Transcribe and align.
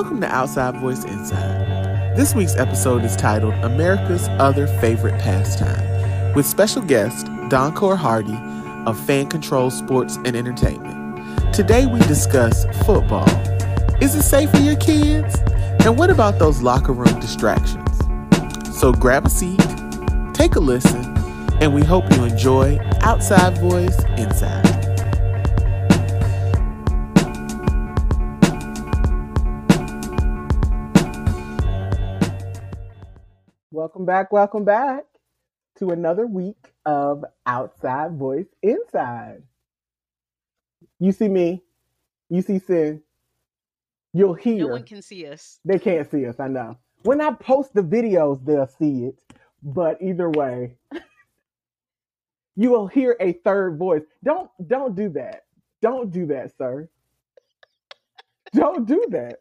Welcome 0.00 0.22
to 0.22 0.34
Outside 0.34 0.76
Voice 0.76 1.04
Inside. 1.04 2.16
This 2.16 2.34
week's 2.34 2.56
episode 2.56 3.04
is 3.04 3.14
titled 3.16 3.52
America's 3.62 4.28
Other 4.38 4.66
Favorite 4.66 5.20
Pastime 5.20 6.34
with 6.34 6.46
special 6.46 6.80
guest 6.80 7.26
Donkor 7.50 7.98
Hardie 7.98 8.86
of 8.86 8.98
Fan 8.98 9.26
Control 9.26 9.70
Sports 9.70 10.16
and 10.24 10.34
Entertainment. 10.34 11.52
Today 11.52 11.84
we 11.84 11.98
discuss 12.00 12.64
football. 12.86 13.28
Is 14.00 14.14
it 14.14 14.22
safe 14.22 14.50
for 14.50 14.60
your 14.60 14.76
kids? 14.76 15.38
And 15.84 15.98
what 15.98 16.08
about 16.08 16.38
those 16.38 16.62
locker 16.62 16.94
room 16.94 17.20
distractions? 17.20 17.98
So 18.80 18.94
grab 18.94 19.26
a 19.26 19.30
seat, 19.30 19.60
take 20.32 20.54
a 20.54 20.60
listen, 20.60 21.14
and 21.60 21.74
we 21.74 21.84
hope 21.84 22.10
you 22.14 22.24
enjoy 22.24 22.78
Outside 23.02 23.58
Voice 23.58 24.02
Inside. 24.16 24.69
Welcome 33.80 34.04
back, 34.04 34.30
welcome 34.30 34.66
back 34.66 35.04
to 35.78 35.88
another 35.88 36.26
week 36.26 36.74
of 36.84 37.24
Outside 37.46 38.18
Voice 38.18 38.44
Inside. 38.62 39.42
You 40.98 41.12
see 41.12 41.28
me, 41.28 41.62
you 42.28 42.42
see 42.42 42.58
Sin, 42.58 43.00
you'll 44.12 44.34
hear. 44.34 44.66
No 44.66 44.72
one 44.72 44.82
can 44.82 45.00
see 45.00 45.26
us. 45.26 45.60
They 45.64 45.78
can't 45.78 46.10
see 46.10 46.26
us, 46.26 46.38
I 46.38 46.48
know. 46.48 46.76
When 47.04 47.22
I 47.22 47.30
post 47.30 47.72
the 47.72 47.80
videos, 47.80 48.44
they'll 48.44 48.66
see 48.66 49.06
it. 49.06 49.18
But 49.62 49.96
either 50.02 50.28
way, 50.28 50.76
you 52.56 52.72
will 52.72 52.86
hear 52.86 53.16
a 53.18 53.32
third 53.32 53.78
voice. 53.78 54.02
Don't 54.22 54.50
don't 54.68 54.94
do 54.94 55.08
that. 55.08 55.44
Don't 55.80 56.10
do 56.10 56.26
that, 56.26 56.54
sir. 56.58 56.86
Don't 58.52 58.86
do 58.86 59.06
that. 59.08 59.38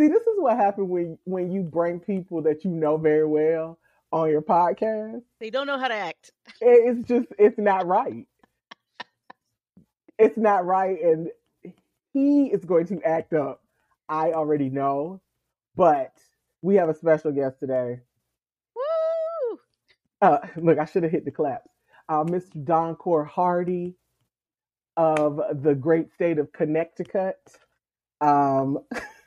See, 0.00 0.06
this 0.08 0.22
is 0.22 0.38
what 0.38 0.56
happens 0.56 0.88
when 0.88 1.18
when 1.24 1.50
you 1.50 1.62
bring 1.62 1.98
people 1.98 2.42
that 2.42 2.64
you 2.64 2.70
know 2.70 2.96
very 2.96 3.26
well 3.26 3.78
on 4.12 4.30
your 4.30 4.42
podcast. 4.42 5.22
They 5.40 5.50
don't 5.50 5.66
know 5.66 5.78
how 5.78 5.88
to 5.88 5.94
act. 5.94 6.30
It's 6.60 7.06
just 7.08 7.26
it's 7.38 7.58
not 7.58 7.86
right. 7.86 8.26
It's 10.18 10.36
not 10.36 10.64
right, 10.66 11.00
and 11.02 11.28
he 12.12 12.46
is 12.46 12.64
going 12.64 12.86
to 12.88 13.02
act 13.02 13.32
up. 13.32 13.62
I 14.08 14.32
already 14.32 14.70
know, 14.70 15.20
but 15.76 16.12
we 16.62 16.76
have 16.76 16.88
a 16.88 16.94
special 16.94 17.32
guest 17.32 17.58
today. 17.60 18.00
Woo! 18.74 19.58
Uh, 20.22 20.38
look, 20.56 20.78
I 20.78 20.84
should 20.84 21.02
have 21.02 21.12
hit 21.12 21.24
the 21.24 21.30
claps. 21.30 21.70
Uh, 22.08 22.24
Mr. 22.24 22.64
Donkor 22.64 23.28
Hardie 23.28 23.94
of 24.96 25.40
the 25.62 25.74
great 25.74 26.12
state 26.14 26.38
of 26.38 26.52
Connecticut. 26.52 27.38
Um, 28.20 28.78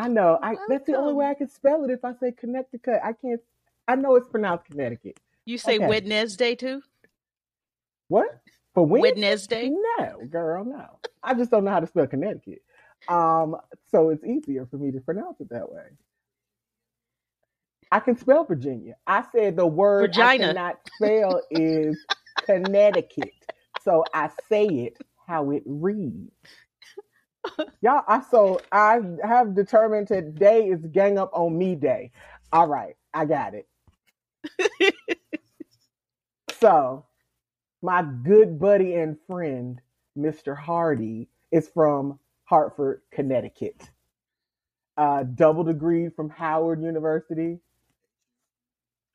I 0.00 0.08
know. 0.08 0.38
I 0.42 0.56
that's 0.68 0.86
the 0.86 0.96
only 0.96 1.14
way 1.14 1.26
I 1.26 1.34
can 1.34 1.48
spell 1.48 1.84
it. 1.84 1.90
If 1.90 2.04
I 2.04 2.14
say 2.14 2.32
Connecticut, 2.32 3.00
I 3.04 3.12
can't. 3.12 3.40
I 3.88 3.96
know 3.96 4.16
it's 4.16 4.28
pronounced 4.28 4.66
Connecticut. 4.66 5.18
You 5.46 5.58
say 5.58 5.76
Okay. 5.76 5.88
Wednesday 5.88 6.54
too? 6.54 6.82
What 8.08 8.40
for 8.74 8.86
when? 8.86 9.02
Wednesday? 9.02 9.70
No, 9.98 10.26
girl, 10.30 10.64
no. 10.64 10.98
I 11.22 11.34
just 11.34 11.50
don't 11.50 11.64
know 11.64 11.70
how 11.72 11.80
to 11.80 11.86
spell 11.86 12.06
Connecticut. 12.06 12.62
Um, 13.08 13.56
so 13.90 14.10
it's 14.10 14.24
easier 14.24 14.66
for 14.70 14.78
me 14.78 14.92
to 14.92 15.00
pronounce 15.00 15.40
it 15.40 15.50
that 15.50 15.70
way. 15.70 15.84
I 17.92 18.00
can 18.00 18.16
spell 18.16 18.44
Virginia. 18.44 18.96
I 19.06 19.24
said 19.32 19.56
the 19.56 19.66
word 19.66 20.10
I 20.14 20.28
Virginia. 20.28 20.46
cannot 20.46 20.78
spell 20.96 21.42
is 21.50 21.98
Connecticut. 22.46 23.34
So 23.84 24.04
I 24.14 24.30
say 24.48 24.66
it 24.66 24.98
how 25.26 25.50
it 25.50 25.62
reads. 25.66 26.32
Y'all, 27.82 28.02
I 28.08 28.22
so 28.30 28.60
I 28.72 29.00
have 29.24 29.54
determined 29.54 30.08
today 30.08 30.68
is 30.68 30.84
gang 30.92 31.18
up 31.18 31.30
on 31.32 31.56
me 31.56 31.76
day. 31.76 32.12
All 32.52 32.66
right, 32.68 32.96
I 33.14 33.24
got 33.26 33.54
it. 33.54 33.66
So, 36.60 37.06
my 37.82 38.02
good 38.02 38.58
buddy 38.60 38.94
and 38.94 39.16
friend, 39.26 39.80
Mr. 40.18 40.56
Hardie, 40.58 41.28
is 41.52 41.68
from 41.74 42.18
Hartford, 42.44 43.02
Connecticut. 43.12 43.90
Uh, 44.96 45.24
double 45.24 45.64
degree 45.64 46.10
from 46.10 46.30
Howard 46.30 46.82
University. 46.82 47.58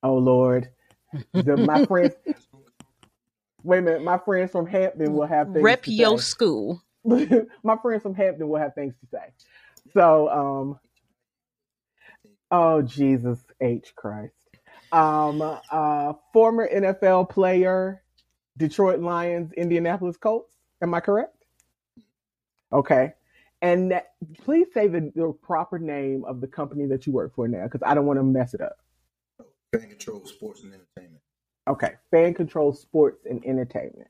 Oh 0.03 0.15
Lord, 0.17 0.69
the, 1.33 1.57
my 1.57 1.79
friends. 1.87 2.15
Wait 3.63 3.79
a 3.79 3.81
minute, 3.81 4.03
my 4.03 4.17
friends 4.17 4.51
from 4.51 4.67
Hampton 4.67 5.13
will 5.13 5.27
have 5.27 5.51
things 5.53 5.63
Rep 5.63 5.87
your 5.87 6.19
school. 6.19 6.83
my 7.63 7.77
friends 7.81 8.03
from 8.03 8.15
Hampton 8.15 8.47
will 8.47 8.59
have 8.59 8.73
things 8.73 8.93
to 9.01 9.07
say. 9.07 9.25
So, 9.93 10.29
um, 10.29 10.79
oh 12.51 12.81
Jesus 12.81 13.39
H 13.61 13.93
Christ, 13.95 14.33
um, 14.91 15.41
uh, 15.71 16.13
former 16.33 16.67
NFL 16.67 17.29
player, 17.29 18.01
Detroit 18.57 18.99
Lions, 18.99 19.53
Indianapolis 19.53 20.17
Colts. 20.17 20.53
Am 20.81 20.93
I 20.93 20.99
correct? 20.99 21.45
Okay, 22.73 23.13
and 23.61 23.91
that, 23.91 24.13
please 24.43 24.67
say 24.73 24.87
the, 24.87 25.11
the 25.15 25.33
proper 25.41 25.79
name 25.79 26.25
of 26.25 26.41
the 26.41 26.47
company 26.47 26.87
that 26.87 27.05
you 27.05 27.13
work 27.13 27.35
for 27.35 27.47
now, 27.47 27.63
because 27.63 27.83
I 27.85 27.93
don't 27.93 28.05
want 28.05 28.19
to 28.19 28.23
mess 28.23 28.53
it 28.53 28.61
up. 28.61 28.77
Fan 29.71 29.89
Control 29.89 30.25
Sports 30.25 30.63
and 30.63 30.73
Entertainment. 30.73 31.21
Okay, 31.67 31.93
fan 32.11 32.33
control 32.35 32.73
sports 32.73 33.25
and 33.25 33.43
entertainment, 33.43 34.09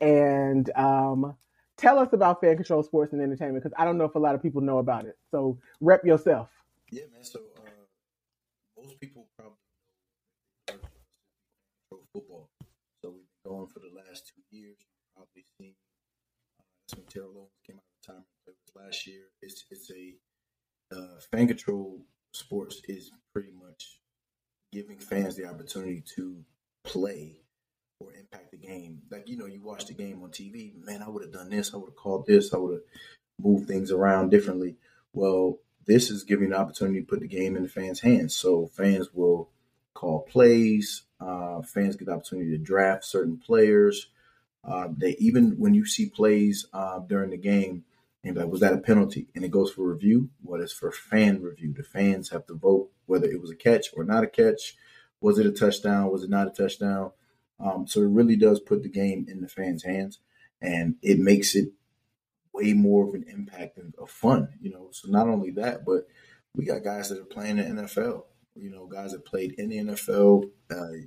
and 0.00 0.70
um, 0.76 1.34
tell 1.76 1.98
us 1.98 2.12
about 2.12 2.40
fan 2.40 2.56
control 2.56 2.82
sports 2.82 3.12
and 3.12 3.22
entertainment 3.22 3.62
because 3.62 3.74
I 3.78 3.84
don't 3.84 3.98
know 3.98 4.04
if 4.04 4.14
a 4.14 4.18
lot 4.18 4.34
of 4.34 4.42
people 4.42 4.60
know 4.60 4.78
about 4.78 5.04
it. 5.04 5.16
So 5.30 5.58
rep 5.80 6.04
yourself. 6.04 6.48
Yeah, 6.90 7.04
man. 7.12 7.24
So 7.24 7.40
uh, 7.56 8.80
most 8.82 9.00
people 9.00 9.26
probably 9.38 9.56
know 10.68 10.88
pro 11.90 11.98
football. 12.12 12.48
So 13.02 13.10
we've 13.10 13.26
been 13.44 13.52
going 13.52 13.66
for 13.68 13.80
the 13.80 13.90
last 13.94 14.32
two 14.34 14.56
years. 14.56 14.76
Probably 15.14 15.44
seen 15.60 15.74
uh, 16.60 16.96
when 16.96 17.06
Terrell 17.06 17.32
Owens 17.36 17.50
came 17.66 17.76
out 17.76 17.82
of 17.82 18.16
retirement 18.16 18.26
last 18.74 19.06
year. 19.06 19.22
It's 19.42 19.64
it's 19.70 19.90
a 19.90 20.14
uh, 20.94 21.20
fan 21.32 21.48
control 21.48 22.04
sports 22.32 22.82
is 22.88 23.10
pretty 23.32 23.52
much 23.52 24.00
giving 24.72 24.98
fans 24.98 25.36
the 25.36 25.46
opportunity 25.46 26.02
to 26.16 26.44
play 26.84 27.43
or 28.04 28.12
impact 28.18 28.50
the 28.50 28.56
game. 28.56 29.02
Like 29.10 29.28
you 29.28 29.36
know, 29.36 29.46
you 29.46 29.60
watch 29.62 29.86
the 29.86 29.94
game 29.94 30.22
on 30.22 30.30
TV. 30.30 30.72
Man, 30.84 31.02
I 31.02 31.08
would 31.08 31.22
have 31.22 31.32
done 31.32 31.50
this. 31.50 31.72
I 31.72 31.76
would 31.76 31.90
have 31.90 31.96
called 31.96 32.26
this. 32.26 32.52
I 32.52 32.58
would 32.58 32.74
have 32.74 32.82
moved 33.40 33.68
things 33.68 33.90
around 33.90 34.30
differently. 34.30 34.76
Well, 35.12 35.58
this 35.86 36.10
is 36.10 36.24
giving 36.24 36.50
the 36.50 36.58
opportunity 36.58 37.00
to 37.00 37.06
put 37.06 37.20
the 37.20 37.28
game 37.28 37.56
in 37.56 37.62
the 37.62 37.68
fans' 37.68 38.00
hands. 38.00 38.34
So 38.34 38.66
fans 38.68 39.08
will 39.12 39.50
call 39.92 40.22
plays. 40.22 41.02
Uh, 41.20 41.62
fans 41.62 41.96
get 41.96 42.06
the 42.06 42.12
opportunity 42.12 42.50
to 42.50 42.58
draft 42.58 43.04
certain 43.04 43.38
players. 43.38 44.08
Uh, 44.64 44.88
they 44.96 45.10
even 45.18 45.52
when 45.58 45.74
you 45.74 45.84
see 45.84 46.06
plays 46.06 46.66
uh, 46.72 46.98
during 47.00 47.30
the 47.30 47.36
game, 47.36 47.84
and 48.24 48.36
like, 48.36 48.46
was 48.46 48.60
that 48.60 48.72
a 48.72 48.78
penalty? 48.78 49.28
And 49.34 49.44
it 49.44 49.50
goes 49.50 49.70
for 49.70 49.86
review. 49.86 50.30
What 50.42 50.60
is 50.60 50.72
for 50.72 50.90
fan 50.90 51.42
review? 51.42 51.74
The 51.74 51.82
fans 51.82 52.30
have 52.30 52.46
to 52.46 52.54
vote 52.54 52.90
whether 53.06 53.26
it 53.26 53.40
was 53.40 53.50
a 53.50 53.56
catch 53.56 53.88
or 53.94 54.04
not 54.04 54.24
a 54.24 54.26
catch. 54.26 54.76
Was 55.20 55.38
it 55.38 55.46
a 55.46 55.52
touchdown? 55.52 56.10
Was 56.10 56.24
it 56.24 56.30
not 56.30 56.48
a 56.48 56.50
touchdown? 56.50 57.12
Um, 57.64 57.86
so 57.86 58.02
it 58.02 58.08
really 58.08 58.36
does 58.36 58.60
put 58.60 58.82
the 58.82 58.90
game 58.90 59.26
in 59.28 59.40
the 59.40 59.48
fans' 59.48 59.84
hands, 59.84 60.20
and 60.60 60.96
it 61.02 61.18
makes 61.18 61.54
it 61.54 61.70
way 62.52 62.74
more 62.74 63.08
of 63.08 63.14
an 63.14 63.24
impact 63.28 63.78
and 63.78 63.94
of 63.98 64.10
fun. 64.10 64.50
You 64.60 64.70
know, 64.70 64.88
so 64.92 65.08
not 65.10 65.28
only 65.28 65.50
that, 65.52 65.84
but 65.84 66.06
we 66.54 66.66
got 66.66 66.84
guys 66.84 67.08
that 67.08 67.18
are 67.18 67.24
playing 67.24 67.58
in 67.58 67.76
the 67.76 67.82
NFL. 67.82 68.24
You 68.54 68.70
know, 68.70 68.86
guys 68.86 69.12
that 69.12 69.24
played 69.24 69.54
in 69.58 69.70
the 69.70 69.78
NFL 69.78 70.44
uh, 70.70 71.06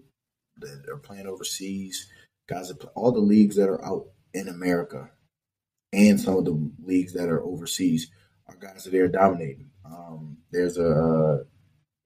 that 0.57 0.85
are 0.91 0.97
playing 0.97 1.27
overseas. 1.27 2.09
Guys 2.49 2.69
that 2.69 2.79
play, 2.79 2.91
all 2.95 3.11
the 3.11 3.19
leagues 3.19 3.57
that 3.57 3.69
are 3.69 3.83
out 3.85 4.07
in 4.33 4.47
America, 4.47 5.11
and 5.93 6.19
some 6.19 6.37
of 6.37 6.45
the 6.45 6.71
leagues 6.83 7.13
that 7.13 7.29
are 7.29 7.43
overseas 7.43 8.09
are 8.47 8.55
guys 8.55 8.83
that 8.83 8.93
are 8.93 9.07
dominating. 9.07 9.69
Um, 9.85 10.37
there's 10.51 10.77
a 10.77 10.89
uh, 10.89 11.43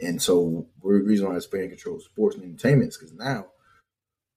and 0.02 0.22
so 0.22 0.68
we're 0.82 1.00
the 1.00 1.06
reason 1.06 1.30
why 1.30 1.36
it's 1.36 1.46
fan 1.46 1.70
control 1.70 2.00
sports 2.00 2.36
and 2.36 2.44
entertainment 2.44 2.90
is 2.90 2.98
because 2.98 3.14
now 3.14 3.46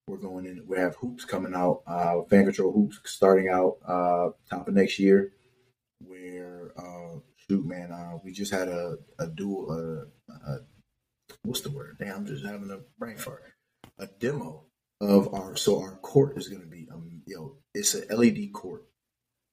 we're 0.07 0.17
going 0.19 0.47
in. 0.47 0.63
We 0.67 0.79
have 0.79 0.97
hoops 0.97 1.25
coming 1.25 1.55
out. 1.55 1.83
Uh, 1.87 2.23
fan 2.29 2.45
control 2.45 2.73
hoops 2.73 3.01
starting 3.05 3.49
out 3.49 3.79
uh, 3.87 4.31
top 4.51 4.69
of 4.69 4.75
next 4.75 4.99
year. 4.99 5.33
Where 6.01 6.73
uh, 6.77 7.19
shoot, 7.49 7.65
man, 7.65 7.91
uh, 7.91 8.19
we 8.23 8.33
just 8.33 8.53
had 8.53 8.69
a 8.69 8.99
a 9.19 9.27
dual. 9.27 9.71
Uh, 9.71 10.35
uh, 10.51 10.59
what's 11.45 11.63
the 11.63 11.71
word? 11.71 11.97
Damn, 11.99 12.17
I'm 12.17 12.27
just 12.27 12.45
having 12.45 12.71
a 12.71 12.81
brain 12.99 13.17
fart. 13.17 13.45
A 13.99 14.07
demo 14.07 14.65
of 15.01 15.33
our. 15.33 15.57
So 15.57 15.81
our 15.81 15.97
court 15.97 16.37
is 16.37 16.49
going 16.49 16.63
to 16.63 16.69
be 16.69 16.89
um, 16.93 17.23
you 17.27 17.37
know, 17.37 17.57
it's 17.75 17.95
an 17.95 18.07
LED 18.17 18.53
court. 18.53 18.85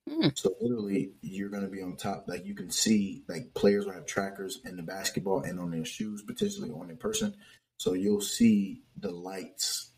Hmm. 0.09 0.29
So 0.33 0.53
literally, 0.59 1.11
you're 1.21 1.49
going 1.49 1.63
to 1.63 1.69
be 1.69 1.81
on 1.81 1.95
top. 1.95 2.25
Like 2.27 2.45
you 2.45 2.55
can 2.55 2.71
see, 2.71 3.23
like 3.29 3.53
players 3.53 3.85
will 3.85 3.93
have 3.93 4.05
trackers 4.05 4.59
in 4.65 4.75
the 4.75 4.83
basketball 4.83 5.41
and 5.41 5.59
on 5.59 5.71
their 5.71 5.85
shoes, 5.85 6.23
potentially 6.23 6.71
on 6.71 6.87
their 6.87 6.97
person. 6.97 7.35
So 7.77 7.93
you'll 7.93 8.21
see 8.21 8.81
the 8.97 9.11
lights 9.11 9.90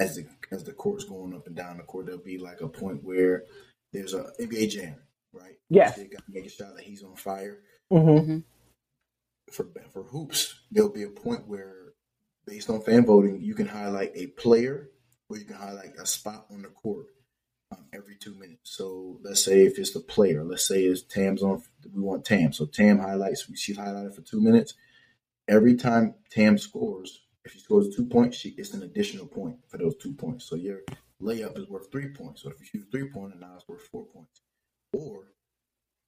as 0.00 0.16
the 0.16 0.26
as 0.50 0.64
the 0.64 0.72
court's 0.72 1.04
going 1.04 1.34
up 1.34 1.46
and 1.46 1.54
down 1.54 1.76
the 1.76 1.82
court. 1.84 2.06
There'll 2.06 2.20
be 2.20 2.38
like 2.38 2.60
a 2.60 2.68
point 2.68 3.04
where 3.04 3.44
there's 3.92 4.14
a 4.14 4.32
NBA 4.40 4.70
Jam. 4.70 4.96
right? 5.32 5.56
Yes. 5.68 5.96
They 5.96 6.04
got 6.04 6.24
to 6.24 6.32
make 6.32 6.46
a 6.46 6.48
shot 6.48 6.74
that 6.74 6.84
he's 6.84 7.04
on 7.04 7.14
fire. 7.14 7.58
Mm-hmm. 7.92 8.38
For 9.52 9.66
for 9.92 10.04
hoops, 10.04 10.60
there'll 10.70 10.90
be 10.90 11.02
a 11.02 11.10
point 11.10 11.46
where, 11.46 11.92
based 12.46 12.70
on 12.70 12.80
fan 12.82 13.04
voting, 13.04 13.40
you 13.40 13.54
can 13.54 13.66
highlight 13.66 14.12
a 14.14 14.28
player 14.28 14.90
or 15.28 15.36
you 15.36 15.44
can 15.44 15.56
highlight 15.56 15.96
a 16.00 16.06
spot 16.06 16.46
on 16.50 16.62
the 16.62 16.68
court 16.68 17.06
um, 17.72 17.84
every 17.92 18.16
two 18.16 18.34
minutes. 18.34 18.70
So 18.76 19.18
let's 19.22 19.44
say 19.44 19.64
if 19.64 19.78
it's 19.78 19.92
the 19.92 20.00
player, 20.00 20.44
let's 20.44 20.66
say 20.66 20.84
it's 20.84 21.02
Tam's 21.02 21.42
on, 21.42 21.62
we 21.92 22.02
want 22.02 22.24
Tam. 22.24 22.52
So 22.52 22.66
Tam 22.66 22.98
highlights, 22.98 23.46
she's 23.56 23.78
highlighted 23.78 24.14
for 24.14 24.22
two 24.22 24.40
minutes. 24.40 24.74
Every 25.48 25.74
time 25.74 26.14
Tam 26.30 26.58
scores, 26.58 27.22
if 27.44 27.52
she 27.52 27.60
scores 27.60 27.94
two 27.94 28.04
points, 28.04 28.36
she 28.36 28.50
gets 28.50 28.74
an 28.74 28.82
additional 28.82 29.26
point 29.26 29.56
for 29.68 29.78
those 29.78 29.96
two 29.96 30.12
points. 30.12 30.48
So 30.48 30.56
your 30.56 30.80
layup 31.22 31.58
is 31.58 31.68
worth 31.68 31.90
three 31.90 32.08
points. 32.08 32.42
So 32.42 32.50
if 32.50 32.60
you 32.60 32.66
shoot 32.66 32.86
three 32.90 33.08
pointer, 33.08 33.36
now 33.38 33.54
it's 33.56 33.68
worth 33.68 33.88
four 33.90 34.04
points. 34.06 34.42
Or 34.92 35.32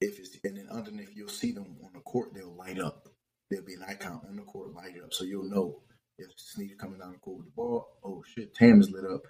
if 0.01 0.19
it's 0.19 0.37
and 0.45 0.57
then 0.57 0.69
underneath 0.71 1.11
you'll 1.15 1.29
see 1.29 1.53
them 1.53 1.77
on 1.85 1.91
the 1.95 2.01
court, 2.01 2.35
they'll 2.35 2.55
light 2.55 2.79
up. 2.79 3.09
There'll 3.51 3.65
be 3.65 3.75
an 3.75 3.85
icon 3.87 4.21
on 4.29 4.37
the 4.37 4.43
court 4.43 4.75
light 4.75 4.95
up. 5.03 5.13
So 5.13 5.25
you'll 5.25 5.49
know 5.49 5.83
if 6.19 6.29
Sneed 6.37 6.79
coming 6.79 6.99
down 6.99 7.13
the 7.13 7.19
court 7.19 7.39
with 7.39 7.47
the 7.47 7.53
ball, 7.53 7.87
oh 8.05 8.23
shit, 8.35 8.55
Tam 8.55 8.81
is 8.81 8.91
lit 8.91 9.05
up. 9.05 9.23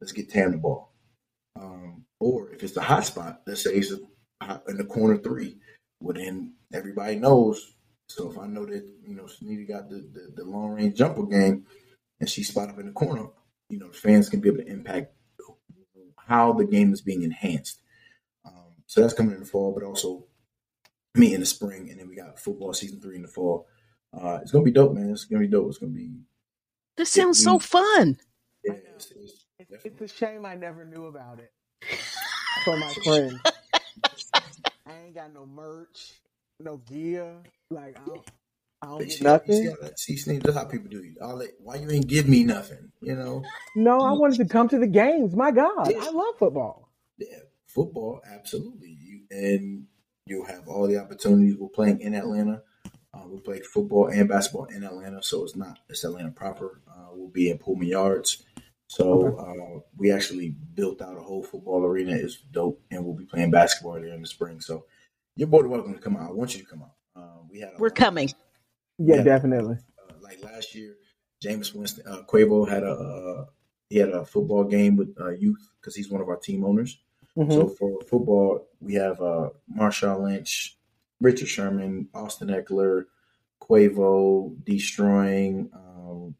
Let's 0.00 0.12
get 0.12 0.30
Tam 0.30 0.52
the 0.52 0.58
ball. 0.58 0.92
Um, 1.60 2.04
or 2.20 2.50
if 2.52 2.62
it's 2.62 2.72
the 2.72 2.80
hot 2.80 3.04
spot, 3.04 3.42
let's 3.46 3.64
say 3.64 3.74
it's 3.74 3.92
in 3.92 4.76
the 4.76 4.84
corner 4.84 5.18
three, 5.18 5.58
well 6.00 6.14
then 6.14 6.54
everybody 6.72 7.16
knows. 7.16 7.74
So 8.14 8.30
if 8.30 8.38
I 8.38 8.46
know 8.46 8.66
that 8.66 8.84
you 9.06 9.14
know 9.14 9.24
Sneedy 9.24 9.66
got 9.66 9.88
the, 9.88 9.96
the, 9.96 10.42
the 10.42 10.44
long 10.44 10.70
range 10.70 10.96
jumper 10.96 11.24
game, 11.24 11.66
and 12.20 12.28
she 12.28 12.42
spot 12.42 12.68
up 12.68 12.78
in 12.78 12.86
the 12.86 12.92
corner, 12.92 13.26
you 13.68 13.78
know 13.78 13.90
fans 13.90 14.28
can 14.28 14.40
be 14.40 14.48
able 14.48 14.58
to 14.58 14.68
impact 14.68 15.12
how 16.16 16.52
the 16.52 16.64
game 16.64 16.92
is 16.92 17.00
being 17.00 17.22
enhanced. 17.22 17.80
Um, 18.44 18.74
so 18.86 19.00
that's 19.00 19.14
coming 19.14 19.34
in 19.34 19.40
the 19.40 19.46
fall, 19.46 19.72
but 19.72 19.84
also 19.84 20.24
me 21.14 21.34
in 21.34 21.40
the 21.40 21.46
spring, 21.46 21.90
and 21.90 21.98
then 21.98 22.08
we 22.08 22.16
got 22.16 22.38
football 22.38 22.72
season 22.72 23.00
three 23.00 23.16
in 23.16 23.22
the 23.22 23.28
fall. 23.28 23.66
Uh, 24.12 24.38
it's 24.42 24.50
gonna 24.50 24.64
be 24.64 24.70
dope, 24.70 24.92
man. 24.92 25.10
It's 25.10 25.24
gonna 25.24 25.40
be 25.40 25.48
dope. 25.48 25.68
It's 25.68 25.78
gonna 25.78 25.92
be. 25.92 26.10
This 26.96 27.10
sounds 27.10 27.42
so 27.42 27.58
fun. 27.58 28.18
Yeah, 28.64 28.74
it's, 28.94 29.10
it's 29.12 29.44
It's, 29.58 29.84
it's 29.84 30.00
a 30.00 30.08
shame 30.08 30.44
I 30.44 30.54
never 30.54 30.84
knew 30.84 31.06
about 31.06 31.38
it 31.38 31.52
for 32.64 32.76
my 32.76 32.92
friends. 33.04 33.40
I 34.86 35.06
ain't 35.06 35.14
got 35.14 35.32
no 35.32 35.46
merch, 35.46 36.20
no 36.60 36.76
gear. 36.78 37.34
Like 37.70 37.98
I 37.98 38.04
don't, 38.06 38.30
I 38.82 38.86
don't 38.86 38.98
But 38.98 39.08
get 39.08 39.18
you 39.18 39.24
got- 39.24 39.48
you 39.48 39.54
nothing. 39.54 39.54
see 39.56 40.16
how- 40.16 40.26
See, 40.34 40.38
that's 40.38 40.56
how 40.56 40.64
people 40.64 40.88
do 40.90 41.02
you. 41.02 41.14
Why 41.60 41.76
you 41.76 41.90
ain't 41.90 42.06
give 42.06 42.28
me 42.28 42.44
nothing? 42.44 42.92
You 43.00 43.16
know, 43.16 43.42
No, 43.76 44.00
I 44.00 44.12
wanted 44.12 44.38
to 44.38 44.44
come 44.46 44.68
to 44.68 44.78
the 44.78 44.86
games. 44.86 45.34
My 45.34 45.50
God, 45.50 45.90
Yeah. 45.90 45.98
I 46.02 46.10
love 46.10 46.36
football. 46.38 46.88
yeah, 47.18 47.38
football, 47.68 48.20
absolutely. 48.30 48.96
You, 49.00 49.20
and 49.30 49.86
you'll 50.26 50.46
have 50.46 50.68
all 50.68 50.86
the 50.86 50.98
opportunities. 50.98 51.56
We're 51.56 51.68
playing 51.68 52.00
in 52.00 52.14
Atlanta. 52.14 52.62
Uh, 53.14 53.24
we 53.28 53.38
play 53.40 53.60
football 53.60 54.06
and 54.08 54.28
basketball 54.28 54.64
in 54.66 54.82
Atlanta, 54.84 55.22
so 55.22 55.44
it's 55.44 55.54
not 55.56 55.78
it's 55.88 56.02
Atlanta 56.04 56.30
proper. 56.30 56.80
Uh, 56.88 57.08
we'll 57.12 57.28
be 57.28 57.50
in 57.50 57.58
Pullman 57.58 57.88
Yards. 57.88 58.42
So 58.88 59.36
uh, 59.38 59.80
we 59.96 60.10
actually 60.12 60.50
built 60.50 61.00
out 61.02 61.16
a 61.16 61.20
whole 61.20 61.42
football 61.42 61.84
arena. 61.84 62.12
It's 62.14 62.36
dope, 62.52 62.82
and 62.90 63.04
we'll 63.04 63.14
be 63.14 63.24
playing 63.24 63.50
basketball 63.50 63.94
there 63.94 64.12
in 64.14 64.20
the 64.22 64.26
spring. 64.28 64.60
So 64.60 64.84
you're 65.36 65.48
more 65.48 65.62
than 65.62 65.70
welcome 65.70 65.94
to 65.94 66.00
come 66.00 66.16
out. 66.16 66.28
I 66.30 66.32
want 66.32 66.54
you 66.54 66.62
to 66.62 66.68
come 66.68 66.82
out. 66.82 66.94
Uh, 67.16 67.38
we 67.50 67.60
had 67.60 67.70
a 67.70 67.78
We're 67.78 67.88
lot- 67.88 67.96
coming. 67.96 68.28
Yeah, 68.98 69.16
Yeah. 69.16 69.22
definitely. 69.22 69.76
uh, 69.98 70.12
like 70.20 70.42
last 70.44 70.74
year, 70.74 70.96
James 71.40 71.74
Winston, 71.74 72.04
uh, 72.06 72.22
Quavo 72.28 72.68
had 72.68 72.82
a 72.82 72.90
uh, 72.92 73.46
he 73.88 73.98
had 73.98 74.10
a 74.10 74.24
football 74.24 74.64
game 74.64 74.96
with 74.96 75.14
uh, 75.20 75.30
youth 75.30 75.68
because 75.80 75.94
he's 75.94 76.10
one 76.10 76.20
of 76.22 76.28
our 76.28 76.36
team 76.36 76.64
owners. 76.64 76.98
hmm 77.34 77.50
So 77.50 77.68
for 77.68 78.00
football, 78.02 78.68
we 78.80 78.94
have 78.94 79.20
uh, 79.20 79.50
Marshawn 79.76 80.22
Lynch, 80.22 80.78
Richard 81.20 81.48
Sherman, 81.48 82.08
Austin 82.14 82.48
Ekeler, 82.48 83.04
Quavo, 83.60 84.56
Deestroying. 84.64 85.68
Um, 85.74 86.34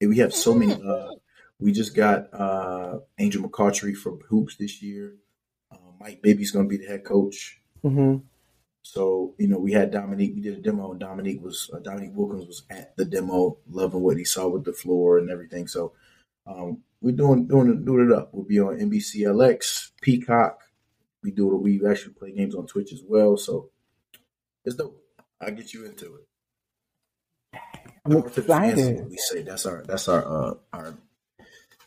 we 0.00 0.18
have 0.18 0.32
so 0.32 0.54
many. 0.54 0.74
Uh, 0.74 1.10
we 1.58 1.72
just 1.72 1.94
got 1.94 2.32
uh, 2.32 3.00
Angel 3.18 3.42
McCoughtry 3.42 3.94
for 3.96 4.18
hoops 4.28 4.56
this 4.56 4.80
year. 4.82 5.16
Uh, 5.72 5.76
Mike 6.00 6.22
Bibby's 6.22 6.52
going 6.52 6.66
to 6.66 6.68
be 6.68 6.76
the 6.82 6.86
head 6.90 7.04
coach. 7.04 7.60
Hmm 7.82 8.16
So 8.82 9.34
you 9.38 9.48
know, 9.48 9.58
we 9.58 9.72
had 9.72 9.90
Dominique. 9.90 10.34
We 10.34 10.40
did 10.42 10.58
a 10.58 10.60
demo, 10.60 10.90
and 10.92 11.00
Dominique 11.00 11.42
was 11.42 11.70
uh, 11.72 11.78
Dominique 11.78 12.12
Wilkins 12.14 12.46
was 12.46 12.62
at 12.70 12.96
the 12.96 13.04
demo, 13.04 13.58
loving 13.68 14.02
what 14.02 14.16
he 14.16 14.24
saw 14.24 14.48
with 14.48 14.64
the 14.64 14.72
floor 14.72 15.18
and 15.18 15.30
everything. 15.30 15.68
So 15.68 15.92
um, 16.46 16.82
we're 17.00 17.16
doing 17.16 17.46
doing 17.46 17.70
it, 17.70 17.84
doing 17.84 18.10
it 18.10 18.16
up. 18.16 18.30
We'll 18.32 18.44
be 18.44 18.60
on 18.60 18.78
NBCLX, 18.78 19.92
Peacock. 20.00 20.60
We 21.22 21.30
do 21.32 21.52
it. 21.54 21.58
We 21.62 21.86
actually 21.86 22.14
play 22.14 22.32
games 22.32 22.54
on 22.54 22.66
Twitch 22.66 22.92
as 22.92 23.02
well. 23.06 23.36
So 23.36 23.70
it's 24.64 24.76
dope. 24.76 25.02
I'll 25.40 25.52
get 25.52 25.74
you 25.74 25.84
into 25.84 26.16
it. 26.16 26.28
I'm 28.04 28.12
Power 28.12 28.30
to 28.30 28.40
the 28.40 28.46
fans 28.46 28.78
excited. 28.80 29.10
we 29.10 29.16
say 29.16 29.42
that's 29.42 29.66
our 29.66 29.82
that's 29.86 30.08
our 30.08 30.24
uh, 30.26 30.54
our 30.72 30.94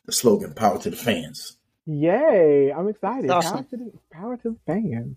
the 0.05 0.11
slogan. 0.11 0.53
Power 0.53 0.79
to 0.79 0.89
the 0.89 0.95
fans. 0.95 1.57
Yay! 1.85 2.71
I'm 2.71 2.87
excited. 2.87 3.29
That's 3.29 3.49
Power 3.49 3.63
to 3.63 3.77
the 3.77 3.91
power 4.11 4.37
to 4.37 4.49
the 4.51 4.57
fans. 4.67 5.15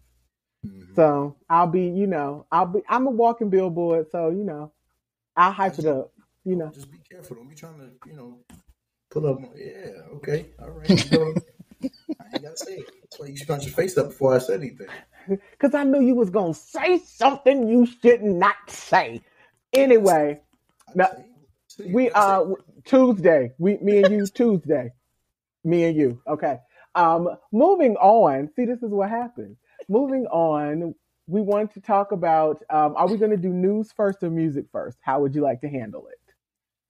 Mhm. 0.65 0.97
So 0.97 1.37
I'll 1.51 1.67
be, 1.67 1.83
you 1.89 2.07
know, 2.07 2.47
I'll 2.53 2.67
be. 2.67 2.83
I'm 2.89 3.07
a 3.07 3.11
walking 3.11 3.51
billboard, 3.51 4.11
so 4.11 4.31
you 4.31 4.45
know, 4.45 4.73
I'll 5.37 5.53
hype 5.53 5.79
it 5.79 5.87
up. 5.87 6.13
You 6.45 6.57
know, 6.57 6.71
Just 6.71 6.91
be 6.91 6.99
careful. 7.11 7.37
Don't 7.37 7.49
be 7.49 7.55
trying 7.55 7.79
to, 7.79 7.91
you 8.09 8.17
know, 8.17 8.39
pull 9.11 9.27
up. 9.27 9.41
Yeah, 9.57 9.93
okay, 10.17 10.47
all 10.61 10.71
right. 10.71 10.91
I 12.21 12.35
ain't 12.35 12.43
gotta 12.43 12.57
say 12.57 12.73
it. 12.79 12.87
That's 13.03 13.21
why 13.21 13.27
you 13.29 13.37
scrunch 13.37 13.65
your 13.65 13.75
face 13.75 13.99
up 13.99 14.09
before 14.09 14.35
I 14.35 14.39
said 14.39 14.61
anything. 14.61 14.89
because 15.53 15.75
I 15.75 15.85
knew 15.85 16.01
you 16.01 16.15
was 16.15 16.31
gonna 16.31 16.55
say 16.55 16.99
something 16.99 17.69
you 17.69 17.87
should 17.87 18.23
not 18.23 18.57
say. 18.69 19.23
Anyway, 19.73 20.41
I 20.89 20.93
No, 20.95 21.07
say 21.07 21.21
it. 21.21 21.27
Say 21.69 21.85
it. 21.85 21.91
we 21.95 22.11
uh. 22.11 22.45
Tuesday, 22.85 23.53
we 23.59 23.79
me 23.79 23.99
and 23.99 24.11
you 24.11 24.29
Tuesday, 24.35 24.93
me 25.65 25.85
and 25.85 25.97
you. 25.97 26.23
Okay. 26.29 26.59
Um, 26.95 27.31
moving 27.53 27.97
on. 27.97 28.51
See, 28.57 28.65
this 28.67 28.83
is 28.83 28.91
what 28.91 29.11
happens. 29.11 29.57
Moving 29.89 30.27
on. 30.27 30.95
We 31.27 31.41
want 31.41 31.73
to 31.75 31.81
talk 31.81 32.13
about. 32.13 32.63
Um, 32.71 32.95
are 32.97 33.09
we 33.09 33.17
going 33.17 33.31
to 33.31 33.37
do 33.37 33.49
news 33.51 33.93
first 33.93 34.23
or 34.23 34.31
music 34.31 34.67
first? 34.73 34.99
How 35.03 35.21
would 35.21 35.35
you 35.35 35.41
like 35.43 35.61
to 35.63 35.69
handle 35.69 36.07
it? 36.09 36.19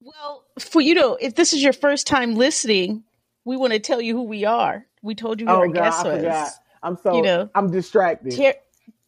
Well, 0.00 0.44
for 0.58 0.80
you 0.82 0.94
know, 0.94 1.16
if 1.20 1.34
this 1.34 1.52
is 1.52 1.62
your 1.62 1.72
first 1.72 2.06
time 2.06 2.34
listening, 2.34 3.04
we 3.44 3.56
want 3.56 3.72
to 3.72 3.78
tell 3.78 4.00
you 4.00 4.14
who 4.16 4.22
we 4.24 4.44
are. 4.44 4.86
We 5.02 5.14
told 5.14 5.40
you 5.40 5.46
who 5.46 5.52
Oh 5.52 5.58
our 5.60 5.68
God, 5.68 5.82
guest 5.82 6.00
I 6.00 6.08
was. 6.08 6.16
forgot. 6.22 6.50
I'm 6.82 6.96
so 7.02 7.16
You 7.16 7.22
know. 7.22 7.50
I'm 7.54 7.70
distracted. 7.70 8.32
Tam- 8.34 8.54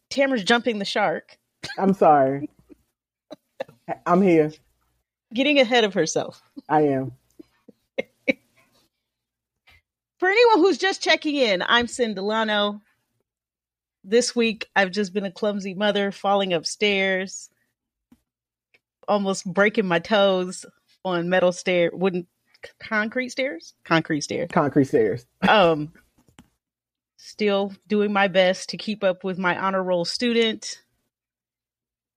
Tamara's 0.09 0.43
jumping 0.43 0.79
the 0.79 0.85
shark, 0.85 1.37
I'm 1.77 1.93
sorry. 1.93 2.49
I'm 4.05 4.21
here. 4.21 4.51
getting 5.33 5.59
ahead 5.59 5.83
of 5.83 5.93
herself. 5.93 6.41
I 6.69 6.81
am. 6.83 7.11
For 10.19 10.29
anyone 10.29 10.59
who's 10.59 10.77
just 10.79 11.01
checking 11.03 11.35
in, 11.35 11.61
I'm 11.67 11.87
Cindy 11.87 12.15
Delano. 12.15 12.81
This 14.09 14.33
week, 14.33 14.69
I've 14.73 14.91
just 14.91 15.11
been 15.11 15.25
a 15.25 15.31
clumsy 15.31 15.73
mother, 15.73 16.13
falling 16.13 16.53
upstairs, 16.53 17.49
almost 19.05 19.45
breaking 19.45 19.85
my 19.85 19.99
toes 19.99 20.65
on 21.03 21.27
metal 21.27 21.51
stair, 21.51 21.91
wooden 21.91 22.25
concrete 22.79 23.29
stairs, 23.29 23.73
concrete 23.83 24.21
stairs. 24.21 24.47
Concrete 24.49 24.85
stairs. 24.85 25.25
Um, 25.49 25.91
still 27.17 27.73
doing 27.89 28.13
my 28.13 28.29
best 28.29 28.69
to 28.69 28.77
keep 28.77 29.03
up 29.03 29.25
with 29.25 29.37
my 29.37 29.59
honor 29.59 29.83
roll 29.83 30.05
student, 30.05 30.81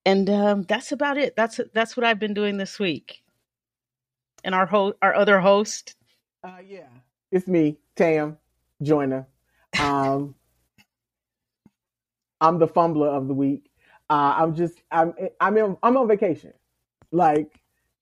and 0.07 0.31
um, 0.31 0.63
that's 0.63 0.93
about 0.93 1.19
it. 1.19 1.35
That's 1.35 1.59
that's 1.75 1.97
what 1.97 2.07
I've 2.07 2.21
been 2.21 2.35
doing 2.35 2.57
this 2.57 2.79
week. 2.79 3.25
And 4.45 4.55
our 4.55 4.67
ho- 4.67 4.95
our 5.03 5.15
other 5.17 5.41
host, 5.41 5.97
Uh, 6.45 6.59
yeah, 6.65 6.87
it's 7.33 7.49
me, 7.49 7.79
Tam 7.97 8.39
Joyner. 8.81 9.27
Um, 9.81 10.37
I'm 12.41 12.59
the 12.59 12.69
fumbler 12.69 13.09
of 13.09 13.29
the 13.29 13.35
week. 13.35 13.71
Uh, 14.09 14.35
I'm 14.39 14.55
just 14.55 14.81
I'm 14.91 15.15
I'm 15.41 15.57
in, 15.57 15.77
I'm 15.83 15.97
on 15.97 16.09
vacation. 16.09 16.53
Like 17.13 17.61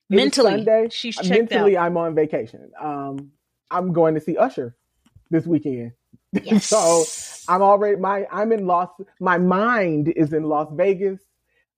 mentally, 0.09 0.51
Sunday. 0.51 0.87
she's 0.91 1.23
mentally, 1.29 1.77
out. 1.77 1.85
I'm 1.85 1.97
on 1.97 2.15
vacation. 2.15 2.71
Um, 2.79 3.31
I'm 3.71 3.93
going 3.93 4.15
to 4.15 4.21
see 4.21 4.37
Usher 4.37 4.75
this 5.29 5.45
weekend. 5.45 5.93
Yes. 6.43 6.67
so 6.67 7.05
I'm 7.51 7.63
already 7.63 7.97
my 7.97 8.27
I'm 8.31 8.51
in 8.51 8.67
Las. 8.67 8.89
My 9.19 9.39
mind 9.39 10.09
is 10.15 10.31
in 10.31 10.43
Las 10.43 10.67
Vegas, 10.73 11.19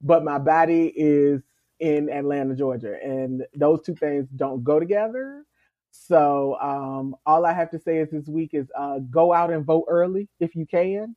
but 0.02 0.26
my 0.26 0.40
body 0.40 0.88
is 0.94 1.42
in 1.80 2.10
Atlanta, 2.10 2.56
Georgia, 2.56 2.98
and 3.02 3.44
those 3.56 3.82
two 3.82 3.96
things 3.96 4.28
don't 4.36 4.62
go 4.64 4.78
together. 4.78 5.46
So 5.92 6.58
um, 6.62 7.16
all 7.26 7.46
I 7.46 7.54
have 7.54 7.72
to 7.72 7.80
say 7.80 8.00
is 8.00 8.10
this 8.12 8.28
week 8.28 8.52
is 8.54 8.68
uh, 8.78 9.00
go 9.10 9.34
out 9.34 9.52
and 9.52 9.66
vote 9.66 9.86
early 9.88 10.28
if 10.42 10.56
you 10.56 10.66
can. 10.66 11.16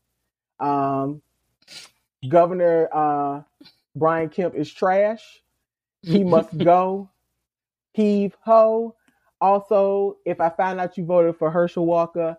Um, 0.61 1.23
Governor 2.29 2.89
uh, 2.93 3.43
Brian 3.95 4.29
Kemp 4.29 4.55
is 4.55 4.73
trash. 4.73 5.23
He 6.03 6.25
must 6.25 6.57
go. 6.57 7.11
Heave 7.93 8.35
ho. 8.43 8.97
Also, 9.41 10.17
if 10.25 10.41
I 10.41 10.49
find 10.49 10.81
out 10.81 10.97
you 10.97 11.05
voted 11.05 11.37
for 11.37 11.51
Herschel 11.51 11.87
Walker, 11.87 12.37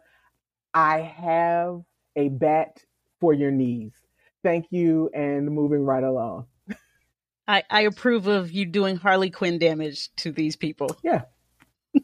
I 0.74 1.00
have 1.00 1.82
a 2.16 2.30
bat 2.30 2.84
for 3.20 3.34
your 3.34 3.52
knees. 3.52 3.94
Thank 4.44 4.68
you, 4.72 5.10
and 5.14 5.48
moving 5.48 5.84
right 5.84 6.04
along. 6.04 6.48
I, 7.48 7.64
I 7.70 7.82
approve 7.82 8.28
of 8.28 8.52
you 8.52 8.66
doing 8.66 8.96
Harley 8.96 9.30
Quinn 9.30 9.60
damage 9.60 10.14
to 10.18 10.32
these 10.32 10.56
people. 10.56 10.96
Yeah. 11.04 11.24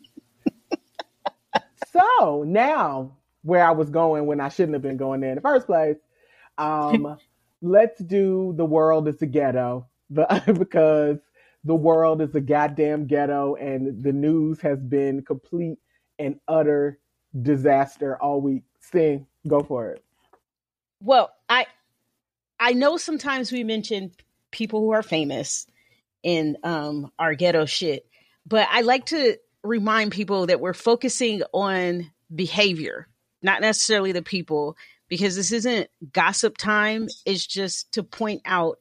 so 1.91 2.43
now, 2.45 3.17
where 3.43 3.65
I 3.65 3.71
was 3.71 3.89
going 3.89 4.27
when 4.27 4.39
I 4.39 4.49
shouldn't 4.49 4.73
have 4.73 4.83
been 4.83 4.97
going 4.97 5.21
there 5.21 5.31
in 5.31 5.35
the 5.35 5.41
first 5.41 5.65
place, 5.65 5.97
um, 6.57 7.17
let's 7.61 7.99
do 8.01 8.53
the 8.57 8.65
world 8.65 9.07
is 9.07 9.21
a 9.21 9.25
ghetto 9.25 9.87
because 10.09 11.17
the 11.63 11.75
world 11.75 12.21
is 12.21 12.33
a 12.35 12.41
goddamn 12.41 13.05
ghetto, 13.05 13.55
and 13.55 14.03
the 14.03 14.11
news 14.11 14.59
has 14.61 14.79
been 14.79 15.23
complete 15.23 15.77
and 16.17 16.39
utter 16.47 16.99
disaster 17.39 18.17
all 18.21 18.41
week. 18.41 18.63
Sting, 18.79 19.27
go 19.47 19.61
for 19.61 19.91
it. 19.91 20.03
Well, 21.01 21.31
I 21.49 21.67
I 22.59 22.73
know 22.73 22.97
sometimes 22.97 23.51
we 23.51 23.63
mention 23.63 24.11
people 24.51 24.81
who 24.81 24.91
are 24.91 25.03
famous 25.03 25.67
in 26.23 26.57
um, 26.63 27.11
our 27.17 27.35
ghetto 27.35 27.65
shit, 27.65 28.05
but 28.45 28.67
I 28.71 28.81
like 28.81 29.05
to 29.07 29.37
remind 29.63 30.11
people 30.11 30.47
that 30.47 30.59
we're 30.59 30.73
focusing 30.73 31.43
on 31.53 32.11
behavior, 32.33 33.07
not 33.41 33.61
necessarily 33.61 34.11
the 34.11 34.21
people, 34.21 34.77
because 35.11 35.35
this 35.35 35.51
isn't 35.51 35.89
gossip 36.13 36.55
time. 36.55 37.09
It's 37.25 37.45
just 37.45 37.91
to 37.91 38.01
point 38.01 38.43
out 38.45 38.79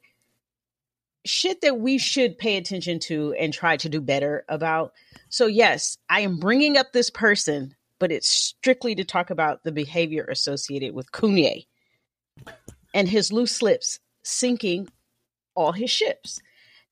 shit 1.25 1.61
that 1.63 1.81
we 1.81 1.99
should 1.99 2.39
pay 2.39 2.57
attention 2.57 3.01
to 3.01 3.33
and 3.33 3.53
try 3.53 3.77
to 3.79 3.89
do 3.89 4.01
better 4.01 4.45
about. 4.49 4.93
So, 5.29 5.47
yes, 5.49 5.99
I 6.09 6.21
am 6.21 6.39
bringing 6.39 6.77
up 6.77 6.93
this 6.93 7.11
person, 7.11 7.75
but 7.99 8.13
it's 8.13 8.29
strictly 8.29 8.95
to 8.95 9.05
talk 9.05 9.31
about 9.31 9.65
the 9.65 9.73
behavior 9.73 10.25
associated 10.31 10.95
with 10.95 11.11
Kanye 11.11 11.67
and 12.95 13.09
his 13.09 13.33
loose 13.33 13.57
slips 13.57 13.99
sinking 14.23 14.89
all 15.57 15.73
his 15.73 15.91
ships. 15.91 16.41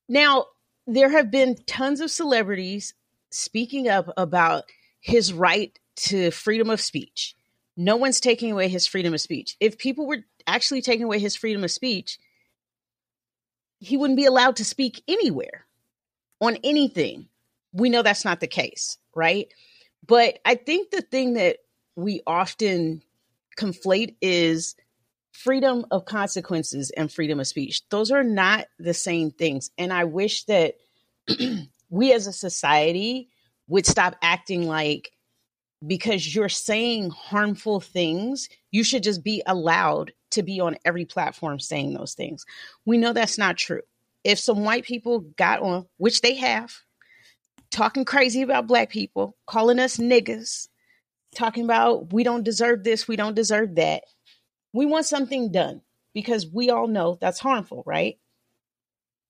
Now, 0.09 0.47
there 0.85 1.11
have 1.11 1.31
been 1.31 1.55
tons 1.65 2.01
of 2.01 2.11
celebrities 2.11 2.93
speaking 3.31 3.87
up 3.87 4.11
about 4.17 4.65
his 4.99 5.31
right 5.31 5.79
to 5.95 6.29
freedom 6.31 6.69
of 6.69 6.81
speech. 6.81 7.37
No 7.81 7.95
one's 7.95 8.19
taking 8.19 8.51
away 8.51 8.67
his 8.67 8.85
freedom 8.85 9.13
of 9.13 9.21
speech. 9.21 9.55
If 9.61 9.77
people 9.77 10.05
were 10.05 10.25
actually 10.45 10.81
taking 10.81 11.05
away 11.05 11.17
his 11.17 11.37
freedom 11.37 11.63
of 11.63 11.71
speech, 11.71 12.19
he 13.79 13.95
wouldn't 13.95 14.17
be 14.17 14.25
allowed 14.25 14.57
to 14.57 14.65
speak 14.65 15.01
anywhere 15.07 15.65
on 16.41 16.57
anything. 16.61 17.29
We 17.71 17.89
know 17.89 18.01
that's 18.01 18.25
not 18.25 18.41
the 18.41 18.47
case, 18.47 18.97
right? 19.15 19.47
But 20.05 20.39
I 20.43 20.55
think 20.55 20.91
the 20.91 20.99
thing 20.99 21.35
that 21.35 21.59
we 21.95 22.19
often 22.27 23.01
conflate 23.57 24.17
is 24.21 24.75
freedom 25.31 25.85
of 25.89 26.03
consequences 26.03 26.91
and 26.91 27.09
freedom 27.09 27.39
of 27.39 27.47
speech. 27.47 27.87
Those 27.87 28.11
are 28.11 28.25
not 28.25 28.65
the 28.77 28.93
same 28.93 29.31
things. 29.31 29.71
And 29.77 29.93
I 29.93 30.03
wish 30.03 30.43
that 30.45 30.75
we 31.89 32.11
as 32.11 32.27
a 32.27 32.33
society 32.33 33.29
would 33.69 33.85
stop 33.85 34.17
acting 34.21 34.67
like 34.67 35.13
because 35.85 36.33
you're 36.35 36.49
saying 36.49 37.09
harmful 37.09 37.79
things, 37.79 38.49
you 38.71 38.83
should 38.83 39.03
just 39.03 39.23
be 39.23 39.41
allowed 39.45 40.11
to 40.31 40.43
be 40.43 40.59
on 40.59 40.77
every 40.85 41.05
platform 41.05 41.59
saying 41.59 41.93
those 41.93 42.13
things. 42.13 42.45
We 42.85 42.97
know 42.97 43.13
that's 43.13 43.37
not 43.37 43.57
true. 43.57 43.81
If 44.23 44.39
some 44.39 44.63
white 44.63 44.83
people 44.83 45.21
got 45.37 45.61
on, 45.61 45.85
which 45.97 46.21
they 46.21 46.35
have, 46.35 46.73
talking 47.71 48.05
crazy 48.05 48.41
about 48.41 48.67
black 48.67 48.89
people, 48.89 49.37
calling 49.47 49.79
us 49.79 49.97
niggas, 49.97 50.67
talking 51.35 51.63
about 51.63 52.11
we 52.11 52.23
don't 52.23 52.43
deserve 52.43 52.83
this, 52.83 53.07
we 53.07 53.15
don't 53.15 53.35
deserve 53.35 53.75
that, 53.75 54.03
we 54.73 54.85
want 54.85 55.05
something 55.05 55.51
done 55.51 55.81
because 56.13 56.45
we 56.45 56.69
all 56.69 56.87
know 56.87 57.17
that's 57.19 57.39
harmful, 57.39 57.83
right? 57.85 58.19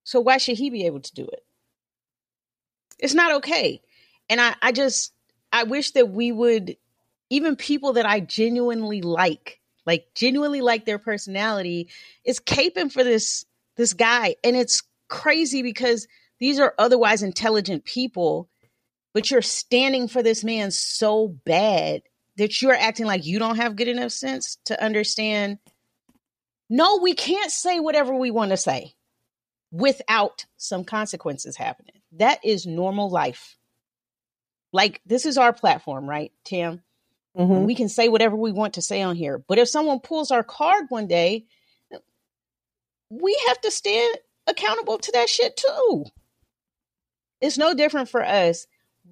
So 0.04 0.20
why 0.20 0.38
should 0.38 0.58
he 0.58 0.70
be 0.70 0.86
able 0.86 1.02
to 1.02 1.14
do 1.14 1.26
it? 1.26 1.46
It's 2.98 3.14
not 3.14 3.36
okay. 3.36 3.82
And 4.30 4.42
I, 4.42 4.56
I 4.62 4.72
just, 4.72 5.14
I 5.52 5.64
wish 5.64 5.92
that 5.92 6.10
we 6.10 6.32
would, 6.32 6.78
even 7.30 7.56
people 7.56 7.94
that 7.94 8.06
I 8.06 8.20
genuinely 8.20 9.02
like, 9.02 9.60
like 9.86 10.08
genuinely 10.16 10.62
like 10.62 10.86
their 10.86 11.00
personality, 11.00 11.90
is 12.24 12.40
caping 12.40 12.92
for 12.92 13.04
this 13.04 13.46
this 13.76 13.94
guy. 13.94 14.36
And 14.44 14.56
it's 14.56 14.84
crazy 15.08 15.62
because 15.64 16.08
these 16.40 16.60
are 16.60 16.74
otherwise 16.78 17.24
intelligent 17.24 17.86
people, 17.86 18.50
but 19.14 19.32
you're 19.32 19.42
standing 19.42 20.08
for 20.08 20.22
this 20.22 20.44
man 20.44 20.72
so 20.72 21.30
bad 21.46 22.02
that 22.38 22.62
you're 22.62 22.74
acting 22.74 23.06
like 23.06 23.26
you 23.26 23.40
don't 23.40 23.58
have 23.58 23.76
good 23.76 23.88
enough 23.88 24.12
sense 24.12 24.58
to 24.66 24.84
understand 24.84 25.60
no, 26.70 26.98
we 26.98 27.16
can't 27.16 27.52
say 27.52 27.80
whatever 27.80 28.14
we 28.14 28.30
want 28.30 28.52
to 28.52 28.58
say 28.58 28.94
without 29.72 30.46
some 30.58 30.84
consequences 30.84 31.58
happening. 31.58 31.96
That 32.14 32.40
is 32.46 32.68
normal 32.68 33.10
life. 33.10 33.58
Like 34.72 35.02
this 35.06 35.26
is 35.26 35.38
our 35.38 35.54
platform, 35.54 36.10
right, 36.10 36.32
Tim? 36.44 36.82
Mm-hmm. 37.38 37.66
We 37.66 37.76
can 37.76 37.90
say 37.90 38.10
whatever 38.10 38.36
we 38.36 38.52
want 38.52 38.76
to 38.76 38.82
say 38.82 39.02
on 39.02 39.16
here. 39.16 39.38
But 39.48 39.60
if 39.60 39.70
someone 39.70 40.00
pulls 40.00 40.32
our 40.32 40.44
card 40.44 40.86
one 40.90 41.08
day, 41.08 41.46
we 43.10 43.40
have 43.48 43.62
to 43.62 43.72
stand 43.72 44.18
accountable 44.48 44.98
to 44.98 45.12
that 45.14 45.30
shit 45.30 45.58
too. 45.58 46.06
It's 47.42 47.58
no 47.58 47.74
different 47.74 48.10
for 48.10 48.24
us 48.24 48.68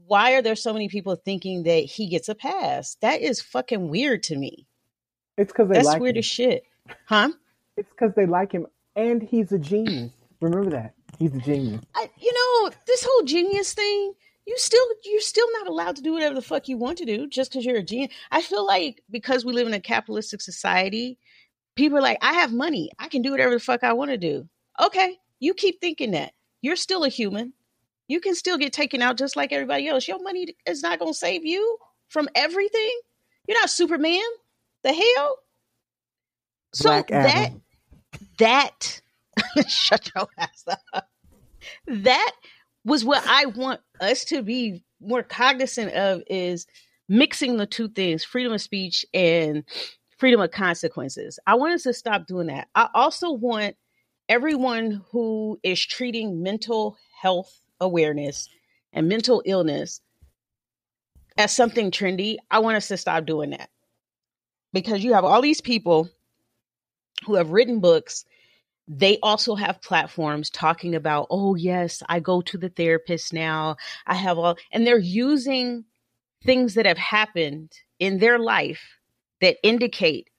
why 0.05 0.33
are 0.33 0.41
there 0.41 0.55
so 0.55 0.73
many 0.73 0.89
people 0.89 1.15
thinking 1.15 1.63
that 1.63 1.83
he 1.83 2.07
gets 2.07 2.29
a 2.29 2.35
pass? 2.35 2.95
That 3.01 3.21
is 3.21 3.41
fucking 3.41 3.89
weird 3.89 4.23
to 4.23 4.37
me. 4.37 4.67
It's 5.37 5.51
because 5.51 5.69
that's 5.69 5.85
like 5.85 6.01
weird 6.01 6.15
him. 6.15 6.19
as 6.19 6.25
shit, 6.25 6.63
huh? 7.05 7.29
It's 7.75 7.89
because 7.89 8.13
they 8.15 8.25
like 8.25 8.51
him, 8.51 8.65
and 8.95 9.21
he's 9.21 9.51
a 9.51 9.59
genius. 9.59 10.11
Remember 10.39 10.71
that 10.71 10.93
he's 11.19 11.33
a 11.35 11.39
genius. 11.39 11.81
I, 11.95 12.09
you 12.17 12.33
know 12.33 12.71
this 12.87 13.05
whole 13.07 13.23
genius 13.23 13.73
thing. 13.73 14.13
You 14.47 14.57
still 14.57 14.85
you're 15.03 15.21
still 15.21 15.47
not 15.59 15.67
allowed 15.67 15.97
to 15.97 16.01
do 16.01 16.13
whatever 16.13 16.33
the 16.33 16.41
fuck 16.41 16.67
you 16.67 16.77
want 16.77 16.97
to 16.99 17.05
do 17.05 17.27
just 17.27 17.51
because 17.51 17.65
you're 17.65 17.77
a 17.77 17.83
genius. 17.83 18.13
I 18.31 18.41
feel 18.41 18.65
like 18.65 19.03
because 19.11 19.45
we 19.45 19.53
live 19.53 19.67
in 19.67 19.73
a 19.73 19.79
capitalistic 19.79 20.41
society, 20.41 21.19
people 21.75 21.97
are 21.97 22.01
like, 22.01 22.17
I 22.21 22.33
have 22.33 22.53
money, 22.53 22.89
I 22.97 23.09
can 23.09 23.21
do 23.21 23.31
whatever 23.31 23.53
the 23.53 23.59
fuck 23.59 23.83
I 23.83 23.93
want 23.93 24.11
to 24.11 24.17
do. 24.17 24.47
Okay, 24.81 25.17
you 25.39 25.53
keep 25.53 25.79
thinking 25.81 26.11
that. 26.11 26.33
You're 26.61 26.77
still 26.77 27.03
a 27.03 27.09
human 27.09 27.53
you 28.07 28.21
can 28.21 28.35
still 28.35 28.57
get 28.57 28.73
taken 28.73 29.01
out 29.01 29.17
just 29.17 29.35
like 29.35 29.51
everybody 29.51 29.87
else. 29.87 30.07
Your 30.07 30.21
money 30.21 30.55
is 30.65 30.81
not 30.81 30.99
going 30.99 31.11
to 31.11 31.17
save 31.17 31.45
you 31.45 31.77
from 32.07 32.29
everything. 32.35 32.99
You're 33.47 33.59
not 33.59 33.69
Superman. 33.69 34.21
The 34.83 34.93
hell? 34.93 35.37
Black 36.81 37.09
so 37.09 37.15
that 37.15 37.51
that 38.39 39.01
shut 39.67 40.11
your 40.15 40.27
ass 40.37 40.65
up. 40.93 41.09
That 41.87 42.31
was 42.87 43.03
what 43.03 43.21
I 43.27 43.45
want 43.45 43.81
us 43.99 44.23
to 44.25 44.41
be 44.41 44.83
more 45.01 45.21
cognizant 45.21 45.93
of 45.93 46.23
is 46.27 46.65
mixing 47.09 47.57
the 47.57 47.67
two 47.67 47.89
things, 47.89 48.23
freedom 48.23 48.53
of 48.53 48.61
speech 48.61 49.05
and 49.13 49.63
freedom 50.17 50.39
of 50.39 50.51
consequences. 50.51 51.37
I 51.45 51.55
want 51.55 51.73
us 51.73 51.83
to 51.83 51.93
stop 51.93 52.27
doing 52.27 52.47
that. 52.47 52.69
I 52.73 52.87
also 52.93 53.31
want 53.31 53.75
everyone 54.29 55.03
who 55.11 55.59
is 55.63 55.85
treating 55.85 56.41
mental 56.41 56.97
health 57.21 57.61
awareness 57.81 58.47
and 58.93 59.09
mental 59.09 59.43
illness 59.45 59.99
as 61.37 61.51
something 61.51 61.91
trendy, 61.91 62.37
I 62.49 62.59
want 62.59 62.77
us 62.77 62.87
to 62.87 62.97
stop 62.97 63.25
doing 63.25 63.51
that. 63.51 63.69
Because 64.73 65.03
you 65.03 65.13
have 65.13 65.25
all 65.25 65.41
these 65.41 65.61
people 65.61 66.09
who 67.25 67.35
have 67.35 67.51
written 67.51 67.79
books, 67.79 68.25
they 68.87 69.19
also 69.21 69.55
have 69.55 69.81
platforms 69.81 70.49
talking 70.49 70.95
about, 70.95 71.27
oh, 71.29 71.55
yes, 71.55 72.01
I 72.07 72.19
go 72.19 72.41
to 72.41 72.57
the 72.57 72.69
therapist 72.69 73.33
now. 73.33 73.75
I 74.05 74.15
have 74.15 74.37
all, 74.37 74.57
and 74.71 74.87
they're 74.87 74.97
using 74.97 75.83
things 76.43 76.75
that 76.75 76.85
have 76.85 76.97
happened 76.97 77.71
in 77.99 78.19
their 78.19 78.39
life 78.39 78.81
that 79.41 79.57
indicate 79.63 80.29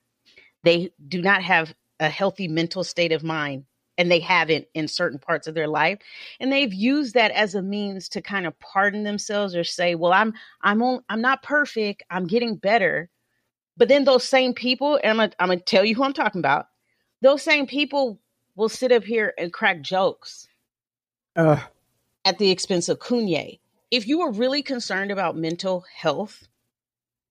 they 0.63 0.91
do 1.07 1.21
not 1.21 1.43
have 1.43 1.73
a 1.99 2.09
healthy 2.09 2.47
mental 2.47 2.83
state 2.83 3.11
of 3.11 3.23
mind 3.23 3.65
and 3.97 4.09
they 4.09 4.19
haven't 4.19 4.65
in 4.73 4.87
certain 4.87 5.19
parts 5.19 5.45
of 5.45 5.53
their 5.53 5.67
life. 5.67 5.99
And 6.39 6.51
they've 6.51 6.73
used 6.73 7.13
that 7.15 7.31
as 7.31 7.53
a 7.53 7.61
means 7.61 8.07
to 8.09 8.21
kind 8.21 8.47
of 8.47 8.57
pardon 8.59 9.03
themselves 9.03 9.55
or 9.55 9.63
say 9.63 9.95
well 9.95 10.13
i'm 10.13 10.33
i'm 10.61 10.81
on, 10.81 11.03
i'm 11.09 11.21
not 11.21 11.43
perfect. 11.43 12.03
I'm 12.09 12.25
getting 12.25 12.55
better. 12.55 13.09
But 13.77 13.89
then 13.89 14.05
those 14.05 14.23
same 14.23 14.53
people 14.53 14.99
and 15.03 15.21
i'm 15.21 15.31
gonna, 15.39 15.59
tell 15.59 15.85
you 15.85 15.95
who 15.95 16.03
i'm 16.03 16.13
talking 16.13 16.39
about. 16.39 16.67
Those 17.21 17.41
same 17.41 17.67
people 17.67 18.19
will 18.59 18.69
sit 18.69 18.91
up 18.91 19.05
here 19.05 19.33
and 19.37 19.53
crack 19.53 19.79
jokes 19.79 20.49
uh. 21.37 21.61
at 22.25 22.37
the 22.37 22.51
expense 22.51 22.89
of 22.89 22.99
Kanye. 22.99 23.59
If 23.89 24.05
you 24.05 24.19
were 24.19 24.31
really 24.31 24.61
concerned 24.61 25.11
about 25.11 25.37
mental 25.37 25.85
health, 25.95 26.45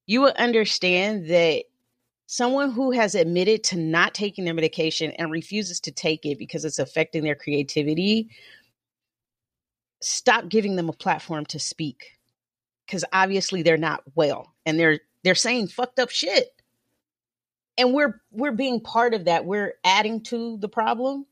you 0.06 0.22
would 0.22 0.34
understand 0.36 1.28
that 1.28 1.64
someone 2.26 2.72
who 2.72 2.92
has 2.92 3.14
admitted 3.14 3.62
to 3.64 3.76
not 3.76 4.14
taking 4.14 4.46
their 4.46 4.54
medication 4.54 5.12
and 5.12 5.30
refuses 5.30 5.80
to 5.80 5.92
take 5.92 6.24
it 6.24 6.38
because 6.38 6.64
it's 6.64 6.78
affecting 6.78 7.22
their 7.24 7.34
creativity, 7.34 8.30
stop 10.00 10.48
giving 10.48 10.76
them 10.76 10.88
a 10.88 10.94
platform 10.94 11.44
to 11.44 11.58
speak. 11.58 12.18
Cuz 12.90 13.04
obviously 13.12 13.60
they're 13.62 13.76
not 13.76 14.02
well 14.14 14.54
and 14.64 14.80
they're 14.80 15.00
they're 15.24 15.34
saying 15.34 15.68
fucked 15.68 15.98
up 15.98 16.08
shit. 16.08 16.57
And 17.78 17.94
we're 17.94 18.20
we're 18.32 18.52
being 18.52 18.80
part 18.80 19.14
of 19.14 19.24
that. 19.26 19.46
We're 19.46 19.74
adding 19.84 20.22
to 20.24 20.58
the 20.58 20.68
problem 20.68 21.24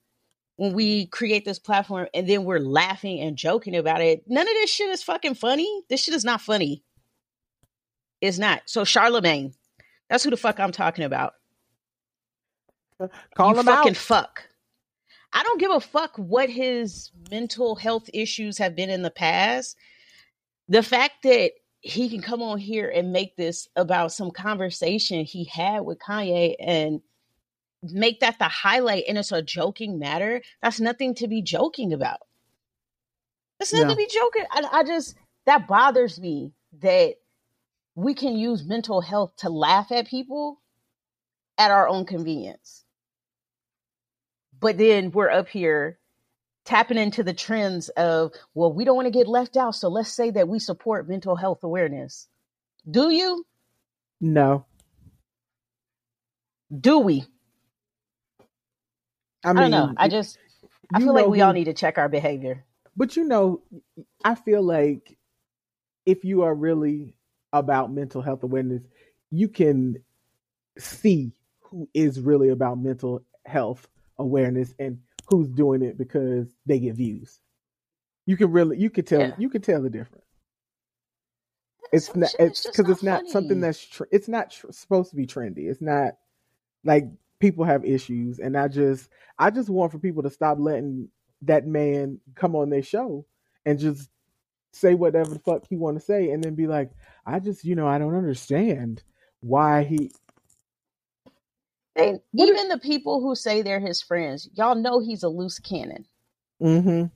when 0.56 0.72
we 0.72 1.06
create 1.06 1.44
this 1.44 1.58
platform 1.58 2.06
and 2.14 2.26
then 2.26 2.44
we're 2.44 2.60
laughing 2.60 3.20
and 3.20 3.36
joking 3.36 3.76
about 3.76 4.00
it. 4.00 4.22
None 4.26 4.46
of 4.46 4.54
this 4.54 4.70
shit 4.70 4.88
is 4.88 5.02
fucking 5.02 5.34
funny. 5.34 5.82
This 5.90 6.02
shit 6.02 6.14
is 6.14 6.24
not 6.24 6.40
funny. 6.40 6.82
It's 8.22 8.38
not. 8.38 8.62
So 8.66 8.84
Charlemagne, 8.84 9.52
that's 10.08 10.24
who 10.24 10.30
the 10.30 10.36
fuck 10.36 10.58
I'm 10.58 10.72
talking 10.72 11.04
about. 11.04 11.34
Call 13.36 13.52
you 13.52 13.58
him 13.58 13.66
fucking 13.66 13.90
out. 13.90 13.96
fuck. 13.96 14.48
I 15.32 15.42
don't 15.42 15.60
give 15.60 15.70
a 15.70 15.80
fuck 15.80 16.16
what 16.16 16.48
his 16.48 17.10
mental 17.30 17.74
health 17.74 18.08
issues 18.14 18.56
have 18.56 18.74
been 18.74 18.88
in 18.88 19.02
the 19.02 19.10
past. 19.10 19.76
The 20.68 20.82
fact 20.82 21.24
that 21.24 21.52
he 21.86 22.08
can 22.08 22.20
come 22.20 22.42
on 22.42 22.58
here 22.58 22.90
and 22.94 23.12
make 23.12 23.36
this 23.36 23.68
about 23.76 24.12
some 24.12 24.30
conversation 24.30 25.24
he 25.24 25.44
had 25.44 25.80
with 25.80 25.98
Kanye 25.98 26.56
and 26.58 27.00
make 27.82 28.20
that 28.20 28.38
the 28.38 28.48
highlight 28.48 29.04
and 29.08 29.16
it's 29.18 29.32
a 29.32 29.42
joking 29.42 29.98
matter, 29.98 30.42
that's 30.62 30.80
nothing 30.80 31.14
to 31.14 31.28
be 31.28 31.42
joking 31.42 31.92
about. 31.92 32.18
That's 33.58 33.72
nothing 33.72 33.88
No. 33.88 33.94
to 33.94 33.96
be 33.96 34.08
joking. 34.12 34.44
I, 34.50 34.80
I 34.80 34.84
just 34.84 35.14
that 35.46 35.68
bothers 35.68 36.20
me 36.20 36.52
that 36.80 37.14
we 37.94 38.14
can 38.14 38.36
use 38.36 38.64
mental 38.64 39.00
health 39.00 39.36
to 39.38 39.48
laugh 39.48 39.92
at 39.92 40.08
people 40.08 40.60
at 41.58 41.70
our 41.70 41.88
own 41.88 42.04
convenience. 42.04 42.84
But 44.60 44.78
then 44.78 45.12
we're 45.12 45.30
up 45.30 45.48
here 45.48 45.98
tapping 46.66 46.98
into 46.98 47.22
the 47.22 47.32
trends 47.32 47.88
of, 47.90 48.32
well, 48.54 48.72
we 48.72 48.84
don't 48.84 48.96
want 48.96 49.06
to 49.06 49.10
get 49.10 49.28
left 49.28 49.56
out, 49.56 49.74
so 49.74 49.88
let's 49.88 50.12
say 50.12 50.30
that 50.32 50.48
we 50.48 50.58
support 50.58 51.08
mental 51.08 51.36
health 51.36 51.62
awareness. 51.62 52.28
Do 52.90 53.10
you? 53.10 53.46
No. 54.20 54.66
Do 56.78 56.98
we? 56.98 57.24
I 59.44 59.50
I, 59.50 59.52
don't 59.54 59.70
know. 59.70 59.94
I 59.96 60.08
just 60.08 60.38
I 60.92 60.98
feel 60.98 61.14
like 61.14 61.28
we 61.28 61.38
who- 61.38 61.44
all 61.44 61.52
need 61.52 61.64
to 61.64 61.72
check 61.72 61.96
our 61.98 62.08
behavior. 62.08 62.64
But 62.96 63.16
you 63.16 63.24
know, 63.24 63.62
I 64.24 64.34
feel 64.34 64.62
like 64.62 65.18
if 66.06 66.24
you 66.24 66.42
are 66.42 66.54
really 66.54 67.14
about 67.52 67.92
mental 67.92 68.22
health 68.22 68.42
awareness, 68.42 68.82
you 69.30 69.48
can 69.48 70.02
see 70.78 71.32
who 71.60 71.88
is 71.92 72.20
really 72.20 72.48
about 72.48 72.78
mental 72.78 73.22
health 73.44 73.86
awareness 74.18 74.74
and 74.78 74.98
who's 75.26 75.48
doing 75.48 75.82
it 75.82 75.98
because 75.98 76.48
they 76.66 76.78
get 76.78 76.94
views. 76.94 77.40
You 78.26 78.36
can 78.36 78.50
really, 78.52 78.78
you 78.78 78.90
can 78.90 79.04
tell, 79.04 79.20
Yeah. 79.20 79.34
you 79.38 79.48
can 79.48 79.62
tell 79.62 79.82
the 79.82 79.90
difference. 79.90 80.24
It's 81.92 82.14
not, 82.16 82.34
it's 82.38 82.66
because 82.66 82.88
it's 82.90 83.02
not 83.02 83.28
something 83.28 83.60
that's, 83.60 83.80
tr- 83.84 84.04
it's 84.10 84.28
not 84.28 84.50
tr- 84.50 84.72
supposed 84.72 85.10
to 85.10 85.16
be 85.16 85.26
trendy. 85.26 85.68
It's 85.70 85.80
not 85.80 86.14
like 86.84 87.04
people 87.38 87.64
have 87.64 87.84
issues, 87.84 88.38
and 88.40 88.56
I 88.56 88.68
just, 88.68 89.08
I 89.38 89.50
just 89.50 89.68
want 89.68 89.92
for 89.92 89.98
people 89.98 90.22
to 90.24 90.30
stop 90.30 90.58
letting 90.58 91.08
that 91.42 91.66
man 91.66 92.20
come 92.34 92.56
on 92.56 92.70
their 92.70 92.82
show 92.82 93.24
and 93.64 93.78
just 93.78 94.08
say 94.72 94.94
whatever 94.94 95.30
the 95.30 95.38
fuck 95.38 95.64
he 95.68 95.76
want 95.76 95.96
to 95.98 96.04
say, 96.04 96.30
and 96.30 96.42
then 96.42 96.54
be 96.54 96.66
like, 96.66 96.90
I 97.24 97.38
just, 97.38 97.64
you 97.64 97.76
know, 97.76 97.86
I 97.86 97.98
don't 97.98 98.16
understand 98.16 99.02
why 99.40 99.84
he. 99.84 100.10
They, 101.96 102.18
even 102.34 102.68
the 102.68 102.78
people 102.78 103.20
who 103.20 103.34
say 103.34 103.62
they're 103.62 103.80
his 103.80 104.02
friends, 104.02 104.48
y'all 104.54 104.74
know 104.74 105.00
he's 105.00 105.22
a 105.22 105.28
loose 105.28 105.58
cannon. 105.58 106.06
Mm-hmm. 106.62 107.06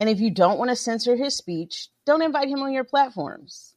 And 0.00 0.10
if 0.10 0.20
you 0.20 0.30
don't 0.30 0.58
want 0.58 0.70
to 0.70 0.76
censor 0.76 1.16
his 1.16 1.36
speech, 1.36 1.88
don't 2.04 2.22
invite 2.22 2.48
him 2.48 2.62
on 2.62 2.72
your 2.72 2.84
platforms. 2.84 3.74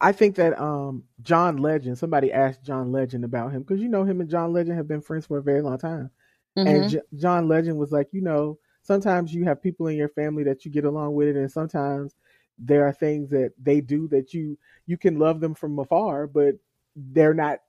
I 0.00 0.12
think 0.12 0.36
that 0.36 0.58
um 0.60 1.04
John 1.22 1.58
Legend. 1.58 1.98
Somebody 1.98 2.32
asked 2.32 2.62
John 2.64 2.92
Legend 2.92 3.24
about 3.24 3.52
him 3.52 3.62
because 3.62 3.80
you 3.80 3.88
know 3.88 4.04
him 4.04 4.20
and 4.20 4.30
John 4.30 4.52
Legend 4.52 4.76
have 4.76 4.88
been 4.88 5.02
friends 5.02 5.26
for 5.26 5.38
a 5.38 5.42
very 5.42 5.60
long 5.60 5.78
time. 5.78 6.10
Mhm. 6.56 6.66
And 6.66 6.90
J- 6.90 7.02
John 7.16 7.48
Legend 7.48 7.78
was 7.78 7.92
like, 7.92 8.08
you 8.12 8.20
know, 8.20 8.58
sometimes 8.82 9.34
you 9.34 9.44
have 9.44 9.62
people 9.62 9.88
in 9.88 9.96
your 9.96 10.08
family 10.08 10.44
that 10.44 10.64
you 10.64 10.70
get 10.70 10.84
along 10.84 11.14
with, 11.14 11.28
it, 11.28 11.36
and 11.36 11.50
sometimes 11.50 12.14
there 12.58 12.86
are 12.86 12.92
things 12.92 13.28
that 13.30 13.52
they 13.62 13.80
do 13.80 14.08
that 14.08 14.32
you 14.32 14.56
you 14.86 14.96
can 14.96 15.18
love 15.18 15.40
them 15.40 15.54
from 15.54 15.78
afar, 15.78 16.26
but 16.26 16.54
they're 16.96 17.34
not 17.34 17.60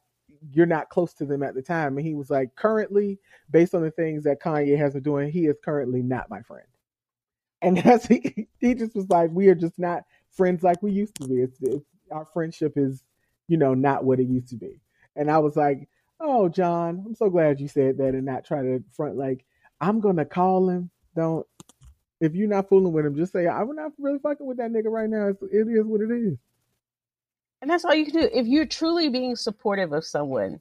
you're 0.51 0.65
not 0.65 0.89
close 0.89 1.13
to 1.15 1.25
them 1.25 1.43
at 1.43 1.55
the 1.55 1.61
time. 1.61 1.97
And 1.97 2.05
he 2.05 2.13
was 2.13 2.29
like, 2.29 2.55
currently, 2.55 3.19
based 3.51 3.75
on 3.75 3.81
the 3.81 3.91
things 3.91 4.23
that 4.23 4.41
Kanye 4.41 4.77
has 4.77 4.93
been 4.93 5.03
doing, 5.03 5.31
he 5.31 5.45
is 5.47 5.57
currently 5.63 6.01
not 6.01 6.29
my 6.29 6.41
friend. 6.41 6.67
And 7.61 7.77
that's 7.83 8.07
he, 8.07 8.47
he 8.59 8.73
just 8.75 8.95
was 8.95 9.09
like, 9.09 9.31
we 9.31 9.47
are 9.49 9.55
just 9.55 9.79
not 9.79 10.03
friends 10.31 10.63
like 10.63 10.81
we 10.81 10.91
used 10.91 11.15
to 11.15 11.27
be. 11.27 11.41
It's, 11.41 11.61
it's 11.61 11.85
our 12.11 12.25
friendship 12.25 12.73
is, 12.75 13.03
you 13.47 13.57
know, 13.57 13.73
not 13.73 14.03
what 14.03 14.19
it 14.19 14.27
used 14.27 14.49
to 14.49 14.55
be. 14.55 14.81
And 15.15 15.29
I 15.29 15.39
was 15.39 15.55
like, 15.55 15.87
oh, 16.19 16.49
John, 16.49 17.03
I'm 17.05 17.15
so 17.15 17.29
glad 17.29 17.59
you 17.59 17.67
said 17.67 17.97
that 17.97 18.13
and 18.13 18.25
not 18.25 18.45
try 18.45 18.61
to 18.61 18.83
front 18.95 19.17
like 19.17 19.45
I'm 19.81 19.99
gonna 19.99 20.25
call 20.25 20.69
him. 20.69 20.89
Don't 21.15 21.45
if 22.19 22.35
you're 22.35 22.49
not 22.49 22.67
fooling 22.67 22.91
with 22.91 23.05
him, 23.05 23.15
just 23.15 23.31
say 23.33 23.47
I'm 23.47 23.73
not 23.75 23.91
really 23.97 24.19
fucking 24.19 24.45
with 24.45 24.57
that 24.57 24.71
nigga 24.71 24.87
right 24.87 25.09
now. 25.09 25.27
It's, 25.29 25.41
it 25.43 25.67
is 25.67 25.85
what 25.85 26.01
it 26.01 26.11
is. 26.11 26.37
And 27.61 27.69
that's 27.69 27.83
all 27.83 27.93
you 27.93 28.05
can 28.05 28.13
do. 28.13 28.29
If 28.31 28.47
you're 28.47 28.65
truly 28.65 29.09
being 29.09 29.35
supportive 29.35 29.91
of 29.91 30.05
someone, 30.05 30.59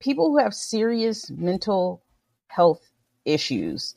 people 0.00 0.30
who 0.30 0.38
have 0.38 0.54
serious 0.54 1.30
mental 1.30 2.02
health 2.48 2.82
issues, 3.24 3.96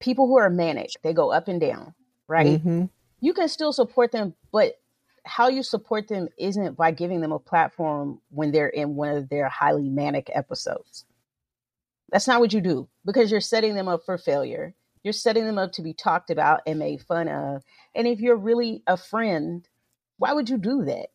people 0.00 0.26
who 0.26 0.36
are 0.36 0.50
manic, 0.50 0.90
they 1.02 1.12
go 1.12 1.30
up 1.30 1.48
and 1.48 1.60
down, 1.60 1.94
right? 2.26 2.62
Mhm. 2.64 2.88
You 3.20 3.34
can 3.34 3.48
still 3.48 3.72
support 3.72 4.12
them, 4.12 4.34
but 4.50 4.80
how 5.24 5.48
you 5.48 5.62
support 5.62 6.08
them 6.08 6.28
isn't 6.38 6.76
by 6.76 6.90
giving 6.90 7.20
them 7.20 7.32
a 7.32 7.38
platform 7.38 8.20
when 8.30 8.50
they're 8.50 8.68
in 8.68 8.96
one 8.96 9.10
of 9.10 9.28
their 9.28 9.48
highly 9.48 9.88
manic 9.88 10.30
episodes. 10.34 11.04
That's 12.10 12.26
not 12.26 12.40
what 12.40 12.52
you 12.52 12.60
do 12.60 12.88
because 13.04 13.30
you're 13.30 13.40
setting 13.40 13.74
them 13.74 13.86
up 13.86 14.04
for 14.04 14.18
failure. 14.18 14.74
You're 15.04 15.12
setting 15.12 15.44
them 15.44 15.58
up 15.58 15.72
to 15.72 15.82
be 15.82 15.94
talked 15.94 16.30
about 16.30 16.62
and 16.66 16.78
made 16.78 17.02
fun 17.02 17.28
of. 17.28 17.62
And 17.94 18.06
if 18.08 18.20
you're 18.20 18.36
really 18.36 18.82
a 18.86 18.96
friend, 18.96 19.66
why 20.20 20.34
would 20.34 20.50
you 20.50 20.58
do 20.58 20.84
that? 20.84 21.06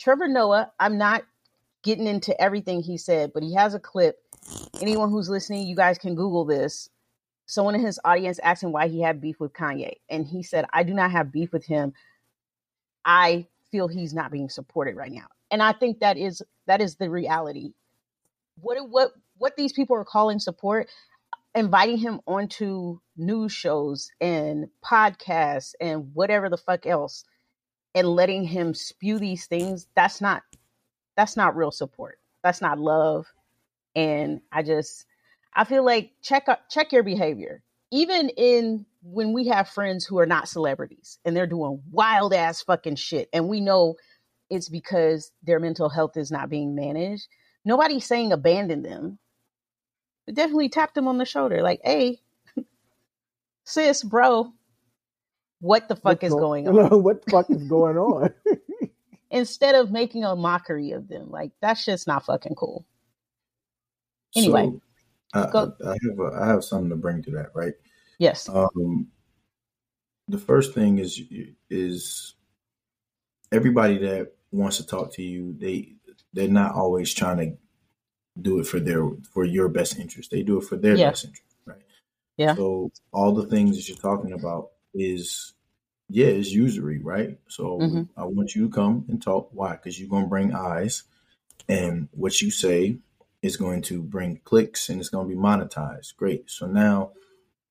Trevor 0.00 0.26
Noah, 0.26 0.72
I'm 0.80 0.96
not 0.96 1.22
getting 1.82 2.06
into 2.06 2.38
everything 2.40 2.82
he 2.82 2.96
said, 2.96 3.32
but 3.34 3.42
he 3.42 3.54
has 3.54 3.74
a 3.74 3.78
clip. 3.78 4.16
Anyone 4.80 5.10
who's 5.10 5.28
listening, 5.28 5.66
you 5.66 5.76
guys 5.76 5.98
can 5.98 6.14
Google 6.14 6.46
this. 6.46 6.88
Someone 7.44 7.74
in 7.74 7.82
his 7.82 8.00
audience 8.06 8.38
asked 8.42 8.62
him 8.62 8.72
why 8.72 8.88
he 8.88 9.02
had 9.02 9.20
beef 9.20 9.38
with 9.38 9.52
Kanye. 9.52 9.96
And 10.08 10.26
he 10.26 10.42
said, 10.42 10.64
I 10.72 10.82
do 10.82 10.94
not 10.94 11.10
have 11.10 11.30
beef 11.30 11.52
with 11.52 11.66
him. 11.66 11.92
I 13.04 13.46
feel 13.70 13.86
he's 13.86 14.14
not 14.14 14.32
being 14.32 14.48
supported 14.48 14.96
right 14.96 15.12
now. 15.12 15.26
And 15.50 15.62
I 15.62 15.72
think 15.72 16.00
that 16.00 16.16
is 16.16 16.42
that 16.66 16.80
is 16.80 16.96
the 16.96 17.10
reality. 17.10 17.74
What 18.62 18.78
what 18.88 19.10
what 19.36 19.58
these 19.58 19.74
people 19.74 19.94
are 19.96 20.06
calling 20.06 20.38
support, 20.38 20.88
inviting 21.54 21.98
him 21.98 22.22
onto 22.26 23.00
news 23.14 23.52
shows 23.52 24.10
and 24.22 24.68
podcasts 24.82 25.74
and 25.82 26.14
whatever 26.14 26.48
the 26.48 26.56
fuck 26.56 26.86
else 26.86 27.24
and 27.94 28.08
letting 28.08 28.44
him 28.44 28.74
spew 28.74 29.18
these 29.18 29.46
things, 29.46 29.86
that's 29.94 30.20
not 30.20 30.42
that's 31.16 31.36
not 31.36 31.56
real 31.56 31.70
support. 31.70 32.18
That's 32.42 32.60
not 32.60 32.78
love. 32.78 33.26
And 33.94 34.40
I 34.52 34.62
just 34.62 35.06
I 35.54 35.64
feel 35.64 35.84
like 35.84 36.12
check 36.22 36.46
check 36.68 36.92
your 36.92 37.02
behavior. 37.02 37.62
Even 37.90 38.28
in 38.30 38.86
when 39.02 39.32
we 39.32 39.46
have 39.48 39.68
friends 39.68 40.04
who 40.04 40.18
are 40.18 40.26
not 40.26 40.48
celebrities 40.48 41.18
and 41.24 41.36
they're 41.36 41.46
doing 41.46 41.82
wild 41.90 42.32
ass 42.32 42.62
fucking 42.62 42.96
shit 42.96 43.28
and 43.32 43.48
we 43.48 43.60
know 43.60 43.96
it's 44.50 44.68
because 44.68 45.30
their 45.42 45.60
mental 45.60 45.88
health 45.88 46.16
is 46.16 46.30
not 46.30 46.50
being 46.50 46.74
managed. 46.74 47.28
Nobody's 47.64 48.04
saying 48.04 48.32
abandon 48.32 48.82
them. 48.82 49.18
But 50.26 50.34
definitely 50.34 50.70
tap 50.70 50.94
them 50.94 51.06
on 51.06 51.18
the 51.18 51.24
shoulder 51.24 51.62
like, 51.62 51.80
"Hey, 51.84 52.20
sis, 53.64 54.02
bro, 54.02 54.52
what 55.64 55.88
the 55.88 55.96
fuck 55.96 56.22
What's 56.22 56.24
is 56.24 56.34
go- 56.34 56.40
going 56.40 56.68
on?" 56.78 57.02
what 57.02 57.24
the 57.24 57.30
fuck 57.30 57.50
is 57.50 57.64
going 57.64 57.96
on? 57.96 58.32
Instead 59.30 59.74
of 59.74 59.90
making 59.90 60.24
a 60.24 60.36
mockery 60.36 60.92
of 60.92 61.08
them. 61.08 61.30
Like 61.30 61.52
that's 61.60 61.84
just 61.84 62.06
not 62.06 62.24
fucking 62.26 62.54
cool. 62.54 62.84
Anyway, 64.36 64.70
so. 65.34 65.40
I, 65.40 65.40
I 65.40 65.96
have 66.08 66.18
a, 66.18 66.38
I 66.42 66.46
have 66.48 66.64
something 66.64 66.90
to 66.90 66.96
bring 66.96 67.22
to 67.22 67.30
that, 67.32 67.50
right? 67.54 67.74
Yes. 68.18 68.48
Um, 68.48 69.08
the 70.28 70.38
first 70.38 70.74
thing 70.74 70.98
is 70.98 71.20
is 71.70 72.34
everybody 73.52 73.98
that 73.98 74.32
wants 74.52 74.76
to 74.78 74.86
talk 74.86 75.12
to 75.14 75.22
you, 75.22 75.54
they 75.58 75.94
they're 76.32 76.48
not 76.48 76.74
always 76.74 77.12
trying 77.14 77.38
to 77.38 77.56
do 78.40 78.58
it 78.60 78.66
for 78.66 78.80
their 78.80 79.08
for 79.32 79.44
your 79.44 79.68
best 79.68 79.98
interest. 79.98 80.30
They 80.30 80.42
do 80.42 80.58
it 80.58 80.64
for 80.64 80.76
their 80.76 80.96
Yeah. 80.96 81.10
best 81.10 81.24
interest, 81.24 81.56
right? 81.64 81.82
Yeah. 82.36 82.54
So 82.54 82.90
all 83.12 83.32
the 83.32 83.46
things 83.46 83.76
that 83.76 83.88
you're 83.88 83.96
talking 83.98 84.32
about 84.32 84.70
is 84.94 85.53
yeah, 86.08 86.26
it's 86.26 86.50
usury, 86.50 86.98
right? 86.98 87.38
So 87.48 87.78
Mhm. 87.78 88.08
I 88.16 88.24
want 88.24 88.54
you 88.54 88.66
to 88.68 88.74
come 88.74 89.04
and 89.08 89.20
talk. 89.22 89.50
Why? 89.52 89.72
Because 89.72 89.98
you're 89.98 90.08
gonna 90.08 90.26
bring 90.26 90.54
eyes, 90.54 91.04
and 91.68 92.08
what 92.12 92.40
you 92.42 92.50
say 92.50 92.98
is 93.42 93.56
going 93.56 93.82
to 93.82 94.02
bring 94.02 94.40
clicks, 94.44 94.88
and 94.88 95.00
it's 95.00 95.08
gonna 95.08 95.28
be 95.28 95.34
monetized. 95.34 96.16
Great. 96.16 96.50
So 96.50 96.66
now 96.66 97.12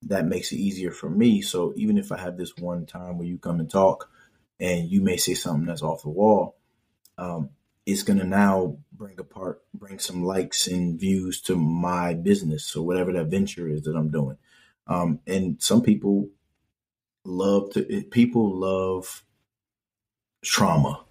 that 0.04 0.26
makes 0.28 0.52
it 0.52 0.58
easier 0.58 0.92
for 0.92 1.10
me. 1.10 1.42
So 1.42 1.74
even 1.76 1.98
if 1.98 2.12
I 2.12 2.18
have 2.18 2.38
this 2.38 2.56
one 2.58 2.86
time 2.86 3.18
where 3.18 3.28
you 3.28 3.38
come 3.38 3.60
and 3.60 3.70
talk, 3.70 4.10
and 4.60 4.90
you 4.90 5.02
may 5.02 5.18
say 5.18 5.34
something 5.34 5.66
that's 5.66 5.82
off 5.82 6.04
the 6.04 6.10
wall, 6.10 6.58
um, 7.18 7.50
it's 7.86 8.04
gonna 8.04 8.24
now 8.24 8.78
bring 8.92 9.20
apart, 9.20 9.62
bring 9.74 10.00
some 10.00 10.24
likes 10.24 10.68
and 10.68 11.00
views 11.00 11.42
to 11.42 11.56
my 11.56 12.14
business 12.14 12.76
or 12.76 12.86
whatever 12.86 13.12
that 13.14 13.28
venture 13.28 13.68
is 13.68 13.84
that 13.84 13.96
I'm 13.96 14.10
doing. 14.10 14.38
Um, 14.88 15.20
and 15.28 15.62
some 15.62 15.82
people 15.82 16.30
love 17.26 17.72
to 17.74 18.04
people 18.12 18.56
love 18.56 19.24
trauma. 20.44 21.04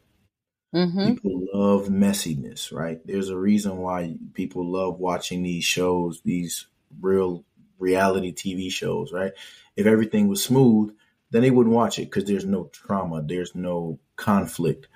Mm-hmm. 0.75 1.15
People 1.15 1.43
love 1.53 1.89
messiness, 1.89 2.73
right? 2.73 3.01
There's 3.07 3.29
a 3.29 3.37
reason 3.37 3.79
why 3.79 4.15
people 4.33 4.71
love 4.71 4.99
watching 4.99 5.43
these 5.43 5.65
shows, 5.65 6.23
these 6.25 6.67
real 7.01 7.45
reality 7.79 8.33
TV 8.33 8.71
shows, 8.71 9.13
right? 9.13 9.33
If 9.77 9.87
everything 9.87 10.29
was 10.29 10.43
smooth, 10.43 10.95
then 11.31 11.43
they 11.43 11.51
wouldn't 11.51 11.75
watch 11.75 11.99
it 11.99 12.07
because 12.07 12.25
there's 12.25 12.47
no 12.47 12.71
trauma, 12.73 13.23
there's 13.23 13.55
no 13.55 13.99
conflict. 14.17 14.89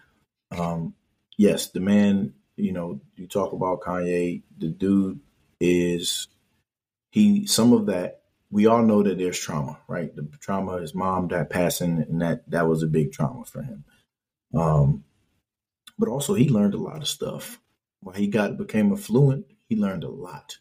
Um, 0.56 0.94
yes, 1.36 1.70
the 1.70 1.80
man, 1.80 2.34
you 2.56 2.72
know, 2.72 3.00
you 3.16 3.26
talk 3.26 3.52
about 3.52 3.80
Kanye, 3.80 4.42
the 4.56 4.68
dude 4.68 5.20
is 5.60 6.28
he 7.10 7.46
some 7.46 7.72
of 7.72 7.86
that 7.86 8.22
we 8.56 8.64
all 8.64 8.80
know 8.80 9.02
that 9.02 9.18
there's 9.18 9.38
trauma, 9.38 9.78
right? 9.86 10.16
The 10.16 10.26
trauma, 10.40 10.80
his 10.80 10.94
mom 10.94 11.28
died 11.28 11.50
passing, 11.50 12.06
and 12.08 12.22
that 12.22 12.50
that 12.50 12.66
was 12.66 12.82
a 12.82 12.86
big 12.86 13.12
trauma 13.12 13.44
for 13.44 13.60
him. 13.60 13.84
Um, 14.54 15.04
but 15.98 16.08
also 16.08 16.32
he 16.32 16.48
learned 16.48 16.72
a 16.72 16.78
lot 16.78 17.02
of 17.02 17.06
stuff. 17.06 17.60
When 18.00 18.16
he 18.16 18.28
got 18.28 18.56
became 18.56 18.94
affluent, 18.94 19.44
he 19.68 19.76
learned 19.76 20.04
a 20.04 20.08
lot. 20.08 20.56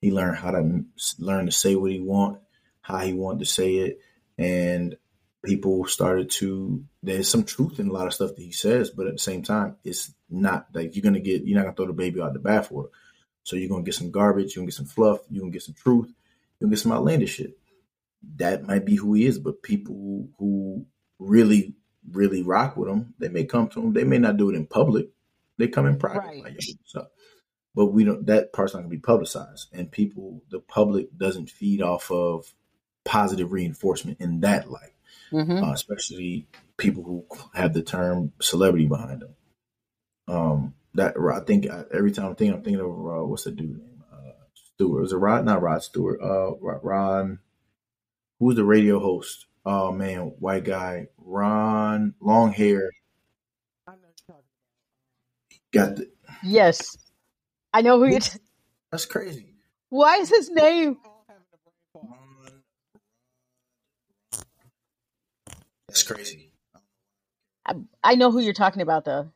He 0.00 0.12
learned 0.12 0.36
how 0.36 0.52
to 0.52 0.84
learn 1.18 1.46
to 1.46 1.50
say 1.50 1.74
what 1.74 1.90
he 1.90 1.98
want, 1.98 2.38
how 2.82 2.98
he 2.98 3.12
wanted 3.12 3.40
to 3.40 3.46
say 3.46 3.78
it, 3.78 3.98
and 4.38 4.96
people 5.44 5.86
started 5.86 6.30
to. 6.38 6.84
There's 7.02 7.28
some 7.28 7.42
truth 7.42 7.80
in 7.80 7.88
a 7.88 7.92
lot 7.92 8.06
of 8.06 8.14
stuff 8.14 8.36
that 8.36 8.42
he 8.42 8.52
says, 8.52 8.90
but 8.90 9.08
at 9.08 9.14
the 9.14 9.18
same 9.18 9.42
time, 9.42 9.74
it's 9.82 10.14
not 10.30 10.68
like 10.72 10.94
you're 10.94 11.02
gonna 11.02 11.18
get. 11.18 11.42
You're 11.42 11.56
not 11.56 11.64
gonna 11.64 11.74
throw 11.74 11.86
the 11.88 11.94
baby 11.94 12.20
out 12.20 12.32
the 12.32 12.38
bathwater. 12.38 12.90
So 13.42 13.56
you're 13.56 13.70
gonna 13.70 13.82
get 13.82 13.94
some 13.94 14.12
garbage. 14.12 14.54
You're 14.54 14.60
gonna 14.60 14.70
get 14.70 14.76
some 14.76 14.86
fluff. 14.86 15.18
You're 15.28 15.40
gonna 15.40 15.50
get 15.50 15.62
some 15.62 15.74
truth. 15.74 16.12
Gonna 16.64 16.74
get 16.74 16.80
some 16.80 16.92
outlandish 16.92 17.34
shit. 17.34 17.58
That 18.36 18.66
might 18.66 18.86
be 18.86 18.96
who 18.96 19.12
he 19.12 19.26
is, 19.26 19.38
but 19.38 19.62
people 19.62 20.28
who 20.38 20.86
really 21.18 21.74
really 22.10 22.42
rock 22.42 22.76
with 22.76 22.88
him, 22.88 23.14
they 23.18 23.28
may 23.28 23.44
come 23.44 23.68
to 23.68 23.80
him. 23.80 23.92
They 23.92 24.04
may 24.04 24.18
not 24.18 24.36
do 24.36 24.50
it 24.50 24.56
in 24.56 24.66
public. 24.66 25.08
They 25.58 25.68
come 25.68 25.86
in 25.86 25.98
private. 25.98 26.20
Right. 26.20 26.42
Like, 26.42 26.60
so, 26.86 27.06
but 27.74 27.86
we 27.86 28.04
don't. 28.04 28.24
That 28.26 28.52
part's 28.54 28.72
not 28.72 28.80
gonna 28.80 28.88
be 28.88 28.98
publicized, 28.98 29.68
and 29.74 29.90
people, 29.90 30.42
the 30.50 30.58
public, 30.58 31.16
doesn't 31.16 31.50
feed 31.50 31.82
off 31.82 32.10
of 32.10 32.52
positive 33.04 33.52
reinforcement 33.52 34.20
in 34.20 34.40
that 34.40 34.70
light, 34.70 34.92
Mm-hmm. 35.30 35.64
uh, 35.64 35.72
especially 35.72 36.46
people 36.78 37.02
who 37.02 37.26
have 37.54 37.74
the 37.74 37.82
term 37.82 38.32
celebrity 38.40 38.86
behind 38.86 39.20
them. 39.20 39.34
Um, 40.28 40.74
that 40.94 41.16
I 41.18 41.40
think 41.40 41.68
uh, 41.70 41.84
every 41.92 42.12
time 42.12 42.30
I 42.30 42.34
think 42.34 42.54
I'm 42.54 42.62
thinking 42.62 42.80
of 42.80 42.88
uh, 42.88 43.24
what's 43.24 43.44
the 43.44 43.50
dude 43.50 43.78
name? 43.78 43.93
Stewart. 44.76 45.04
Is 45.04 45.12
it 45.12 45.16
Rod? 45.16 45.44
Not 45.44 45.62
Rod 45.62 45.82
Stewart. 45.82 46.20
Uh, 46.20 46.54
Ron. 46.60 47.38
Who's 48.40 48.56
the 48.56 48.64
radio 48.64 48.98
host? 48.98 49.46
Oh 49.64 49.92
man, 49.92 50.32
white 50.38 50.64
guy. 50.64 51.08
Ron, 51.16 52.14
long 52.20 52.52
hair. 52.52 52.90
Got 55.72 55.96
the, 55.96 56.08
Yes, 56.44 56.96
I 57.72 57.82
know 57.82 57.98
who 57.98 58.06
you're. 58.06 58.20
T- 58.20 58.38
that's 58.92 59.06
crazy. 59.06 59.54
Why 59.88 60.16
is 60.16 60.28
his 60.28 60.50
name? 60.50 60.98
That's 65.88 66.02
crazy. 66.02 66.52
I, 67.66 67.74
I 68.02 68.14
know 68.14 68.30
who 68.30 68.40
you're 68.40 68.52
talking 68.52 68.82
about, 68.82 69.04
though. 69.04 69.30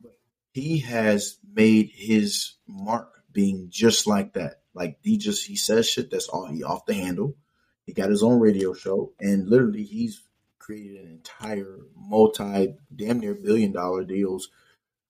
He 0.53 0.81
has 0.81 1.39
made 1.53 1.91
his 1.93 2.55
mark 2.67 3.23
being 3.33 3.69
just 3.71 4.07
like 4.07 4.35
that. 4.35 4.63
Like 4.79 4.99
he 5.03 5.19
just 5.19 5.47
he 5.47 5.57
says 5.57 5.89
shit 5.89 6.11
that's 6.11 6.29
all 6.29 6.47
he 6.47 6.63
off 6.63 6.87
the 6.87 6.95
handle. 6.95 7.37
He 7.87 7.93
got 7.93 8.11
his 8.11 8.23
own 8.23 8.39
radio 8.41 8.73
show, 8.75 9.13
and 9.21 9.49
literally 9.49 9.83
he's 9.85 10.23
created 10.61 11.03
an 11.05 11.11
entire 11.11 11.79
multi, 11.97 12.75
damn 12.95 13.19
near 13.21 13.35
billion 13.35 13.73
dollar 13.73 14.05
deals 14.05 14.51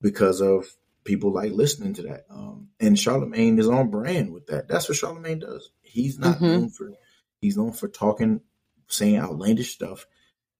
because 0.00 0.40
of 0.40 0.66
people 1.04 1.32
like 1.32 1.52
listening 1.52 1.94
to 1.94 2.02
that. 2.02 2.26
Um, 2.30 2.68
and 2.80 2.98
Charlemagne 2.98 3.58
is 3.58 3.68
on 3.68 3.90
brand 3.90 4.32
with 4.32 4.46
that. 4.46 4.68
That's 4.68 4.88
what 4.88 4.96
Charlemagne 4.98 5.40
does. 5.40 5.70
He's 5.82 6.18
not 6.18 6.38
Mhm. 6.38 6.42
known 6.42 6.70
for 6.70 6.92
he's 7.40 7.56
known 7.56 7.72
for 7.72 7.88
talking, 7.88 8.40
saying 8.88 9.18
outlandish 9.18 9.72
stuff, 9.74 10.06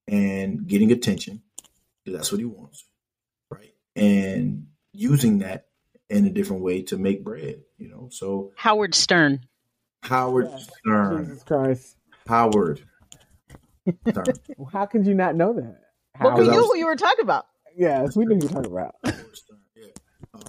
and 0.07 0.67
getting 0.67 0.93
attention. 0.93 1.43
That's 2.07 2.33
what 2.33 2.41
he 2.41 2.45
wants, 2.47 2.85
right? 3.51 3.75
And 3.97 4.69
using 4.93 5.39
that 5.39 5.68
in 6.11 6.27
a 6.27 6.31
different 6.31 6.63
way 6.63 6.83
to 6.83 6.97
make 6.97 7.25
bread. 7.25 7.63
You 7.77 7.89
know, 7.91 8.09
so 8.11 8.53
Howard 8.57 8.95
Stern. 8.95 9.41
Howard 10.03 10.49
Yes. 10.51 10.69
Stern, 10.79 11.25
Jesus 11.27 11.43
Christ. 11.45 11.97
Howard 12.27 12.83
Stern. 14.09 14.25
How 14.73 14.87
could 14.87 15.07
you 15.07 15.15
not 15.15 15.35
know 15.35 15.53
that? 15.55 15.81
But 16.21 16.35
we 16.35 16.41
Because 16.41 16.53
knew 16.53 16.59
was- 16.61 16.67
who 16.73 16.77
you 16.79 16.87
were 16.87 16.97
talking 16.97 17.23
about. 17.25 17.47
Yes, 17.77 18.17
we 18.17 18.25
knew 18.27 18.35
what 18.35 18.43
you're 18.43 18.53
talking 18.53 18.73
about. 18.73 18.97
Yeah. 19.05 19.85
Um, 20.35 20.43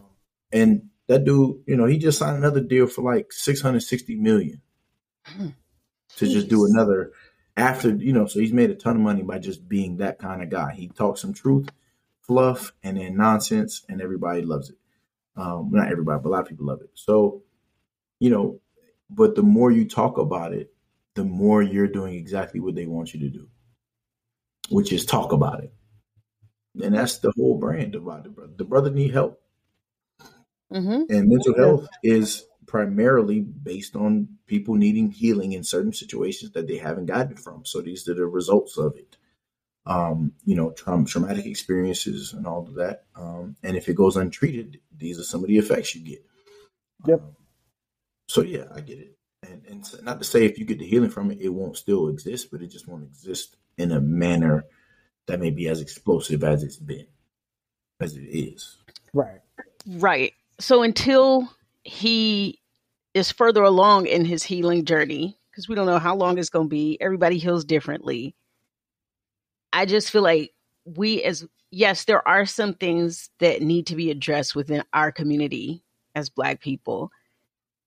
and 0.51 0.81
that 1.07 1.25
dude, 1.25 1.57
you 1.67 1.77
know, 1.77 1.85
he 1.85 1.97
just 1.99 2.17
signed 2.17 2.37
another 2.37 2.59
deal 2.61 2.87
for 2.87 3.01
like 3.03 3.31
six 3.31 3.61
hundred 3.61 3.81
sixty 3.81 4.15
million 4.15 4.61
to 6.17 6.27
just 6.27 6.47
do 6.47 6.65
another 6.65 7.11
after 7.55 7.89
you 7.95 8.13
know. 8.13 8.25
So 8.25 8.39
he's 8.39 8.53
made 8.53 8.71
a 8.71 8.75
ton 8.75 8.95
of 8.95 9.01
money 9.03 9.21
by 9.21 9.37
just 9.39 9.67
being 9.69 9.97
that 9.97 10.17
kind 10.19 10.41
of 10.41 10.49
guy. 10.49 10.73
He 10.73 10.87
talks 10.87 11.21
some 11.21 11.33
truth, 11.33 11.69
fluff, 12.21 12.73
and 12.83 12.97
then 12.97 13.15
nonsense, 13.15 13.85
and 13.87 14.01
everybody 14.01 14.41
loves 14.41 14.69
it. 14.71 14.77
Um, 15.39 15.69
not 15.71 15.91
everybody, 15.91 16.19
but 16.21 16.29
a 16.29 16.31
lot 16.31 16.41
of 16.41 16.49
people 16.49 16.65
love 16.65 16.81
it. 16.81 16.91
So, 16.95 17.43
you 18.19 18.29
know, 18.29 18.59
but 19.09 19.35
the 19.35 19.43
more 19.43 19.71
you 19.71 19.87
talk 19.87 20.17
about 20.17 20.53
it, 20.53 20.73
the 21.15 21.23
more 21.23 21.61
you're 21.63 21.87
doing 21.87 22.15
exactly 22.15 22.59
what 22.59 22.75
they 22.75 22.85
want 22.85 23.13
you 23.13 23.19
to 23.21 23.29
do, 23.29 23.47
which 24.69 24.91
is 24.91 25.05
talk 25.05 25.31
about 25.31 25.63
it. 25.63 25.73
And 26.83 26.93
that's 26.93 27.19
the 27.19 27.31
whole 27.35 27.57
brand 27.57 27.95
about 27.95 28.23
the 28.23 28.29
brother. 28.29 28.53
The 28.57 28.65
brother 28.65 28.91
need 28.91 29.13
help, 29.13 29.41
Mm-hmm. 30.71 31.11
and 31.11 31.27
mental 31.27 31.55
health 31.55 31.87
is 32.03 32.45
primarily 32.67 33.39
based 33.41 33.95
on 33.95 34.27
people 34.45 34.75
needing 34.75 35.09
healing 35.09 35.53
in 35.53 35.63
certain 35.63 35.93
situations 35.93 36.51
that 36.51 36.67
they 36.67 36.77
haven't 36.77 37.07
gotten 37.07 37.35
from. 37.35 37.65
So 37.65 37.81
these 37.81 38.07
are 38.07 38.13
the 38.13 38.27
results 38.27 38.77
of 38.77 38.95
it. 38.95 39.17
Um, 39.89 40.33
you 40.45 40.55
know, 40.55 40.69
traum- 40.69 41.07
traumatic 41.07 41.47
experiences 41.47 42.33
and 42.33 42.45
all 42.45 42.61
of 42.61 42.75
that. 42.75 43.05
Um, 43.15 43.55
and 43.63 43.75
if 43.75 43.89
it 43.89 43.95
goes 43.95 44.17
untreated, 44.17 44.79
these 44.95 45.19
are 45.19 45.23
some 45.23 45.43
of 45.43 45.47
the 45.47 45.57
effects 45.57 45.95
you 45.95 46.05
get. 46.05 46.23
Yep. 47.07 47.21
Um, 47.21 47.35
so 48.27 48.43
yeah, 48.43 48.65
I 48.73 48.81
get 48.81 48.99
it. 48.99 49.17
And 49.49 49.65
and 49.67 49.85
so- 49.85 49.97
not 50.03 50.19
to 50.19 50.25
say 50.25 50.45
if 50.45 50.59
you 50.59 50.65
get 50.65 50.77
the 50.77 50.85
healing 50.85 51.09
from 51.09 51.31
it, 51.31 51.41
it 51.41 51.49
won't 51.49 51.75
still 51.75 52.07
exist, 52.07 52.51
but 52.51 52.61
it 52.61 52.67
just 52.67 52.87
won't 52.87 53.03
exist 53.03 53.57
in 53.79 53.91
a 53.91 53.99
manner 53.99 54.65
that 55.25 55.39
may 55.39 55.49
be 55.49 55.67
as 55.67 55.81
explosive 55.81 56.43
as 56.43 56.63
it's 56.63 56.77
been, 56.77 57.07
as 57.99 58.15
it 58.15 58.25
is. 58.25 58.77
Right. 59.13 59.41
Right. 59.87 60.33
So 60.59 60.83
until 60.83 61.49
he 61.83 62.59
is 63.15 63.31
further 63.31 63.63
along 63.63 64.05
in 64.05 64.25
his 64.25 64.43
healing 64.43 64.85
journey, 64.85 65.35
because 65.49 65.67
we 65.67 65.73
don't 65.75 65.87
know 65.87 65.99
how 65.99 66.15
long 66.15 66.37
it's 66.37 66.49
going 66.49 66.67
to 66.67 66.69
be, 66.69 66.97
everybody 67.01 67.39
heals 67.39 67.65
differently. 67.65 68.35
I 69.71 69.85
just 69.85 70.11
feel 70.11 70.21
like 70.21 70.51
we, 70.85 71.23
as 71.23 71.45
yes, 71.71 72.05
there 72.05 72.27
are 72.27 72.45
some 72.45 72.73
things 72.73 73.29
that 73.39 73.61
need 73.61 73.87
to 73.87 73.95
be 73.95 74.11
addressed 74.11 74.55
within 74.55 74.83
our 74.93 75.11
community 75.11 75.83
as 76.15 76.29
Black 76.29 76.61
people 76.61 77.11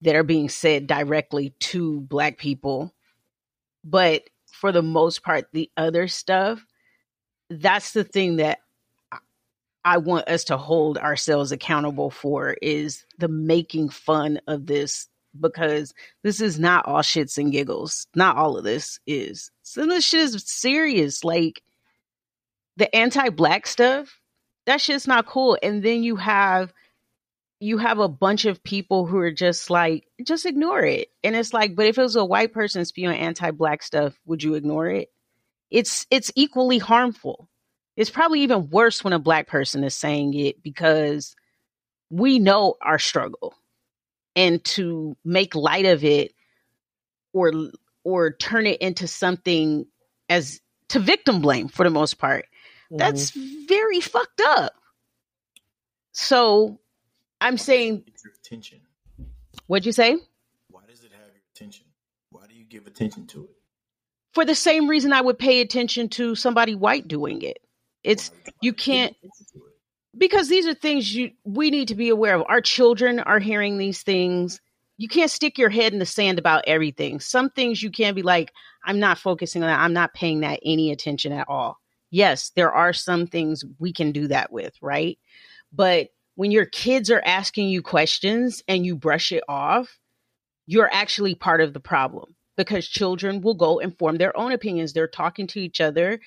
that 0.03 0.17
are 0.17 0.23
being 0.23 0.49
said 0.49 0.87
directly 0.87 1.55
to 1.61 2.01
Black 2.01 2.39
people. 2.39 2.93
But 3.85 4.25
for 4.47 4.73
the 4.73 4.83
most 4.83 5.23
part, 5.23 5.49
the 5.53 5.71
other 5.77 6.09
stuff, 6.09 6.65
that's 7.51 7.93
the 7.93 8.05
thing 8.05 8.37
that 8.37 8.59
I 9.85 9.99
want 9.99 10.29
us 10.29 10.45
to 10.45 10.57
hold 10.57 10.99
ourselves 10.99 11.51
accountable 11.51 12.11
for 12.11 12.57
is 12.63 13.05
the 13.19 13.29
making 13.29 13.89
fun 13.89 14.41
of 14.47 14.67
this 14.67 15.09
because 15.39 15.95
this 16.23 16.41
is 16.41 16.59
not 16.59 16.87
all 16.87 17.01
shits 17.01 17.39
and 17.39 17.51
giggles. 17.51 18.07
Not 18.15 18.37
all 18.37 18.57
of 18.57 18.65
this 18.65 19.01
is. 19.07 19.51
Some 19.63 19.85
of 19.85 19.91
this 19.91 20.07
shit 20.07 20.21
is 20.21 20.45
serious. 20.47 21.25
Like 21.25 21.63
the 22.83 22.95
anti-black 22.95 23.67
stuff, 23.67 24.21
that 24.67 24.81
shit's 24.81 25.07
not 25.07 25.27
cool. 25.27 25.59
And 25.63 25.83
then 25.83 26.03
you 26.03 26.17
have 26.17 26.73
you 27.61 27.79
have 27.79 28.01
a 28.01 28.09
bunch 28.09 28.45
of 28.45 28.65
people 28.65 29.07
who 29.07 29.19
are 29.19 29.31
just 29.31 29.71
like, 29.71 30.09
just 30.25 30.47
ignore 30.47 30.81
it. 30.81 31.09
And 31.23 31.37
it's 31.37 31.55
like, 31.55 31.77
but 31.77 31.87
if 31.87 31.97
it 31.97 32.03
was 32.03 32.17
a 32.17 32.25
white 32.25 32.53
person 32.53 32.85
spewing 32.85 33.17
anti-black 33.17 33.85
stuff, 33.85 34.19
would 34.27 34.43
you 34.43 34.55
ignore 34.55 34.89
it? 34.89 35.13
It's 35.71 36.07
it's 36.11 36.33
equally 36.35 36.79
harmful 36.79 37.49
it's 37.97 38.11
probably 38.11 38.41
even 38.41 38.71
worse 38.71 39.05
when 39.05 39.13
a 39.13 39.19
black 39.19 39.47
person 39.47 39.85
is 39.85 39.95
saying 39.95 40.35
it 40.35 40.63
because 40.63 41.37
we 42.11 42.39
know 42.39 42.77
our 42.81 42.99
struggle 42.99 43.55
and 44.35 44.63
to 44.65 45.17
make 45.25 45.55
light 45.55 45.85
of 45.85 46.05
it 46.05 46.33
or 47.33 47.53
or 48.05 48.33
turn 48.33 48.67
it 48.67 48.81
into 48.81 49.07
something 49.07 49.87
as 50.29 50.61
to 50.89 50.99
victim 50.99 51.41
blame 51.41 51.69
for 51.69 51.85
the 51.85 51.91
most 51.91 52.19
part 52.19 52.47
Mm-hmm. 52.93 52.99
that's 52.99 53.31
very 53.67 54.01
fucked 54.01 54.43
up 54.45 54.75
so 56.13 56.79
I'm 57.41 57.59
saying. 57.59 58.05
Your 58.25 58.33
attention. 58.45 58.81
What'd 59.67 59.87
you 59.87 59.93
say? 59.93 60.17
Why 60.71 60.83
does 60.89 61.03
it 61.05 61.11
have 61.13 61.27
your 61.33 61.43
attention? 61.55 61.87
Why 62.31 62.43
do 62.49 62.55
you 62.55 62.65
give 62.65 62.87
attention 62.87 63.27
to 63.29 63.45
it? 63.45 63.51
For 64.35 64.45
the 64.45 64.55
same 64.55 64.89
reason 64.89 65.13
I 65.13 65.21
would 65.21 65.39
pay 65.39 65.61
attention 65.61 66.09
to 66.11 66.35
somebody 66.35 66.75
white 66.75 67.09
doing 67.09 67.43
it. 67.43 67.59
It's 68.05 68.31
Why- 68.31 68.37
why 68.45 68.53
you 68.63 68.73
can't 68.73 69.13
attention 69.17 69.47
to 69.55 69.59
it? 69.67 69.73
because 70.19 70.49
these 70.49 70.67
are 70.67 70.75
things 70.75 71.15
you 71.15 71.33
we 71.45 71.71
need 71.71 71.89
to 71.89 71.95
be 71.95 72.11
aware 72.11 72.37
of. 72.37 72.45
Our 72.49 72.61
children 72.61 73.21
are 73.21 73.39
hearing 73.39 73.79
these 73.79 74.03
things. 74.03 74.61
You 74.99 75.09
can't 75.09 75.31
stick 75.31 75.59
your 75.59 75.71
head 75.71 75.93
in 75.93 75.99
the 75.99 76.07
sand 76.07 76.39
about 76.39 76.65
everything. 76.67 77.19
Some 77.21 77.51
things 77.51 77.83
you 77.83 77.91
can 77.91 78.15
be 78.15 78.23
like, 78.23 78.53
I'm 78.85 79.01
not 79.01 79.19
focusing 79.19 79.63
on 79.63 79.69
that. 79.69 79.81
I'm 79.81 79.95
not 79.95 80.15
paying 80.15 80.41
that 80.41 80.61
any 80.65 80.93
attention 80.93 81.33
at 81.33 81.49
all. 81.49 81.79
Yes, 82.13 82.53
there 82.55 82.71
are 82.71 82.93
some 82.93 83.27
things 83.27 83.65
we 83.79 83.93
can 83.93 84.13
do 84.13 84.29
that 84.29 84.53
with, 84.53 84.75
right? 84.83 85.19
But 85.73 86.11
when 86.35 86.51
your 86.51 86.67
kids 86.67 87.11
are 87.11 87.23
asking 87.25 87.71
you 87.71 87.83
questions 87.83 88.63
and 88.69 88.87
you 88.87 88.95
brush 88.95 89.33
it 89.33 89.43
off, 89.49 89.99
you're 90.67 90.93
actually 90.93 91.35
part 91.35 91.63
of 91.63 91.73
the 91.73 91.81
problem 91.81 92.37
because 92.57 92.87
children 92.87 93.41
will 93.41 93.55
go 93.55 93.81
and 93.81 93.99
form 93.99 94.19
their 94.19 94.37
own 94.37 94.53
opinions. 94.53 94.93
They're 94.93 95.09
talking 95.09 95.47
to 95.49 95.61
each 95.61 95.81
other. 95.81 96.21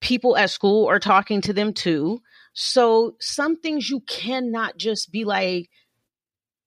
People 0.00 0.36
at 0.36 0.50
school 0.50 0.86
are 0.88 1.00
talking 1.00 1.40
to 1.40 1.54
them 1.54 1.72
too. 1.72 2.20
So 2.52 3.16
some 3.18 3.56
things 3.56 3.88
you 3.88 4.00
cannot 4.00 4.76
just 4.76 5.10
be 5.10 5.24
like, 5.24 5.70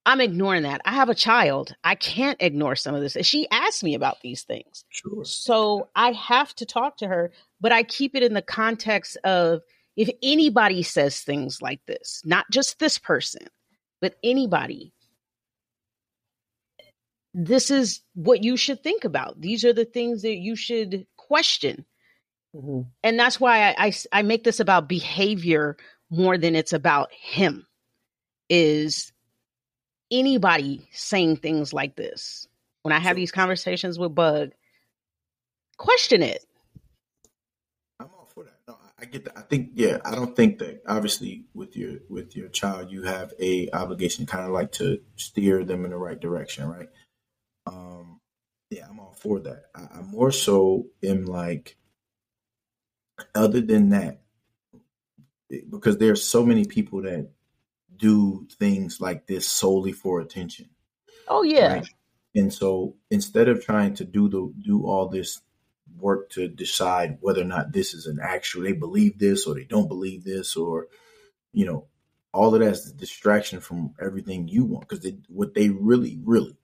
I'm 0.07 0.21
ignoring 0.21 0.63
that. 0.63 0.81
I 0.85 0.93
have 0.93 1.09
a 1.09 1.15
child. 1.15 1.75
I 1.83 1.95
can't 1.95 2.41
ignore 2.41 2.75
some 2.75 2.95
of 2.95 3.01
this. 3.01 3.17
She 3.21 3.47
asked 3.51 3.83
me 3.83 3.93
about 3.93 4.21
these 4.21 4.43
things. 4.43 4.85
Sure. 4.89 5.25
So 5.25 5.89
I 5.95 6.13
have 6.13 6.55
to 6.55 6.65
talk 6.65 6.97
to 6.97 7.07
her, 7.07 7.31
but 7.59 7.71
I 7.71 7.83
keep 7.83 8.15
it 8.15 8.23
in 8.23 8.33
the 8.33 8.41
context 8.41 9.17
of 9.23 9.61
if 9.95 10.09
anybody 10.21 10.83
says 10.83 11.21
things 11.21 11.61
like 11.61 11.81
this, 11.87 12.21
not 12.23 12.45
just 12.51 12.79
this 12.79 12.97
person, 12.99 13.47
but 13.99 14.15
anybody, 14.23 14.93
this 17.33 17.71
is 17.71 18.01
what 18.13 18.43
you 18.43 18.57
should 18.57 18.83
think 18.83 19.03
about. 19.03 19.39
These 19.41 19.65
are 19.65 19.73
the 19.73 19.85
things 19.85 20.21
that 20.21 20.37
you 20.37 20.55
should 20.55 21.05
question. 21.17 21.85
Mhm. 22.55 22.87
And 23.03 23.19
that's 23.19 23.39
why 23.39 23.69
I, 23.69 23.87
I, 23.87 23.93
I 24.11 24.21
make 24.21 24.43
this 24.43 24.59
about 24.59 24.87
behavior 24.87 25.77
more 26.09 26.37
than 26.37 26.55
it's 26.55 26.73
about 26.73 27.11
him. 27.11 27.65
Is 28.49 29.11
anybody 30.11 30.87
saying 30.91 31.37
things 31.37 31.73
like 31.73 31.95
this? 31.95 32.47
When 32.83 32.93
I 32.93 32.99
have 32.99 33.15
these 33.15 33.31
conversations 33.31 33.99
with 33.99 34.15
Bug, 34.15 34.51
question 35.77 36.23
it. 36.23 36.45
I'm 37.99 38.07
all 38.17 38.25
for 38.33 38.45
that. 38.45 38.53
No, 38.67 38.77
I- 38.99 39.05
get 39.05 39.25
that. 39.25 39.37
I 39.37 39.41
think, 39.41 39.71
yeah, 39.73 39.99
I 40.03 40.15
don't 40.15 40.35
think 40.35 40.59
that 40.59 40.81
obviously 40.87 41.45
with 41.53 41.77
your 41.77 41.99
with 42.09 42.35
your 42.35 42.49
child, 42.49 42.91
you 42.91 43.03
have 43.03 43.33
a 43.39 43.69
obligation, 43.71 44.25
kind 44.25 44.45
of 44.45 44.51
like 44.51 44.71
to 44.73 44.99
steer 45.15 45.63
them 45.63 45.85
in 45.85 45.91
the 45.91 45.97
right 45.97 46.19
direction, 46.19 46.67
right? 46.67 46.89
Um, 47.67 48.19
yeah, 48.69 48.87
I'm 48.89 48.99
all 48.99 49.13
for 49.13 49.39
that. 49.41 49.65
I, 49.75 49.99
I 49.99 50.01
more 50.01 50.31
so 50.31 50.87
am 51.03 51.25
like, 51.25 51.77
other 53.35 53.61
than 53.61 53.89
that, 53.89 54.21
because 55.69 55.97
there's 55.97 56.23
so 56.23 56.45
many 56.45 56.65
people 56.65 57.03
that 57.03 57.29
do 57.95 58.47
things 58.59 58.99
like 58.99 59.27
this 59.27 59.47
solely 59.47 59.91
for 59.91 60.21
attention. 60.21 60.69
Oh 61.27 61.43
yeah. 61.43 61.73
Right. 61.75 61.87
And 62.35 62.53
so 62.53 62.95
instead 63.09 63.47
of 63.47 63.63
trying 63.63 63.95
to 63.95 64.05
do 64.05 64.29
the 64.29 64.53
do 64.63 64.85
all 64.85 65.07
this 65.07 65.41
work 65.99 66.29
to 66.31 66.47
decide 66.47 67.17
whether 67.21 67.41
or 67.41 67.45
not 67.45 67.71
this 67.71 67.93
is 67.93 68.05
an 68.05 68.19
actual 68.21 68.63
they 68.63 68.73
believe 68.73 69.17
this 69.19 69.45
or 69.45 69.55
they 69.55 69.63
don't 69.63 69.87
believe 69.87 70.23
this 70.23 70.55
or 70.55 70.87
you 71.53 71.65
know 71.65 71.87
all 72.33 72.53
of 72.53 72.61
that's 72.61 72.87
a 72.89 72.93
distraction 72.93 73.59
from 73.59 73.93
everything 73.99 74.47
you 74.47 74.63
want 74.65 74.87
because 74.87 75.09
what 75.27 75.53
they 75.53 75.69
really 75.69 76.19
really 76.23 76.55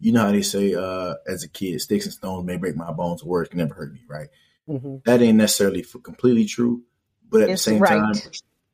you 0.00 0.12
know 0.12 0.20
how 0.22 0.32
they 0.32 0.42
say 0.42 0.74
uh 0.74 1.14
as 1.26 1.42
a 1.44 1.48
kid 1.48 1.80
sticks 1.80 2.04
and 2.04 2.14
stones 2.14 2.44
may 2.44 2.56
break 2.56 2.76
my 2.76 2.92
bones 2.92 3.22
words 3.24 3.48
can 3.48 3.58
never 3.58 3.74
hurt 3.74 3.92
me 3.92 4.00
right 4.08 4.28
Mhm. 4.68 5.02
that 5.04 5.22
ain't 5.22 5.38
necessarily 5.38 5.82
for 5.82 5.98
completely 5.98 6.44
true 6.44 6.82
but 7.28 7.42
at 7.42 7.50
It's 7.50 7.64
the 7.64 7.70
same 7.70 7.82
right. 7.82 7.98
time 7.98 8.22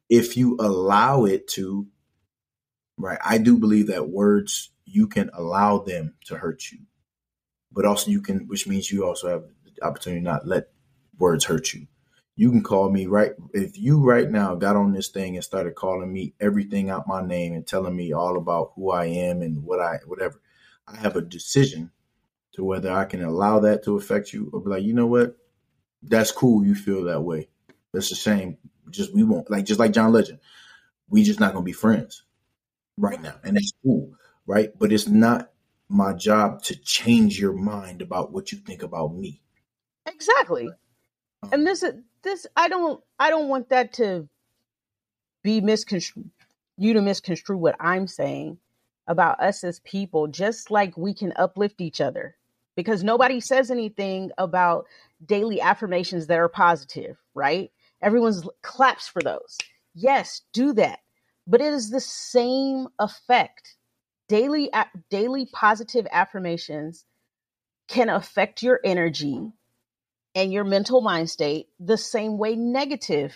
if 0.09 0.37
you 0.37 0.57
allow 0.59 1.25
it 1.25 1.47
to 1.49 1.87
right 2.97 3.19
i 3.25 3.39
do 3.39 3.59
believe 3.59 3.89
that 3.89 4.09
words 4.09 4.71
you 4.85 5.07
can 5.07 5.31
allow 5.35 5.79
them 5.79 6.15
to 6.25 6.37
hurt 6.37 6.71
you 6.73 6.79
but 7.73 7.85
also 7.85 8.11
you 8.11 8.21
can 8.21 8.47
which 8.49 8.67
means 8.67 8.91
you 8.91 9.05
also 9.07 9.29
have 9.29 9.45
opportunity 9.83 10.21
not 10.23 10.47
let 10.47 10.69
words 11.19 11.45
hurt 11.45 11.73
you. 11.73 11.87
You 12.37 12.51
can 12.51 12.63
call 12.63 12.91
me 12.91 13.07
right 13.07 13.33
if 13.53 13.79
you 13.79 14.01
right 14.03 14.31
now 14.31 14.55
got 14.55 14.77
on 14.77 14.93
this 14.93 15.09
thing 15.09 15.37
and 15.37 15.45
started 15.45 15.75
calling 15.75 16.13
me 16.13 16.35
everything 16.41 16.89
out 16.89 17.07
my 17.07 17.25
name 17.25 17.53
and 17.53 17.67
telling 17.67 17.95
me 17.95 18.13
all 18.13 18.39
about 18.39 18.73
who 18.75 18.91
i 18.91 19.05
am 19.05 19.43
and 19.43 19.63
what 19.63 19.79
i 19.81 19.99
whatever 20.07 20.41
i 20.89 20.97
have 20.97 21.17
a 21.17 21.21
decision 21.21 21.91
to 22.53 22.65
whether 22.65 22.91
i 22.91 23.05
can 23.05 23.23
allow 23.23 23.59
that 23.61 23.85
to 23.85 23.97
affect 23.97 24.33
you 24.33 24.51
or 24.55 24.61
be 24.61 24.71
like 24.71 24.85
you 24.85 24.95
know 24.95 25.07
what? 25.07 25.37
That's 26.03 26.33
cool. 26.33 26.65
You 26.65 26.75
feel 26.75 27.05
that 27.05 27.23
way. 27.23 27.49
That's 27.93 28.11
a 28.13 28.17
shame 28.17 28.59
just 28.91 29.15
we 29.15 29.23
won't 29.23 29.51
like 29.51 29.65
just 29.65 29.79
like 29.79 29.93
john 29.93 30.13
legend 30.13 30.41
we 31.09 31.23
just 31.23 31.41
not 31.41 31.53
gonna 31.53 31.65
be 31.65 31.73
friends 31.73 32.25
right 32.97 33.21
now 33.23 33.35
and 33.45 33.57
that's 33.57 33.73
cool 33.83 34.13
right? 34.47 34.71
But 34.79 34.93
it's 34.93 35.07
not 35.09 35.53
my 35.89 36.13
job 36.13 36.63
to 36.65 36.77
change 36.77 37.39
your 37.39 37.53
mind 37.53 38.03
about 38.03 38.33
what 38.33 38.53
you 38.53 38.59
think 38.59 38.83
about 38.83 39.15
me 39.15 39.41
Exactly. 40.07 40.71
And 41.53 41.67
this 41.67 41.83
is 41.83 41.95
this 42.23 42.47
I 42.57 42.69
don't 42.69 43.03
I 43.19 43.31
don't 43.31 43.49
want 43.49 43.69
that 43.71 43.93
to 43.95 44.29
be 45.43 45.61
misconstrued 45.61 46.31
you 46.81 46.95
to 46.95 47.03
misconstrue 47.03 47.59
what 47.59 47.77
I'm 47.79 48.07
saying 48.07 48.57
about 49.07 49.39
us 49.41 49.63
as 49.65 49.81
people, 49.81 50.29
just 50.29 50.71
like 50.71 50.97
we 50.97 51.13
can 51.13 51.33
uplift 51.37 51.81
each 51.81 52.01
other. 52.01 52.37
Because 52.75 53.05
nobody 53.05 53.39
says 53.41 53.71
anything 53.71 54.31
about 54.39 54.87
daily 55.27 55.61
affirmations 55.61 56.27
that 56.29 56.39
are 56.39 56.49
positive, 56.49 57.19
right? 57.35 57.71
Everyone's 58.01 58.49
claps 58.63 59.09
for 59.09 59.21
those. 59.21 59.59
Yes, 59.95 60.41
do 60.55 60.73
that. 60.75 61.01
But 61.47 61.61
it 61.61 61.75
is 61.75 61.91
the 61.91 62.01
same 62.01 62.89
effect. 62.99 63.77
Daily 64.29 64.71
daily 65.11 65.47
positive 65.53 66.07
affirmations 66.11 67.05
can 67.89 68.09
affect 68.09 68.63
your 68.63 68.81
energy 68.85 69.53
and 70.35 70.53
your 70.53 70.65
mental 70.65 71.01
mind 71.01 71.31
state 71.31 71.69
the 71.79 71.97
same 71.97 72.39
way 72.39 72.57
negative 72.57 73.35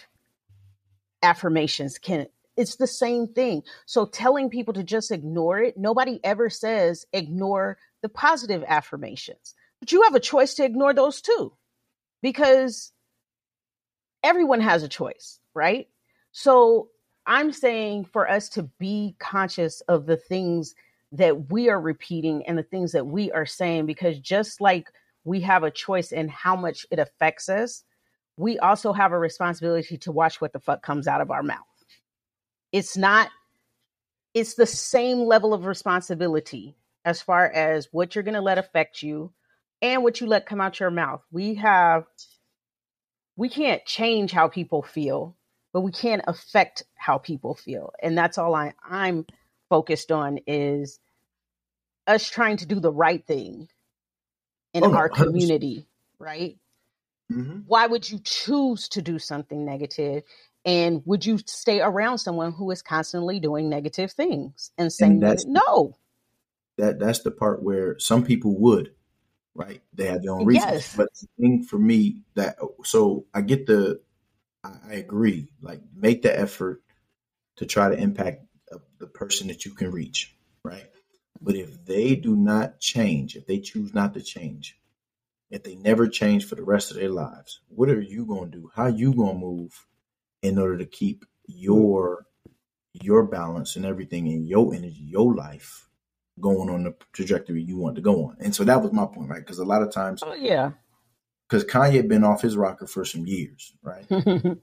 affirmations 1.23 1.99
can 1.99 2.27
it's 2.57 2.77
the 2.77 2.87
same 2.87 3.27
thing. 3.27 3.65
So 3.85 4.07
telling 4.07 4.49
people 4.49 4.75
to 4.75 4.85
just 4.85 5.11
ignore 5.11 5.59
it 5.59 5.77
nobody 5.77 6.21
ever 6.23 6.51
says 6.51 7.07
ignore 7.13 7.79
the 8.03 8.09
positive 8.09 8.65
affirmations. 8.67 9.55
But 9.81 9.93
you 9.93 10.03
have 10.03 10.15
a 10.15 10.21
choice 10.21 10.55
to 10.55 10.65
ignore 10.65 10.95
those 10.95 11.21
too 11.21 11.53
because 12.23 12.93
everyone 14.23 14.61
has 14.61 14.83
a 14.83 14.89
choice 14.89 15.41
right? 15.55 15.89
So 16.33 16.89
i'm 17.27 17.53
saying 17.53 18.05
for 18.05 18.29
us 18.29 18.49
to 18.51 18.65
be 18.79 19.17
conscious 19.19 19.81
of 19.83 20.07
the 20.07 20.17
things 20.17 20.75
that 21.13 21.51
we 21.51 21.71
are 21.71 21.81
repeating 21.81 22.45
and 22.47 22.59
the 22.59 22.63
things 22.63 22.93
that 22.93 23.07
we 23.07 23.31
are 23.33 23.47
saying 23.47 23.87
because 23.87 24.19
just 24.19 24.61
like 24.61 24.93
we 25.25 25.41
have 25.41 25.63
a 25.63 25.71
choice 25.71 26.13
in 26.13 26.29
how 26.29 26.55
much 26.55 26.87
it 26.91 26.99
affects 26.99 27.49
us, 27.49 27.83
we 28.37 28.59
also 28.59 28.93
have 28.93 29.13
a 29.13 29.19
responsibility 29.19 29.97
to 29.99 30.13
watch 30.13 30.41
what 30.41 30.53
the 30.53 30.61
fuck 30.61 30.83
comes 30.83 31.09
out 31.09 31.21
of 31.21 31.31
our 31.31 31.43
mouth. 31.43 31.59
It's 32.73 32.97
not, 32.97 33.31
it's 34.35 34.55
the 34.55 34.67
same 34.67 35.21
level 35.21 35.55
of 35.55 35.65
responsibility 35.67 36.77
as 37.05 37.23
far 37.23 37.47
as 37.47 37.89
what 37.93 38.15
you're 38.15 38.25
going 38.25 38.35
to 38.35 38.41
let 38.41 38.59
affect 38.59 39.03
you 39.03 39.33
and 39.81 40.03
what 40.03 40.21
you 40.21 40.27
let 40.27 40.47
come 40.47 40.61
out 40.61 40.81
your 40.81 40.91
mouth. 40.91 41.23
We 41.31 41.55
have, 41.55 42.05
we 43.37 43.49
can't 43.49 43.85
change 43.85 44.33
how 44.33 44.49
people 44.49 44.83
feel, 44.83 45.37
but 45.73 45.83
we 45.83 45.93
can't 45.93 46.23
affect 46.27 46.83
how 46.97 47.19
people 47.19 47.55
feel. 47.55 47.93
And 48.03 48.17
that's 48.19 48.39
all 48.39 48.55
I, 48.55 48.75
I'm 48.89 49.27
focused 49.69 50.11
on 50.11 50.39
is 50.47 50.99
us 52.07 52.29
trying 52.29 52.57
to 52.59 52.67
do 52.67 52.81
the 52.81 52.93
right 52.93 53.25
thing 53.27 53.69
in 54.75 54.85
Oh, 54.85 54.93
our 54.95 55.09
100%. 55.09 55.15
community, 55.27 55.87
right? 56.19 56.59
mhm. 57.33 57.65
Why 57.67 57.87
would 57.87 58.11
you 58.11 58.19
choose 58.23 58.89
to 58.91 59.01
do 59.01 59.19
something 59.19 59.65
negative? 59.65 60.25
And 60.67 61.03
would 61.07 61.25
you 61.25 61.39
stay 61.47 61.81
around 61.81 62.19
someone 62.19 62.53
who 62.53 62.71
is 62.71 62.83
constantly 62.83 63.41
doing 63.41 63.69
negative 63.71 64.13
things 64.13 64.71
and 64.77 64.93
saying 64.93 65.21
that's- 65.21 65.47
no? 65.47 65.97
that 66.77 66.99
that's 66.99 67.21
the 67.21 67.31
part 67.31 67.63
where 67.63 67.97
some 68.01 68.25
people 68.25 68.59
would 68.59 68.93
right 69.55 69.81
they 69.93 70.07
have 70.07 70.23
their 70.25 70.33
own 70.33 70.45
reasons 70.45 70.73
Yes. 70.73 70.97
but 70.97 71.09
the 71.15 71.29
thing 71.39 71.63
for 71.63 71.79
me 71.79 72.25
that 72.35 72.57
so 72.83 73.27
i 73.33 73.41
get 73.43 73.67
the 73.67 74.01
i, 74.65 74.95
agree 74.95 75.47
like 75.61 75.81
make 75.95 76.23
the 76.23 76.37
effort 76.37 76.83
to 77.59 77.65
try 77.67 77.89
to 77.89 77.97
impact 77.97 78.45
the 78.99 79.07
person 79.07 79.47
that 79.47 79.65
you 79.65 79.73
can 79.73 79.93
reach 79.93 80.35
right 80.65 80.91
but 81.45 81.55
if 81.55 81.85
they 81.85 82.17
do 82.17 82.35
not 82.35 82.81
change 82.81 83.37
if 83.37 83.47
they 83.47 83.59
choose 83.59 83.95
not 83.95 84.15
to 84.15 84.21
change 84.21 84.79
if 85.51 85.63
they 85.63 85.77
never 85.77 86.09
change 86.09 86.47
for 86.47 86.55
the 86.55 86.65
rest 86.65 86.91
of 86.91 86.97
their 86.97 87.11
lives 87.11 87.61
what 87.69 87.89
are 87.89 88.01
you 88.01 88.25
going 88.25 88.51
to 88.51 88.59
do 88.59 88.71
how 88.75 88.85
are 88.85 88.91
you 88.91 89.13
going 89.13 89.35
to 89.35 89.47
move 89.47 89.87
in 90.43 90.59
order 90.59 90.79
to 90.79 90.87
keep 90.87 91.25
your 91.47 92.27
your 92.95 93.25
balance 93.25 93.77
and 93.77 93.85
everything 93.85 94.29
in 94.29 94.47
your 94.47 94.73
energy, 94.73 95.03
your 95.03 95.35
life 95.35 95.89
going 96.41 96.71
on 96.71 96.85
the 96.85 96.95
trajectory 97.13 97.63
you 97.63 97.77
want 97.77 97.97
to 97.97 98.03
go 98.03 98.27
on. 98.27 98.37
And 98.41 98.55
so 98.55 98.65
that 98.65 98.83
was 98.83 98.93
my 98.93 99.07
point, 99.07 99.31
right? 99.31 99.41
Because 99.41 99.59
a 99.59 99.65
lot 99.65 99.83
of 99.83 99.93
times, 99.93 100.23
oh 100.25 100.35
yeah, 100.35 100.73
because 101.49 101.65
Kanye 101.65 101.95
had 101.95 102.09
been 102.09 102.25
off 102.25 102.43
his 102.43 102.57
rocker 102.57 102.87
for 102.87 103.05
some 103.05 103.27
years, 103.27 103.73
right? 103.83 104.07
and 104.11 104.59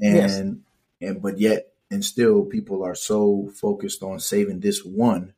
yes. 0.00 0.36
and 0.38 1.22
but 1.22 1.38
yet 1.38 1.68
and 1.90 2.04
still 2.04 2.44
people 2.44 2.84
are 2.84 2.96
so 2.96 3.48
focused 3.54 4.02
on 4.02 4.18
saving 4.18 4.60
this 4.60 4.84
one, 4.84 5.34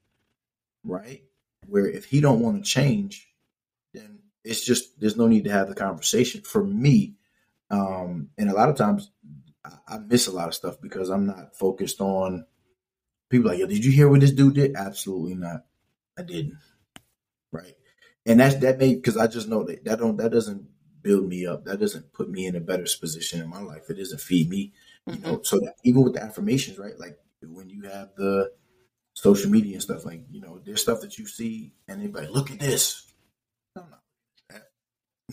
right? 0.84 1.22
Where 1.66 1.86
if 1.86 2.06
he 2.06 2.20
don't 2.20 2.40
want 2.40 2.64
to 2.64 2.70
change, 2.70 3.28
then 3.92 4.20
it's 4.44 4.64
just 4.64 5.00
there's 5.00 5.16
no 5.16 5.26
need 5.26 5.44
to 5.44 5.52
have 5.52 5.68
the 5.68 5.74
conversation. 5.74 6.42
For 6.42 6.64
me, 6.64 7.14
um, 7.70 8.30
and 8.38 8.50
a 8.50 8.54
lot 8.54 8.68
of 8.68 8.76
times 8.76 9.10
I, 9.64 9.96
I 9.96 9.98
miss 9.98 10.26
a 10.26 10.32
lot 10.32 10.48
of 10.48 10.54
stuff 10.54 10.80
because 10.80 11.10
I'm 11.10 11.26
not 11.26 11.56
focused 11.56 12.00
on 12.00 12.46
people 13.28 13.50
like, 13.50 13.58
yo, 13.58 13.66
did 13.66 13.84
you 13.84 13.92
hear 13.92 14.08
what 14.08 14.20
this 14.20 14.32
dude 14.32 14.54
did? 14.54 14.76
Absolutely 14.76 15.34
not. 15.34 15.64
I 16.18 16.22
didn't. 16.22 16.58
Right. 17.52 17.74
And 18.26 18.40
that's 18.40 18.56
that 18.56 18.78
made 18.78 18.96
because 18.96 19.16
I 19.16 19.26
just 19.26 19.48
know 19.48 19.64
that 19.64 19.84
that 19.84 19.98
don't 19.98 20.16
that 20.18 20.32
doesn't 20.32 20.66
build 21.02 21.28
me 21.28 21.46
up. 21.46 21.64
That 21.64 21.80
doesn't 21.80 22.12
put 22.12 22.28
me 22.28 22.46
in 22.46 22.56
a 22.56 22.60
better 22.60 22.86
position 23.00 23.40
in 23.40 23.48
my 23.48 23.60
life. 23.60 23.88
It 23.88 23.98
doesn't 23.98 24.20
feed 24.20 24.50
me. 24.50 24.72
You 25.06 25.14
mm-hmm. 25.14 25.22
know, 25.24 25.40
so 25.42 25.60
even 25.84 26.02
with 26.02 26.14
the 26.14 26.22
affirmations, 26.22 26.78
right? 26.78 26.98
Like 26.98 27.18
when 27.42 27.70
you 27.70 27.82
have 27.82 28.10
the 28.16 28.50
social 29.18 29.50
media 29.50 29.74
and 29.74 29.82
stuff, 29.82 30.04
like, 30.04 30.22
you 30.30 30.40
know, 30.40 30.60
there's 30.64 30.80
stuff 30.80 31.00
that 31.00 31.18
you 31.18 31.26
see 31.26 31.72
and 31.88 32.00
they 32.00 32.06
like, 32.06 32.30
look 32.30 32.50
at 32.50 32.60
this. 32.60 33.12
No. 33.74 33.84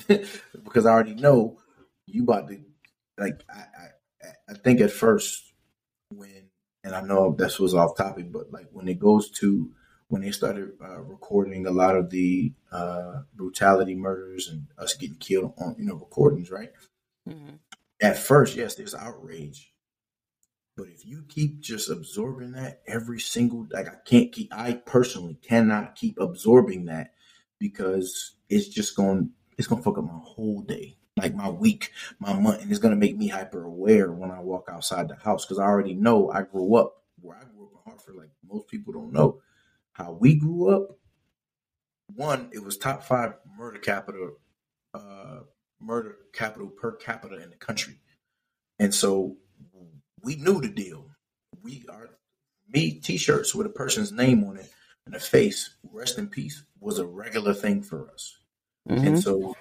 because 0.64 0.86
I 0.86 0.92
already 0.92 1.14
know 1.14 1.60
you 2.08 2.24
about 2.24 2.48
to 2.50 2.60
like 3.18 3.42
I, 3.50 3.64
I 4.24 4.28
I 4.50 4.54
think 4.56 4.82
at 4.82 4.92
first 4.92 5.54
when 6.10 6.50
and 6.84 6.96
I 6.96 7.02
know 7.02 7.34
this 7.34 7.60
was 7.60 7.74
off 7.74 7.98
topic, 7.98 8.32
but 8.32 8.52
like 8.52 8.68
when 8.72 8.88
it 8.88 9.00
goes 9.00 9.30
to 9.40 9.72
when 10.08 10.22
they 10.22 10.32
started 10.32 10.72
uh, 10.84 11.02
recording 11.02 11.66
a 11.66 11.72
lot 11.72 11.96
of 11.96 12.10
the 12.10 12.54
uh, 12.72 13.22
brutality 13.34 13.96
murders 13.96 14.50
and 14.50 14.68
us 14.78 14.96
getting 14.96 15.18
killed 15.18 15.54
on 15.58 15.76
you 15.78 15.86
know 15.86 15.96
recordings, 15.96 16.52
right? 16.52 16.72
Mm-hmm. 17.28 17.56
At 18.02 18.18
first, 18.18 18.56
yes, 18.56 18.76
there's 18.76 18.94
outrage, 18.94 19.72
but 20.76 20.88
if 20.88 21.06
you 21.06 21.24
keep 21.28 21.62
just 21.62 21.90
absorbing 21.90 22.52
that 22.52 22.82
every 22.88 23.20
single 23.20 23.68
like 23.72 23.88
I 23.88 23.96
can't 24.06 24.32
keep 24.32 24.54
I 24.54 24.74
personally 24.74 25.38
cannot 25.42 25.96
keep 25.96 26.20
absorbing 26.20 26.86
that 26.86 27.14
because 27.60 28.36
it's 28.50 28.68
just 28.68 28.96
going 28.96 29.32
it's 29.58 29.68
gonna 29.68 29.82
fuck 29.82 29.98
up 29.98 30.04
my 30.04 30.20
whole 30.22 30.62
day 30.62 30.98
like 31.18 31.34
my 31.34 31.50
week, 31.50 31.92
my 32.20 32.34
month, 32.34 32.62
and 32.62 32.70
it's 32.70 32.80
gonna 32.80 32.96
make 32.96 33.18
me 33.18 33.28
hyper 33.28 33.64
aware 33.64 34.12
when 34.12 34.32
I 34.32 34.42
walk 34.42 34.68
outside 34.70 35.08
the 35.08 35.16
house 35.16 35.46
because 35.46 35.60
I 35.60 35.64
already 35.64 35.94
know 35.94 36.30
I 36.30 36.42
grew 36.42 36.76
up 36.76 37.04
where 37.22 37.38
I 37.38 37.44
grew 37.46 37.66
up 37.66 37.72
in 37.72 37.92
Hartford. 37.92 38.16
Like 38.16 38.32
most 38.48 38.68
people 38.68 38.94
don't 38.94 39.14
know 39.14 39.42
how 39.94 40.12
we 40.12 40.36
grew 40.36 40.70
up. 40.76 40.98
One, 42.14 42.50
it 42.54 42.64
was 42.64 42.78
top 42.78 43.04
five 43.04 43.36
murder 43.58 43.80
capital, 43.80 44.38
uh, 44.94 45.40
murder 45.80 46.18
capital 46.34 46.68
per 46.68 46.92
capita 46.92 47.42
in 47.42 47.50
the 47.50 47.56
country, 47.56 47.96
and 48.78 48.94
so 48.94 49.38
we 50.26 50.36
knew 50.36 50.60
the 50.60 50.68
deal. 50.68 51.06
We 51.62 51.86
are 51.88 52.10
me 52.68 53.00
t-shirts 53.00 53.54
with 53.54 53.68
a 53.68 53.70
person's 53.70 54.12
name 54.12 54.44
on 54.44 54.58
it 54.58 54.70
and 55.06 55.16
a 55.16 55.20
face, 55.20 55.76
rest 55.94 56.18
in 56.18 56.28
peace, 56.28 56.64
was 56.80 56.98
a 56.98 57.06
regular 57.06 57.54
thing 57.54 57.84
for 57.84 58.10
us. 58.12 58.36
Mm-hmm. 58.90 59.08
And 59.08 59.20
so 59.22 59.56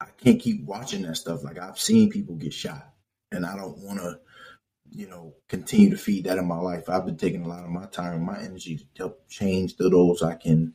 I 0.00 0.06
can't 0.16 0.40
keep 0.40 0.64
watching 0.64 1.02
that 1.02 1.16
stuff. 1.16 1.44
Like 1.44 1.58
I've 1.58 1.78
seen 1.78 2.08
people 2.08 2.36
get 2.36 2.54
shot, 2.54 2.90
and 3.30 3.44
I 3.44 3.54
don't 3.54 3.78
want 3.78 3.98
to, 3.98 4.18
you 4.90 5.08
know, 5.08 5.34
continue 5.48 5.90
to 5.90 5.98
feed 5.98 6.24
that 6.24 6.38
in 6.38 6.46
my 6.46 6.58
life. 6.58 6.88
I've 6.88 7.04
been 7.04 7.18
taking 7.18 7.44
a 7.44 7.48
lot 7.48 7.64
of 7.64 7.70
my 7.70 7.86
time 7.86 8.14
and 8.14 8.24
my 8.24 8.40
energy 8.40 8.78
to 8.78 8.84
help 8.96 9.28
change 9.28 9.76
the 9.76 9.90
those 9.90 10.22
I 10.22 10.34
can 10.36 10.72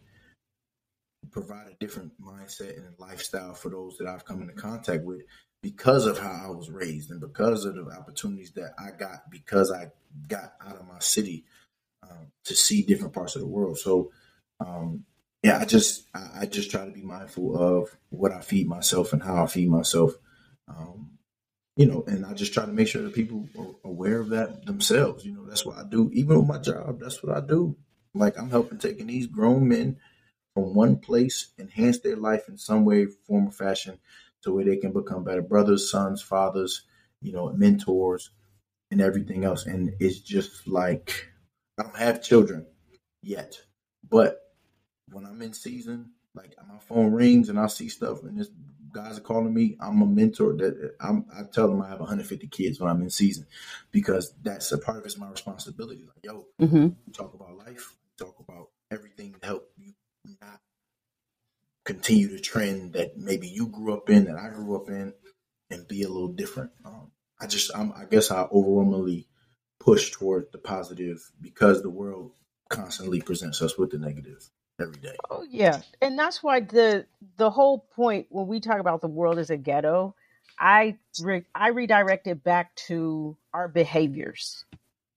provide 1.32 1.68
a 1.68 1.76
different 1.80 2.12
mindset 2.22 2.78
and 2.78 2.94
lifestyle 3.00 3.56
for 3.56 3.70
those 3.70 3.98
that 3.98 4.08
I've 4.08 4.26
come 4.26 4.42
into 4.42 4.54
contact 4.54 5.04
with 5.04 5.22
because 5.64 6.06
of 6.06 6.20
how 6.20 6.42
I 6.46 6.50
was 6.52 6.70
raised 6.70 7.10
and 7.10 7.22
because 7.22 7.66
of 7.66 7.76
the 7.76 7.90
opportunities 7.90 8.52
that 8.52 8.76
I 8.78 8.92
got 8.92 9.32
because 9.32 9.72
I 9.72 9.88
got 10.28 10.54
out 10.64 10.76
of 10.76 10.88
my 10.88 11.00
city 11.00 11.46
um, 12.04 12.28
to 12.44 12.54
see 12.54 12.84
different 12.84 13.14
parts 13.14 13.36
of 13.36 13.42
the 13.42 13.48
world. 13.48 13.80
So 13.80 14.12
um, 14.60 15.06
yeah, 15.42 15.58
I 15.58 15.66
just 15.66 16.08
I 16.14 16.46
just 16.46 16.70
try 16.70 16.86
to 16.86 16.92
be 16.92 17.02
mindful 17.02 17.58
of 17.58 17.98
what 18.10 18.34
I 18.34 18.42
feed 18.42 18.68
myself 18.68 19.14
and 19.14 19.24
how 19.24 19.44
I 19.44 19.48
feed 19.48 19.70
myself. 19.70 20.12
Um, 20.68 21.12
you 21.78 21.88
know, 21.88 22.04
and 22.06 22.26
I 22.26 22.34
just 22.34 22.54
try 22.54 22.66
to 22.66 22.72
make 22.72 22.90
sure 22.90 23.02
that 23.02 23.16
people 23.16 23.48
are 23.58 23.90
aware 23.90 24.20
of 24.20 24.30
that 24.30 24.66
themselves. 24.66 25.26
You 25.26 25.34
know, 25.34 25.46
that's 25.46 25.66
what 25.66 25.78
I 25.78 25.84
do. 25.90 26.12
Even 26.14 26.38
with 26.38 26.48
my 26.48 26.60
job, 26.60 27.00
that's 27.00 27.24
what 27.24 27.36
I 27.36 27.40
do. 27.40 27.76
Like 28.14 28.38
I'm 28.38 28.50
helping 28.52 28.80
taking 28.80 29.08
these 29.08 29.28
grown 29.28 29.70
men 29.70 29.98
from 30.54 30.76
one 30.76 30.98
place, 30.98 31.48
enhance 31.58 32.00
their 32.00 32.18
life 32.18 32.48
in 32.50 32.58
some 32.58 32.86
way, 32.86 33.06
form, 33.06 33.48
or 33.48 33.52
fashion, 33.52 33.98
to 34.44 34.54
where 34.54 34.66
they 34.66 34.78
can 34.78 34.92
become 34.92 35.24
better 35.24 35.42
brothers, 35.42 35.90
sons, 35.90 36.22
fathers, 36.22 36.84
you 37.22 37.32
know, 37.32 37.52
mentors, 37.54 38.32
and 38.92 39.02
everything 39.02 39.46
else. 39.46 39.66
And 39.66 39.94
it's 40.00 40.20
just 40.20 40.68
like 40.68 41.28
I 41.80 41.84
don't 41.84 41.98
have 41.98 42.24
children 42.24 42.66
yet, 43.22 43.60
but 44.08 44.40
when 45.12 45.26
I'm 45.26 45.42
in 45.42 45.54
season, 45.54 46.12
like 46.36 46.56
my 46.68 46.80
phone 46.80 47.12
rings 47.12 47.50
and 47.50 47.60
I 47.60 47.68
see 47.68 47.90
stuff 47.90 48.24
and 48.24 48.40
this 48.40 48.50
guys 48.94 49.18
are 49.18 49.22
calling 49.22 49.54
me, 49.54 49.76
I'm 49.80 50.02
a 50.02 50.06
mentor 50.06 50.54
that 50.58 50.96
I'm, 51.02 51.26
I 51.36 51.44
tell 51.52 51.68
them 51.68 51.82
I 51.82 51.90
have 51.90 52.00
150 52.00 52.48
kids 52.48 52.80
when 52.80 52.90
I'm 52.90 53.02
in 53.02 53.10
season 53.10 53.46
because 53.92 54.34
that's 54.42 54.72
a 54.72 54.78
part 54.78 55.00
of 55.00 55.06
it's 55.06 55.18
my 55.18 55.30
responsibility. 55.30 56.06
Like, 56.06 56.24
yo, 56.24 56.46
mm-hmm. 56.62 56.90
talk 57.12 57.34
about 57.34 57.58
life, 57.58 57.96
talk 58.18 58.36
about 58.40 58.70
everything 58.92 59.36
to 59.42 59.46
help 59.46 59.72
continue 61.86 62.28
the 62.28 62.40
trend 62.40 62.94
that 62.94 63.18
maybe 63.18 63.48
you 63.48 63.68
grew 63.68 63.94
up 63.94 64.10
in, 64.10 64.26
that 64.26 64.38
I 64.38 64.50
grew 64.50 64.76
up 64.76 64.90
in, 64.90 65.14
and 65.70 65.88
be 65.88 66.04
a 66.04 66.10
little 66.10 66.34
different. 66.34 66.72
Um, 66.86 67.12
I 67.40 67.48
just, 67.48 67.72
I'm, 67.76 67.92
I 67.94 68.06
guess 68.10 68.32
I 68.32 68.44
overwhelmingly 68.44 69.28
push 69.80 70.12
toward 70.12 70.46
the 70.52 70.58
positive 70.60 71.20
because 71.42 71.82
the 71.82 71.90
world 71.90 72.32
constantly 72.70 73.22
presents 73.22 73.62
us 73.62 73.78
with 73.78 73.92
the 73.92 73.98
negative 73.98 74.50
every 74.80 74.98
day. 74.98 75.16
Oh 75.30 75.46
yeah, 75.50 75.82
and 76.02 76.18
that's 76.18 76.42
why 76.42 76.62
the 76.62 77.06
the 77.38 77.50
whole 77.50 77.80
point 77.96 78.28
when 78.30 78.48
we 78.48 78.60
talk 78.60 78.80
about 78.80 79.02
the 79.02 79.08
world 79.08 79.38
as 79.38 79.50
a 79.50 79.58
ghetto, 79.58 80.16
I 80.58 80.98
re- 81.22 81.46
I 81.54 81.70
redirect 81.70 82.28
it 82.28 82.44
back 82.44 82.76
to 82.88 83.38
our 83.54 83.68
behaviors 83.68 84.66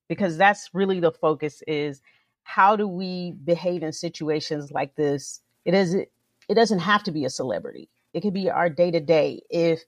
because 0.09 0.37
that's 0.37 0.71
really 0.75 1.01
the 1.01 1.13
focus 1.13 1.63
is 1.67 2.03
how 2.43 2.77
do 2.77 2.87
we 2.87 3.33
behave 3.33 3.83
in 3.83 3.93
situations 3.93 4.71
like 4.71 4.95
this? 4.95 5.41
It 5.65 5.75
is 5.75 5.97
it 6.49 6.55
doesn't 6.55 6.81
have 6.81 7.03
to 7.05 7.13
be 7.13 7.25
a 7.25 7.31
celebrity. 7.31 7.89
It 8.13 8.21
could 8.21 8.35
be 8.35 8.51
our 8.51 8.71
day 8.71 8.91
to 8.91 9.01
day. 9.01 9.43
If 9.51 9.83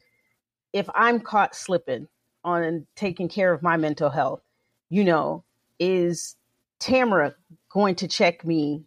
if 0.72 0.88
I'm 0.94 1.20
caught 1.20 1.54
slipping 1.54 2.08
on 2.44 2.86
taking 2.94 3.28
care 3.28 3.52
of 3.52 3.62
my 3.62 3.76
mental 3.76 4.10
health, 4.10 4.42
you 4.90 5.04
know, 5.04 5.44
is 5.78 6.36
Tamara 6.78 7.34
going 7.70 7.96
to 7.96 8.08
check 8.08 8.44
me 8.44 8.84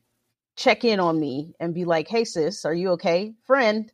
check 0.56 0.84
in 0.84 1.00
on 1.00 1.20
me 1.20 1.54
and 1.60 1.74
be 1.74 1.86
like, 1.86 2.08
hey, 2.08 2.24
sis, 2.24 2.66
are 2.66 2.74
you 2.74 2.92
okay? 2.92 3.34
Friend, 3.46 3.92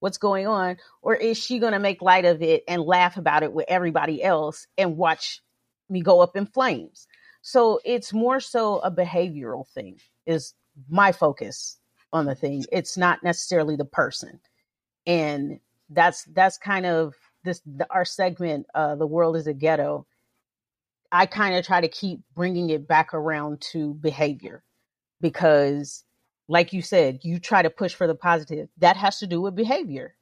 what's 0.00 0.18
going 0.18 0.46
on? 0.46 0.78
Or 1.02 1.14
is 1.14 1.36
she 1.36 1.58
going 1.58 1.72
to 1.72 1.78
make 1.78 2.02
light 2.02 2.24
of 2.24 2.42
it 2.42 2.64
and 2.68 2.82
laugh 2.82 3.16
about 3.16 3.42
it 3.42 3.52
with 3.52 3.66
everybody 3.68 4.22
else 4.22 4.66
and 4.76 4.96
watch 4.96 5.42
me 5.88 6.00
go 6.00 6.20
up 6.20 6.36
in 6.36 6.46
flames? 6.46 7.06
So 7.42 7.80
it's 7.84 8.12
more 8.12 8.40
so 8.40 8.78
a 8.78 8.90
behavioral 8.90 9.66
thing, 9.68 10.00
is 10.26 10.54
my 10.88 11.12
focus 11.12 11.77
on 12.12 12.26
the 12.26 12.34
thing. 12.34 12.64
It's 12.72 12.96
not 12.96 13.22
necessarily 13.22 13.76
the 13.76 13.84
person. 13.84 14.40
And 15.06 15.60
that's 15.90 16.24
that's 16.24 16.58
kind 16.58 16.86
of 16.86 17.14
this 17.44 17.62
the, 17.64 17.86
our 17.90 18.04
segment 18.04 18.66
uh 18.74 18.94
the 18.96 19.06
world 19.06 19.36
is 19.36 19.46
a 19.46 19.54
ghetto. 19.54 20.06
I 21.10 21.26
kind 21.26 21.56
of 21.56 21.64
try 21.64 21.80
to 21.80 21.88
keep 21.88 22.20
bringing 22.34 22.70
it 22.70 22.86
back 22.86 23.14
around 23.14 23.60
to 23.72 23.94
behavior 23.94 24.62
because 25.20 26.04
like 26.48 26.72
you 26.72 26.82
said 26.82 27.20
you 27.22 27.38
try 27.38 27.62
to 27.62 27.70
push 27.70 27.94
for 27.94 28.06
the 28.06 28.14
positive. 28.14 28.68
That 28.78 28.96
has 28.96 29.18
to 29.20 29.26
do 29.26 29.40
with 29.40 29.54
behavior. 29.54 30.14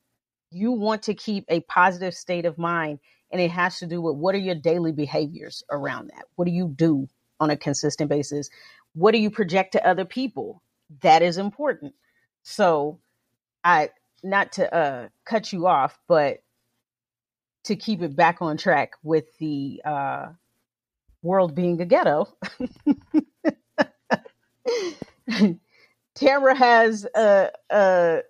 You 0.51 0.73
want 0.73 1.03
to 1.05 1.15
keep 1.15 1.45
a 1.49 1.61
positive 1.63 2.15
state 2.15 2.47
of 2.47 2.59
mind 2.59 3.01
and 3.33 3.41
it 3.41 3.51
has 3.51 3.79
to 3.81 3.87
do 3.87 4.01
with 4.01 4.17
what 4.17 4.35
are 4.35 4.39
your 4.39 4.55
daily 4.55 4.93
behaviors 4.93 5.65
around 5.71 6.09
that? 6.09 6.27
What 6.37 6.45
do 6.45 6.53
you 6.53 6.69
do 6.69 7.09
on 7.41 7.51
a 7.51 7.57
consistent 7.57 8.09
basis? 8.09 8.49
What 8.95 9.13
do 9.13 9.19
you 9.19 9.31
project 9.31 9.73
to 9.73 9.87
other 9.87 10.05
people 10.05 10.63
that 11.03 11.23
is 11.23 11.39
important 11.39 11.95
so 12.43 12.99
i 13.65 13.91
not 14.25 14.53
to 14.53 14.75
uh 14.75 15.09
cut 15.25 15.53
you 15.53 15.67
off 15.67 15.99
but 16.09 16.43
to 17.65 17.77
keep 17.77 18.03
it 18.03 18.17
back 18.17 18.43
on 18.43 18.57
track 18.57 18.93
with 19.03 19.27
the 19.39 19.81
uh 19.85 20.27
world 21.23 21.55
being 21.55 21.81
a 21.81 21.87
ghetto 21.87 22.29
Tamara 26.17 26.55
has 26.57 27.07
a, 27.15 27.51
a 27.71 28.21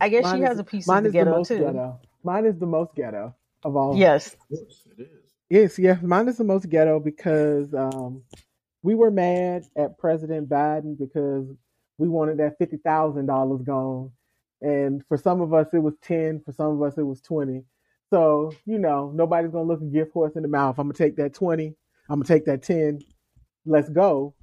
I 0.00 0.08
guess 0.08 0.24
mine 0.24 0.36
she 0.38 0.42
has 0.42 0.58
a 0.58 0.64
piece 0.64 0.86
of 0.92 1.02
the 1.02 1.10
ghetto 1.10 1.40
the 1.40 1.44
too. 1.44 1.58
Ghetto. 1.58 2.00
Mine 2.24 2.46
is 2.46 2.58
the 2.58 2.66
most 2.66 2.94
ghetto 2.94 3.34
of 3.64 3.76
all. 3.76 3.96
Yes. 3.96 4.34
Of 4.34 4.38
course, 4.48 4.82
it 4.98 5.02
is. 5.02 5.08
Yes, 5.50 5.78
yeah, 5.78 5.98
mine 6.02 6.28
is 6.28 6.38
the 6.38 6.44
most 6.44 6.68
ghetto 6.68 7.00
because 7.00 7.72
um, 7.74 8.22
we 8.82 8.94
were 8.94 9.10
mad 9.10 9.64
at 9.76 9.98
President 9.98 10.48
Biden 10.48 10.98
because 10.98 11.46
we 11.98 12.08
wanted 12.08 12.38
that 12.38 12.58
fifty 12.58 12.76
thousand 12.76 13.26
dollars 13.26 13.62
gone, 13.62 14.10
and 14.60 15.04
for 15.08 15.16
some 15.16 15.40
of 15.40 15.52
us 15.52 15.66
it 15.72 15.78
was 15.78 15.94
ten, 16.00 16.40
for 16.44 16.52
some 16.52 16.68
of 16.72 16.82
us 16.82 16.96
it 16.96 17.02
was 17.02 17.20
twenty. 17.20 17.64
So 18.10 18.52
you 18.66 18.78
know, 18.78 19.10
nobody's 19.14 19.50
gonna 19.50 19.64
look 19.64 19.82
a 19.82 19.84
gift 19.84 20.12
horse 20.12 20.36
in 20.36 20.42
the 20.42 20.48
mouth. 20.48 20.78
I'm 20.78 20.86
gonna 20.86 20.94
take 20.94 21.16
that 21.16 21.34
twenty. 21.34 21.74
I'm 22.08 22.20
gonna 22.20 22.24
take 22.24 22.44
that 22.46 22.62
ten. 22.62 23.00
Let's 23.66 23.88
go. 23.88 24.34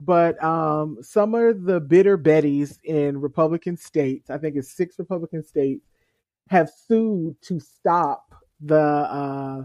But 0.00 0.42
um, 0.42 0.98
some 1.00 1.34
of 1.34 1.64
the 1.64 1.80
bitter 1.80 2.18
betties 2.18 2.78
in 2.84 3.18
Republican 3.18 3.76
states, 3.76 4.28
I 4.28 4.36
think 4.36 4.56
it's 4.56 4.70
six 4.70 4.98
Republican 4.98 5.42
states, 5.42 5.86
have 6.48 6.70
sued 6.86 7.40
to 7.42 7.58
stop 7.60 8.34
the 8.60 8.76
uh, 8.78 9.62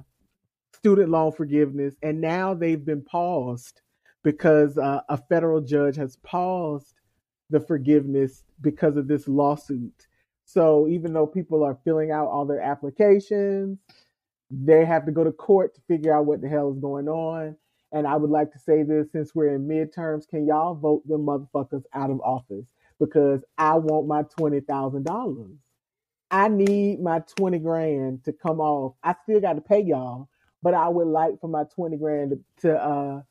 student 0.74 1.10
loan 1.10 1.32
forgiveness, 1.32 1.96
and 2.02 2.22
now 2.22 2.54
they've 2.54 2.84
been 2.84 3.02
paused 3.02 3.82
because 4.24 4.78
uh, 4.78 5.02
a 5.10 5.18
federal 5.18 5.62
judge 5.62 5.96
has 5.96 6.18
paused 6.18 6.94
the 7.50 7.60
forgiveness 7.60 8.44
because 8.62 8.98
of 8.98 9.08
this 9.08 9.28
lawsuit. 9.28 10.08
So 10.46 10.88
even 10.88 11.14
though 11.14 11.28
people 11.28 11.64
are 11.64 11.78
filling 11.84 12.12
out 12.12 12.28
all 12.28 12.46
their 12.46 12.62
applications, 12.62 13.80
they 14.50 14.86
have 14.86 15.06
to 15.06 15.12
go 15.12 15.24
to 15.24 15.32
court 15.32 15.76
to 15.76 15.82
figure 15.88 16.14
out 16.14 16.26
what 16.26 16.42
the 16.42 16.50
hell 16.50 16.72
is 16.72 16.80
going 16.80 17.08
on. 17.08 17.56
And 17.94 18.08
I 18.08 18.16
would 18.16 18.30
like 18.30 18.52
to 18.54 18.60
say 18.60 18.84
this 18.84 19.12
since 19.12 19.36
we're 19.36 19.54
in 19.56 19.68
midterms, 19.68 20.28
can 20.28 20.46
y'all 20.46 20.76
vote 20.76 21.08
them 21.08 21.26
motherfuckers 21.26 21.84
out 21.94 22.10
of 22.10 22.22
office? 22.22 22.66
Because 23.00 23.42
I 23.58 23.76
want 23.76 24.08
my 24.08 24.24
twenty 24.38 24.62
thousand 24.62 25.06
dollars. 25.06 25.58
I 26.30 26.48
need 26.48 27.02
my 27.02 27.22
twenty 27.38 27.60
grand 27.60 28.24
to 28.26 28.34
come 28.34 28.60
off. 28.62 28.96
I 29.04 29.16
still 29.24 29.42
got 29.42 29.54
to 29.54 29.62
pay 29.62 29.82
y'all, 29.82 30.30
but 30.62 30.74
I 30.74 30.88
would 30.88 31.08
like 31.08 31.40
for 31.42 31.48
my 31.50 31.64
twenty 31.76 31.98
grand 31.98 32.32
to, 32.32 32.68
to 32.70 32.78
uh 32.78 33.22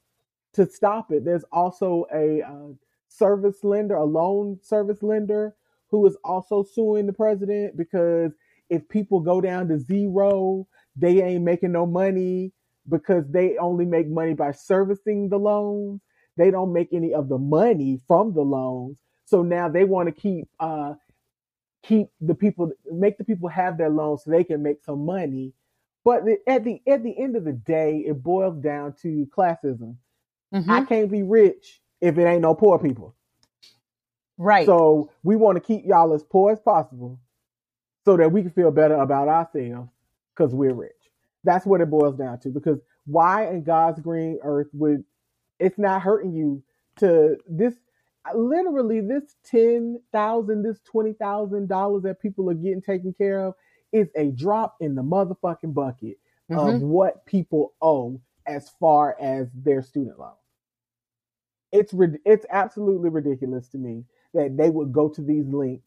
to 0.54 0.68
stop 0.68 1.12
it. 1.12 1.24
There's 1.24 1.44
also 1.52 2.06
a 2.12 2.42
uh, 2.42 2.72
service 3.08 3.62
lender, 3.62 3.96
a 3.96 4.04
loan 4.04 4.58
service 4.62 5.02
lender, 5.02 5.54
who 5.90 6.06
is 6.06 6.16
also 6.24 6.62
suing 6.62 7.06
the 7.06 7.12
president 7.12 7.76
because 7.76 8.32
if 8.68 8.88
people 8.88 9.20
go 9.20 9.40
down 9.40 9.68
to 9.68 9.78
zero, 9.78 10.66
they 10.96 11.22
ain't 11.22 11.44
making 11.44 11.72
no 11.72 11.86
money 11.86 12.52
because 12.88 13.24
they 13.28 13.56
only 13.58 13.84
make 13.84 14.08
money 14.08 14.34
by 14.34 14.52
servicing 14.52 15.28
the 15.28 15.38
loans. 15.38 16.00
They 16.36 16.50
don't 16.50 16.72
make 16.72 16.88
any 16.92 17.12
of 17.12 17.28
the 17.28 17.38
money 17.38 18.00
from 18.06 18.32
the 18.34 18.42
loans. 18.42 18.98
So 19.26 19.42
now 19.42 19.68
they 19.68 19.84
want 19.84 20.08
to 20.08 20.12
keep 20.12 20.48
uh, 20.60 20.94
keep 21.82 22.08
the 22.20 22.34
people 22.34 22.70
make 22.90 23.18
the 23.18 23.24
people 23.24 23.48
have 23.48 23.78
their 23.78 23.90
loans 23.90 24.24
so 24.24 24.30
they 24.30 24.44
can 24.44 24.62
make 24.62 24.82
some 24.84 25.04
money. 25.04 25.52
But 26.04 26.22
at 26.46 26.64
the 26.64 26.80
at 26.86 27.02
the 27.02 27.14
end 27.18 27.36
of 27.36 27.44
the 27.44 27.52
day, 27.52 28.04
it 28.06 28.22
boils 28.22 28.56
down 28.62 28.94
to 29.02 29.26
classism. 29.36 29.96
Mm-hmm. 30.54 30.70
I 30.70 30.84
can't 30.84 31.10
be 31.10 31.22
rich 31.22 31.80
if 32.00 32.18
it 32.18 32.24
ain't 32.24 32.42
no 32.42 32.54
poor 32.54 32.78
people. 32.78 33.14
Right. 34.38 34.66
So 34.66 35.10
we 35.22 35.36
want 35.36 35.56
to 35.56 35.60
keep 35.60 35.84
y'all 35.86 36.12
as 36.14 36.22
poor 36.24 36.52
as 36.52 36.60
possible 36.60 37.20
so 38.04 38.16
that 38.16 38.32
we 38.32 38.42
can 38.42 38.50
feel 38.50 38.70
better 38.70 38.96
about 38.96 39.28
ourselves 39.28 39.90
because 40.34 40.54
we're 40.54 40.74
rich. 40.74 40.92
That's 41.44 41.66
what 41.66 41.80
it 41.80 41.90
boils 41.90 42.16
down 42.16 42.40
to. 42.40 42.50
Because 42.50 42.78
why 43.06 43.48
in 43.48 43.64
God's 43.64 44.00
green 44.00 44.38
earth 44.42 44.68
would 44.74 45.04
it's 45.58 45.78
not 45.78 46.02
hurting 46.02 46.34
you 46.34 46.62
to 46.98 47.38
this 47.48 47.74
literally 48.34 49.00
this 49.00 49.36
ten 49.44 50.00
thousand, 50.12 50.62
this 50.62 50.80
twenty 50.82 51.12
thousand 51.14 51.68
dollars 51.68 52.02
that 52.04 52.20
people 52.20 52.50
are 52.50 52.54
getting 52.54 52.82
taken 52.82 53.14
care 53.14 53.40
of 53.46 53.54
is 53.92 54.08
a 54.16 54.30
drop 54.32 54.76
in 54.80 54.94
the 54.94 55.02
motherfucking 55.02 55.74
bucket 55.74 56.18
of 56.52 56.76
Mhm. 56.76 56.80
what 56.80 57.26
people 57.26 57.74
owe 57.82 58.20
as 58.46 58.70
far 58.80 59.16
as 59.20 59.48
their 59.54 59.82
student 59.82 60.18
loan. 60.18 60.32
It's 61.72 61.94
it's 62.24 62.46
absolutely 62.50 63.10
ridiculous 63.10 63.68
to 63.70 63.78
me 63.78 64.04
that 64.34 64.56
they 64.56 64.70
would 64.70 64.92
go 64.92 65.08
to 65.10 65.22
these 65.22 65.46
links 65.46 65.86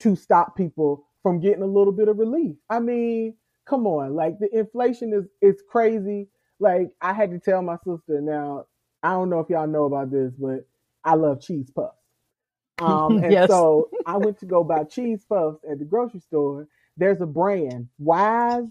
to 0.00 0.16
stop 0.16 0.56
people 0.56 1.06
from 1.22 1.40
getting 1.40 1.62
a 1.62 1.66
little 1.66 1.92
bit 1.92 2.08
of 2.08 2.18
relief. 2.18 2.56
I 2.70 2.80
mean, 2.80 3.36
come 3.66 3.86
on, 3.86 4.14
like 4.14 4.38
the 4.38 4.48
inflation 4.56 5.12
is 5.12 5.26
is 5.40 5.62
crazy. 5.68 6.28
Like 6.60 6.90
I 7.00 7.12
had 7.14 7.30
to 7.30 7.38
tell 7.38 7.62
my 7.62 7.76
sister 7.84 8.20
now. 8.20 8.66
I 9.02 9.10
don't 9.10 9.30
know 9.30 9.40
if 9.40 9.50
y'all 9.50 9.66
know 9.68 9.84
about 9.84 10.10
this, 10.10 10.32
but 10.38 10.66
I 11.04 11.14
love 11.14 11.40
cheese 11.40 11.70
puffs. 11.70 11.96
Um, 12.78 13.18
and 13.22 13.38
Yes. 13.38 13.48
so 13.48 13.90
I 14.06 14.16
went 14.18 14.38
to 14.40 14.46
go 14.46 14.64
buy 14.64 14.84
cheese 14.84 15.24
puffs 15.28 15.60
at 15.70 15.78
the 15.78 15.84
grocery 15.84 16.20
store. 16.20 16.68
There's 16.96 17.20
a 17.20 17.26
brand, 17.26 17.88
Wise 17.98 18.66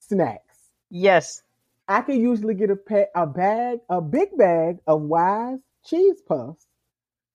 Snacks. 0.00 0.70
yes. 0.90 1.42
I 1.88 2.02
can 2.02 2.20
usually 2.20 2.54
get 2.54 2.70
a 2.70 2.76
pa- 2.76 3.12
a 3.14 3.26
bag, 3.26 3.80
a 3.90 4.00
big 4.00 4.36
bag 4.38 4.78
of 4.86 5.02
Wise 5.02 5.60
cheese 5.84 6.20
puffs, 6.28 6.66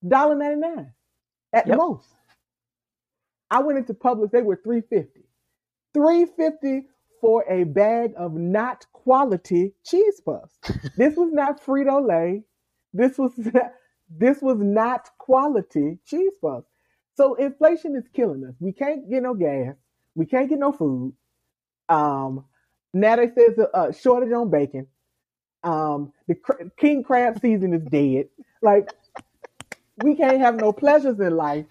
dollar 0.08 0.36
ninety 0.36 0.62
nine 0.62 0.94
at 1.54 1.68
the 1.68 1.78
most. 1.78 2.08
I 3.52 3.62
went 3.62 3.80
into 3.80 3.94
Publix; 3.94 4.32
they 4.32 4.44
were 4.44 4.62
three 4.64 4.82
fifty. 4.82 5.24
Three 5.94 6.26
fifty 6.26 6.88
for 7.22 7.46
a 7.50 7.66
bag 7.66 8.14
of 8.18 8.34
not 8.36 8.86
quality 8.94 9.74
cheese 9.86 10.22
puffs. 10.26 10.58
this 10.98 11.16
was 11.18 11.32
not 11.34 11.64
Frito 11.66 12.08
Lay. 12.08 12.44
This 12.94 13.18
was 13.18 13.34
this 14.10 14.42
was 14.42 14.58
not 14.60 15.10
quality 15.20 16.00
cheese 16.06 16.34
puffs. 16.42 16.68
So 17.18 17.36
inflation 17.36 17.96
is 17.98 18.06
killing 18.14 18.46
us. 18.46 18.56
We 18.60 18.74
can't 18.74 19.10
get 19.10 19.24
no 19.24 19.36
gas. 19.36 19.76
We 20.16 20.26
can't 20.28 20.50
get 20.50 20.60
no 20.60 20.72
food. 20.74 21.14
Um, 21.90 22.46
now 22.94 23.16
they 23.16 23.28
say 23.28 23.34
there's 23.56 23.58
a, 23.74 23.90
a 23.90 23.94
shortage 23.94 24.32
on 24.34 24.50
bacon. 24.50 24.88
Um, 25.64 26.12
the 26.28 26.36
cr- 26.36 26.64
king 26.78 27.04
crab 27.04 27.40
season 27.40 27.74
is 27.74 27.84
dead. 27.84 28.30
Like 28.62 28.90
we 29.98 30.16
can't 30.16 30.40
have 30.40 30.56
no 30.56 30.74
pleasures 30.74 31.20
in 31.20 31.36
life, 31.36 31.66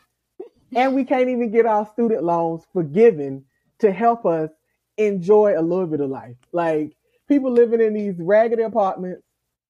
and 0.75 0.95
we 0.95 1.05
can't 1.05 1.29
even 1.29 1.51
get 1.51 1.66
our 1.66 1.87
student 1.87 2.23
loans 2.23 2.62
forgiven 2.73 3.45
to 3.81 3.93
help 3.93 4.25
us 4.27 4.51
enjoy 4.97 5.55
a 5.59 5.62
little 5.62 5.87
bit 5.87 6.01
of 6.01 6.11
life. 6.11 6.37
Like 6.53 6.97
people 7.29 7.51
living 7.53 7.81
in 7.81 7.95
these 7.95 8.14
raggedy 8.18 8.62
apartments, 8.62 9.23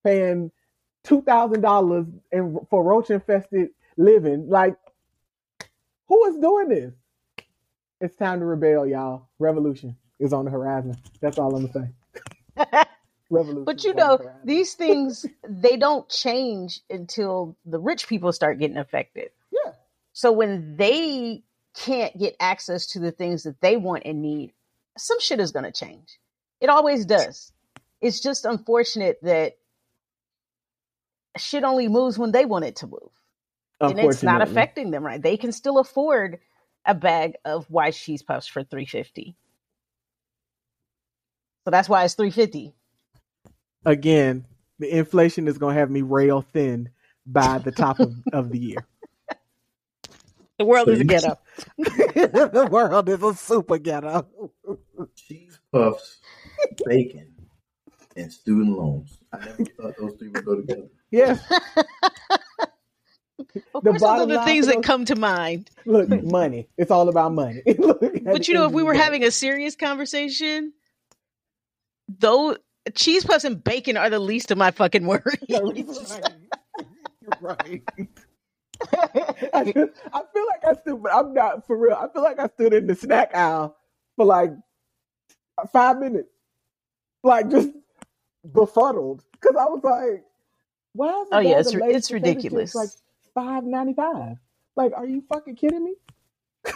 paying 0.05 0.51
two 1.05 1.23
thousand 1.23 1.63
dollars 1.63 2.07
for 2.69 2.85
roach 2.85 3.11
infested 3.11 3.71
living. 3.97 4.49
Like 4.49 4.77
who 6.09 6.27
is 6.27 6.37
doing 6.39 6.69
this? 6.69 6.93
It's 8.01 8.17
time 8.17 8.41
to 8.41 8.47
rebel, 8.47 8.87
y'all. 8.87 9.29
Revolution 9.39 9.97
is 10.21 10.33
on 10.33 10.45
the 10.45 10.51
horizon. 10.51 10.97
That's 11.21 11.39
all 11.39 11.55
I'm 11.57 11.67
gonna 11.67 11.91
say. 12.57 12.85
Revolution. 13.31 13.65
But 13.65 13.85
you 13.85 13.91
on 13.91 13.97
the 13.97 14.03
know, 14.03 14.33
these 14.45 14.75
things 14.75 15.27
they 15.49 15.77
don't 15.77 16.09
change 16.09 16.81
until 16.89 17.57
the 17.65 17.79
rich 17.79 18.09
people 18.09 18.33
start 18.33 18.59
getting 18.59 18.77
affected. 18.77 19.31
Yeah. 19.51 19.73
So 20.13 20.33
when 20.33 20.77
they 20.77 21.43
can't 21.75 22.17
get 22.19 22.37
access 22.41 22.87
to 22.89 22.99
the 22.99 23.13
things 23.13 23.45
that 23.45 23.61
they 23.61 23.77
want 23.77 24.03
and 24.05 24.21
need, 24.23 24.53
some 24.99 25.21
shit 25.21 25.41
is 25.41 25.53
going 25.53 25.65
to 25.65 25.73
change. 25.73 26.19
It 26.61 26.69
always 26.69 27.07
does. 27.07 27.53
It's 28.01 28.21
just 28.21 28.45
unfortunate 28.45 29.19
that 29.23 29.57
shit 31.37 31.65
only 31.65 31.89
moves 31.89 32.19
when 32.19 32.33
they 32.33 32.45
want 32.45 32.65
it 32.65 32.77
to 32.77 32.87
move. 32.87 33.11
And 33.81 33.99
it's 33.99 34.23
not 34.23 34.43
affecting 34.43 34.91
them 34.91 35.05
right. 35.05 35.23
They 35.23 35.37
can 35.37 35.53
still 35.53 35.79
afford 35.79 36.39
a 36.85 36.95
bag 36.95 37.35
of 37.45 37.71
white 37.71 37.95
cheese 37.95 38.23
puffs 38.23 38.47
for 38.47 38.63
350. 38.63 39.37
So 41.65 41.71
that's 41.71 41.89
why 41.89 42.05
it's 42.05 42.15
350. 42.15 42.75
Again, 43.85 44.47
the 44.79 44.91
inflation 44.97 45.49
is 45.49 45.59
gonna 45.59 45.75
have 45.75 45.91
me 45.91 46.03
rail 46.03 46.41
thin 46.43 46.91
by 47.27 47.59
the 47.59 47.73
top 47.73 48.01
of, 48.01 48.15
of 48.33 48.51
the 48.51 48.59
year. 48.59 48.87
The 50.59 50.65
world 50.67 50.89
is 50.91 51.01
a 51.01 51.05
Please. 51.05 51.23
ghetto. 51.23 51.39
the 51.79 52.69
world 52.71 53.09
is 53.09 53.23
a 53.23 53.35
super 53.35 53.79
ghetto. 53.79 54.27
cheese 55.17 55.59
puffs, 55.73 56.19
bacon, 56.85 57.33
and 58.17 58.31
student 58.31 58.77
loans. 58.77 59.19
I 59.33 59.39
never 59.39 59.65
thought 59.65 59.95
those 59.99 60.15
three 60.19 60.29
would 60.29 60.45
go 60.45 60.57
together. 60.57 60.89
Yes. 61.11 61.41
Of 63.75 63.83
The 63.83 63.91
course, 63.91 64.01
those 64.01 64.03
are 64.03 64.17
bottom 64.17 64.29
the 64.29 64.45
things 64.45 64.67
for 64.67 64.73
that 64.75 64.83
come 64.83 65.05
to 65.07 65.17
mind. 65.17 65.71
Look, 65.87 66.09
money. 66.25 66.69
It's 66.77 66.91
all 66.91 67.09
about 67.09 67.33
money. 67.33 67.63
Look, 67.79 68.01
But 68.23 68.47
you 68.47 68.55
know, 68.55 68.67
if 68.67 68.73
we 68.73 68.83
were 68.83 68.93
having 68.95 69.25
a 69.25 69.31
serious 69.31 69.75
conversation, 69.77 70.75
though 72.19 72.57
cheese 72.95 73.25
puffs 73.25 73.45
and 73.45 73.63
bacon 73.63 73.97
are 73.97 74.11
the 74.11 74.19
least 74.19 74.51
of 74.51 74.59
my 74.59 74.71
fucking 74.71 75.03
You're 75.03 75.11
worries. 75.65 76.11
right. 76.11 76.33
You're 77.23 77.57
right. 77.59 77.83
I, 79.53 79.65
just- 79.65 79.93
I 80.13 80.23
feel 80.33 80.47
like 80.47 80.65
I 80.67 80.75
stood, 80.81 81.03
but 81.03 81.13
I'm 81.15 81.35
not 81.35 81.67
for 81.67 81.77
real. 81.77 81.95
I 81.95 82.09
feel 82.13 82.23
like 82.23 82.39
I 82.39 82.47
stood 82.49 82.73
in 82.73 82.87
the 82.87 82.95
snack 82.95 83.35
aisle 83.35 83.77
for 84.17 84.25
like 84.25 84.53
five 85.73 85.99
minutes, 85.99 86.29
like 87.23 87.51
just 87.51 87.69
befuddled, 88.51 89.23
because 89.33 89.57
I 89.57 89.65
was 89.67 89.81
like, 89.85 90.25
"Why 90.95 91.09
is 91.23 91.29
a 91.31 91.35
Oh, 91.37 91.39
yeah, 91.41 91.59
it's 91.61 91.75
of 91.75 91.81
it's 91.85 92.11
ridiculous. 92.11 92.75
Like 92.75 92.89
five 93.35 93.65
ninety 93.65 93.93
five. 93.93 94.39
Like, 94.77 94.93
are 94.97 95.07
you 95.07 95.23
fucking 95.29 95.57
kidding 95.57 95.85
me? 95.85 95.95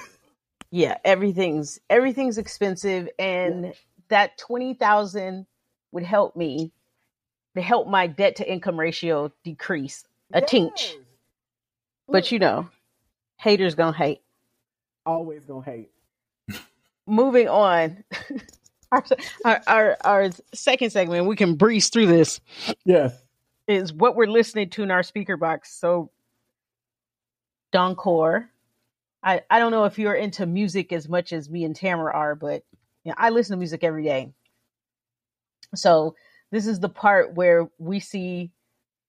yeah, 0.70 0.98
everything's 1.04 1.78
everything's 1.88 2.36
expensive, 2.36 3.08
and 3.18 3.72
that 4.08 4.38
twenty 4.38 4.74
thousand 4.74 5.46
would 5.92 6.04
help 6.04 6.36
me 6.36 6.72
to 7.56 7.62
help 7.62 7.86
my 7.88 8.06
debt 8.06 8.36
to 8.36 8.50
income 8.52 8.78
ratio 8.78 9.32
decrease 9.44 10.04
a 10.32 10.40
tinch. 10.40 10.94
But 12.08 12.32
you 12.32 12.38
know, 12.38 12.68
haters 13.38 13.74
gonna 13.74 13.96
hate. 13.96 14.20
always 15.06 15.44
gonna 15.44 15.64
hate. 15.64 15.90
Moving 17.06 17.48
on. 17.48 18.02
our, 18.92 19.04
our, 19.44 19.60
our 19.66 19.96
our 20.04 20.30
second 20.54 20.90
segment, 20.90 21.26
we 21.26 21.36
can 21.36 21.54
breeze 21.56 21.88
through 21.90 22.06
this, 22.06 22.40
Yes. 22.84 23.14
is 23.66 23.92
what 23.92 24.16
we're 24.16 24.26
listening 24.26 24.70
to 24.70 24.82
in 24.82 24.90
our 24.90 25.02
speaker 25.02 25.36
box. 25.36 25.72
So 25.72 26.10
Donkor. 27.74 28.46
I, 29.22 29.42
I 29.50 29.58
don't 29.58 29.72
know 29.72 29.84
if 29.84 29.98
you're 29.98 30.14
into 30.14 30.44
music 30.46 30.92
as 30.92 31.08
much 31.08 31.32
as 31.32 31.48
me 31.48 31.64
and 31.64 31.74
Tamara 31.74 32.12
are, 32.14 32.34
but 32.34 32.62
you 33.04 33.10
know, 33.10 33.16
I 33.18 33.30
listen 33.30 33.52
to 33.52 33.58
music 33.58 33.84
every 33.84 34.04
day. 34.04 34.32
So 35.74 36.14
this 36.50 36.66
is 36.66 36.80
the 36.80 36.88
part 36.88 37.34
where 37.34 37.68
we 37.78 38.00
see 38.00 38.50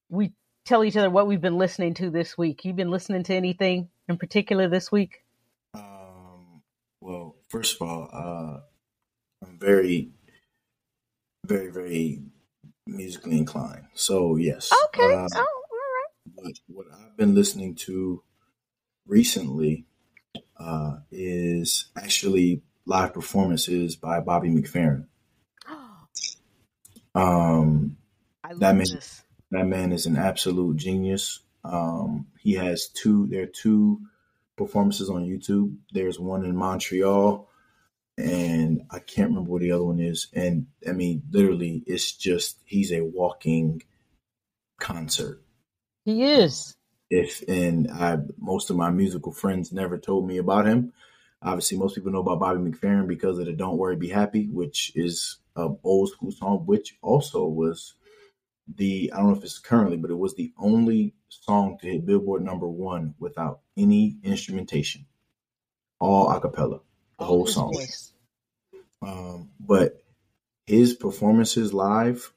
we 0.10 0.34
tell 0.66 0.84
each 0.84 0.98
other 0.98 1.10
what 1.10 1.28
we've 1.28 1.42
been 1.42 1.58
listening 1.58 1.94
to 1.96 2.10
this 2.10 2.38
week. 2.38 2.66
You've 2.66 2.76
been 2.76 2.92
listening 2.92 3.24
to 3.24 3.34
anything 3.34 3.90
in 4.08 4.18
particular 4.18 4.68
this 4.68 4.92
week? 4.92 5.24
Um, 5.74 6.62
well, 7.02 7.36
first 7.50 7.76
of 7.76 7.88
all, 7.88 8.10
uh, 8.12 9.46
I'm 9.46 9.60
very, 9.60 10.12
very, 11.46 11.72
very 11.72 12.24
musically 12.88 13.38
inclined. 13.38 13.86
So 13.94 14.36
yes. 14.36 14.72
Okay. 14.86 15.14
Uh, 15.14 15.28
oh, 15.36 15.40
all 15.40 15.46
right. 15.46 16.34
what, 16.36 16.54
what 16.68 16.86
I've 16.94 17.18
been 17.18 17.36
listening 17.36 17.76
to 17.76 18.24
recently 19.08 19.86
uh, 20.58 20.98
is 21.12 21.86
actually 21.96 22.62
live 22.86 23.14
performances 23.14 23.96
by 23.96 24.20
Bobby 24.20 24.50
McFerrin. 24.50 25.06
Um, 27.14 27.98
That 28.58 28.76
man- 28.76 28.78
this. 28.80 29.24
that 29.52 29.66
man 29.66 29.92
is 29.92 30.06
an 30.06 30.18
absolute 30.18 30.78
genius. 30.78 31.40
Um, 31.64 32.28
he 32.40 32.54
has 32.54 32.88
two. 32.90 33.28
There 33.28 33.44
are 33.44 33.48
two 33.48 34.02
performances 34.58 35.10
on 35.10 35.26
YouTube. 35.26 35.78
There's 35.92 36.20
one 36.20 36.44
in 36.46 36.56
Montreal, 36.56 37.50
and 38.18 38.84
I 38.92 39.00
can't 39.00 39.30
remember 39.30 39.50
what 39.52 39.62
the 39.62 39.72
other 39.72 39.86
one 39.86 40.00
is. 40.00 40.28
And 40.34 40.68
I 40.88 40.92
mean, 40.92 41.24
literally, 41.32 41.84
it's 41.88 42.12
just 42.12 42.60
he's 42.66 42.92
a 42.92 43.02
walking 43.02 43.82
concert. 44.80 45.42
He 46.04 46.24
is. 46.24 46.76
If 47.10 47.44
and 47.48 47.90
I, 47.90 48.18
most 48.38 48.70
of 48.70 48.76
my 48.76 48.90
musical 48.92 49.32
friends 49.32 49.72
never 49.72 49.98
told 49.98 50.28
me 50.28 50.38
about 50.38 50.66
him. 50.68 50.92
Obviously, 51.46 51.78
most 51.78 51.94
people 51.94 52.12
know 52.12 52.22
about 52.22 52.40
Bobby 52.40 52.60
McFerrin 52.60 53.08
because 53.08 53.38
of 53.38 53.46
the 53.46 53.54
"Don't 53.54 53.78
Worry, 53.78 53.96
Be 53.96 54.10
Happy," 54.10 54.48
which 54.48 54.92
is 54.96 55.38
an 55.56 55.78
old 55.84 56.10
school 56.10 56.32
song, 56.32 56.66
which 56.66 56.98
also 57.04 57.46
was 57.46 57.94
the 58.68 59.12
I 59.14 59.18
don't 59.18 59.28
know 59.28 59.38
if 59.38 59.44
it's 59.44 59.60
currently, 59.60 59.98
but 59.98 60.10
it 60.10 60.18
was 60.18 60.34
the 60.34 60.52
only 60.58 61.14
song 61.30 61.78
to 61.82 61.88
hit 61.88 62.06
Billboard 62.06 62.44
number 62.44 62.68
one 62.68 63.14
without 63.20 63.60
any 63.78 64.18
instrumentation, 64.24 65.06
all 66.00 66.32
a 66.32 66.40
cappella, 66.42 66.80
the 67.20 67.26
whole 67.26 67.46
song. 67.46 67.72
Um, 69.04 69.52
but 69.60 70.04
his 70.66 70.96
performances 70.96 71.74
live, 71.76 72.34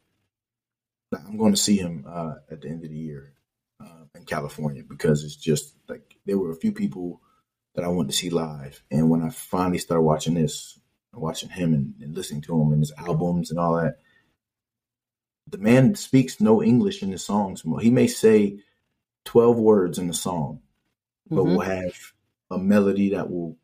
I'm 1.17 1.39
going 1.39 1.55
to 1.55 1.61
see 1.61 1.79
him 1.79 2.05
uh, 2.07 2.35
at 2.51 2.61
the 2.61 2.69
end 2.69 2.85
of 2.85 2.91
the 2.91 2.99
year 2.99 3.33
uh, 3.81 4.05
in 4.15 4.27
California 4.27 4.83
because 4.87 5.25
it's 5.25 5.37
just 5.37 5.77
like 5.89 6.17
there 6.27 6.37
were 6.37 6.51
a 6.51 6.57
few 6.57 6.73
people 6.73 7.23
that 7.79 7.85
I 7.85 7.89
went 7.89 8.11
to 8.11 8.17
see 8.17 8.29
live, 8.29 8.83
and 8.91 9.09
when 9.09 9.23
I 9.23 9.31
finally 9.31 9.79
started 9.79 10.03
watching 10.03 10.35
this, 10.35 10.81
watching 11.13 11.49
him 11.49 11.75
and, 11.75 11.95
and 12.01 12.13
listening 12.13 12.43
to 12.43 12.61
him 12.61 12.73
and 12.73 12.81
his 12.81 12.91
albums 12.99 13.51
and 13.53 13.61
all 13.61 13.77
that, 13.77 13.99
the 15.47 15.59
man 15.59 15.95
speaks 15.95 16.41
no 16.41 16.61
English 16.61 17.05
in 17.05 17.13
his 17.13 17.25
songs. 17.25 17.63
He 17.81 17.91
may 17.91 18.09
say 18.09 18.59
12 19.27 19.57
words 19.59 19.97
in 19.97 20.09
the 20.09 20.13
song, 20.13 20.61
but 21.31 21.45
Mhm. 21.45 21.53
will 21.53 21.61
have 21.61 21.95
a 22.51 22.59
melody 22.59 23.11
that 23.11 23.31
will, 23.31 23.57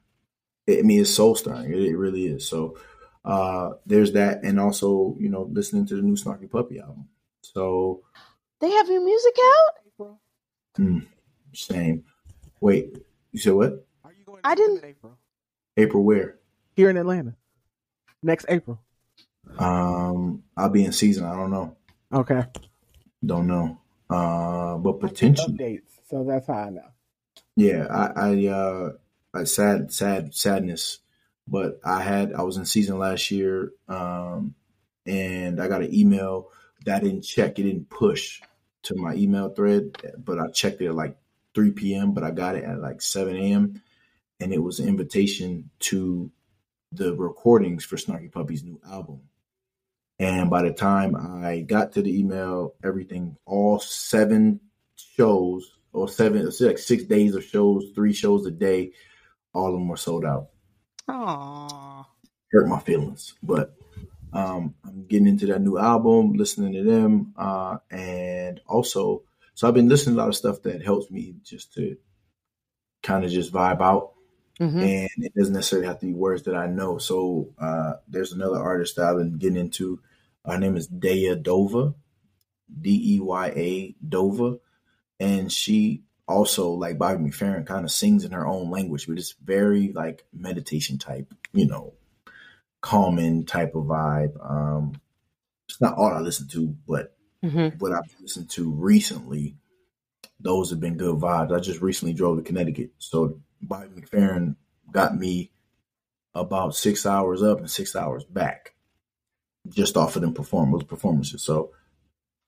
I 0.68 0.82
mean, 0.82 1.00
it's 1.00 1.10
soul 1.10 1.34
stirring. 1.34 1.72
It, 1.72 1.82
it 1.82 1.96
really 1.96 2.26
is. 2.26 2.48
So 2.48 2.78
uh, 3.24 3.72
there's 3.84 4.12
that. 4.12 4.44
And 4.44 4.60
also, 4.60 5.16
you 5.18 5.28
know, 5.28 5.42
listening 5.50 5.86
to 5.86 5.96
the 5.96 6.02
new 6.02 6.14
Snarky 6.14 6.48
Puppy 6.48 6.78
album. 6.78 7.08
So, 7.42 8.04
They 8.60 8.70
have 8.70 8.88
your 8.88 9.04
music 9.04 9.34
out? 9.42 10.16
hmm, 10.76 10.98
same. 11.52 12.04
Wait, 12.60 12.96
you 13.32 13.40
said 13.40 13.54
what? 13.54 13.84
Are 14.34 14.38
you 14.38 14.42
going 14.42 14.52
I 14.52 14.54
didn't- 14.54 14.78
in 14.84 14.90
April? 14.90 15.18
April 15.76 16.02
where? 16.04 16.38
Here 16.76 16.90
in 16.90 16.96
Atlanta. 16.96 17.36
Next 18.22 18.46
April. 18.48 18.80
Um, 19.58 20.42
I'll 20.56 20.70
be 20.70 20.84
in 20.84 20.92
season. 20.92 21.24
I 21.24 21.34
don't 21.36 21.50
know. 21.50 21.76
Okay. 22.12 22.44
Don't 23.24 23.46
know. 23.46 23.78
Uh, 24.10 24.76
but 24.78 24.90
I 24.90 24.92
get 24.92 25.00
potentially. 25.00 25.54
updates, 25.58 26.00
so 26.08 26.24
that's 26.24 26.46
how 26.46 26.54
I 26.54 26.70
know. 26.70 26.88
Yeah, 27.56 27.86
I, 27.90 28.30
I, 28.30 28.46
uh, 28.46 28.92
I 29.32 29.44
sad, 29.44 29.92
sad, 29.92 30.34
sadness. 30.34 30.98
But 31.46 31.80
I 31.84 32.00
had, 32.00 32.32
I 32.32 32.42
was 32.42 32.56
in 32.56 32.64
season 32.64 32.98
last 32.98 33.30
year, 33.30 33.72
um, 33.88 34.54
and 35.06 35.60
I 35.60 35.68
got 35.68 35.82
an 35.82 35.94
email 35.94 36.48
that 36.86 36.96
I 36.96 37.00
didn't 37.04 37.22
check. 37.22 37.58
It 37.58 37.64
didn't 37.64 37.90
push 37.90 38.40
to 38.84 38.94
my 38.96 39.14
email 39.14 39.50
thread, 39.50 39.96
but 40.24 40.38
I 40.38 40.48
checked 40.48 40.80
it 40.80 40.86
at 40.86 40.94
like 40.94 41.16
3 41.54 41.72
p.m. 41.72 42.12
But 42.12 42.24
I 42.24 42.30
got 42.30 42.56
it 42.56 42.64
at 42.64 42.80
like 42.80 43.02
7 43.02 43.36
a.m. 43.36 43.82
and 44.44 44.52
it 44.52 44.62
was 44.62 44.78
an 44.78 44.86
invitation 44.86 45.70
to 45.78 46.30
the 46.92 47.14
recordings 47.14 47.82
for 47.82 47.96
Snarky 47.96 48.30
Puppy's 48.30 48.62
new 48.62 48.78
album. 48.86 49.22
And 50.18 50.50
by 50.50 50.60
the 50.62 50.72
time 50.72 51.16
I 51.16 51.60
got 51.60 51.92
to 51.92 52.02
the 52.02 52.14
email, 52.20 52.74
everything, 52.84 53.38
all 53.46 53.78
seven 53.78 54.60
shows 54.96 55.72
or 55.94 56.10
seven, 56.10 56.46
like 56.60 56.76
six 56.76 57.04
days 57.04 57.34
of 57.34 57.42
shows, 57.42 57.86
three 57.94 58.12
shows 58.12 58.44
a 58.44 58.50
day, 58.50 58.92
all 59.54 59.68
of 59.68 59.72
them 59.72 59.88
were 59.88 59.96
sold 59.96 60.26
out. 60.26 60.48
Aww. 61.08 62.04
Hurt 62.52 62.68
my 62.68 62.80
feelings, 62.80 63.32
but 63.42 63.74
um, 64.34 64.74
I'm 64.84 65.06
getting 65.06 65.26
into 65.26 65.46
that 65.46 65.62
new 65.62 65.78
album, 65.78 66.34
listening 66.34 66.74
to 66.74 66.82
them, 66.82 67.32
uh, 67.38 67.78
and 67.90 68.60
also, 68.66 69.22
so 69.54 69.66
I've 69.66 69.74
been 69.74 69.88
listening 69.88 70.16
to 70.16 70.20
a 70.20 70.22
lot 70.22 70.28
of 70.28 70.36
stuff 70.36 70.60
that 70.64 70.84
helps 70.84 71.10
me 71.10 71.36
just 71.42 71.72
to 71.74 71.96
kind 73.02 73.24
of 73.24 73.30
just 73.30 73.50
vibe 73.50 73.80
out 73.80 74.13
hmm 74.58 74.80
and 74.80 75.10
it 75.18 75.34
doesn't 75.34 75.54
necessarily 75.54 75.88
have 75.88 76.00
to 76.00 76.06
be 76.06 76.12
words 76.12 76.42
that 76.44 76.54
I 76.54 76.66
know. 76.66 76.98
So 76.98 77.50
uh, 77.58 77.94
there's 78.08 78.32
another 78.32 78.58
artist 78.58 78.96
that 78.96 79.06
I've 79.06 79.16
been 79.16 79.38
getting 79.38 79.58
into. 79.58 80.00
Her 80.44 80.58
name 80.58 80.76
is 80.76 80.88
Deya 80.88 81.42
Dova, 81.42 81.94
D 82.80 83.16
E 83.16 83.20
Y 83.20 83.46
A 83.48 83.94
Dova, 84.06 84.60
and 85.20 85.50
she 85.50 86.02
also 86.26 86.70
like 86.70 86.98
Bobby 86.98 87.24
McFerrin 87.24 87.66
kind 87.66 87.84
of 87.84 87.90
sings 87.90 88.24
in 88.24 88.32
her 88.32 88.46
own 88.46 88.70
language, 88.70 89.06
but 89.06 89.18
it's 89.18 89.34
very 89.42 89.92
like 89.92 90.24
meditation 90.32 90.98
type, 90.98 91.32
you 91.52 91.66
know, 91.66 91.94
calming 92.80 93.44
type 93.46 93.74
of 93.74 93.84
vibe. 93.84 94.34
Um, 94.48 95.00
it's 95.68 95.80
not 95.80 95.96
all 95.96 96.12
I 96.12 96.20
listen 96.20 96.48
to, 96.48 96.76
but 96.86 97.16
hmm 97.42 97.68
what 97.78 97.92
I've 97.92 98.14
listened 98.20 98.50
to 98.50 98.70
recently, 98.70 99.56
those 100.40 100.70
have 100.70 100.80
been 100.80 100.96
good 100.96 101.16
vibes. 101.16 101.54
I 101.54 101.60
just 101.60 101.80
recently 101.80 102.14
drove 102.14 102.36
to 102.38 102.42
Connecticut, 102.42 102.90
so 102.98 103.40
Bobby 103.68 103.88
McFerrin 103.88 104.56
got 104.90 105.16
me 105.16 105.50
about 106.34 106.74
six 106.74 107.06
hours 107.06 107.42
up 107.42 107.58
and 107.58 107.70
six 107.70 107.94
hours 107.94 108.24
back, 108.24 108.74
just 109.68 109.96
off 109.96 110.16
of 110.16 110.22
them 110.22 110.34
perform 110.34 110.78
performances. 110.80 111.42
So 111.42 111.72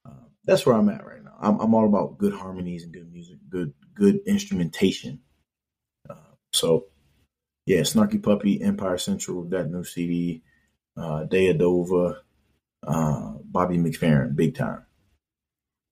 uh, 0.05 0.27
that's 0.45 0.65
where 0.65 0.75
I'm 0.75 0.89
at 0.89 1.05
right 1.05 1.23
now. 1.23 1.35
I'm, 1.39 1.59
I'm 1.59 1.73
all 1.73 1.85
about 1.85 2.17
good 2.17 2.33
harmonies 2.33 2.83
and 2.83 2.93
good 2.93 3.11
music, 3.11 3.37
good 3.49 3.73
good 3.95 4.19
instrumentation. 4.25 5.21
Uh, 6.09 6.35
so 6.51 6.85
yeah, 7.65 7.81
Snarky 7.81 8.21
Puppy, 8.21 8.61
Empire 8.61 8.97
Central, 8.97 9.43
that 9.49 9.69
new 9.69 9.83
CD, 9.83 10.41
uh, 10.95 11.25
Deya 11.25 11.57
Dova, 11.59 12.17
uh, 12.85 13.33
Bobby 13.43 13.77
McFerrin, 13.77 14.35
big 14.35 14.55
time. 14.55 14.85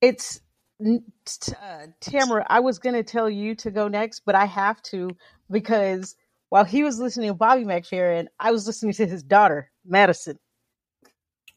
It's 0.02 0.40
uh, 0.82 1.88
Tamara. 2.00 2.46
I 2.50 2.60
was 2.60 2.80
going 2.80 2.96
to 2.96 3.04
tell 3.04 3.30
you 3.30 3.56
to 3.56 3.72
go 3.72 3.88
next, 3.88 4.22
but 4.26 4.36
I 4.36 4.46
have 4.46 4.82
to 4.84 5.10
because 5.50 6.16
while 6.50 6.66
he 6.66 6.84
was 6.84 7.00
listening 7.00 7.30
to 7.30 7.34
Bobby 7.34 7.64
McFerrin, 7.64 8.28
I 8.40 8.52
was 8.52 8.68
listening 8.68 8.94
to 8.94 9.08
his 9.08 9.24
daughter, 9.24 9.72
Madison. 9.86 10.40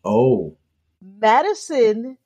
Oh, 0.05 0.57
Madison. 1.03 2.19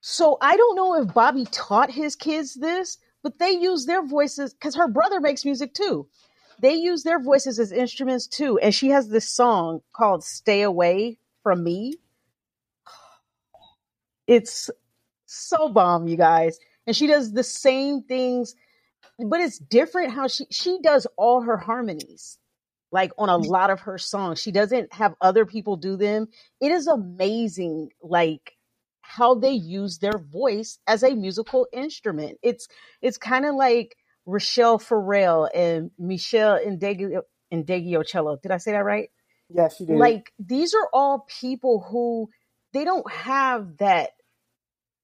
So 0.00 0.38
I 0.40 0.56
don't 0.56 0.76
know 0.76 1.00
if 1.00 1.12
Bobby 1.14 1.46
taught 1.50 1.90
his 1.90 2.16
kids 2.16 2.54
this, 2.54 2.98
but 3.22 3.38
they 3.38 3.50
use 3.50 3.86
their 3.86 4.04
voices 4.04 4.54
because 4.54 4.74
her 4.76 4.88
brother 4.88 5.20
makes 5.20 5.44
music 5.44 5.74
too. 5.74 6.08
They 6.60 6.74
use 6.74 7.02
their 7.02 7.20
voices 7.20 7.58
as 7.58 7.72
instruments 7.72 8.26
too. 8.26 8.58
And 8.58 8.74
she 8.74 8.88
has 8.88 9.08
this 9.08 9.28
song 9.28 9.80
called 9.92 10.24
Stay 10.24 10.62
Away 10.62 11.18
from 11.42 11.64
Me. 11.64 11.94
It's 14.26 14.70
so 15.30 15.68
bomb, 15.68 16.08
you 16.08 16.16
guys. 16.16 16.58
And 16.86 16.96
she 16.96 17.06
does 17.06 17.32
the 17.32 17.44
same 17.44 18.02
things, 18.02 18.54
but 19.18 19.40
it's 19.40 19.58
different 19.58 20.12
how 20.12 20.28
she 20.28 20.46
she 20.50 20.78
does 20.82 21.06
all 21.16 21.42
her 21.42 21.56
harmonies. 21.56 22.38
like 22.92 23.12
on 23.18 23.28
a 23.28 23.38
mm-hmm. 23.38 23.50
lot 23.50 23.70
of 23.70 23.80
her 23.80 23.98
songs. 23.98 24.40
She 24.40 24.50
doesn't 24.52 24.92
have 24.92 25.14
other 25.20 25.46
people 25.46 25.76
do 25.76 25.96
them. 25.96 26.28
It 26.60 26.72
is 26.72 26.86
amazing, 26.86 27.90
like 28.02 28.52
how 29.02 29.34
they 29.34 29.52
use 29.52 29.98
their 29.98 30.18
voice 30.18 30.78
as 30.86 31.02
a 31.02 31.14
musical 31.14 31.66
instrument. 31.72 32.38
It's 32.42 32.68
it's 33.02 33.18
kind 33.18 33.44
of 33.46 33.54
like 33.54 33.96
Rachelle 34.26 34.80
Ferrell 34.80 35.48
and 35.54 35.90
Meshell 36.00 36.64
and 36.64 36.80
Indegio 36.80 37.22
Ndegeocello. 37.52 38.40
Did 38.42 38.52
I 38.52 38.58
say 38.58 38.72
that 38.72 38.84
right? 38.84 39.10
Yes, 39.48 39.80
you 39.80 39.86
did. 39.86 39.96
Like 39.96 40.32
these 40.38 40.74
are 40.74 40.88
all 40.92 41.26
people 41.40 41.84
who 41.88 42.28
they 42.72 42.84
don't 42.84 43.10
have 43.10 43.78
that 43.78 44.10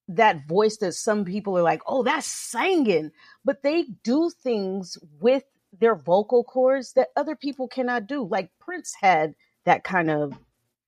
that 0.08 0.46
voice 0.46 0.76
that 0.78 0.92
some 0.92 1.24
people 1.24 1.56
are 1.58 1.62
like, 1.62 1.82
oh, 1.86 2.02
that's 2.02 2.26
singing, 2.26 3.10
but 3.44 3.62
they 3.62 3.84
do 4.04 4.30
things 4.42 4.98
with 5.20 5.44
their 5.78 5.94
vocal 5.94 6.44
cords 6.44 6.92
that 6.94 7.08
other 7.16 7.36
people 7.36 7.68
cannot 7.68 8.06
do. 8.06 8.24
Like 8.24 8.50
Prince 8.60 8.94
had 9.00 9.34
that 9.64 9.84
kind 9.84 10.10
of 10.10 10.32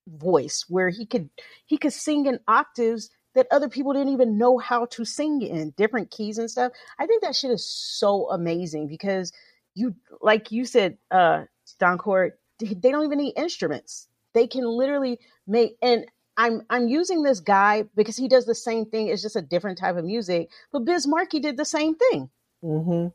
voice 0.07 0.64
where 0.69 0.89
he 0.89 1.05
could 1.05 1.29
he 1.66 1.77
could 1.77 1.93
sing 1.93 2.27
in 2.27 2.41
octaves 2.49 3.11
that 3.35 3.47
other 3.51 3.69
people 3.69 3.93
didn't 3.93 4.12
even 4.12 4.39
know 4.39 4.59
how 4.59 4.87
to 4.87 5.05
sing 5.05 5.43
in 5.43 5.71
different 5.77 6.11
keys 6.11 6.39
and 6.39 6.51
stuff. 6.51 6.73
I 6.99 7.07
think 7.07 7.23
that 7.23 7.37
shit 7.37 7.51
is 7.51 7.64
so 7.64 8.31
amazing 8.31 8.89
because 8.89 9.33
you 9.75 9.95
like 10.21 10.51
you 10.51 10.64
said, 10.64 10.99
uh 11.11 11.45
Donkor, 11.81 12.31
they 12.59 12.91
don't 12.91 13.05
even 13.05 13.19
need 13.19 13.35
instruments. 13.37 14.09
They 14.33 14.47
can 14.47 14.64
literally 14.64 15.19
make 15.47 15.77
and 15.83 16.07
I'm 16.39 16.62
I'm 16.70 16.89
using 16.89 17.24
this 17.24 17.41
guy 17.41 17.84
because 17.97 18.16
he 18.18 18.28
does 18.28 18.47
the 18.47 18.57
same 18.57 18.86
thing. 18.86 19.09
It's 19.09 19.22
just 19.22 19.36
a 19.36 19.43
different 19.43 19.78
type 19.78 19.97
of 19.99 20.07
music. 20.07 20.51
But 20.72 20.86
Biz 20.86 21.09
Markie 21.09 21.41
did 21.41 21.59
the 21.59 21.66
same 21.66 21.97
thing. 21.97 22.30
hmm 22.62 23.09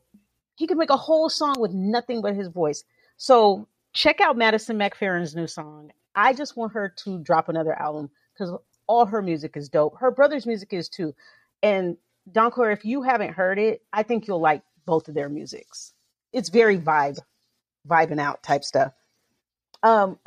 He 0.56 0.68
could 0.68 0.78
make 0.78 0.90
a 0.90 0.98
whole 0.98 1.30
song 1.30 1.56
with 1.60 1.72
nothing 1.72 2.22
but 2.22 2.36
his 2.36 2.48
voice. 2.48 2.84
So 3.18 3.68
check 3.94 4.20
out 4.22 4.38
Madison 4.38 4.78
McFerrin's 4.78 5.36
new 5.36 5.48
song. 5.48 5.92
I 6.16 6.34
just 6.34 6.56
want 6.56 6.74
her 6.74 6.94
to 7.04 7.20
drop 7.20 7.50
another 7.50 7.74
album 7.74 8.10
because 8.34 8.54
all 8.88 9.06
her 9.06 9.22
music 9.22 9.56
is 9.56 9.70
dope. 9.70 9.98
Her 10.00 10.12
brother's 10.12 10.46
music 10.46 10.74
is 10.74 10.90
too. 10.90 11.14
And 11.62 11.98
Donkor, 12.32 12.72
if 12.72 12.84
you 12.86 13.02
haven't 13.02 13.34
heard 13.34 13.58
it, 13.58 13.82
I 13.92 14.04
think 14.04 14.28
you'll 14.28 14.40
like 14.40 14.62
both 14.86 15.08
of 15.08 15.14
their 15.14 15.30
musics. 15.30 15.94
It's 16.32 16.50
very 16.50 16.78
vibe, 16.78 17.18
vibing 17.88 18.20
out 18.20 18.42
type 18.44 18.64
stuff. 18.64 18.92
Um, 19.82 20.18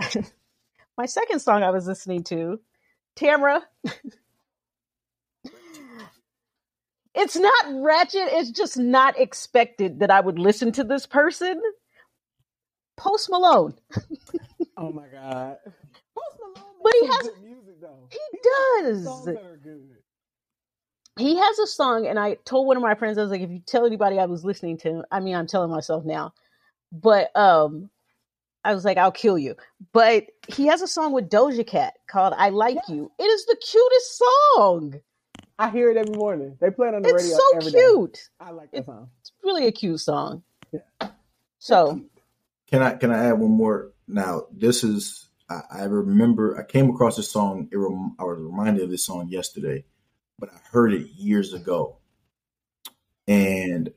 my 0.97 1.07
second 1.07 1.39
song 1.41 1.63
I 1.63 1.71
was 1.71 1.87
listening 1.87 2.23
to, 2.25 2.59
Tamra. 3.18 3.61
it's 7.15 7.36
not 7.36 7.65
ratchet. 7.74 8.28
It's 8.32 8.51
just 8.51 8.78
not 8.78 9.20
expected 9.20 9.99
that 9.99 10.11
I 10.11 10.20
would 10.22 10.39
listen 10.39 10.72
to 10.74 10.84
this 10.84 11.05
person. 11.05 11.61
Post 12.97 13.30
Malone. 13.30 13.76
Oh 14.78 14.91
my 14.91 15.07
god. 15.07 15.57
Post 16.15 16.38
Malone 16.39 16.74
But 16.84 16.93
he 17.01 17.07
has- 17.07 17.24
good 17.30 17.41
music 17.43 17.82
though. 17.82 18.07
He 18.11 18.20
has 18.86 19.03
songs 19.03 19.26
does. 19.26 19.36
that 19.36 19.43
are 19.43 19.57
good. 19.63 19.82
He 21.18 21.36
has 21.36 21.57
a 21.57 21.65
song, 21.65 22.05
and 22.05 22.20
I 22.20 22.36
told 22.45 22.68
one 22.68 22.78
of 22.78 22.84
my 22.84 22.93
friends, 22.93 23.18
I 23.18 23.22
was 23.24 23.32
like, 23.32 23.41
if 23.41 23.49
you 23.49 23.59
tell 23.65 23.88
anybody 23.88 24.20
I 24.20 24.26
was 24.26 24.45
listening 24.45 24.78
to 24.80 25.03
I 25.11 25.20
mean, 25.20 25.34
I'm 25.36 25.47
telling 25.47 25.72
myself 25.72 26.05
now, 26.05 26.34
but 26.91 27.36
um, 27.36 27.89
I 28.68 28.74
was 28.74 28.84
like, 28.84 28.97
I'll 28.97 29.11
kill 29.13 29.38
you. 29.38 29.55
But 29.93 30.26
he 30.49 30.68
has 30.68 30.82
a 30.82 30.88
song 30.88 31.13
with 31.13 31.30
Doja 31.30 31.65
Cat 31.65 31.93
called 32.07 32.34
"I 32.38 32.49
Like 32.49 32.78
You." 32.89 33.09
It 33.18 33.24
is 33.24 33.45
the 33.45 33.55
cutest 33.55 34.22
song. 34.55 34.99
I 35.57 35.70
hear 35.70 35.89
it 35.89 35.97
every 35.97 36.15
morning. 36.15 36.57
They 36.59 36.70
play 36.70 36.89
it 36.89 36.93
on 36.93 37.01
the 37.01 37.09
It's 37.09 37.24
radio 37.24 37.36
It's 37.36 37.49
so 37.51 37.57
every 37.57 37.72
day. 37.72 37.78
cute. 37.80 38.30
I 38.39 38.51
like 38.51 38.72
that 38.72 38.80
It- 38.80 38.86
song. 38.86 39.09
It's 39.22 39.32
really 39.43 39.68
a 39.68 39.72
cute 39.72 39.99
song. 40.01 40.43
Yeah. 40.72 41.09
So 41.59 42.01
Can 42.70 42.82
I 42.82 42.95
can 42.95 43.11
I 43.11 43.26
add 43.30 43.39
one 43.39 43.51
more? 43.51 43.93
Now 44.07 44.47
this 44.51 44.84
is 44.84 45.30
I, 45.49 45.61
I 45.72 45.84
remember 45.86 46.57
I 46.59 46.63
came 46.63 46.89
across 46.89 47.15
this 47.15 47.32
song. 47.32 47.70
It 47.72 47.78
rem, 47.78 48.15
I 48.20 48.24
was 48.26 48.39
reminded 48.39 48.84
of 48.84 48.89
this 48.89 49.05
song 49.05 49.30
yesterday, 49.30 49.86
but 50.38 50.49
I 50.53 50.57
heard 50.72 50.93
it 50.93 51.07
years 51.15 51.53
ago, 51.53 51.97
and 53.28 53.93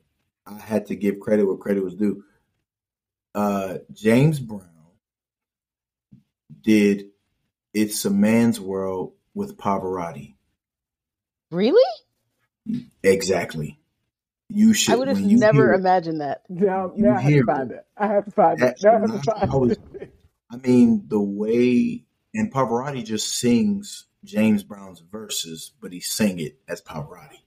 I 0.46 0.58
had 0.58 0.86
to 0.86 0.94
give 0.96 1.20
credit 1.20 1.44
where 1.46 1.56
credit 1.56 1.82
was 1.84 1.94
due. 1.96 2.24
Uh, 3.34 3.78
James 3.92 4.40
Brown 4.40 4.66
did 6.62 7.06
"It's 7.72 8.04
a 8.04 8.10
Man's 8.10 8.60
World" 8.60 9.12
with 9.34 9.56
Pavarotti. 9.56 10.34
really, 11.50 11.82
Exactly. 13.02 13.78
You 14.48 14.74
should. 14.74 14.94
I 14.94 14.96
would 14.96 15.08
have 15.08 15.20
never 15.20 15.72
imagined 15.74 16.20
that. 16.20 16.42
Now, 16.48 16.92
You 16.96 17.04
now 17.04 17.16
I 17.16 17.20
have 17.20 17.32
to 17.32 17.44
find 17.44 17.70
it. 17.70 17.74
it. 17.76 17.84
I 17.96 18.06
have 18.08 18.24
to 18.24 18.30
find 18.32 18.60
it. 18.62 18.78
Now 18.82 18.96
I 18.96 19.00
have 19.00 19.12
to 19.12 19.18
find 19.30 19.50
I 19.52 19.56
was- 19.56 19.76
it. 20.00 20.14
I 20.52 20.56
mean, 20.56 21.04
the 21.06 21.20
way 21.20 22.04
and 22.34 22.52
Pavarotti 22.52 23.04
just 23.04 23.36
sings 23.36 24.06
James 24.24 24.64
Brown's 24.64 24.98
verses, 25.00 25.72
but 25.80 25.92
he 25.92 26.00
sang 26.00 26.40
it 26.40 26.58
as 26.68 26.82
Pavarotti, 26.82 27.38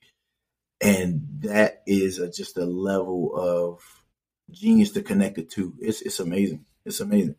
and 0.81 1.27
that 1.41 1.84
is 1.86 2.19
a, 2.19 2.31
just 2.31 2.57
a 2.57 2.65
level 2.65 3.36
of 3.36 4.02
genius 4.51 4.91
to 4.91 5.01
connect 5.01 5.35
the 5.35 5.43
two. 5.43 5.73
It's 5.79 6.01
it's 6.01 6.19
amazing. 6.19 6.65
It's 6.85 6.99
amazing. 6.99 7.35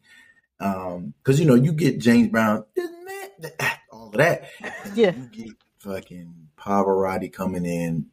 Um, 0.60 1.14
because 1.22 1.40
you 1.40 1.46
know 1.46 1.54
you 1.54 1.72
get 1.72 1.98
James 1.98 2.28
Brown, 2.28 2.64
all 3.90 4.06
of 4.08 4.12
that, 4.14 4.48
and 4.84 4.96
Yeah. 4.96 5.12
you 5.14 5.28
get 5.30 5.56
fucking 5.78 6.48
Pavarotti 6.58 7.32
coming 7.32 7.66
in, 7.66 8.06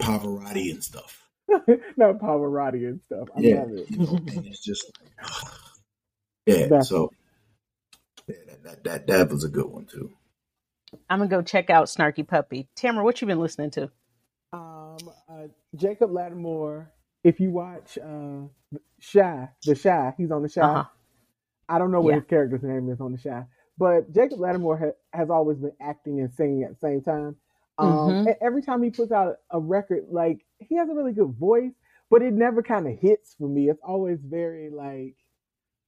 Pavarotti 0.00 0.70
and 0.72 0.82
stuff. 0.82 1.28
no 1.48 2.14
Pavarotti 2.14 2.88
and 2.88 3.00
stuff. 3.02 3.28
I 3.36 3.40
yeah, 3.40 3.60
love 3.62 3.70
it. 3.72 3.90
you 3.90 3.98
know, 3.98 4.16
and 4.16 4.46
it's 4.46 4.62
just 4.64 4.90
like, 5.00 5.30
yeah. 6.46 6.66
That's- 6.66 6.88
So 6.88 7.12
yeah, 8.26 8.34
that, 8.46 8.64
that 8.64 8.84
that 8.84 9.06
that 9.06 9.30
was 9.30 9.44
a 9.44 9.48
good 9.48 9.66
one 9.66 9.86
too. 9.86 10.12
I'm 11.10 11.18
gonna 11.18 11.30
go 11.30 11.42
check 11.42 11.68
out 11.70 11.86
Snarky 11.86 12.26
Puppy. 12.26 12.68
Tamara, 12.76 13.04
what 13.04 13.20
you 13.20 13.26
been 13.26 13.38
listening 13.40 13.70
to? 13.72 13.90
Um, 14.52 14.96
uh, 15.28 15.48
Jacob 15.76 16.10
Latimore. 16.10 16.86
If 17.24 17.40
you 17.40 17.50
watch 17.50 17.98
uh, 17.98 18.48
Chi, 19.12 19.48
the 19.64 19.76
Chi, 19.76 20.14
he's 20.18 20.30
on 20.30 20.42
the 20.42 20.48
Chi. 20.50 20.62
Uh-huh. 20.66 20.84
I 21.68 21.78
don't 21.78 21.92
know 21.92 22.02
what 22.02 22.14
Yeah. 22.14 22.16
his 22.16 22.26
character's 22.26 22.64
name 22.64 22.90
is 22.90 23.00
on 23.02 23.12
the 23.12 23.18
Chi, 23.18 23.44
but 23.78 24.12
Jacob 24.14 24.40
Latimore 24.40 24.80
ha- 24.80 25.18
has 25.18 25.30
always 25.30 25.58
been 25.58 25.74
acting 25.82 26.20
and 26.20 26.32
singing 26.32 26.64
at 26.64 26.70
the 26.70 26.78
same 26.88 27.02
time. 27.02 27.36
Um, 27.78 28.18
Mhm. 28.18 28.26
and 28.26 28.36
every 28.42 28.62
time 28.62 28.82
he 28.84 28.90
puts 28.90 29.12
out 29.12 29.36
a 29.50 29.60
record, 29.60 30.06
like 30.10 30.46
he 30.60 30.76
has 30.76 30.90
a 30.90 30.94
really 30.94 31.12
good 31.14 31.32
voice, 31.34 31.72
but 32.10 32.22
it 32.22 32.34
never 32.34 32.62
kind 32.62 32.88
of 32.88 32.98
hits 32.98 33.34
for 33.38 33.48
me. 33.48 33.70
It's 33.70 33.82
always 33.84 34.20
very 34.22 34.70
like, 34.70 35.16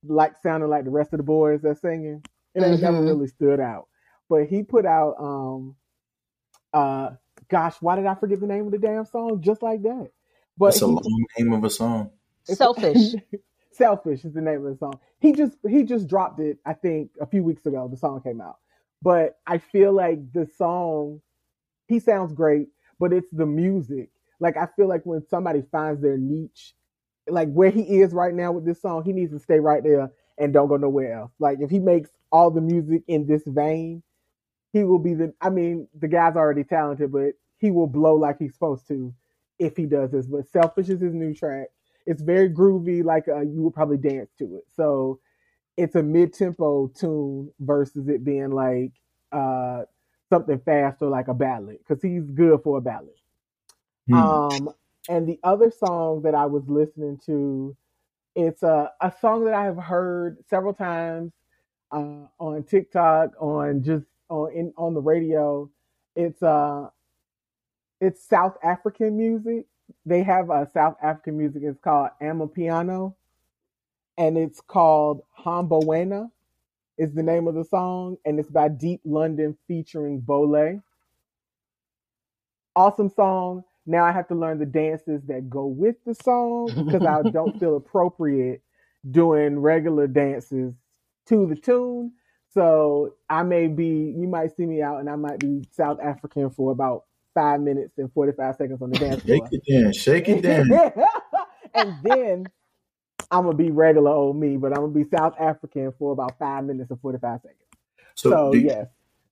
like 0.05 0.37
sounding 0.43 0.71
like 0.71 0.85
the 0.85 0.91
rest 0.91 1.13
of 1.15 1.19
the 1.19 1.25
boys 1.25 1.63
that's 1.63 1.83
singing. 1.83 2.25
It 2.55 2.63
ain't 2.65 2.81
never 2.81 3.05
really 3.05 3.29
stood 3.29 3.61
out. 3.61 3.89
But 4.29 4.47
he 4.47 4.63
put 4.65 4.87
out, 4.87 5.17
um, 5.21 5.77
uh, 6.75 7.11
gosh, 7.51 7.77
why 7.81 7.97
did 7.97 8.07
I 8.07 8.15
forget 8.17 8.41
the 8.41 8.47
name 8.47 8.67
of 8.67 8.73
the 8.73 8.79
damn 8.79 9.07
song? 9.07 9.43
Just 9.43 9.63
like 9.63 9.83
that. 9.83 10.11
But 10.59 10.67
That's 10.67 10.83
a 10.83 10.87
he- 10.87 10.93
long 10.93 11.25
name 11.39 11.53
of 11.53 11.65
a 11.65 11.71
song. 11.71 12.11
Selfish. 12.45 13.15
Selfish 13.73 14.25
is 14.25 14.35
the 14.35 14.41
name 14.41 14.67
of 14.67 14.73
the 14.73 14.79
song. 14.79 14.99
He 15.21 15.33
just 15.33 15.57
he 15.69 15.85
just 15.85 16.09
dropped 16.09 16.41
it, 16.41 16.59
I 16.67 16.75
think, 16.75 17.13
a 17.21 17.27
few 17.27 17.43
weeks 17.45 17.65
ago. 17.67 17.89
The 17.91 17.97
song 17.97 18.21
came 18.23 18.41
out. 18.41 18.57
But 19.03 19.39
I 19.47 19.59
feel 19.59 19.93
like 19.93 20.19
the 20.33 20.47
song, 20.59 21.21
he 21.89 21.99
sounds 22.01 22.33
great, 22.35 22.69
but 22.99 23.13
it's 23.13 23.31
the 23.33 23.47
music. 23.47 24.11
Like 24.41 24.57
I 24.57 24.67
feel 24.77 24.89
like 24.89 25.05
when 25.05 25.23
somebody 25.29 25.63
finds 25.73 26.03
their 26.03 26.19
niche, 26.19 26.75
like 27.29 27.51
where 27.53 27.71
he 27.71 28.01
is 28.01 28.13
right 28.13 28.35
now 28.35 28.53
with 28.53 28.67
this 28.67 28.83
song, 28.83 29.05
he 29.05 29.13
needs 29.13 29.33
to 29.33 29.39
stay 29.39 29.61
right 29.61 29.83
there 29.83 30.11
and 30.39 30.53
don't 30.53 30.69
go 30.69 30.77
nowhere 30.77 31.15
else. 31.19 31.33
Like 31.39 31.59
if 31.61 31.71
he 31.71 31.79
makes 31.79 32.11
all 32.33 32.51
the 32.51 32.61
music 32.61 33.03
in 33.09 33.27
this 33.27 33.43
vein, 33.47 34.03
he 34.73 34.85
will 34.85 34.99
be 34.99 35.15
the 35.15 35.33
I 35.41 35.51
mean, 35.51 35.89
the 35.99 36.09
guy's 36.09 36.37
already 36.37 36.65
talented, 36.65 37.13
but 37.13 37.33
he 37.59 37.71
will 37.71 37.87
blow 37.87 38.17
like 38.17 38.37
he's 38.39 38.55
supposed 38.55 38.87
to 38.89 39.15
if 39.61 39.77
he 39.77 39.87
does 39.87 40.11
this. 40.11 40.27
But 40.27 40.49
Selfish 40.49 40.89
is 40.89 41.01
his 41.01 41.15
new 41.15 41.35
track. 41.35 41.69
It's 42.07 42.23
very 42.23 42.51
groovy, 42.51 43.05
like 43.05 43.29
uh, 43.29 43.43
you 43.43 43.63
would 43.63 43.75
probably 43.75 43.99
dance 43.99 44.31
to 44.39 44.57
it. 44.57 44.65
So 44.75 45.21
it's 45.77 45.95
a 45.95 46.03
mid-tempo 46.03 46.89
tune 46.89 47.53
versus 47.61 48.09
it 48.09 48.25
being 48.25 48.51
like 48.51 48.93
uh, 49.31 49.83
something 50.31 50.59
fast 50.61 51.03
or 51.03 51.11
like 51.11 51.29
a 51.29 51.35
ballad 51.35 51.79
because 51.79 52.03
he's 52.03 52.29
good 52.31 52.61
for 52.65 52.79
a 52.79 52.81
ballad. 52.81 53.15
Hmm. 54.09 54.15
Um, 54.15 54.71
and 55.09 55.29
the 55.29 55.39
other 55.45 55.71
song 55.71 56.23
that 56.23 56.35
I 56.35 56.47
was 56.47 56.65
listening 56.67 57.21
to, 57.27 57.77
it's 58.35 58.63
a 58.63 58.91
a 59.01 59.13
song 59.21 59.45
that 59.45 59.55
I 59.55 59.65
have 59.65 59.77
heard 59.77 60.39
several 60.49 60.73
times 60.73 61.33
uh, 61.93 62.27
on 62.39 62.65
TikTok, 62.65 63.31
on 63.41 63.83
just 63.83 64.07
on 64.29 64.53
in 64.53 64.73
on 64.77 64.95
the 64.95 65.01
radio. 65.01 65.69
It's 66.17 66.43
uh, 66.43 66.89
it's 68.01 68.25
South 68.25 68.57
African 68.63 69.17
music. 69.17 69.67
They 70.07 70.23
have 70.23 70.51
a 70.51 70.69
South 70.73 70.97
African 71.03 71.39
music. 71.39 71.63
It's 71.65 71.79
called 71.81 72.11
Amapiano, 72.23 73.15
and 74.17 74.39
it's 74.39 74.61
called 74.61 75.23
Hamba 75.33 75.81
Wena. 75.81 76.31
Is 76.99 77.15
the 77.15 77.23
name 77.23 77.49
of 77.49 77.55
the 77.55 77.65
song, 77.65 78.19
and 78.27 78.39
it's 78.39 78.51
by 78.51 78.69
Deep 78.69 79.01
London 79.05 79.57
featuring 79.67 80.21
Boohle. 80.21 80.83
Awesome 82.77 83.09
song. 83.09 83.65
Now 83.87 84.05
I 84.05 84.13
have 84.13 84.29
to 84.29 84.35
learn 84.35 84.59
the 84.59 84.67
dances 84.67 85.23
that 85.27 85.49
go 85.49 85.67
with 85.67 85.97
the 86.05 86.15
song 86.15 86.71
because 86.87 87.03
I 87.03 87.23
don't 87.31 87.59
feel 87.59 87.77
appropriate 87.77 88.63
doing 89.11 89.59
regular 89.59 90.07
dances 90.07 90.75
to 91.27 91.47
the 91.47 91.57
tune. 91.57 92.13
So 92.53 93.15
I 93.31 93.43
may 93.45 93.69
be, 93.69 94.15
you 94.17 94.29
might 94.29 94.55
see 94.57 94.67
me 94.67 94.83
out, 94.83 95.01
and 95.01 95.09
I 95.09 95.17
might 95.17 95.39
be 95.39 95.65
South 95.73 96.01
African 96.01 96.51
for 96.51 96.71
about 96.73 97.05
five 97.35 97.61
minutes 97.61 97.93
and 97.99 98.13
forty 98.13 98.33
five 98.33 98.57
seconds 98.57 98.81
on 98.83 98.91
the 98.91 98.99
dance 98.99 99.23
floor. 99.23 99.49
Shake 99.51 99.61
it 99.67 99.83
down, 99.83 99.93
shake 99.93 100.29
it 100.29 100.43
down. 100.43 100.69
and 101.75 101.97
then 102.03 102.47
I'm 103.31 103.45
gonna 103.45 103.57
be 103.57 103.71
regular 103.71 104.11
old 104.11 104.37
me, 104.37 104.57
but 104.57 104.73
I'm 104.73 104.93
gonna 104.93 105.05
be 105.05 105.17
South 105.17 105.35
African 105.39 105.93
for 105.99 106.13
about 106.13 106.39
five 106.39 106.65
minutes 106.65 106.91
and 106.91 107.01
forty 107.01 107.19
five 107.19 107.41
seconds. 107.43 107.61
So, 108.15 108.31
So, 108.31 108.53
do, 108.53 108.59
yes, 108.59 108.87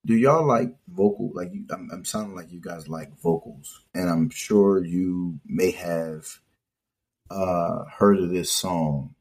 do 0.06 0.14
y'all 0.14 0.46
like 0.46 0.74
vocal? 0.88 1.30
Like 1.34 1.50
you, 1.52 1.64
I'm, 1.70 1.90
I'm 1.92 2.04
sounding 2.04 2.36
like 2.36 2.52
you 2.52 2.60
guys 2.60 2.88
like 2.88 3.18
vocals, 3.20 3.84
and 3.94 4.08
I'm 4.08 4.30
sure 4.30 4.84
you 4.84 5.38
may 5.44 5.72
have 5.72 6.26
uh 7.30 7.84
heard 7.84 8.18
of 8.18 8.30
this 8.30 8.50
song. 8.50 9.14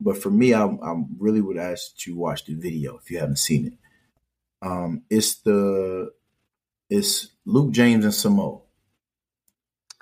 But 0.00 0.18
for 0.20 0.30
me, 0.30 0.54
I, 0.54 0.66
I 0.66 1.02
really 1.18 1.40
would 1.40 1.56
ask 1.56 1.94
that 1.94 2.06
you 2.06 2.16
watch 2.16 2.46
the 2.46 2.54
video 2.54 2.96
if 2.96 3.10
you 3.10 3.18
haven't 3.18 3.38
seen 3.38 3.66
it. 3.66 3.74
Um, 4.60 5.02
it's 5.10 5.36
the 5.36 6.10
it's 6.88 7.28
Luke 7.46 7.72
James 7.72 8.04
and 8.04 8.12
Samo. 8.14 8.62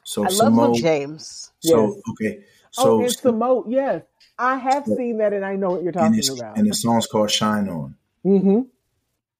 So 0.04 0.24
I 0.24 0.28
love 0.28 0.54
Luke 0.54 0.76
James. 0.76 1.50
so 1.60 1.88
Yes. 1.94 2.02
okay, 2.10 2.44
oh, 2.78 2.82
so 2.84 3.00
and 3.00 3.08
Samo, 3.10 3.64
yes, 3.68 4.02
I 4.38 4.56
have 4.56 4.84
So- 4.86 4.96
seen 4.96 5.18
that, 5.18 5.32
and 5.32 5.44
I 5.44 5.56
know 5.56 5.70
what 5.70 5.82
you're 5.82 5.92
talking 5.92 6.18
it's 6.18 6.28
about. 6.28 6.56
and 6.58 6.68
the 6.68 6.74
song's 6.74 7.06
called 7.06 7.30
"Shine 7.30 7.68
On." 7.68 7.96
Mm-hmm. 8.24 8.60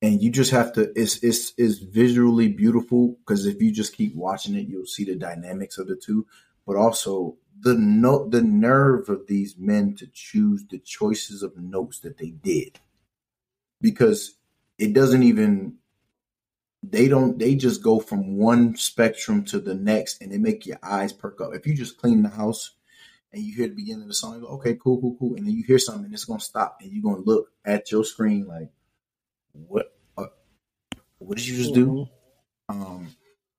and 0.02 0.20
you 0.22 0.30
just 0.30 0.50
have 0.50 0.72
to 0.72 0.90
it's 1.00 1.22
it's 1.22 1.52
it's 1.56 1.78
visually 1.78 2.48
beautiful 2.48 3.16
because 3.20 3.46
if 3.46 3.62
you 3.62 3.70
just 3.70 3.92
keep 3.96 4.12
watching 4.16 4.56
it 4.56 4.66
you'll 4.66 4.86
see 4.86 5.04
the 5.04 5.14
dynamics 5.14 5.78
of 5.78 5.86
the 5.86 5.94
two 5.94 6.26
but 6.66 6.74
also 6.74 7.36
the 7.60 7.74
note 7.74 8.32
the 8.32 8.42
nerve 8.42 9.08
of 9.08 9.28
these 9.28 9.56
men 9.56 9.94
to 9.94 10.08
choose 10.12 10.64
the 10.68 10.78
choices 10.80 11.44
of 11.44 11.56
notes 11.56 12.00
that 12.00 12.18
they 12.18 12.30
did 12.30 12.80
because 13.80 14.34
it 14.78 14.92
doesn't 14.92 15.22
even 15.22 15.74
they 16.82 17.08
don't 17.08 17.38
they 17.38 17.54
just 17.54 17.82
go 17.82 18.00
from 18.00 18.36
one 18.36 18.76
spectrum 18.76 19.44
to 19.44 19.60
the 19.60 19.74
next 19.74 20.20
and 20.20 20.32
they 20.32 20.38
make 20.38 20.66
your 20.66 20.78
eyes 20.82 21.12
perk 21.12 21.40
up. 21.40 21.54
If 21.54 21.66
you 21.66 21.74
just 21.74 21.98
clean 21.98 22.22
the 22.22 22.28
house 22.28 22.72
and 23.32 23.42
you 23.42 23.54
hear 23.54 23.68
the 23.68 23.74
beginning 23.74 24.02
of 24.02 24.08
the 24.08 24.14
song 24.14 24.34
you 24.34 24.40
go 24.40 24.48
okay 24.48 24.74
cool 24.74 25.00
cool 25.00 25.16
cool 25.18 25.36
and 25.36 25.46
then 25.46 25.54
you 25.54 25.62
hear 25.62 25.78
something 25.78 26.06
and 26.06 26.14
it's 26.14 26.24
gonna 26.24 26.40
stop 26.40 26.78
and 26.80 26.90
you're 26.92 27.02
gonna 27.02 27.24
look 27.24 27.50
at 27.64 27.90
your 27.92 28.04
screen 28.04 28.46
like 28.46 28.70
what 29.52 29.94
uh, 30.18 30.26
what 31.18 31.38
did 31.38 31.46
you 31.46 31.56
just 31.56 31.74
do? 31.74 32.08
Um 32.68 33.14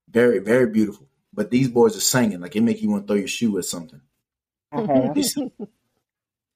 very 0.10 0.40
very 0.40 0.68
beautiful. 0.68 1.08
But 1.36 1.50
these 1.50 1.70
boys 1.70 1.96
are 1.96 2.02
singing 2.02 2.42
like 2.42 2.56
it 2.56 2.62
make 2.62 2.82
you 2.82 2.90
want 2.90 3.08
to 3.08 3.08
throw 3.08 3.20
your 3.20 3.28
shoe 3.28 3.58
at 3.58 3.66
something. 3.66 4.02
I 4.74 4.82
have, 4.82 5.18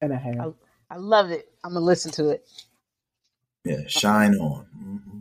and 0.01 0.13
I 0.13 0.17
have. 0.17 0.53
I 0.89 0.97
love 0.97 1.31
it. 1.31 1.47
I'm 1.63 1.73
gonna 1.73 1.85
listen 1.85 2.11
to 2.13 2.29
it. 2.29 2.47
yeah 3.63 3.87
shine 3.87 4.35
on. 4.35 4.65
Hmm 4.77 5.19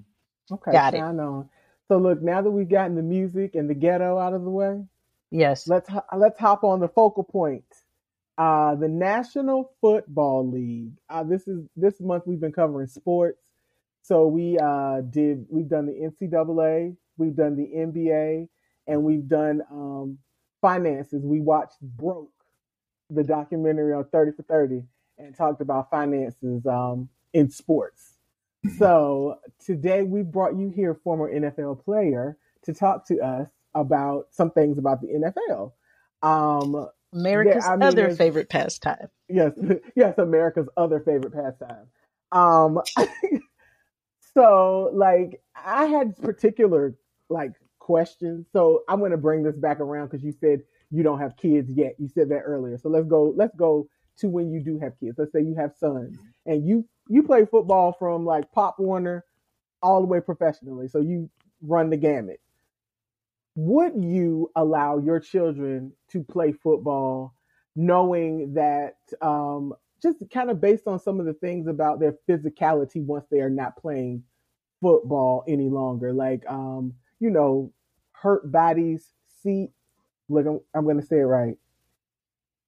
Okay, 0.51 0.73
Got 0.73 0.95
it. 0.95 1.01
on. 1.01 1.49
So 1.89 1.99
look, 1.99 2.23
now 2.23 2.43
that 2.43 2.51
we've 2.51 2.69
gotten 2.69 2.97
the 2.97 3.03
music 3.03 3.55
and 3.55 3.69
the 3.71 3.75
ghetto 3.75 4.19
out 4.19 4.35
of 4.35 4.43
the 4.45 4.51
way, 4.51 4.85
Yes. 5.31 5.67
let's 5.69 5.91
let's 6.17 6.39
hop 6.39 6.65
on 6.65 6.81
the 6.81 6.89
focal 6.89 7.25
point. 7.25 7.65
Uh, 8.39 8.75
the 8.75 8.89
National 8.89 9.73
Football 9.81 10.51
League. 10.51 10.93
Uh, 11.09 11.25
this 11.25 11.49
is 11.49 11.65
this 11.77 12.01
month 12.01 12.25
we've 12.27 12.41
been 12.41 12.53
covering 12.53 12.87
sports. 12.87 13.43
So 14.03 14.27
we 14.27 14.59
uh, 14.59 15.01
did 15.03 15.47
we've 15.49 15.69
done 15.69 15.87
the 15.87 15.93
NCAA, 15.95 16.97
we've 17.19 17.35
done 17.35 17.57
the 17.57 17.67
NBA, 17.77 18.49
and 18.87 19.03
we've 19.03 19.27
done 19.29 19.63
um, 19.71 20.19
finances. 20.61 21.25
We 21.25 21.41
watched 21.41 21.81
Broke, 21.81 22.31
the 23.11 23.25
documentary 23.25 23.95
on 23.95 24.05
Thirty 24.07 24.33
for 24.33 24.43
Thirty, 24.43 24.83
and 25.19 25.37
talked 25.37 25.61
about 25.61 25.91
finances 25.91 26.67
um, 26.67 27.09
in 27.33 27.51
sports. 27.51 28.16
So 28.79 29.39
today 29.65 30.03
we 30.03 30.23
brought 30.23 30.57
you 30.57 30.71
here, 30.71 30.95
former 31.05 31.33
NFL 31.33 31.85
player, 31.85 32.37
to 32.65 32.75
talk 32.75 33.07
to 33.09 33.21
us 33.21 33.49
about 33.75 34.27
some 34.31 34.51
things 34.51 34.79
about 34.79 35.01
the 35.01 35.09
NFL. 35.09 35.73
Um, 36.23 36.89
America's 37.13 37.65
I 37.67 37.77
mean, 37.77 37.83
other 37.83 38.11
favorite 38.15 38.49
pastime. 38.49 39.09
yes, 39.29 39.53
yes, 39.97 40.19
America's 40.19 40.69
other 40.77 41.01
favorite 41.01 41.33
pastime. 41.33 41.87
Um, 42.33 42.81
so 44.35 44.91
like 44.93 45.41
I 45.55 45.87
had 45.87 46.17
particular 46.17 46.95
like 47.29 47.53
questions. 47.79 48.47
So 48.53 48.83
I'm 48.89 48.99
going 48.99 49.13
to 49.13 49.17
bring 49.17 49.43
this 49.43 49.57
back 49.57 49.81
around 49.81 50.09
because 50.09 50.25
you 50.25 50.33
said 50.41 50.61
you 50.91 51.03
don't 51.03 51.21
have 51.21 51.37
kids 51.37 51.71
yet. 51.71 51.95
You 51.99 52.09
said 52.09 52.29
that 52.31 52.41
earlier. 52.41 52.79
So 52.79 52.89
let's 52.89 53.07
go. 53.07 53.33
Let's 53.37 53.55
go 53.57 53.89
to 54.19 54.29
when 54.29 54.51
you 54.51 54.61
do 54.63 54.79
have 54.79 54.99
kids. 54.99 55.17
Let's 55.19 55.33
say 55.33 55.43
you 55.43 55.55
have 55.57 55.73
sons 55.79 56.19
and 56.47 56.67
you 56.67 56.87
you 57.09 57.23
play 57.23 57.45
football 57.45 57.93
from 57.99 58.25
like 58.25 58.51
Pop 58.53 58.79
Warner 58.79 59.25
all 59.83 60.01
the 60.01 60.07
way 60.07 60.21
professionally. 60.21 60.89
So 60.89 61.01
you 61.01 61.31
run 61.63 61.91
the 61.91 61.97
gamut. 61.97 62.41
Would 63.55 63.95
you 63.97 64.51
allow 64.55 64.99
your 64.99 65.21
children 65.21 65.93
to 66.11 66.23
play 66.23 66.53
football 66.53 67.35
knowing 67.75 68.55
that 68.55 68.97
um, 69.23 69.73
just 70.03 70.19
kind 70.33 70.51
of 70.51 70.61
based 70.61 70.87
on 70.87 70.99
some 70.99 71.21
of 71.21 71.27
the 71.27 71.35
things 71.35 71.67
about 71.67 72.01
their 72.01 72.15
physicality 72.29 73.05
once 73.05 73.27
they 73.31 73.41
are 73.41 73.51
not 73.51 73.77
playing 73.77 74.23
football 74.81 75.45
any 75.49 75.69
longer, 75.69 76.13
like 76.13 76.43
um, 76.49 76.95
you 77.21 77.31
know, 77.31 77.73
hurt 78.13 78.51
bodies. 78.51 79.13
seat, 79.43 79.71
look, 80.29 80.47
I'm, 80.47 80.61
I'm 80.75 80.85
going 80.85 81.01
to 81.01 81.07
say 81.07 81.19
it 81.19 81.25
right. 81.25 81.57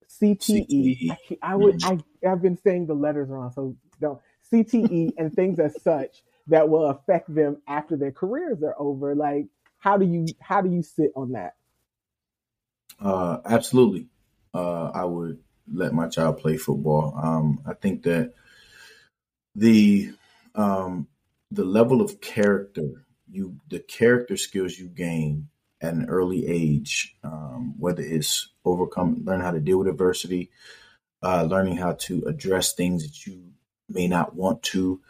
CTE. 0.09 0.67
CTE. 0.69 1.11
I, 1.11 1.37
I 1.41 1.55
would. 1.55 1.83
I 1.83 1.99
I've 2.27 2.41
been 2.41 2.57
saying 2.57 2.87
the 2.87 2.93
letters 2.95 3.29
wrong, 3.29 3.51
so 3.53 3.75
don't 4.01 4.19
CTE 4.51 5.13
and 5.17 5.33
things 5.33 5.59
as 5.59 5.81
such 5.81 6.23
that 6.47 6.69
will 6.69 6.87
affect 6.87 7.33
them 7.33 7.61
after 7.67 7.95
their 7.95 8.11
careers 8.11 8.63
are 8.63 8.75
over. 8.77 9.15
Like, 9.15 9.47
how 9.77 9.97
do 9.97 10.05
you 10.05 10.25
how 10.41 10.61
do 10.61 10.69
you 10.69 10.81
sit 10.81 11.11
on 11.15 11.33
that? 11.33 11.55
Uh, 12.99 13.39
absolutely. 13.45 14.07
Uh, 14.53 14.89
I 14.93 15.05
would 15.05 15.39
let 15.71 15.93
my 15.93 16.07
child 16.07 16.39
play 16.39 16.57
football. 16.57 17.13
Um, 17.21 17.61
I 17.65 17.73
think 17.73 18.03
that 18.03 18.33
the 19.55 20.11
um, 20.55 21.07
the 21.51 21.65
level 21.65 22.01
of 22.01 22.19
character 22.19 23.05
you 23.31 23.59
the 23.69 23.79
character 23.79 24.37
skills 24.37 24.77
you 24.77 24.87
gain 24.87 25.49
at 25.81 25.93
an 25.93 26.05
early 26.09 26.45
age, 26.47 27.15
um, 27.23 27.75
whether 27.77 28.03
it's 28.03 28.49
overcome, 28.65 29.21
learn 29.23 29.41
how 29.41 29.51
to 29.51 29.59
deal 29.59 29.79
with 29.79 29.87
adversity, 29.87 30.49
uh, 31.23 31.43
learning 31.43 31.77
how 31.77 31.93
to 31.93 32.23
address 32.25 32.73
things 32.73 33.03
that 33.03 33.25
you 33.25 33.51
may 33.87 34.07
not 34.07 34.35
want 34.35 34.61
to, 34.61 35.01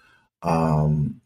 um, 0.42 1.22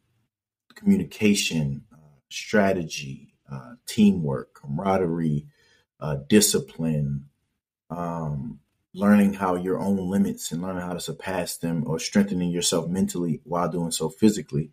communication, 0.75 1.83
uh, 1.91 2.17
strategy, 2.29 3.33
uh, 3.51 3.75
teamwork, 3.85 4.53
camaraderie, 4.53 5.47
uh, 5.99 6.17
discipline, 6.27 7.29
um, 7.89 8.59
learning 8.93 9.33
how 9.33 9.55
your 9.55 9.79
own 9.79 9.97
limits 9.97 10.51
and 10.51 10.61
learning 10.61 10.81
how 10.81 10.93
to 10.93 10.99
surpass 10.99 11.57
them 11.57 11.83
or 11.87 11.99
strengthening 11.99 12.51
yourself 12.51 12.87
mentally 12.87 13.41
while 13.43 13.69
doing 13.69 13.91
so 13.91 14.09
physically. 14.09 14.71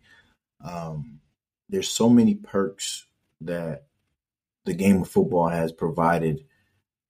Um, 0.63 1.21
there's 1.69 1.89
so 1.89 2.09
many 2.09 2.35
perks 2.35 3.07
that 3.41 3.85
the 4.65 4.73
game 4.73 5.01
of 5.01 5.09
football 5.09 5.49
has 5.49 5.71
provided, 5.71 6.45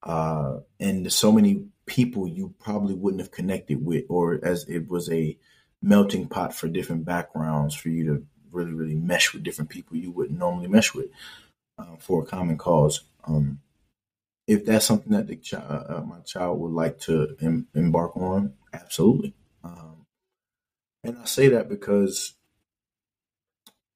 uh, 0.03 0.59
and 0.79 1.11
so 1.11 1.31
many 1.31 1.65
people 1.85 2.27
you 2.27 2.53
probably 2.59 2.93
wouldn't 2.93 3.21
have 3.21 3.31
connected 3.31 3.85
with, 3.85 4.05
or 4.09 4.39
as 4.43 4.65
it 4.69 4.87
was 4.87 5.09
a 5.09 5.37
melting 5.81 6.27
pot 6.27 6.53
for 6.53 6.67
different 6.67 7.05
backgrounds 7.05 7.75
for 7.75 7.89
you 7.89 8.05
to 8.05 8.25
really, 8.51 8.73
really 8.73 8.95
mesh 8.95 9.33
with 9.33 9.43
different 9.43 9.69
people 9.69 9.97
you 9.97 10.11
wouldn't 10.11 10.37
normally 10.37 10.67
mesh 10.67 10.93
with 10.93 11.07
uh, 11.77 11.95
for 11.97 12.23
a 12.23 12.25
common 12.25 12.57
cause. 12.57 13.01
Um, 13.25 13.59
if 14.47 14.65
that's 14.65 14.85
something 14.85 15.13
that 15.13 15.27
the 15.27 15.35
chi- 15.35 15.57
uh, 15.57 15.97
uh, 15.97 16.01
my 16.01 16.19
child 16.19 16.59
would 16.59 16.71
like 16.71 16.99
to 17.01 17.35
em- 17.41 17.67
embark 17.73 18.15
on, 18.17 18.53
absolutely. 18.73 19.33
Um, 19.63 20.05
and 21.03 21.17
I 21.17 21.25
say 21.25 21.49
that 21.49 21.69
because 21.69 22.33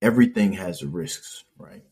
everything 0.02 0.54
has 0.54 0.84
risks, 0.84 1.44
right? 1.58 1.84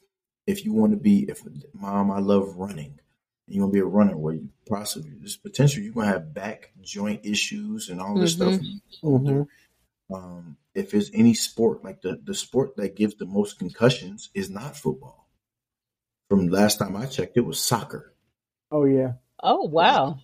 If 0.45 0.65
you 0.65 0.73
want 0.73 0.91
to 0.91 0.97
be, 0.97 1.25
if 1.29 1.41
mom, 1.73 2.11
I 2.11 2.19
love 2.19 2.55
running, 2.57 2.99
and 3.47 3.55
you 3.55 3.61
want 3.61 3.71
to 3.71 3.77
be 3.77 3.81
a 3.81 3.85
runner, 3.85 4.17
where 4.17 4.35
you 4.35 4.49
possibly 4.67 5.11
there's 5.17 5.37
potential 5.37 5.81
you're 5.83 5.93
gonna 5.93 6.07
have 6.07 6.33
back 6.33 6.73
joint 6.81 7.25
issues 7.25 7.89
and 7.89 8.01
all 8.01 8.17
this 8.17 8.33
stuff. 8.33 8.51
when 8.51 8.63
you 8.63 8.79
get 8.89 8.99
older. 9.03 9.47
Um, 10.13 10.57
if 10.75 10.91
there's 10.91 11.11
any 11.13 11.33
sport 11.33 11.83
like 11.83 12.01
the 12.01 12.19
the 12.23 12.35
sport 12.35 12.75
that 12.77 12.95
gives 12.95 13.15
the 13.15 13.25
most 13.25 13.57
concussions 13.57 14.29
is 14.33 14.49
not 14.49 14.75
football. 14.75 15.29
From 16.29 16.47
last 16.47 16.79
time 16.79 16.95
I 16.95 17.05
checked, 17.05 17.37
it 17.37 17.45
was 17.45 17.59
soccer. 17.59 18.13
Oh 18.71 18.85
yeah, 18.85 19.13
Oh 19.43 19.65
wow. 19.65 20.19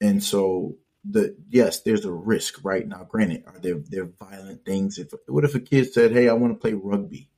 And 0.00 0.24
so 0.24 0.76
the 1.04 1.36
yes, 1.50 1.82
there's 1.82 2.06
a 2.06 2.12
risk 2.12 2.64
right 2.64 2.88
now. 2.88 3.04
Granted, 3.04 3.44
are 3.46 3.58
there 3.58 3.80
there 3.90 4.08
violent 4.18 4.64
things? 4.64 4.98
If 4.98 5.12
what 5.26 5.44
if 5.44 5.54
a 5.54 5.60
kid 5.60 5.92
said, 5.92 6.12
"Hey, 6.12 6.28
I 6.28 6.32
want 6.32 6.54
to 6.54 6.58
play 6.58 6.72
rugby," 6.72 7.28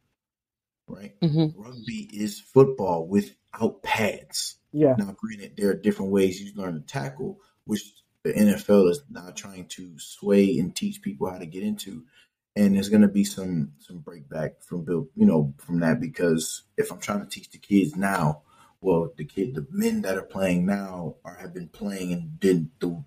right? 0.87 1.15
hmm 1.23 1.47
Rugby 1.57 2.09
is 2.13 2.41
football 2.41 3.07
without 3.07 3.83
pads. 3.83 4.57
yeah. 4.73 4.95
Now, 4.99 5.15
granted, 5.19 5.53
there 5.57 5.71
are 5.71 5.75
different 5.75 6.13
ways 6.13 6.41
you 6.41 6.53
learn 6.55 6.75
to 6.75 6.81
tackle, 6.81 7.41
which 7.65 7.83
the 8.23 8.33
NFL 8.33 8.91
is 8.91 9.03
not 9.11 9.37
trying 9.37 9.67
to 9.69 9.99
sway 9.99 10.59
and 10.59 10.75
teach 10.75 11.03
people 11.03 11.31
how 11.31 11.39
to 11.39 11.47
get 11.47 11.63
into. 11.63 12.05
And 12.57 12.75
there's 12.75 12.89
going 12.89 13.03
to 13.03 13.09
be 13.09 13.25
some 13.25 13.73
some 13.79 14.01
breakback 14.01 14.63
from 14.65 14.85
Bill, 14.85 15.09
you 15.17 15.27
know, 15.27 15.55
from 15.59 15.81
that 15.81 16.01
because 16.01 16.63
if 16.77 16.93
I'm 16.93 17.01
trying 17.01 17.21
to 17.21 17.27
teach 17.27 17.51
the 17.51 17.59
kids 17.59 17.97
now, 17.97 18.43
well, 18.81 19.11
the 19.17 19.25
kid, 19.25 19.55
the 19.55 19.67
men 19.71 20.03
that 20.03 20.17
are 20.17 20.23
playing 20.23 20.65
now 20.67 21.17
are 21.25 21.35
have 21.37 21.53
been 21.53 21.69
playing 21.69 22.13
and 22.13 22.39
did 22.39 22.71
the 22.81 23.03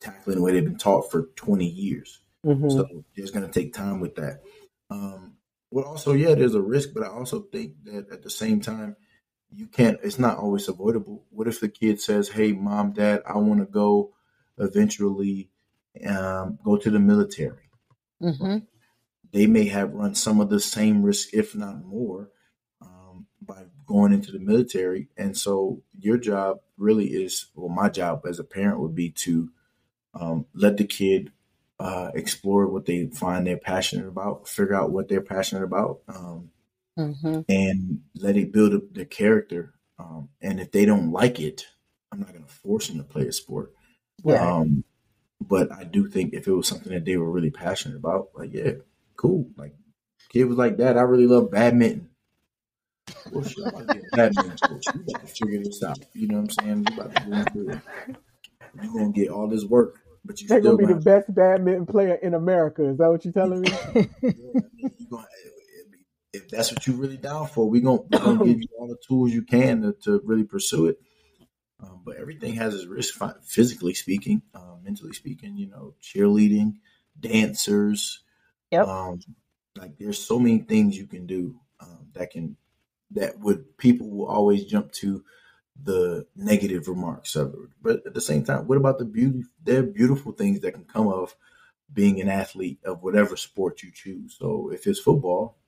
tackling 0.00 0.36
the 0.36 0.42
way 0.42 0.52
they've 0.52 0.64
been 0.64 0.76
taught 0.76 1.10
for 1.10 1.30
20 1.36 1.64
years. 1.66 2.20
Mhm. 2.44 2.70
So 2.70 3.04
it's 3.14 3.30
going 3.30 3.46
to 3.46 3.52
take 3.52 3.72
time 3.72 4.00
with 4.00 4.16
that. 4.16 4.42
Um, 4.90 5.38
well, 5.74 5.86
also, 5.86 6.12
yeah, 6.12 6.36
there's 6.36 6.54
a 6.54 6.62
risk, 6.62 6.90
but 6.94 7.02
I 7.02 7.08
also 7.08 7.40
think 7.40 7.72
that 7.86 8.08
at 8.12 8.22
the 8.22 8.30
same 8.30 8.60
time, 8.60 8.94
you 9.52 9.66
can't. 9.66 9.98
It's 10.04 10.20
not 10.20 10.38
always 10.38 10.68
avoidable. 10.68 11.24
What 11.30 11.48
if 11.48 11.58
the 11.58 11.68
kid 11.68 12.00
says, 12.00 12.28
"Hey, 12.28 12.52
mom, 12.52 12.92
dad, 12.92 13.22
I 13.26 13.38
want 13.38 13.58
to 13.58 13.66
go 13.66 14.12
eventually 14.56 15.50
um, 16.06 16.60
go 16.64 16.76
to 16.76 16.90
the 16.92 17.00
military." 17.00 17.70
Mm-hmm. 18.22 18.58
They 19.32 19.48
may 19.48 19.66
have 19.66 19.92
run 19.92 20.14
some 20.14 20.40
of 20.40 20.48
the 20.48 20.60
same 20.60 21.02
risk, 21.02 21.30
if 21.32 21.56
not 21.56 21.84
more, 21.84 22.30
um, 22.80 23.26
by 23.42 23.64
going 23.84 24.12
into 24.12 24.30
the 24.30 24.38
military. 24.38 25.08
And 25.16 25.36
so, 25.36 25.82
your 25.98 26.18
job 26.18 26.60
really 26.78 27.06
is, 27.06 27.46
well, 27.56 27.68
my 27.68 27.88
job 27.88 28.26
as 28.28 28.38
a 28.38 28.44
parent 28.44 28.78
would 28.78 28.94
be 28.94 29.10
to 29.10 29.50
um, 30.14 30.46
let 30.54 30.76
the 30.76 30.84
kid 30.84 31.32
uh, 31.78 32.10
explore 32.14 32.66
what 32.68 32.86
they 32.86 33.06
find 33.06 33.46
they're 33.46 33.56
passionate 33.56 34.06
about, 34.06 34.48
figure 34.48 34.74
out 34.74 34.90
what 34.90 35.08
they're 35.08 35.20
passionate 35.20 35.64
about, 35.64 36.00
um, 36.08 36.50
hmm 36.96 37.40
and 37.48 38.02
let 38.14 38.36
it 38.36 38.52
build 38.52 38.74
up 38.74 38.82
their 38.92 39.04
character. 39.04 39.74
Um, 39.98 40.28
and 40.40 40.60
if 40.60 40.70
they 40.70 40.84
don't 40.84 41.10
like 41.12 41.40
it, 41.40 41.66
I'm 42.12 42.20
not 42.20 42.32
going 42.32 42.44
to 42.44 42.52
force 42.52 42.88
them 42.88 42.98
to 42.98 43.04
play 43.04 43.26
a 43.26 43.32
sport. 43.32 43.72
Right. 44.22 44.40
Um, 44.40 44.84
but 45.40 45.72
I 45.72 45.84
do 45.84 46.08
think 46.08 46.32
if 46.32 46.46
it 46.46 46.52
was 46.52 46.68
something 46.68 46.92
that 46.92 47.04
they 47.04 47.16
were 47.16 47.30
really 47.30 47.50
passionate 47.50 47.96
about, 47.96 48.28
like, 48.34 48.52
yeah, 48.52 48.72
cool. 49.16 49.48
Like, 49.56 49.74
kid 50.28 50.44
was 50.44 50.56
like, 50.56 50.76
Dad, 50.76 50.96
I 50.96 51.02
really 51.02 51.26
love 51.26 51.50
badminton. 51.50 52.08
Well, 53.30 53.44
shit, 53.44 53.66
I'm 53.66 53.74
about 53.74 53.88
to 53.88 53.94
get 53.94 54.10
badminton 54.12 54.56
coach. 54.68 54.86
You 54.94 55.12
got 55.12 55.20
to 55.20 55.26
figure 55.26 55.62
this 55.62 55.82
out. 55.82 55.98
You 56.14 56.28
know 56.28 56.40
what 56.40 56.58
I'm 56.58 56.84
saying? 56.84 56.86
You 56.88 57.00
about 57.00 57.16
to 57.16 57.22
go 57.24 57.36
into 57.36 57.70
it. 57.72 57.80
You're 58.82 58.92
going 58.92 59.12
to 59.12 59.20
get 59.20 59.30
all 59.30 59.48
this 59.48 59.64
work, 59.64 60.00
but 60.24 60.40
you 60.40 60.48
They're 60.48 60.60
gonna 60.60 60.76
be 60.76 60.84
going 60.84 60.98
the 60.98 61.04
best 61.04 61.34
badminton 61.34 61.86
player 61.86 62.14
in 62.14 62.34
America. 62.34 62.88
Is 62.88 62.98
that 62.98 63.10
what 63.10 63.24
you're 63.24 63.32
telling 63.32 63.60
me? 63.60 63.70
yeah, 63.94 64.30
you 64.76 65.06
gonna, 65.10 65.26
if 66.32 66.48
that's 66.48 66.72
what 66.72 66.86
you're 66.86 66.96
really 66.96 67.16
down 67.16 67.46
for, 67.46 67.68
we're 67.68 67.82
gonna, 67.82 68.02
we're 68.10 68.18
gonna 68.18 68.44
give 68.44 68.60
you 68.62 68.68
all 68.78 68.88
the 68.88 68.96
tools 69.06 69.32
you 69.32 69.42
can 69.42 69.82
to, 69.82 69.92
to 70.04 70.20
really 70.24 70.44
pursue 70.44 70.86
it. 70.86 70.98
Um, 71.80 72.02
but 72.04 72.16
everything 72.16 72.54
has 72.54 72.74
its 72.74 72.86
risk, 72.86 73.20
physically 73.44 73.94
speaking, 73.94 74.42
um, 74.54 74.80
mentally 74.82 75.12
speaking. 75.12 75.56
You 75.56 75.68
know, 75.68 75.94
cheerleading, 76.02 76.76
dancers. 77.18 78.22
Yep. 78.70 78.88
Um, 78.88 79.20
like 79.76 79.98
there's 79.98 80.24
so 80.24 80.38
many 80.38 80.58
things 80.58 80.96
you 80.96 81.06
can 81.06 81.26
do 81.26 81.60
um, 81.80 82.08
that 82.14 82.30
can 82.30 82.56
that 83.10 83.38
would 83.40 83.76
people 83.76 84.08
will 84.08 84.26
always 84.26 84.64
jump 84.64 84.92
to 84.92 85.22
the 85.82 86.26
negative 86.36 86.88
remarks 86.88 87.36
of 87.36 87.54
it. 87.54 87.70
But 87.82 88.06
at 88.06 88.14
the 88.14 88.20
same 88.20 88.44
time, 88.44 88.66
what 88.66 88.78
about 88.78 88.98
the 88.98 89.04
beauty? 89.04 89.44
There 89.62 89.80
are 89.80 89.82
beautiful 89.82 90.32
things 90.32 90.60
that 90.60 90.72
can 90.72 90.84
come 90.84 91.08
of 91.08 91.34
being 91.92 92.20
an 92.20 92.28
athlete 92.28 92.78
of 92.84 93.02
whatever 93.02 93.36
sport 93.36 93.82
you 93.82 93.90
choose. 93.92 94.36
So 94.38 94.70
if 94.72 94.86
it's 94.86 95.00
football, 95.00 95.58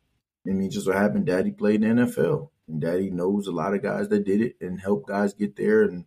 I 0.47 0.51
mean, 0.53 0.71
just 0.71 0.87
what 0.87 0.97
happened, 0.97 1.27
Daddy 1.27 1.51
played 1.51 1.83
in 1.83 1.97
the 1.97 2.05
NFL, 2.05 2.51
and 2.69 2.81
Daddy 2.81 3.11
knows 3.11 3.47
a 3.47 3.53
lot 3.53 3.75
of 3.75 3.83
guys 3.83 4.09
that 4.09 4.25
did 4.25 4.41
it 4.41 4.57
and 4.61 4.81
help 4.81 5.07
guys 5.07 5.35
get 5.35 5.57
there, 5.57 5.83
and 5.83 6.05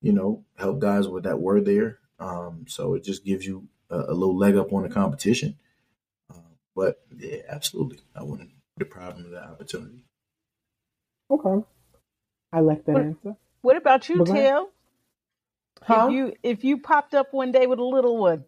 you 0.00 0.12
know, 0.12 0.44
help 0.56 0.78
guys 0.78 1.08
with 1.08 1.24
that 1.24 1.40
were 1.40 1.60
there. 1.60 1.98
Um, 2.18 2.64
so 2.66 2.94
it 2.94 3.04
just 3.04 3.24
gives 3.24 3.46
you 3.46 3.68
a, 3.90 3.96
a 3.96 4.14
little 4.14 4.36
leg 4.36 4.56
up 4.56 4.72
on 4.72 4.82
the 4.84 4.88
competition. 4.88 5.58
Uh, 6.30 6.54
but 6.74 7.00
yeah, 7.16 7.38
absolutely, 7.48 8.00
I 8.16 8.22
wouldn't 8.22 8.50
deprive 8.78 9.16
him 9.16 9.26
of 9.26 9.30
that 9.32 9.44
opportunity. 9.44 10.04
Okay. 11.30 11.64
I 12.52 12.60
like 12.60 12.84
that 12.86 12.92
What- 12.92 13.02
answer. 13.02 13.36
What 13.62 13.76
about 13.76 14.08
you, 14.08 14.18
But 14.18 14.24
go 14.28 14.32
ahead. 14.32 14.44
Tail? 14.46 14.68
Huh? 15.82 16.06
If 16.08 16.12
you 16.12 16.32
if 16.42 16.64
you 16.64 16.78
popped 16.78 17.14
up 17.14 17.32
one 17.32 17.52
day 17.52 17.66
with 17.66 17.78
a 17.78 17.84
little 17.84 18.16
one, 18.18 18.44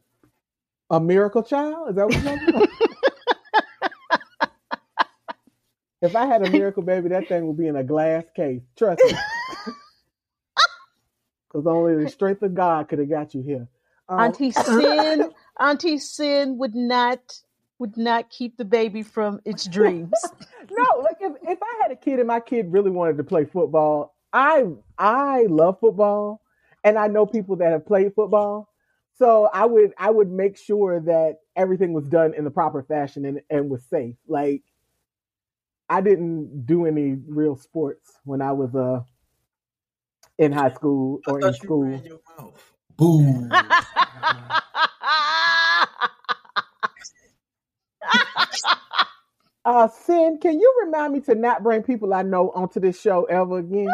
A 0.90 1.01
miracle 1.01 1.42
child? 1.42 1.90
Is 1.90 1.96
that 1.96 2.07
what 2.07 2.14
you're 2.14 2.22
talking 2.22 2.48
about? 2.55 2.68
if 6.03 6.16
I 6.16 6.26
had 6.26 6.46
a 6.46 6.51
miracle 6.51 6.82
baby, 6.82 7.09
that 7.11 7.28
thing 7.28 7.46
would 7.46 7.57
be 7.57 7.66
in 7.68 7.76
a 7.76 7.84
glass 7.84 8.24
case. 8.34 8.62
Trust 8.76 9.03
me. 9.05 9.12
Because 11.53 11.66
only 11.66 12.05
the 12.05 12.09
strength 12.11 12.42
of 12.42 12.55
God 12.55 12.88
could 12.88 13.01
have 13.01 13.11
got 13.11 13.34
you 13.34 13.42
here. 13.42 13.66
Um, 14.09 14.20
Auntie 14.20 14.51
Sin, 14.53 15.32
Auntie 15.59 15.98
Sin 15.98 16.59
would 16.59 16.76
not 16.76 17.40
would 17.80 17.96
not 17.96 18.30
keep 18.30 18.57
the 18.57 18.64
baby 18.64 19.03
from 19.03 19.40
its 19.44 19.66
dreams. 19.66 20.12
no, 20.70 21.09
if, 21.21 21.33
if 21.43 21.59
I 21.62 21.79
had 21.83 21.93
a 21.93 21.97
kid 21.97 22.18
and 22.18 22.29
my 22.29 22.41
kid 22.41 22.73
really 22.73 22.91
wanted 22.91 23.18
to 23.18 23.25
play 23.25 23.45
football, 23.45 24.14
I 24.33 24.66
I 24.99 25.43
love 25.49 25.79
football 25.81 26.41
and 26.85 26.99
I 26.99 27.09
know 27.09 27.27
people 27.27 27.57
that 27.57 27.73
have 27.73 27.87
played 27.87 28.14
football. 28.14 28.68
So 29.18 29.51
I 29.53 29.66
would 29.66 29.93
I 29.99 30.11
would 30.11 30.31
make 30.31 30.57
sure 30.57 31.01
that 31.01 31.41
everything 31.57 31.93
was 31.93 32.07
done 32.07 32.35
in 32.35 32.45
the 32.45 32.51
proper 32.51 32.83
fashion 32.83 33.25
and, 33.25 33.41
and 33.51 33.68
was 33.68 33.85
safe. 33.85 34.16
Like 34.27 34.62
I 35.89 36.01
didn't 36.01 36.64
do 36.64 36.87
any 36.87 37.16
real 37.27 37.57
sports 37.57 38.11
when 38.25 38.41
I 38.41 38.53
was 38.53 38.75
uh 38.75 39.01
in 40.39 40.53
high 40.53 40.73
school 40.73 41.21
or 41.27 41.41
in 41.41 41.53
school. 41.53 42.01
your 42.05 42.21
mouth. 42.39 42.73
Boo. 42.97 43.51
Uh 49.64 49.88
Sin, 49.88 50.38
can 50.40 50.58
you 50.58 50.74
remind 50.84 51.12
me 51.12 51.20
to 51.20 51.34
not 51.34 51.62
bring 51.62 51.82
people 51.82 52.14
I 52.14 52.22
know 52.22 52.50
onto 52.54 52.80
this 52.80 52.98
show 53.00 53.24
ever 53.24 53.58
again? 53.58 53.88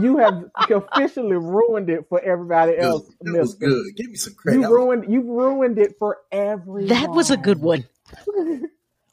you 0.00 0.16
have 0.18 0.44
officially 0.68 1.36
ruined 1.36 1.88
it 1.90 2.06
for 2.08 2.20
everybody 2.20 2.76
else. 2.76 3.08
That 3.20 3.38
was 3.40 3.54
good. 3.54 3.84
Give 3.96 4.10
me 4.10 4.16
some 4.16 4.34
credit. 4.34 4.56
You 4.56 4.62
That 4.62 4.70
was- 4.70 4.76
ruined 4.76 5.12
you 5.12 5.20
ruined 5.22 5.78
it 5.78 5.94
for 5.98 6.18
everyone. 6.32 6.88
that 6.88 7.10
was 7.10 7.30
a 7.30 7.36
good 7.36 7.60
one. 7.60 7.84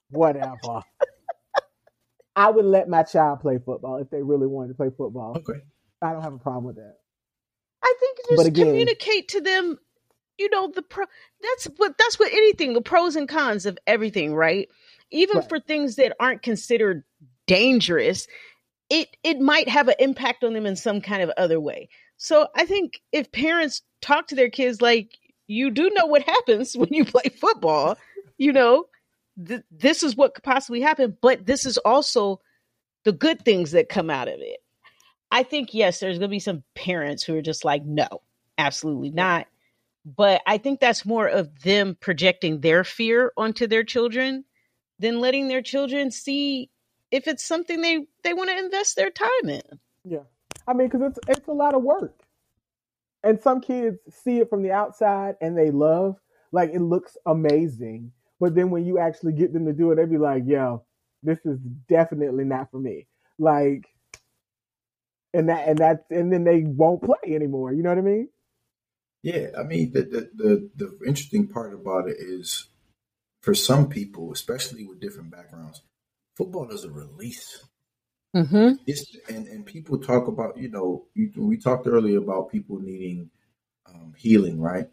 Whatever. 0.09 0.81
I 2.35 2.49
would 2.49 2.65
let 2.65 2.89
my 2.89 3.03
child 3.03 3.41
play 3.41 3.59
football 3.63 3.97
if 3.97 4.09
they 4.09 4.21
really 4.23 4.47
wanted 4.47 4.69
to 4.69 4.73
play 4.73 4.89
football. 4.95 5.37
okay. 5.37 5.59
I 6.01 6.11
don't 6.11 6.23
have 6.23 6.33
a 6.33 6.37
problem 6.39 6.65
with 6.65 6.75
that. 6.77 6.95
I 7.83 7.93
think 7.99 8.17
But 8.29 8.35
just 8.37 8.47
again- 8.47 8.65
communicate 8.67 9.27
to 9.29 9.41
them, 9.41 9.77
you 10.39 10.49
know, 10.49 10.71
the 10.73 10.81
pro 10.81 11.05
that's 11.41 11.65
what 11.77 11.97
that's 11.99 12.17
what 12.19 12.31
anything, 12.31 12.73
the 12.73 12.81
pros 12.81 13.15
and 13.15 13.29
cons 13.29 13.65
of 13.67 13.77
everything, 13.85 14.33
right? 14.33 14.67
Even 15.13 15.37
Right. 15.37 15.49
for 15.49 15.59
things 15.59 15.95
that 15.95 16.15
aren't 16.19 16.41
considered 16.41 17.03
dangerous, 17.47 18.27
it 18.89 19.15
it 19.23 19.39
might 19.39 19.69
have 19.69 19.87
an 19.87 19.95
impact 19.99 20.43
on 20.43 20.53
them 20.53 20.65
in 20.65 20.75
some 20.75 20.99
kind 21.01 21.21
of 21.23 21.31
other 21.37 21.59
way. 21.59 21.87
So 22.17 22.47
I 22.55 22.65
think 22.65 23.01
if 23.11 23.31
parents 23.31 23.81
talk 24.01 24.27
to 24.27 24.35
their 24.35 24.49
kids 24.49 24.81
like 24.81 25.17
you 25.47 25.69
do 25.71 25.89
know 25.91 26.05
what 26.05 26.23
happens 26.23 26.73
when 26.77 26.89
you 26.91 27.05
play 27.05 27.29
football, 27.39 27.97
you 28.37 28.51
know, 28.51 28.87
th- 29.47 29.63
this 29.71 30.03
is 30.03 30.15
what 30.15 30.33
could 30.35 30.43
possibly 30.43 30.81
happen, 30.81 31.17
but 31.21 31.45
this 31.45 31.65
is 31.65 31.77
also 31.79 32.41
the 33.03 33.11
good 33.11 33.43
things 33.45 33.71
that 33.71 33.89
come 33.89 34.09
out 34.09 34.27
of 34.27 34.35
it. 34.39 34.59
I 35.31 35.43
think 35.43 35.73
yes, 35.73 35.99
there's 35.99 36.19
going 36.19 36.29
to 36.29 36.35
be 36.35 36.39
some 36.39 36.63
parents 36.75 37.23
who 37.23 37.35
are 37.35 37.41
just 37.41 37.65
like, 37.65 37.83
no, 37.83 38.07
absolutely 38.57 39.09
not. 39.09 39.47
But 40.05 40.41
I 40.45 40.57
think 40.57 40.79
that's 40.79 41.05
more 41.05 41.27
of 41.27 41.61
them 41.63 41.97
projecting 41.99 42.59
their 42.61 42.83
fear 42.83 43.31
onto 43.37 43.67
their 43.67 43.83
children 43.83 44.45
than 45.03 45.19
letting 45.19 45.49
their 45.49 45.61
children 45.61 46.09
see 46.09 46.69
if 47.11 47.27
it's 47.27 47.43
something 47.43 47.81
they 47.81 48.07
they 48.23 48.33
want 48.33 48.49
to 48.49 48.57
invest 48.57 48.95
their 48.95 49.11
time 49.11 49.49
in. 49.49 49.61
Yeah. 50.05 50.23
I 50.65 50.73
mean, 50.73 50.87
because 50.87 51.11
it's 51.11 51.19
it's 51.27 51.47
a 51.47 51.53
lot 51.53 51.75
of 51.75 51.83
work, 51.83 52.21
and 53.21 53.39
some 53.41 53.59
kids 53.59 53.97
see 54.09 54.39
it 54.39 54.49
from 54.49 54.63
the 54.63 54.71
outside 54.71 55.35
and 55.41 55.57
they 55.57 55.71
love, 55.71 56.15
like 56.51 56.71
it 56.73 56.79
looks 56.79 57.17
amazing. 57.25 58.13
But 58.39 58.55
then 58.55 58.71
when 58.71 58.85
you 58.85 58.97
actually 58.97 59.33
get 59.33 59.53
them 59.53 59.65
to 59.65 59.73
do 59.73 59.91
it, 59.91 59.95
they 59.95 60.05
be 60.05 60.17
like, 60.17 60.43
"Yo, 60.45 60.85
this 61.21 61.39
is 61.45 61.59
definitely 61.89 62.45
not 62.45 62.71
for 62.71 62.79
me." 62.79 63.07
Like, 63.37 63.85
and 65.33 65.49
that 65.49 65.67
and 65.67 65.79
that 65.79 66.05
and 66.09 66.31
then 66.31 66.45
they 66.45 66.63
won't 66.63 67.03
play 67.03 67.35
anymore. 67.35 67.73
You 67.73 67.83
know 67.83 67.89
what 67.89 67.97
I 67.97 68.01
mean? 68.01 68.29
Yeah, 69.21 69.47
I 69.57 69.63
mean 69.63 69.91
the, 69.91 70.01
the 70.01 70.29
the 70.33 70.69
the 70.75 70.99
interesting 71.05 71.47
part 71.47 71.73
about 71.73 72.09
it 72.09 72.17
is 72.19 72.67
for 73.43 73.53
some 73.53 73.89
people, 73.89 74.31
especially 74.31 74.85
with 74.85 75.01
different 75.01 75.29
backgrounds, 75.29 75.81
football 76.35 76.71
is 76.71 76.85
a 76.85 76.89
release. 76.89 77.63
Mm-hmm. 78.35 78.81
It's 78.87 79.15
and 79.29 79.47
and 79.47 79.63
people 79.63 79.99
talk 79.99 80.27
about 80.27 80.57
you 80.57 80.69
know 80.69 81.05
you, 81.13 81.31
we 81.37 81.57
talked 81.57 81.85
earlier 81.85 82.17
about 82.17 82.51
people 82.51 82.79
needing 82.79 83.29
um, 83.87 84.15
healing, 84.17 84.59
right? 84.59 84.87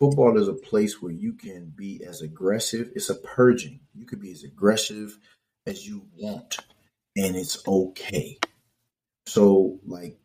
Football 0.00 0.36
is 0.38 0.48
a 0.48 0.54
place 0.54 1.00
where 1.00 1.12
you 1.12 1.34
can 1.34 1.72
be 1.76 2.02
as 2.04 2.22
aggressive. 2.22 2.90
It's 2.96 3.10
a 3.10 3.14
purging. 3.14 3.78
You 3.94 4.06
could 4.06 4.20
be 4.20 4.32
as 4.32 4.42
aggressive 4.42 5.16
as 5.66 5.86
you 5.86 6.06
want, 6.16 6.56
and 7.16 7.36
it's 7.36 7.62
okay. 7.68 8.38
So, 9.26 9.78
like, 9.86 10.18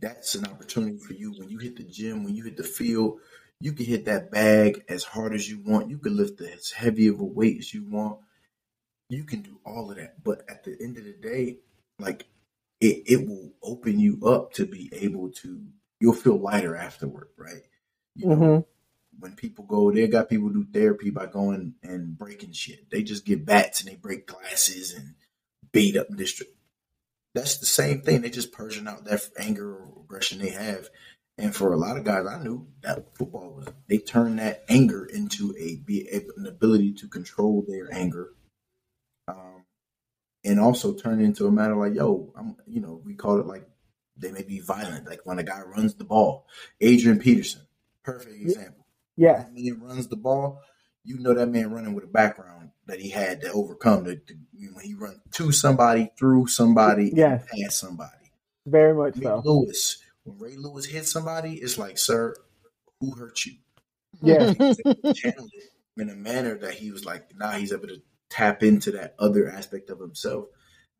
that's 0.00 0.34
an 0.34 0.46
opportunity 0.46 0.96
for 0.96 1.12
you 1.12 1.32
when 1.32 1.50
you 1.50 1.58
hit 1.58 1.76
the 1.76 1.84
gym, 1.84 2.24
when 2.24 2.34
you 2.34 2.44
hit 2.44 2.56
the 2.56 2.64
field, 2.64 3.20
you 3.62 3.72
can 3.72 3.86
hit 3.86 4.06
that 4.06 4.30
bag 4.32 4.82
as 4.88 5.04
hard 5.04 5.32
as 5.34 5.48
you 5.48 5.60
want. 5.64 5.88
You 5.88 5.98
can 5.98 6.16
lift 6.16 6.40
as 6.40 6.70
heavy 6.72 7.06
of 7.06 7.20
a 7.20 7.24
weight 7.24 7.58
as 7.58 7.72
you 7.72 7.84
want. 7.88 8.18
You 9.08 9.22
can 9.24 9.42
do 9.42 9.60
all 9.64 9.90
of 9.90 9.98
that. 9.98 10.22
But 10.24 10.42
at 10.48 10.64
the 10.64 10.76
end 10.80 10.98
of 10.98 11.04
the 11.04 11.12
day, 11.12 11.58
like 12.00 12.26
it, 12.80 13.04
it 13.06 13.28
will 13.28 13.52
open 13.62 14.00
you 14.00 14.18
up 14.26 14.52
to 14.54 14.66
be 14.66 14.90
able 14.92 15.30
to 15.30 15.64
you'll 16.00 16.12
feel 16.14 16.38
lighter 16.38 16.74
afterward, 16.74 17.28
right? 17.36 17.62
You 18.16 18.26
know, 18.26 18.36
Mhm. 18.36 18.64
when 19.20 19.36
people 19.36 19.64
go, 19.64 19.92
they 19.92 20.08
got 20.08 20.28
people 20.28 20.48
do 20.48 20.64
therapy 20.72 21.10
by 21.10 21.26
going 21.26 21.76
and 21.84 22.18
breaking 22.18 22.52
shit. 22.52 22.90
They 22.90 23.04
just 23.04 23.24
get 23.24 23.44
bats 23.44 23.80
and 23.80 23.88
they 23.88 23.94
break 23.94 24.26
glasses 24.26 24.92
and 24.92 25.14
beat 25.70 25.96
up 25.96 26.08
district. 26.16 26.56
That's 27.34 27.58
the 27.58 27.66
same 27.66 28.02
thing. 28.02 28.22
They 28.22 28.30
just 28.30 28.50
purging 28.52 28.88
out 28.88 29.04
that 29.04 29.22
anger 29.38 29.76
or 29.76 30.02
aggression 30.02 30.40
they 30.40 30.50
have. 30.50 30.88
And 31.42 31.52
for 31.54 31.72
a 31.72 31.76
lot 31.76 31.96
of 31.96 32.04
guys, 32.04 32.24
I 32.24 32.40
knew 32.40 32.68
that 32.82 33.16
football 33.16 33.54
was. 33.56 33.66
They 33.88 33.98
turned 33.98 34.38
that 34.38 34.64
anger 34.68 35.04
into 35.04 35.52
a 35.58 35.74
be 35.84 36.08
an 36.08 36.46
ability 36.46 36.92
to 36.94 37.08
control 37.08 37.64
their 37.66 37.92
anger, 37.92 38.28
um, 39.26 39.64
and 40.44 40.60
also 40.60 40.94
turn 40.94 41.20
it 41.20 41.24
into 41.24 41.48
a 41.48 41.50
matter 41.50 41.74
like, 41.74 41.94
yo, 41.94 42.32
I'm. 42.36 42.54
You 42.68 42.80
know, 42.80 43.02
we 43.04 43.14
call 43.14 43.40
it 43.40 43.46
like 43.46 43.68
they 44.16 44.30
may 44.30 44.42
be 44.44 44.60
violent. 44.60 45.08
Like 45.08 45.22
when 45.24 45.40
a 45.40 45.42
guy 45.42 45.62
runs 45.62 45.94
the 45.94 46.04
ball, 46.04 46.46
Adrian 46.80 47.18
Peterson, 47.18 47.62
perfect 48.04 48.40
example. 48.40 48.86
Yeah. 49.16 49.38
That 49.38 49.52
man 49.52 49.80
runs 49.80 50.06
the 50.06 50.16
ball. 50.16 50.60
You 51.04 51.18
know 51.18 51.34
that 51.34 51.48
man 51.48 51.72
running 51.72 51.94
with 51.94 52.04
a 52.04 52.08
background 52.08 52.70
that 52.86 53.00
he 53.00 53.10
had 53.10 53.40
to 53.40 53.50
overcome. 53.50 54.04
When 54.04 54.20
he 54.84 54.94
run 54.94 55.20
to 55.32 55.50
somebody, 55.50 56.12
through 56.16 56.46
somebody, 56.46 57.10
Yes. 57.12 57.44
and 57.50 57.64
past 57.64 57.80
somebody. 57.80 58.30
Very 58.64 58.94
much 58.94 59.16
Ray 59.16 59.24
so. 59.24 59.42
Lewis, 59.44 60.01
when 60.24 60.38
Ray 60.38 60.56
Lewis 60.56 60.86
hits 60.86 61.10
somebody, 61.10 61.54
it's 61.54 61.78
like, 61.78 61.98
sir, 61.98 62.34
who 63.00 63.14
hurt 63.14 63.44
you? 63.44 63.54
Yeah. 64.22 64.52
Channeled 65.14 65.50
it 65.54 65.70
in 65.96 66.10
a 66.10 66.14
manner 66.14 66.56
that 66.58 66.74
he 66.74 66.90
was 66.90 67.04
like, 67.04 67.30
now 67.36 67.50
he's 67.52 67.72
able 67.72 67.88
to 67.88 68.02
tap 68.30 68.62
into 68.62 68.92
that 68.92 69.14
other 69.18 69.50
aspect 69.50 69.90
of 69.90 70.00
himself. 70.00 70.46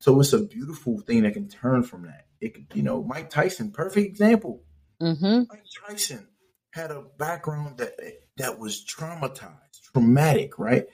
So 0.00 0.20
it's 0.20 0.32
a 0.32 0.40
beautiful 0.40 1.00
thing 1.00 1.22
that 1.22 1.34
can 1.34 1.48
turn 1.48 1.84
from 1.84 2.02
that. 2.02 2.26
It 2.40 2.54
could, 2.54 2.66
you 2.74 2.82
know, 2.82 3.02
Mike 3.02 3.30
Tyson, 3.30 3.70
perfect 3.70 4.06
example. 4.06 4.64
hmm 5.00 5.42
Mike 5.48 5.64
Tyson 5.88 6.28
had 6.72 6.90
a 6.90 7.04
background 7.18 7.78
that 7.78 7.94
that 8.38 8.58
was 8.58 8.84
traumatized, 8.84 9.92
traumatic, 9.92 10.58
right? 10.58 10.86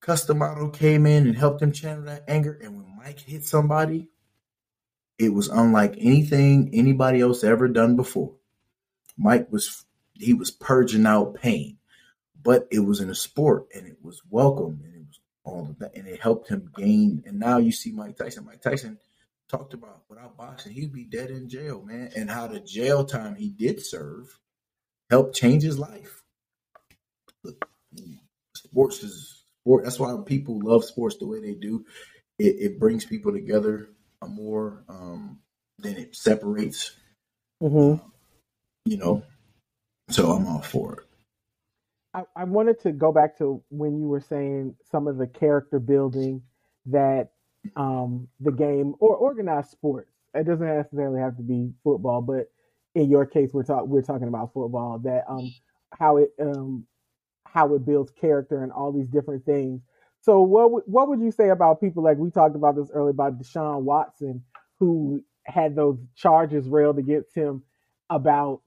Cus 0.00 0.24
D'Amato 0.26 0.68
came 0.68 1.04
in 1.04 1.26
and 1.26 1.36
helped 1.36 1.60
him 1.62 1.72
channel 1.72 2.04
that 2.04 2.24
anger, 2.28 2.58
and 2.62 2.76
when 2.76 2.96
Mike 2.96 3.20
hit 3.20 3.44
somebody, 3.44 4.08
it 5.20 5.34
was 5.34 5.48
unlike 5.48 5.96
anything 5.98 6.70
anybody 6.72 7.20
else 7.20 7.44
ever 7.44 7.68
done 7.68 7.94
before. 7.94 8.32
Mike 9.18 9.52
was 9.52 9.84
he 10.14 10.32
was 10.32 10.50
purging 10.50 11.04
out 11.04 11.34
pain, 11.34 11.76
but 12.42 12.66
it 12.70 12.78
was 12.80 13.00
in 13.00 13.10
a 13.10 13.14
sport, 13.14 13.66
and 13.74 13.86
it 13.86 13.98
was 14.02 14.22
welcome, 14.30 14.80
and 14.82 14.94
it 14.94 15.06
was 15.06 15.20
all 15.44 15.68
of 15.68 15.78
that, 15.78 15.94
and 15.94 16.08
it 16.08 16.20
helped 16.20 16.48
him 16.48 16.72
gain. 16.74 17.22
And 17.26 17.38
now 17.38 17.58
you 17.58 17.70
see 17.70 17.92
Mike 17.92 18.16
Tyson. 18.16 18.46
Mike 18.46 18.62
Tyson 18.62 18.98
talked 19.46 19.74
about 19.74 20.04
without 20.08 20.38
boxing, 20.38 20.72
he'd 20.72 20.92
be 20.92 21.04
dead 21.04 21.30
in 21.30 21.50
jail, 21.50 21.82
man, 21.82 22.10
and 22.16 22.30
how 22.30 22.46
the 22.46 22.60
jail 22.60 23.04
time 23.04 23.34
he 23.34 23.50
did 23.50 23.84
serve 23.84 24.38
helped 25.10 25.34
change 25.34 25.62
his 25.62 25.78
life. 25.78 26.22
Sports 28.54 29.02
is 29.02 29.44
sport. 29.60 29.84
That's 29.84 30.00
why 30.00 30.16
people 30.24 30.60
love 30.62 30.82
sports 30.84 31.16
the 31.18 31.26
way 31.26 31.40
they 31.40 31.54
do. 31.54 31.84
It, 32.38 32.56
it 32.58 32.80
brings 32.80 33.04
people 33.04 33.32
together 33.32 33.90
more 34.28 34.84
um, 34.88 35.40
than 35.78 35.96
it 35.96 36.16
separates. 36.16 36.92
hmm 37.62 37.94
You 38.86 38.98
know, 38.98 39.24
so 40.10 40.32
I'm 40.32 40.46
all 40.46 40.62
for 40.62 40.94
it. 40.94 41.06
I, 42.14 42.22
I 42.36 42.44
wanted 42.44 42.80
to 42.82 42.92
go 42.92 43.12
back 43.12 43.38
to 43.38 43.62
when 43.70 43.98
you 44.00 44.08
were 44.08 44.20
saying 44.20 44.74
some 44.90 45.06
of 45.08 45.18
the 45.18 45.26
character 45.26 45.78
building 45.78 46.42
that 46.86 47.30
um, 47.76 48.28
the 48.40 48.52
game 48.52 48.94
or 49.00 49.16
organized 49.16 49.70
sports. 49.70 50.10
It 50.34 50.44
doesn't 50.46 50.66
necessarily 50.66 51.20
have 51.20 51.36
to 51.36 51.42
be 51.42 51.72
football, 51.84 52.22
but 52.22 52.50
in 52.94 53.10
your 53.10 53.26
case, 53.26 53.50
we're 53.52 53.64
talking 53.64 53.88
we're 53.90 54.02
talking 54.02 54.28
about 54.28 54.52
football. 54.54 54.98
That 55.00 55.24
um, 55.28 55.52
how 55.98 56.18
it 56.18 56.30
um, 56.40 56.86
how 57.46 57.74
it 57.74 57.86
builds 57.86 58.12
character 58.12 58.62
and 58.62 58.72
all 58.72 58.92
these 58.92 59.08
different 59.08 59.44
things. 59.46 59.82
So 60.22 60.40
what 60.40 60.88
what 60.88 61.08
would 61.08 61.20
you 61.20 61.30
say 61.30 61.50
about 61.50 61.80
people 61.80 62.02
like 62.02 62.18
we 62.18 62.30
talked 62.30 62.56
about 62.56 62.76
this 62.76 62.90
earlier 62.92 63.10
about 63.10 63.38
Deshaun 63.40 63.82
Watson, 63.82 64.44
who 64.78 65.24
had 65.44 65.74
those 65.74 65.98
charges 66.16 66.68
railed 66.68 66.98
against 66.98 67.34
him 67.34 67.62
about 68.10 68.62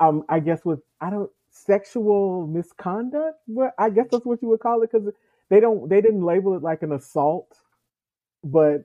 um 0.00 0.24
I 0.28 0.40
guess 0.40 0.64
with 0.64 0.80
I 1.00 1.10
don't 1.10 1.30
sexual 1.50 2.46
misconduct. 2.46 3.38
But 3.48 3.74
I 3.78 3.90
guess 3.90 4.06
that's 4.10 4.26
what 4.26 4.42
you 4.42 4.48
would 4.48 4.60
call 4.60 4.82
it 4.82 4.90
because 4.92 5.08
they 5.50 5.60
don't 5.60 5.88
they 5.88 6.00
didn't 6.00 6.24
label 6.24 6.56
it 6.56 6.62
like 6.62 6.82
an 6.82 6.92
assault, 6.92 7.56
but 8.44 8.84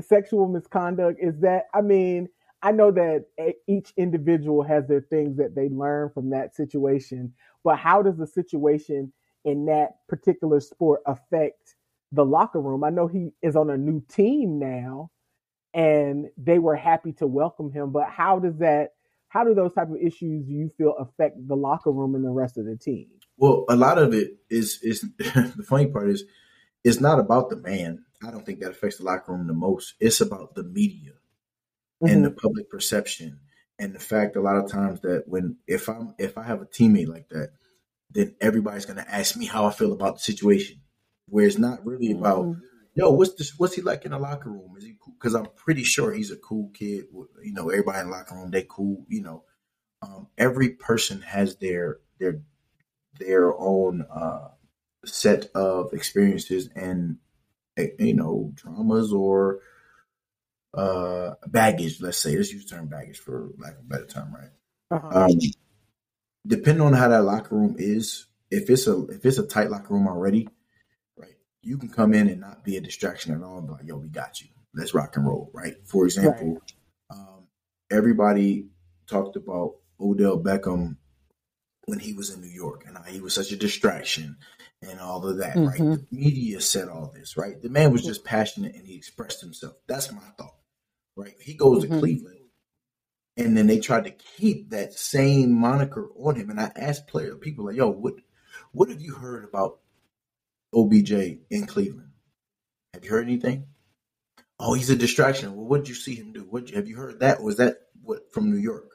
sexual 0.00 0.48
misconduct 0.48 1.18
is 1.22 1.40
that. 1.40 1.64
I 1.74 1.80
mean, 1.82 2.28
I 2.62 2.72
know 2.72 2.90
that 2.92 3.26
each 3.68 3.92
individual 3.96 4.62
has 4.62 4.86
their 4.88 5.02
things 5.02 5.36
that 5.38 5.54
they 5.54 5.68
learn 5.68 6.10
from 6.10 6.30
that 6.30 6.54
situation, 6.56 7.34
but 7.64 7.78
how 7.78 8.02
does 8.02 8.16
the 8.18 8.26
situation 8.26 9.12
in 9.44 9.66
that 9.66 9.96
particular 10.08 10.60
sport 10.60 11.00
affect 11.06 11.74
the 12.12 12.24
locker 12.24 12.60
room? 12.60 12.84
I 12.84 12.90
know 12.90 13.06
he 13.06 13.30
is 13.42 13.56
on 13.56 13.70
a 13.70 13.76
new 13.76 14.02
team 14.08 14.58
now 14.58 15.10
and 15.74 16.26
they 16.36 16.58
were 16.58 16.76
happy 16.76 17.12
to 17.14 17.26
welcome 17.26 17.70
him, 17.70 17.92
but 17.92 18.08
how 18.08 18.38
does 18.38 18.58
that 18.58 18.90
how 19.28 19.44
do 19.44 19.54
those 19.54 19.74
type 19.74 19.90
of 19.90 19.96
issues 19.96 20.46
do 20.46 20.52
you 20.52 20.70
feel 20.78 20.94
affect 20.98 21.36
the 21.46 21.54
locker 21.54 21.92
room 21.92 22.14
and 22.14 22.24
the 22.24 22.30
rest 22.30 22.56
of 22.56 22.64
the 22.64 22.76
team? 22.76 23.08
Well, 23.36 23.66
a 23.68 23.76
lot 23.76 23.98
of 23.98 24.14
it 24.14 24.38
is 24.50 24.80
is 24.82 25.02
the 25.18 25.64
funny 25.66 25.86
part 25.86 26.10
is 26.10 26.24
it's 26.84 27.00
not 27.00 27.18
about 27.18 27.50
the 27.50 27.56
man. 27.56 28.04
I 28.22 28.30
don't 28.30 28.44
think 28.44 28.60
that 28.60 28.70
affects 28.70 28.96
the 28.98 29.04
locker 29.04 29.32
room 29.32 29.46
the 29.46 29.52
most. 29.52 29.94
It's 30.00 30.20
about 30.20 30.54
the 30.54 30.64
media 30.64 31.12
and 32.00 32.24
the 32.24 32.30
mm-hmm. 32.30 32.38
public 32.38 32.70
perception 32.70 33.40
and 33.78 33.94
the 33.94 34.00
fact 34.00 34.36
a 34.36 34.40
lot 34.40 34.56
of 34.56 34.70
times 34.70 35.00
that 35.02 35.24
when 35.26 35.56
if 35.66 35.88
I'm 35.88 36.14
if 36.18 36.36
I 36.38 36.42
have 36.44 36.62
a 36.62 36.66
teammate 36.66 37.08
like 37.08 37.28
that, 37.28 37.50
then 38.10 38.34
everybody's 38.40 38.86
gonna 38.86 39.06
ask 39.08 39.36
me 39.36 39.46
how 39.46 39.66
I 39.66 39.70
feel 39.70 39.92
about 39.92 40.16
the 40.16 40.20
situation. 40.20 40.80
Where 41.26 41.46
it's 41.46 41.58
not 41.58 41.84
really 41.84 42.12
about 42.12 42.46
Mhm. 42.46 42.62
yo, 42.94 43.10
what's 43.10 43.34
this? 43.34 43.58
What's 43.58 43.74
he 43.74 43.82
like 43.82 44.04
in 44.04 44.10
the 44.10 44.18
locker 44.18 44.50
room? 44.50 44.74
Is 44.76 44.84
he 44.84 44.96
cool? 45.00 45.14
Because 45.14 45.34
I'm 45.34 45.46
pretty 45.54 45.84
sure 45.84 46.12
he's 46.12 46.32
a 46.32 46.36
cool 46.36 46.70
kid. 46.74 47.04
You 47.12 47.52
know, 47.52 47.70
everybody 47.70 48.00
in 48.00 48.06
the 48.06 48.12
locker 48.12 48.34
room 48.34 48.50
they 48.50 48.66
cool. 48.68 49.04
You 49.08 49.22
know, 49.22 49.44
um, 50.02 50.28
every 50.36 50.70
person 50.70 51.22
has 51.22 51.56
their 51.56 51.98
their 52.18 52.40
their 53.18 53.56
own 53.56 54.06
uh, 54.10 54.48
set 55.04 55.46
of 55.54 55.92
experiences 55.92 56.70
and 56.74 57.18
eh, 57.76 57.88
you 57.98 58.14
know 58.14 58.52
traumas 58.56 59.12
or 59.12 59.60
uh, 60.74 61.34
baggage. 61.46 62.00
Let's 62.00 62.18
say 62.18 62.36
let's 62.36 62.52
use 62.52 62.64
the 62.64 62.76
term 62.76 62.88
baggage 62.88 63.18
for 63.18 63.50
lack 63.58 63.74
of 63.74 63.80
a 63.80 63.82
better 63.82 64.06
term, 64.06 64.34
right? 64.34 64.50
Uh-huh. 64.90 65.24
Um, 65.24 65.38
depending 66.48 66.84
on 66.84 66.94
how 66.94 67.08
that 67.08 67.22
locker 67.22 67.54
room 67.54 67.76
is, 67.78 68.26
if 68.50 68.68
it's 68.70 68.86
a 68.86 69.06
if 69.08 69.24
it's 69.24 69.38
a 69.38 69.46
tight 69.46 69.70
locker 69.70 69.94
room 69.94 70.08
already, 70.08 70.48
right, 71.16 71.36
you 71.62 71.78
can 71.78 71.90
come 71.90 72.14
in 72.14 72.28
and 72.28 72.40
not 72.40 72.64
be 72.64 72.76
a 72.76 72.80
distraction 72.80 73.34
at 73.34 73.42
all. 73.42 73.60
Like, 73.60 73.86
yo, 73.86 73.98
we 73.98 74.08
got 74.08 74.40
you. 74.40 74.48
Let's 74.74 74.94
rock 74.94 75.16
and 75.16 75.26
roll, 75.26 75.50
right? 75.52 75.76
For 75.84 76.04
example, 76.04 76.60
um, 77.10 77.46
everybody 77.90 78.66
talked 79.06 79.36
about 79.36 79.76
Odell 80.00 80.38
Beckham 80.38 80.96
when 81.86 81.98
he 81.98 82.12
was 82.12 82.30
in 82.30 82.40
New 82.40 82.48
York 82.48 82.84
and 82.86 82.96
how 82.96 83.04
he 83.04 83.20
was 83.20 83.34
such 83.34 83.50
a 83.52 83.56
distraction 83.56 84.36
and 84.82 85.00
all 85.00 85.26
of 85.26 85.38
that, 85.38 85.56
right? 85.56 85.80
Mhm. 85.80 86.06
The 86.10 86.16
media 86.16 86.60
said 86.60 86.88
all 86.88 87.10
this, 87.14 87.36
right? 87.36 87.60
The 87.60 87.70
man 87.70 87.92
was 87.92 88.02
just 88.04 88.24
passionate 88.24 88.74
and 88.74 88.86
he 88.86 88.94
expressed 88.94 89.40
himself. 89.40 89.74
That's 89.86 90.12
my 90.12 90.20
thought, 90.36 90.58
right? 91.16 91.34
He 91.40 91.54
goes 91.54 91.82
to 91.82 91.88
Mhm. 91.88 91.98
Cleveland 91.98 92.37
and 93.38 93.56
then 93.56 93.66
they 93.68 93.78
tried 93.78 94.04
to 94.04 94.10
keep 94.10 94.70
that 94.70 94.92
same 94.92 95.52
moniker 95.52 96.08
on 96.16 96.34
him. 96.34 96.50
And 96.50 96.60
I 96.60 96.70
asked 96.76 97.06
player 97.06 97.36
people 97.36 97.66
like, 97.66 97.76
"Yo, 97.76 97.88
what 97.88 98.14
what 98.72 98.88
have 98.90 99.00
you 99.00 99.14
heard 99.14 99.44
about 99.44 99.78
OBJ 100.74 101.40
in 101.48 101.66
Cleveland? 101.66 102.10
Have 102.92 103.04
you 103.04 103.10
heard 103.10 103.24
anything? 103.24 103.66
Oh, 104.58 104.74
he's 104.74 104.90
a 104.90 104.96
distraction. 104.96 105.54
Well, 105.54 105.66
what 105.66 105.78
did 105.78 105.88
you 105.88 105.94
see 105.94 106.16
him 106.16 106.32
do? 106.32 106.40
What 106.40 106.70
have 106.70 106.88
you 106.88 106.96
heard 106.96 107.20
that? 107.20 107.42
Was 107.42 107.56
that 107.56 107.78
what 108.02 108.32
from 108.32 108.50
New 108.50 108.58
York? 108.58 108.90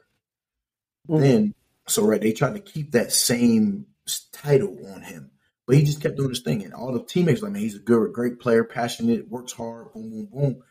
Mhm. 1.08 1.20
Then, 1.20 1.54
so 1.88 2.04
right, 2.04 2.20
they 2.20 2.32
tried 2.32 2.54
to 2.54 2.60
keep 2.60 2.92
that 2.92 3.12
same 3.12 3.86
title 4.32 4.78
on 4.92 5.02
him, 5.02 5.30
but 5.66 5.76
he 5.76 5.84
just 5.84 6.02
kept 6.02 6.16
doing 6.16 6.30
his 6.30 6.42
thing. 6.42 6.62
And 6.62 6.74
all 6.74 6.92
the 6.92 7.02
teammates 7.02 7.40
were 7.40 7.48
like, 7.48 7.54
man, 7.54 7.62
he's 7.62 7.76
a 7.76 7.80
good, 7.80 8.12
great 8.12 8.40
player, 8.40 8.64
passionate, 8.64 9.28
works 9.28 9.52
hard, 9.52 9.92
boom, 9.92 10.10
boom, 10.10 10.26
boom. 10.26 10.62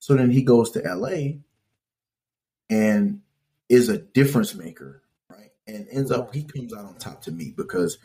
So 0.00 0.14
then 0.14 0.30
he 0.30 0.42
goes 0.42 0.72
to 0.72 0.80
LA 0.80 1.38
and 2.72 3.20
is 3.68 3.88
a 3.90 3.98
difference 3.98 4.54
maker, 4.54 5.02
right? 5.28 5.50
And 5.66 5.86
ends 5.90 6.10
up 6.10 6.34
he 6.34 6.44
comes 6.44 6.72
out 6.74 6.86
on 6.86 6.96
top 6.96 7.22
to 7.22 7.30
me 7.30 7.52
because 7.54 7.98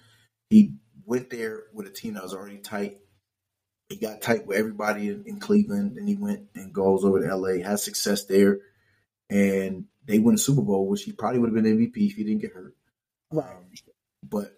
he 0.49 0.73
went 1.05 1.29
there 1.29 1.63
with 1.73 1.87
a 1.87 1.89
team 1.89 2.15
that 2.15 2.23
was 2.23 2.33
already 2.33 2.57
tight. 2.57 2.97
he 3.89 3.95
got 3.95 4.21
tight 4.21 4.45
with 4.45 4.57
everybody 4.57 5.07
in, 5.07 5.23
in 5.25 5.39
Cleveland, 5.39 5.97
and 5.97 6.07
he 6.07 6.15
went 6.15 6.41
and 6.53 6.73
goes 6.73 7.05
over 7.05 7.21
to 7.21 7.35
LA, 7.35 7.63
has 7.63 7.81
success 7.81 8.25
there, 8.25 8.59
and 9.29 9.85
they 10.05 10.19
win 10.19 10.35
the 10.35 10.41
Super 10.41 10.61
Bowl, 10.61 10.87
which 10.87 11.03
he 11.03 11.13
probably 11.13 11.39
would 11.39 11.53
have 11.53 11.63
been 11.63 11.77
MVP 11.77 12.09
if 12.09 12.15
he 12.15 12.23
didn't 12.23 12.41
get 12.41 12.53
hurt. 12.53 12.75
Right. 13.31 13.49
Um, 13.49 13.65
but 14.23 14.51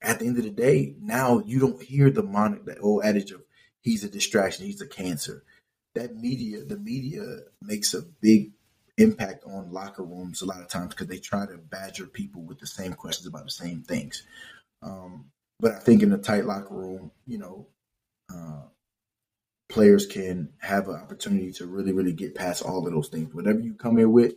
at 0.00 0.18
the 0.18 0.26
end 0.26 0.38
of 0.38 0.44
the 0.44 0.50
day, 0.50 0.94
now 1.00 1.42
you 1.44 1.58
don't 1.58 1.82
hear 1.82 2.10
the 2.10 2.22
mon- 2.22 2.62
that 2.64 2.78
old 2.80 3.04
adage 3.04 3.32
of 3.32 3.42
he's 3.82 4.04
a 4.04 4.08
distraction, 4.08 4.64
he's 4.64 4.80
a 4.80 4.86
cancer. 4.86 5.44
That 5.94 6.16
media, 6.16 6.64
the 6.64 6.78
media 6.78 7.22
makes 7.60 7.92
a 7.92 8.02
big 8.02 8.52
impact 9.00 9.44
on 9.44 9.72
locker 9.72 10.04
rooms 10.04 10.42
a 10.42 10.46
lot 10.46 10.60
of 10.60 10.68
times 10.68 10.94
because 10.94 11.06
they 11.08 11.18
try 11.18 11.46
to 11.46 11.56
badger 11.56 12.06
people 12.06 12.42
with 12.42 12.58
the 12.58 12.66
same 12.66 12.92
questions 12.92 13.26
about 13.26 13.44
the 13.44 13.50
same 13.50 13.82
things. 13.82 14.24
Um, 14.82 15.30
but 15.58 15.72
I 15.72 15.78
think 15.78 16.02
in 16.02 16.12
a 16.12 16.18
tight 16.18 16.44
locker 16.46 16.74
room, 16.74 17.10
you 17.26 17.38
know, 17.38 17.68
uh, 18.32 18.62
players 19.68 20.06
can 20.06 20.52
have 20.58 20.88
an 20.88 20.96
opportunity 20.96 21.52
to 21.52 21.66
really, 21.66 21.92
really 21.92 22.12
get 22.12 22.34
past 22.34 22.62
all 22.62 22.86
of 22.86 22.92
those 22.92 23.08
things. 23.08 23.34
Whatever 23.34 23.60
you 23.60 23.74
come 23.74 23.98
in 23.98 24.12
with, 24.12 24.34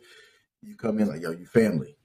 you 0.62 0.76
come 0.76 1.00
in 1.00 1.08
like, 1.08 1.22
yo, 1.22 1.32
you 1.32 1.46
family. 1.46 1.98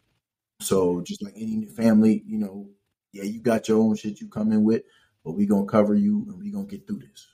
So 0.60 1.02
just 1.02 1.22
like 1.22 1.34
any 1.36 1.56
new 1.56 1.68
family, 1.70 2.22
you 2.26 2.38
know, 2.38 2.68
yeah, 3.12 3.24
you 3.24 3.40
got 3.40 3.68
your 3.68 3.78
own 3.78 3.96
shit 3.96 4.20
you 4.20 4.28
come 4.28 4.52
in 4.52 4.64
with, 4.64 4.82
but 5.24 5.32
we 5.32 5.46
gonna 5.46 5.66
cover 5.66 5.94
you 5.94 6.26
and 6.28 6.38
we 6.38 6.50
gonna 6.50 6.66
get 6.66 6.86
through 6.86 7.00
this. 7.00 7.28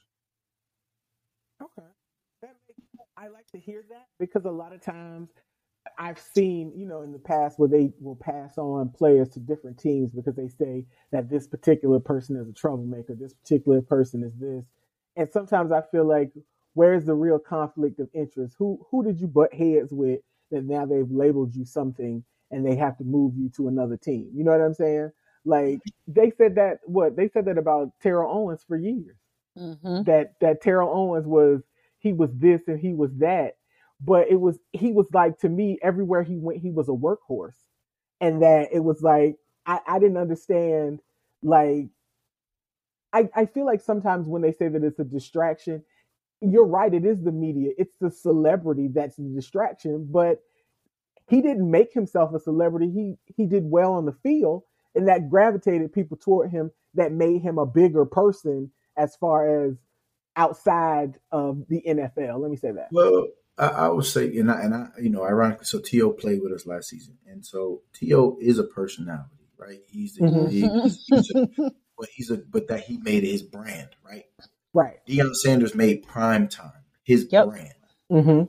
Okay. 1.62 1.88
That 2.42 2.56
makes, 2.68 2.90
I 3.24 3.28
like 3.28 3.50
to 3.52 3.58
hear 3.58 3.82
that 3.88 4.06
because 4.18 4.44
a 4.44 4.50
lot 4.50 4.74
of 4.74 4.82
times 4.82 5.30
I've 5.98 6.18
seen, 6.18 6.72
you 6.76 6.86
know, 6.86 7.02
in 7.02 7.12
the 7.12 7.18
past 7.18 7.58
where 7.58 7.68
they 7.68 7.90
will 7.98 8.16
pass 8.16 8.58
on 8.58 8.90
players 8.90 9.30
to 9.30 9.40
different 9.40 9.78
teams 9.78 10.12
because 10.12 10.34
they 10.34 10.48
say 10.48 10.84
that 11.10 11.30
this 11.30 11.46
particular 11.46 12.00
person 12.00 12.36
is 12.36 12.48
a 12.48 12.52
troublemaker, 12.52 13.14
this 13.14 13.32
particular 13.32 13.80
person 13.80 14.22
is 14.22 14.34
this. 14.38 14.64
And 15.16 15.28
sometimes 15.32 15.72
I 15.72 15.80
feel 15.90 16.06
like 16.06 16.32
where's 16.74 17.06
the 17.06 17.14
real 17.14 17.38
conflict 17.38 17.98
of 17.98 18.10
interest? 18.12 18.56
Who 18.58 18.84
who 18.90 19.02
did 19.02 19.18
you 19.18 19.26
butt 19.26 19.54
heads 19.54 19.90
with 19.90 20.20
that 20.50 20.64
now 20.64 20.84
they've 20.84 21.10
labeled 21.10 21.56
you 21.56 21.64
something 21.64 22.22
and 22.50 22.66
they 22.66 22.76
have 22.76 22.98
to 22.98 23.04
move 23.04 23.34
you 23.36 23.48
to 23.56 23.68
another 23.68 23.96
team? 23.96 24.30
You 24.34 24.44
know 24.44 24.50
what 24.50 24.60
I'm 24.60 24.74
saying? 24.74 25.12
Like 25.46 25.80
they 26.06 26.30
said 26.36 26.56
that 26.56 26.80
what 26.84 27.16
they 27.16 27.28
said 27.28 27.46
that 27.46 27.56
about 27.56 27.92
Terrell 28.02 28.30
Owens 28.30 28.64
for 28.68 28.76
years. 28.76 29.16
Mm-hmm. 29.58 30.02
That 30.02 30.34
that 30.42 30.60
Terrell 30.60 30.90
Owens 30.92 31.26
was 31.26 31.62
he 32.04 32.14
was 32.14 32.30
this 32.36 32.62
and 32.68 32.80
he 32.80 32.94
was 32.94 33.10
that, 33.18 33.54
but 34.02 34.28
it 34.30 34.40
was 34.40 34.60
he 34.72 34.92
was 34.92 35.06
like 35.14 35.38
to 35.40 35.50
me 35.50 35.78
everywhere 35.82 36.24
he 36.24 36.38
went 36.38 36.60
he 36.60 36.70
was 36.70 36.88
a 36.90 36.92
workhorse, 36.92 37.58
and 38.20 38.42
that 38.42 38.68
it 38.72 38.84
was 38.84 39.02
like 39.02 39.38
I 39.66 39.80
I 39.88 40.00
didn't 40.00 40.18
understand 40.18 41.00
like 41.42 41.88
I 43.12 43.30
I 43.34 43.46
feel 43.46 43.66
like 43.66 43.82
sometimes 43.82 44.28
when 44.28 44.42
they 44.42 44.52
say 44.52 44.68
that 44.68 44.84
it's 44.84 45.00
a 45.00 45.04
distraction, 45.04 45.84
you're 46.42 46.66
right 46.66 46.94
it 46.94 47.06
is 47.06 47.22
the 47.22 47.32
media. 47.32 47.72
It's 47.78 47.96
the 48.00 48.10
celebrity 48.10 48.88
that's 48.92 49.16
the 49.16 49.32
distraction, 49.34 50.08
but 50.10 50.40
he 51.28 51.42
didn't 51.42 51.70
make 51.70 51.92
himself 51.92 52.34
a 52.34 52.40
celebrity. 52.40 52.90
He 52.90 53.16
he 53.36 53.46
did 53.46 53.64
well 53.70 53.94
on 53.94 54.06
the 54.06 54.16
field 54.22 54.64
and 54.94 55.08
that 55.08 55.30
gravitated 55.30 55.92
people 55.92 56.16
toward 56.16 56.50
him 56.50 56.70
that 56.94 57.12
made 57.12 57.42
him 57.42 57.58
a 57.58 57.66
bigger 57.66 58.04
person 58.04 58.70
as 58.96 59.16
far 59.16 59.66
as 59.66 59.74
outside 60.36 61.18
of 61.32 61.66
the 61.68 61.82
NFL. 61.86 62.40
Let 62.40 62.50
me 62.50 62.56
say 62.56 62.72
that. 62.72 62.88
Well, 62.92 63.26
I, 63.58 63.66
I 63.68 63.88
would 63.88 64.04
say, 64.04 64.36
and 64.36 64.50
I, 64.50 64.62
and 64.62 64.74
I, 64.74 64.88
you 65.00 65.10
know, 65.10 65.24
ironically, 65.24 65.64
so 65.66 65.78
T.O. 65.78 66.10
played 66.10 66.40
with 66.42 66.52
us 66.52 66.66
last 66.66 66.88
season, 66.88 67.18
and 67.26 67.44
so 67.44 67.82
T.O. 67.94 68.38
is 68.40 68.58
a 68.58 68.64
personality, 68.64 69.48
right? 69.56 69.80
He's, 69.88 70.18
Mhm. 70.18 70.50
he, 70.50 70.62
he's, 71.06 71.30
a, 71.34 71.48
but 71.96 72.08
he's 72.14 72.30
a, 72.30 72.38
but 72.38 72.68
that 72.68 72.80
he 72.80 72.96
made 72.98 73.22
his 73.22 73.42
brand, 73.42 73.90
right? 74.04 74.24
Right. 74.72 74.96
Deion 75.08 75.34
Sanders 75.34 75.74
made 75.74 76.02
prime 76.02 76.48
time 76.48 76.82
his 77.04 77.28
Yep. 77.30 77.46
brand. 77.48 77.74
Mm-hmm. 78.10 78.42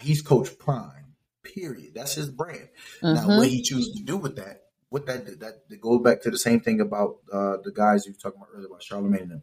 He's 0.00 0.22
Coach 0.22 0.56
Prime, 0.58 1.14
period. 1.42 1.94
That's 1.94 2.14
his 2.14 2.28
brand. 2.30 2.68
Now, 3.02 3.26
Mhm. 3.28 3.36
what 3.38 3.48
he 3.48 3.60
chooses 3.62 3.92
to 3.96 4.04
do 4.04 4.16
with 4.16 4.36
that, 4.36 4.62
what 4.88 5.06
that 5.06 5.26
did, 5.26 5.40
that, 5.40 5.68
that 5.68 5.80
goes 5.80 6.00
back 6.02 6.22
to 6.22 6.30
the 6.30 6.38
same 6.38 6.60
thing 6.60 6.80
about 6.80 7.16
uh, 7.32 7.56
the 7.64 7.72
guys 7.74 8.06
you 8.06 8.12
were 8.12 8.18
talking 8.18 8.38
about 8.40 8.50
earlier 8.54 8.68
about 8.68 8.82
Charlemagne 8.84 9.22
and 9.22 9.30
them. 9.32 9.42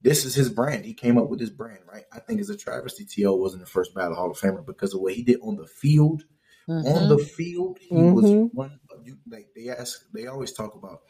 This 0.00 0.24
is 0.24 0.34
his 0.34 0.48
brand. 0.48 0.84
He 0.84 0.94
came 0.94 1.18
up 1.18 1.28
with 1.28 1.40
his 1.40 1.50
brand, 1.50 1.80
right? 1.90 2.04
I 2.12 2.20
think 2.20 2.40
it's 2.40 2.50
a 2.50 2.56
travesty. 2.56 3.04
T.O. 3.04 3.34
wasn't 3.34 3.64
the 3.64 3.68
first 3.70 3.94
ballot 3.94 4.16
Hall 4.16 4.30
of 4.30 4.38
Famer 4.38 4.64
because 4.64 4.94
of 4.94 5.00
what 5.00 5.14
he 5.14 5.22
did 5.22 5.40
on 5.42 5.56
the 5.56 5.66
field. 5.66 6.24
On 6.68 6.84
Mhm. 6.84 7.08
the 7.08 7.18
field, 7.18 7.78
he 7.80 7.94
Mhm. 7.94 8.14
was 8.14 8.54
one. 8.54 8.78
Of 8.90 9.06
you, 9.06 9.18
like 9.28 9.48
they 9.56 9.70
ask, 9.70 10.10
they 10.12 10.26
always 10.26 10.52
talk 10.52 10.74
about 10.74 11.00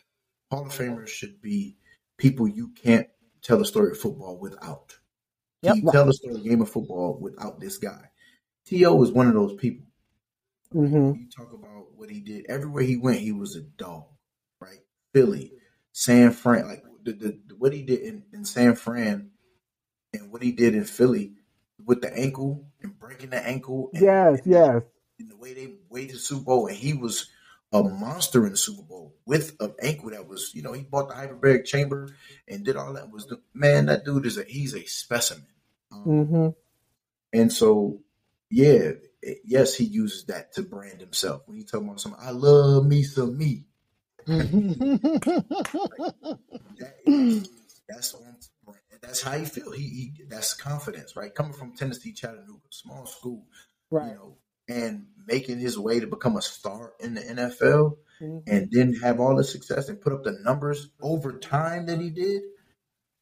Hall 0.51 0.65
of 0.65 0.73
Famers 0.73 1.09
should 1.09 1.43
be 1.43 1.77
people 2.17 2.47
you 2.49 2.69
can't 2.69 3.09
tell 3.43 3.59
the 3.59 3.65
story 3.65 3.91
of 3.91 3.99
football 3.99 4.39
without. 4.39 4.97
Yep. 5.63 5.75
Can 5.75 5.85
you 5.85 5.93
tell 5.93 6.07
the 6.07 6.13
story 6.13 6.35
of 6.37 6.43
the 6.43 6.49
game 6.49 6.63
of 6.63 6.71
football 6.71 7.19
without 7.21 7.59
this 7.61 7.77
guy? 7.77 8.11
T.O. 8.67 9.03
is 9.03 9.13
one 9.13 9.27
of 9.27 9.35
those 9.35 9.55
people. 9.57 9.87
Mm-hmm. 10.73 11.21
You 11.21 11.29
talk 11.29 11.53
about 11.53 11.93
what 11.97 12.09
he 12.11 12.21
did. 12.21 12.47
Everywhere 12.47 12.85
he 12.85 12.97
went, 12.97 13.19
he 13.19 13.33
was 13.33 13.57
a 13.57 13.63
dog, 13.63 14.05
right? 14.61 14.81
Philly, 15.13 15.55
San 15.93 16.31
Fran, 16.31 16.67
like 16.67 16.85
the, 17.13 17.39
the, 17.47 17.55
what 17.57 17.73
he 17.73 17.83
did 17.83 18.01
in, 18.01 18.25
in 18.33 18.45
San 18.45 18.75
Fran 18.75 19.31
and 20.13 20.31
what 20.31 20.43
he 20.43 20.53
did 20.53 20.75
in 20.75 20.85
Philly 20.85 21.33
with 21.85 22.01
the 22.01 22.17
ankle 22.17 22.67
and 22.83 22.99
breaking 22.99 23.31
the 23.31 23.47
ankle. 23.47 23.91
And, 23.93 24.03
Yes, 24.03 24.41
yes. 24.45 24.83
And 25.19 25.31
the 25.31 25.37
way 25.37 25.53
they 25.55 25.75
waited 25.89 26.17
the 26.17 26.21
Super 26.21 26.45
Bowl, 26.45 26.67
and 26.69 26.77
he 26.77 26.95
was 26.95 27.29
a 27.73 27.83
monster 27.83 28.47
in 28.47 28.53
the 28.53 28.59
Super 28.59 28.83
Bowl 28.83 29.15
with 29.27 29.57
an 29.61 29.75
ankle 29.83 30.11
that 30.11 30.27
was, 30.27 30.53
you 30.55 30.63
know, 30.63 30.73
he 30.73 30.83
bought 30.83 31.09
the 31.09 31.15
hyperbaric 31.15 31.65
chamber 31.65 32.09
and 32.47 32.65
did 32.65 32.77
all 32.77 32.95
that. 32.95 33.11
Was 33.11 33.27
the 33.27 33.41
man? 33.53 33.87
That 33.87 34.05
dude 34.05 34.27
is 34.27 34.39
a 34.39 34.45
he's 34.45 34.75
a 34.75 34.85
specimen. 34.85 35.47
Um, 35.93 36.05
Mm-hmm. 36.07 36.49
and 37.33 37.53
so, 37.53 38.01
yeah, 38.51 38.93
yes, 39.45 39.75
he 39.75 39.85
uses 39.85 40.25
that 40.27 40.55
to 40.55 40.63
brand 40.63 41.01
himself. 41.01 41.43
When 41.47 41.59
he 41.59 41.65
talking 41.65 41.89
about 41.89 42.01
something, 42.01 42.21
I 42.23 42.31
love 42.31 42.87
me 42.87 43.03
some 43.03 43.37
me. 43.37 43.65
That 46.79 47.49
that's 47.89 48.15
on. 48.15 48.37
That's 49.01 49.23
how 49.23 49.39
he 49.39 49.45
feel. 49.45 49.71
He, 49.73 49.83
he 49.83 50.25
that's 50.29 50.55
confidence, 50.55 51.17
right? 51.17 51.35
Coming 51.35 51.53
from 51.53 51.75
Tennessee, 51.75 52.13
Chattanooga, 52.13 52.61
small 52.71 53.07
school, 53.07 53.47
Right. 53.91 54.09
you 54.11 54.15
know, 54.15 54.37
and 54.69 55.07
making 55.27 55.61
his 55.61 55.79
way 55.79 56.01
to 56.01 56.07
become 56.07 56.37
a 56.37 56.43
star 56.43 56.93
in 57.01 57.15
the 57.15 57.21
NFL, 57.23 57.97
Mhm. 58.21 58.43
and 58.47 58.69
then 58.73 58.95
have 58.95 59.21
all 59.21 59.37
the 59.37 59.45
success 59.45 59.89
and 59.89 60.01
put 60.01 60.13
up 60.13 60.25
the 60.25 60.33
numbers 60.43 60.91
over 61.01 61.39
time 61.39 61.87
that 61.87 62.01
he 62.01 62.11
did. 62.11 62.43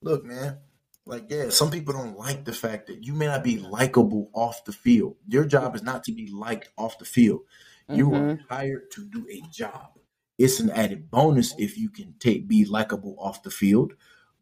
Look, 0.02 0.24
man, 0.24 0.58
like 1.04 1.26
yeah, 1.30 1.50
some 1.50 1.70
people 1.70 1.92
don't 1.94 2.18
like 2.18 2.44
the 2.44 2.52
fact 2.52 2.86
that 2.88 3.04
you 3.04 3.12
may 3.14 3.26
not 3.26 3.44
be 3.44 3.58
likable 3.58 4.30
off 4.34 4.64
the 4.64 4.72
field. 4.72 5.16
Your 5.28 5.44
job 5.44 5.76
is 5.76 5.82
not 5.82 6.02
to 6.04 6.12
be 6.12 6.26
liked 6.28 6.70
off 6.78 6.98
the 6.98 7.04
field. 7.04 7.42
You 7.88 8.12
are 8.14 8.36
hired 8.48 8.90
to 8.92 9.04
do 9.04 9.28
a 9.30 9.42
job. 9.52 9.92
It's 10.38 10.60
an 10.60 10.70
added 10.70 11.10
bonus 11.10 11.54
if 11.58 11.78
you 11.78 11.88
can 11.88 12.14
take 12.18 12.46
be 12.46 12.64
likable 12.64 13.16
off 13.18 13.42
the 13.42 13.50
field, 13.50 13.94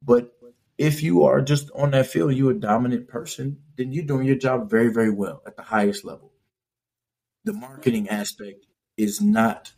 but 0.03 0.33
if 0.77 1.03
you 1.03 1.23
are 1.23 1.41
just 1.41 1.71
on 1.75 1.93
that 1.93 2.09
field, 2.09 2.35
you're 2.35 2.51
a 2.51 2.59
dominant 2.61 3.07
person, 3.07 3.59
then 3.77 3.93
you're 3.93 4.05
doing 4.05 4.27
your 4.27 4.37
job 4.37 4.69
very, 4.69 4.93
very 4.93 5.11
well 5.11 5.41
at 5.47 5.57
the 5.57 5.63
highest 5.63 6.05
level. 6.05 6.33
The 7.45 7.53
marketing 7.53 8.09
aspect 8.09 8.67
is 8.97 9.21
not. 9.21 9.73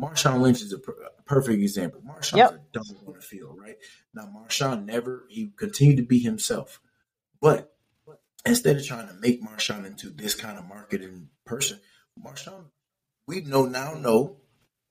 Marshawn 0.00 0.40
Lynch 0.40 0.60
is 0.62 0.72
a, 0.72 0.78
per- 0.78 0.92
a 1.18 1.22
perfect 1.22 1.60
example. 1.62 2.02
Marshawn's 2.06 2.36
Yep. 2.36 2.52
a 2.52 2.60
dog 2.72 2.86
on 3.06 3.14
the 3.14 3.20
field, 3.22 3.58
right? 3.58 3.76
Now, 4.14 4.26
Marshawn 4.26 4.84
never, 4.84 5.24
he 5.30 5.52
continued 5.56 5.98
to 5.98 6.02
be 6.02 6.18
himself. 6.18 6.80
But 7.40 7.74
instead 8.44 8.76
of 8.76 8.84
trying 8.86 9.08
to 9.08 9.14
make 9.14 9.42
Marshawn 9.42 9.86
into 9.86 10.10
this 10.10 10.34
kind 10.34 10.58
of 10.58 10.66
marketing 10.66 11.28
person, 11.46 11.80
Marshawn, 12.22 12.66
we 13.26 13.40
know 13.42 13.64
now 13.66 13.94
know 13.94 14.38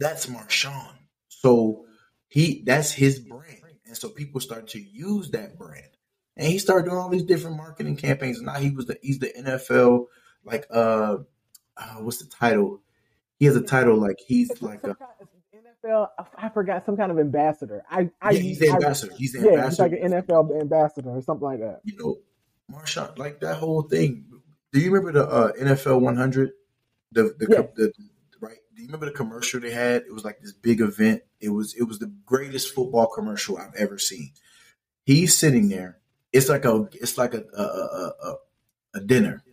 that's 0.01 0.25
Marshawn. 0.25 0.95
So 1.29 1.85
he 2.27 2.63
that's 2.65 2.91
his 2.91 3.19
brand. 3.19 3.57
And 3.85 3.95
so 3.95 4.09
people 4.09 4.41
start 4.41 4.67
to 4.69 4.79
use 4.81 5.31
that 5.31 5.57
brand. 5.57 5.85
And 6.37 6.47
he 6.47 6.57
started 6.59 6.85
doing 6.85 6.97
all 6.97 7.09
these 7.09 7.23
different 7.23 7.57
marketing 7.57 7.97
campaigns. 7.97 8.37
And 8.37 8.47
now 8.47 8.55
he 8.55 8.71
was 8.71 8.85
the 8.87 8.97
he's 9.01 9.19
the 9.19 9.27
NFL 9.37 10.05
like 10.43 10.65
uh, 10.71 11.17
uh 11.77 11.95
what's 11.99 12.17
the 12.19 12.25
title? 12.29 12.81
He 13.37 13.45
has 13.45 13.55
a 13.55 13.61
title 13.61 13.97
like 13.97 14.19
he's 14.25 14.49
It's 14.49 14.61
like 14.61 14.83
a 14.83 14.95
NFL. 15.85 16.07
I 16.37 16.49
forgot 16.49 16.85
some 16.85 16.95
kind 16.95 17.11
of 17.11 17.17
ambassador. 17.19 17.83
I, 17.89 18.09
I 18.21 18.31
yeah, 18.31 18.39
he's 18.39 18.59
the 18.59 18.69
I- 18.69 18.73
ambassador. 18.75 19.13
He's 19.17 19.33
the 19.33 19.39
yeah, 19.39 19.43
he's 19.67 19.79
ambassador. 19.79 19.83
like 19.89 20.01
an 20.03 20.11
NFL 20.23 20.61
ambassador 20.61 21.09
or 21.09 21.21
something 21.21 21.45
like 21.45 21.59
that. 21.59 21.81
you 21.83 21.97
know, 21.97 22.17
Marshawn, 22.71 23.17
like 23.17 23.39
that 23.41 23.55
whole 23.55 23.81
thing. 23.83 24.25
Do 24.73 24.79
you 24.79 24.91
remember 24.91 25.11
the 25.19 25.27
uh, 25.27 25.51
NFL 25.53 25.99
100? 26.01 26.51
The 27.11 27.23
the, 27.37 27.47
Yeah. 27.49 27.61
the? 27.75 27.91
Do 28.81 28.85
you 28.85 28.87
remember 28.87 29.05
the 29.05 29.11
commercial 29.15 29.59
they 29.59 29.69
had? 29.69 30.01
It 30.07 30.11
was 30.11 30.25
like 30.25 30.39
this 30.41 30.53
big 30.53 30.81
event. 30.81 31.21
It 31.39 31.49
was 31.49 31.75
it 31.75 31.83
was 31.83 31.99
the 31.99 32.11
greatest 32.25 32.73
football 32.73 33.05
commercial 33.05 33.55
I've 33.59 33.75
ever 33.75 33.99
seen. 33.99 34.31
He's 35.05 35.37
sitting 35.37 35.69
there. 35.69 35.99
It's 36.33 36.49
like 36.49 36.65
a 36.65 36.89
it's 36.93 37.15
like 37.15 37.35
a 37.35 37.43
a 37.55 37.61
a, 37.61 38.13
a, 38.23 38.35
a 38.95 38.99
dinner, 39.01 39.43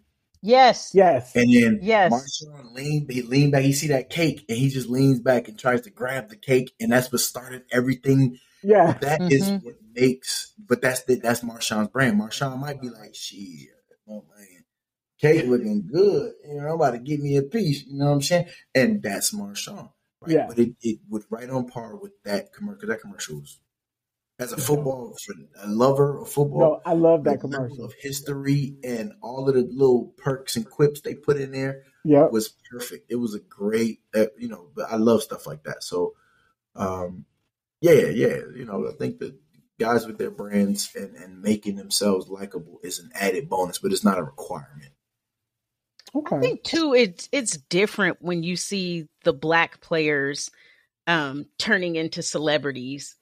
yes. 0.41 0.93
Yes. 0.95 1.37
and 1.37 1.53
then 1.53 1.81
Yes. 1.83 2.11
Marshawn 2.11 2.73
lean 2.73 3.07
he 3.11 3.21
lean 3.21 3.51
back. 3.51 3.65
He 3.65 3.75
see 3.75 3.89
that 3.89 4.09
cake, 4.09 4.47
and 4.49 4.57
he 4.57 4.71
just 4.71 4.89
leans 4.89 5.21
back 5.21 5.49
and 5.49 5.59
tries 5.59 5.83
to 5.83 5.91
grab 5.91 6.31
the 6.31 6.37
cake, 6.37 6.73
and 6.81 6.91
that's 6.91 7.13
what 7.13 7.21
started 7.21 7.65
everything 7.71 8.39
Yeah. 8.63 8.95
that 9.03 9.21
is 9.31 9.43
Mhm. 9.51 9.63
what 9.63 9.75
makes, 9.93 10.55
but 10.59 10.81
that's 10.81 11.03
the, 11.05 11.17
that's 11.17 11.41
Marshawn's 11.41 11.89
brand. 11.89 12.19
Marshawn 12.19 12.59
might 12.59 12.81
be 12.81 12.89
like, 12.89 13.15
shit, 13.15 13.69
oh 14.09 14.25
man, 14.39 14.48
cake 15.21 15.47
looking 15.47 15.87
good. 15.87 16.33
You 16.49 16.61
know, 16.61 16.69
I'm 16.69 16.75
about 16.75 16.93
to 16.93 16.99
give 16.99 17.21
me 17.21 17.37
a 17.37 17.43
piece. 17.43 17.85
You 17.87 17.99
know 17.99 18.07
what 18.07 18.13
I'm 18.13 18.23
saying? 18.23 18.47
And 18.75 19.03
that's 19.03 19.35
Marshawn. 19.35 19.91
Right? 20.21 20.31
Yeah. 20.33 20.47
But 20.49 20.59
it, 20.59 20.75
it 20.83 20.99
was 21.09 21.25
right 21.31 21.49
on 21.49 21.69
par 21.69 21.97
with 21.97 22.13
that 22.25 22.53
commercial. 22.53 22.89
That 22.89 23.01
commercial 23.01 23.37
was, 23.41 23.61
as 24.41 24.53
a 24.53 24.57
football, 24.57 25.17
a 25.63 25.69
lover 25.69 26.21
of 26.21 26.29
football, 26.29 26.61
No, 26.61 26.81
I 26.85 26.95
love 26.95 27.25
that 27.25 27.41
commercial. 27.41 27.85
of 27.85 27.93
history 28.01 28.77
and 28.85 29.13
all 29.21 29.49
of 29.49 29.55
the 29.55 29.63
little 29.63 30.15
perks 30.17 30.55
and 30.57 30.65
quips 30.69 31.01
they 31.01 31.15
put 31.15 31.37
in 31.39 31.51
there 31.53 31.83
Yep. 32.05 32.31
was 32.33 32.55
perfect. 32.71 33.11
It 33.11 33.17
was 33.17 33.35
a 33.35 33.41
great, 33.41 34.01
uh, 34.15 34.27
you 34.39 34.49
know, 34.49 34.69
but 34.75 34.91
I 34.91 34.97
love 34.97 35.23
stuff 35.23 35.47
like 35.47 35.65
that. 35.65 35.83
So, 35.83 36.15
um, 36.77 37.25
yeah, 37.81 37.93
yeah, 37.93 38.39
you 38.55 38.65
know, 38.65 38.89
I 38.89 38.93
think 38.93 39.19
that 39.19 39.35
guys 39.79 40.07
with 40.07 40.19
their 40.19 40.31
brands 40.31 40.91
and, 40.95 41.15
and 41.17 41.43
making 41.43 41.77
themselves 41.77 42.29
likable 42.29 42.81
is 42.83 42.99
an 42.99 43.11
added 43.15 43.49
bonus, 43.49 43.79
but 43.79 43.93
it's 43.93 44.05
not 44.05 44.19
a 44.19 44.23
requirement. 44.23 44.93
I 46.39 46.41
think 46.41 46.63
too 46.65 46.95
it's 46.95 47.29
it's 47.33 47.57
different 47.57 48.19
when 48.21 48.43
you 48.43 48.57
see 48.57 49.09
the 49.25 49.33
black 49.33 49.81
players 49.81 50.51
um 51.07 51.47
turning 51.59 51.97
into 51.97 52.23
celebrities 52.23 53.17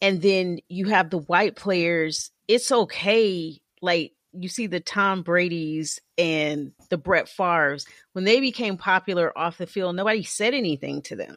and 0.00 0.22
then 0.22 0.58
you 0.68 0.86
have 0.86 1.10
the 1.10 1.18
white 1.18 1.56
players 1.56 2.30
it's 2.48 2.72
okay 2.72 3.60
like 3.82 4.12
you 4.32 4.48
see 4.48 4.66
the 4.66 4.80
Tom 4.80 5.22
Brady's 5.22 6.00
and 6.16 6.72
the 6.88 6.98
Brett 6.98 7.28
Favre's 7.28 7.86
when 8.12 8.24
they 8.24 8.40
became 8.40 8.76
popular 8.76 9.36
off 9.36 9.58
the 9.58 9.66
field 9.66 9.96
nobody 9.96 10.22
said 10.22 10.54
anything 10.54 11.02
to 11.02 11.16
them. 11.16 11.36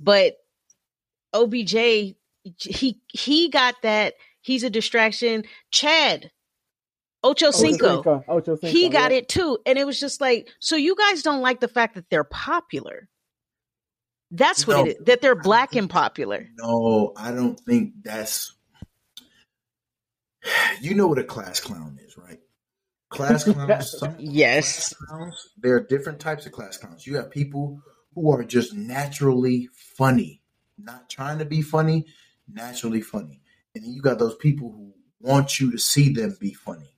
But 0.00 0.34
OBJ 1.32 2.16
he 2.58 3.00
he 3.08 3.48
got 3.48 3.74
that 3.82 4.14
he's 4.40 4.64
a 4.64 4.70
distraction. 4.70 5.44
Chad 5.70 6.30
Ocho 7.24 7.50
Cinco 7.50 7.96
Cinco. 7.96 8.24
Ocho 8.28 8.54
Cinco. 8.56 8.66
he 8.68 8.88
got 8.88 9.10
yeah. 9.10 9.18
it 9.18 9.28
too 9.28 9.58
and 9.66 9.76
it 9.78 9.84
was 9.86 9.98
just 9.98 10.20
like 10.20 10.48
so 10.60 10.76
you 10.76 10.94
guys 10.96 11.22
don't 11.22 11.40
like 11.40 11.58
the 11.60 11.68
fact 11.68 11.96
that 11.96 12.08
they're 12.10 12.22
popular 12.24 13.08
that's 14.30 14.66
what 14.66 14.76
No. 14.76 14.84
it 14.84 14.88
is 14.98 15.04
that 15.06 15.20
they're 15.22 15.34
black 15.34 15.74
and 15.74 15.88
popular 15.90 16.48
No, 16.58 17.12
I 17.16 17.30
don't 17.32 17.58
think 17.58 17.94
that's. 18.02 18.52
You 20.80 20.94
know 20.94 21.06
what 21.06 21.18
a 21.18 21.24
class 21.24 21.60
clown 21.60 21.98
is, 22.04 22.16
right? 22.18 22.40
Class 23.10 23.44
clowns. 23.52 23.90
some 23.98 24.16
yes 24.18 24.92
class 24.92 25.08
clowns, 25.08 25.48
there 25.56 25.74
are 25.76 25.80
different 25.80 26.20
types 26.20 26.46
of 26.46 26.52
class 26.52 26.76
clowns. 26.76 27.06
You 27.06 27.16
have 27.16 27.30
people 27.30 27.80
who 28.14 28.30
are 28.32 28.44
just 28.44 28.74
naturally 28.74 29.68
funny, 29.96 30.42
not 30.78 31.08
trying 31.08 31.38
to 31.38 31.44
be 31.44 31.62
funny, 31.62 32.06
naturally 32.52 33.00
funny. 33.00 33.40
And 33.74 33.84
then 33.84 33.92
you 33.92 34.02
got 34.02 34.18
those 34.18 34.36
people 34.36 34.70
who 34.70 34.92
want 35.20 35.58
you 35.60 35.70
to 35.72 35.78
see 35.78 36.12
them 36.12 36.36
be 36.40 36.52
funny, 36.52 36.93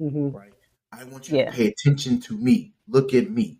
Mhm. 0.00 0.32
right? 0.34 0.52
I 0.92 1.04
want 1.04 1.28
you 1.28 1.38
Yeah. 1.38 1.50
to 1.50 1.56
pay 1.56 1.66
attention 1.68 2.20
to 2.22 2.36
me. 2.36 2.74
Look 2.88 3.12
at 3.14 3.30
me. 3.30 3.58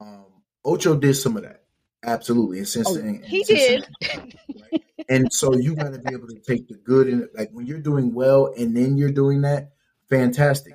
Um, 0.00 0.26
Ocho 0.64 0.96
did 0.96 1.14
some 1.14 1.36
of 1.36 1.42
that, 1.44 1.64
absolutely. 2.02 2.58
And 2.58 2.68
since 2.68 2.88
Oh, 2.88 2.96
and- 2.96 3.16
and 3.16 3.24
he 3.24 3.42
did 3.44 3.86
right? 4.02 4.82
And 5.08 5.32
so 5.32 5.54
you 5.54 5.74
got 5.74 5.92
to 5.92 5.98
be 5.98 6.12
able 6.12 6.28
to 6.28 6.38
take 6.40 6.68
the 6.68 6.74
good 6.74 7.08
and. 7.08 7.28
Like 7.34 7.50
when 7.52 7.66
you're 7.66 7.78
doing 7.80 8.12
well 8.12 8.52
and 8.56 8.76
then 8.76 8.96
you're 8.98 9.10
doing 9.12 9.42
that, 9.42 9.72
fantastic. 10.08 10.74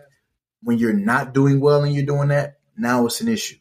When 0.64 0.78
you're 0.78 0.94
not 0.94 1.34
doing 1.34 1.60
well 1.60 1.84
and 1.84 1.94
you're 1.94 2.06
doing 2.06 2.30
that, 2.30 2.60
now 2.78 3.06
it's 3.06 3.22
an 3.22 3.28
issue, 3.28 3.58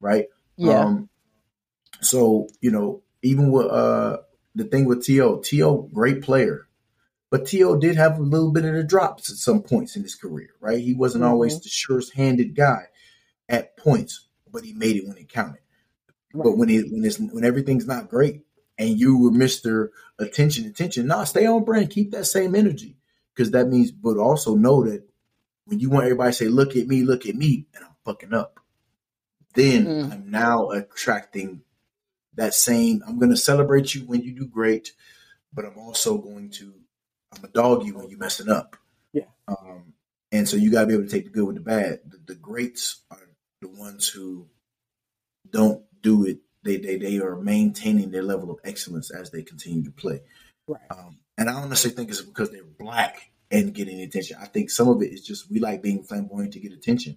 right? 0.00 0.26
yeah 0.56 0.84
Um, 0.84 1.08
so 2.00 2.48
you 2.60 2.70
know, 2.70 3.02
even 3.22 3.50
with 3.50 3.66
uh 3.66 4.18
the 4.54 4.64
thing 4.64 4.84
with 4.84 5.02
To, 5.06 5.40
To 5.42 5.88
great 5.92 6.22
player, 6.22 6.68
but 7.32 7.46
To 7.46 7.80
did 7.80 7.96
have 7.96 8.18
a 8.18 8.22
little 8.22 8.52
bit 8.52 8.66
of 8.66 8.74
the 8.74 8.84
drops 8.84 9.30
at 9.30 9.38
some 9.38 9.62
points 9.62 9.96
in 9.96 10.02
his 10.02 10.14
career, 10.14 10.50
right? 10.60 10.78
He 10.78 10.92
wasn't 10.92 11.24
always 11.24 11.58
the 11.58 11.70
surest 11.70 12.12
handed 12.12 12.54
guy 12.54 12.88
at 13.48 13.74
points, 13.78 14.28
but 14.52 14.64
he 14.64 14.74
made 14.74 14.96
it 14.96 15.08
when 15.08 15.16
it 15.16 15.30
counted. 15.30 15.62
But 16.34 16.58
when 16.58 16.68
it 16.68 16.92
when 16.92 17.02
it's 17.02 17.18
when 17.18 17.42
everything's 17.42 17.86
not 17.86 18.10
great 18.10 18.42
and 18.76 19.00
you 19.00 19.16
were 19.18 19.30
Mister 19.30 19.92
Attention, 20.18 20.66
attention, 20.66 21.06
nah, 21.06 21.24
stay 21.24 21.46
on 21.46 21.64
brand, 21.64 21.88
keep 21.88 22.10
that 22.10 22.26
same 22.26 22.54
energy 22.54 22.98
because 23.34 23.52
that 23.52 23.66
means. 23.66 23.90
But 23.90 24.18
also 24.18 24.54
know 24.54 24.84
that 24.84 25.02
when 25.64 25.80
you 25.80 25.88
want 25.88 26.04
everybody 26.04 26.32
to 26.32 26.36
say, 26.36 26.48
"Look 26.48 26.76
at 26.76 26.86
me, 26.86 27.02
look 27.02 27.24
at 27.24 27.34
me," 27.34 27.66
and 27.74 27.82
I'm 27.82 27.96
fucking 28.04 28.34
up, 28.34 28.60
then 29.54 29.86
Mm. 29.86 30.12
I'm 30.12 30.30
now 30.30 30.68
attracting 30.68 31.62
that 32.34 32.52
same. 32.52 33.02
I'm 33.06 33.18
going 33.18 33.30
to 33.30 33.38
celebrate 33.38 33.94
you 33.94 34.02
when 34.02 34.20
you 34.20 34.32
do 34.32 34.46
great, 34.46 34.92
but 35.50 35.64
I'm 35.64 35.78
also 35.78 36.18
going 36.18 36.50
to 36.50 36.74
I'm 37.34 37.44
a 37.44 37.48
dog 37.48 37.84
you 37.86 37.94
when 37.94 38.08
you 38.08 38.18
messing 38.18 38.48
up. 38.48 38.76
Yeah. 39.12 39.24
Um, 39.48 39.94
and 40.30 40.48
so 40.48 40.56
you 40.56 40.70
got 40.70 40.82
to 40.82 40.86
be 40.86 40.94
able 40.94 41.04
to 41.04 41.10
take 41.10 41.24
the 41.24 41.30
good 41.30 41.46
with 41.46 41.56
the 41.56 41.62
bad. 41.62 42.00
The, 42.08 42.18
the 42.26 42.34
greats 42.34 43.02
are 43.10 43.18
the 43.60 43.68
ones 43.68 44.08
who 44.08 44.48
don't 45.50 45.84
do 46.02 46.26
it. 46.26 46.38
They, 46.64 46.76
they 46.76 46.96
they 46.96 47.18
are 47.18 47.36
maintaining 47.36 48.10
their 48.10 48.22
level 48.22 48.50
of 48.50 48.58
excellence 48.64 49.10
as 49.10 49.30
they 49.30 49.42
continue 49.42 49.82
to 49.84 49.90
play. 49.90 50.20
Right. 50.68 50.80
Um, 50.90 51.18
and 51.36 51.50
I 51.50 51.60
don't 51.60 51.68
necessarily 51.68 51.96
think 51.96 52.10
it's 52.10 52.22
because 52.22 52.50
they're 52.50 52.62
black 52.62 53.32
and 53.50 53.74
getting 53.74 54.00
attention. 54.00 54.38
I 54.40 54.46
think 54.46 54.70
some 54.70 54.88
of 54.88 55.02
it 55.02 55.12
is 55.12 55.24
just 55.24 55.50
we 55.50 55.58
like 55.58 55.82
being 55.82 56.02
flamboyant 56.02 56.52
to 56.54 56.60
get 56.60 56.72
attention. 56.72 57.16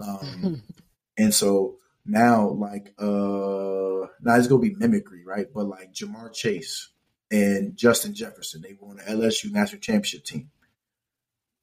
Um, 0.00 0.62
and 1.16 1.32
so 1.32 1.76
now, 2.04 2.48
like, 2.48 2.94
uh, 2.98 4.06
now 4.20 4.36
it's 4.36 4.46
gonna 4.46 4.60
be 4.60 4.74
mimicry, 4.74 5.24
right? 5.24 5.46
But 5.52 5.66
like 5.66 5.92
Ja'Marr 5.92 6.32
Chase 6.32 6.90
and 7.36 7.76
Justin 7.76 8.14
Jefferson, 8.14 8.62
they 8.62 8.76
won 8.80 8.96
the 8.96 9.02
LSU 9.02 9.50
national 9.52 9.80
championship 9.80 10.24
team 10.24 10.50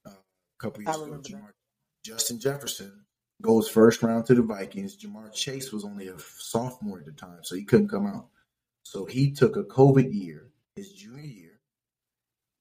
uh, 0.06 0.10
a 0.10 0.62
couple 0.62 0.82
years 0.82 1.00
ago. 1.00 1.20
Ja'Marr, 1.22 1.52
Justin 2.04 2.38
Jefferson 2.38 3.04
goes 3.42 3.68
first 3.68 4.02
round 4.02 4.26
to 4.26 4.34
the 4.34 4.42
Vikings. 4.42 4.96
Ja'Marr 4.96 5.32
Chase 5.32 5.72
was 5.72 5.84
only 5.84 6.08
a 6.08 6.18
sophomore 6.38 6.98
at 6.98 7.06
the 7.06 7.12
time, 7.12 7.40
so 7.42 7.56
he 7.56 7.64
couldn't 7.64 7.88
come 7.88 8.06
out. 8.06 8.28
So 8.82 9.04
he 9.06 9.32
took 9.32 9.56
a 9.56 9.64
COVID 9.64 10.12
year, 10.14 10.50
his 10.76 10.92
junior 10.92 11.24
year. 11.24 11.60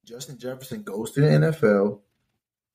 Justin 0.06 0.38
Jefferson 0.38 0.84
goes 0.84 1.12
to 1.12 1.22
the 1.22 1.28
NFL, 1.28 2.02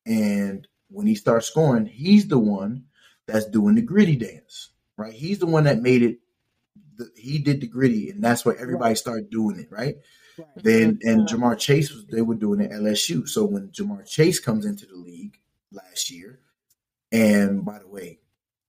and 0.07 0.67
when 0.89 1.07
he 1.07 1.15
starts 1.15 1.47
scoring, 1.47 1.87
he's 1.87 2.29
the 2.29 2.39
one 2.39 2.85
that's 3.27 3.47
doing 3.47 3.75
the 3.75 3.83
Griddy 3.83 4.17
dance, 4.17 4.71
right? 4.97 5.13
He's 5.13 5.39
the 5.39 5.47
one 5.47 5.65
that 5.65 5.83
made 5.83 6.03
it. 6.03 6.19
The, 6.97 7.11
he 7.17 7.39
did 7.39 7.61
the 7.61 7.67
Griddy, 7.67 8.11
and 8.11 8.23
that's 8.23 8.45
why 8.45 8.55
everybody 8.59 8.95
started 8.95 9.31
doing 9.31 9.59
it, 9.59 9.69
right? 9.71 9.97
Right. 10.39 10.47
Then 10.57 10.99
and 11.03 11.29
Ja'Marr 11.29 11.59
Chase 11.59 11.93
was 11.93 12.07
they 12.07 12.23
were 12.23 12.35
doing 12.35 12.61
it 12.61 12.71
at 12.71 12.81
LSU. 12.81 13.29
So 13.29 13.45
when 13.45 13.69
Ja'Marr 13.69 14.07
Chase 14.07 14.39
comes 14.39 14.65
into 14.65 14.87
the 14.87 14.97
league 14.97 15.39
last 15.73 16.11
year, 16.11 16.41
and 17.11 17.65
by 17.65 17.79
the 17.79 17.89
way, 17.89 18.21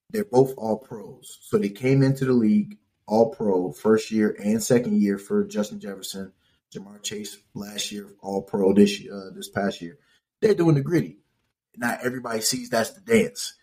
they're 0.09 0.25
both 0.25 0.53
all 0.57 0.77
pros. 0.77 1.39
So 1.41 1.57
they 1.57 1.69
came 1.69 2.01
into 2.01 2.25
the 2.25 2.33
league 2.33 2.77
all 3.07 3.29
pro 3.29 3.71
first 3.71 4.11
year 4.11 4.35
and 4.43 4.61
second 4.63 5.01
year 5.01 5.17
for 5.17 5.43
Justin 5.43 5.79
Jefferson, 5.79 6.31
Ja'Marr 6.73 7.03
Chase 7.03 7.37
last 7.53 7.91
year 7.91 8.07
all 8.21 8.41
pro 8.41 8.73
this 8.73 8.99
year, 8.99 9.13
uh, 9.13 9.29
this 9.33 9.49
past 9.49 9.81
year. 9.81 9.97
They're 10.41 10.55
doing 10.55 10.75
the 10.75 10.81
Griddy. 10.81 11.17
Not 11.75 11.99
everybody 12.03 12.41
sees 12.41 12.69
that's 12.69 12.91
the 12.91 13.01
dance. 13.01 13.55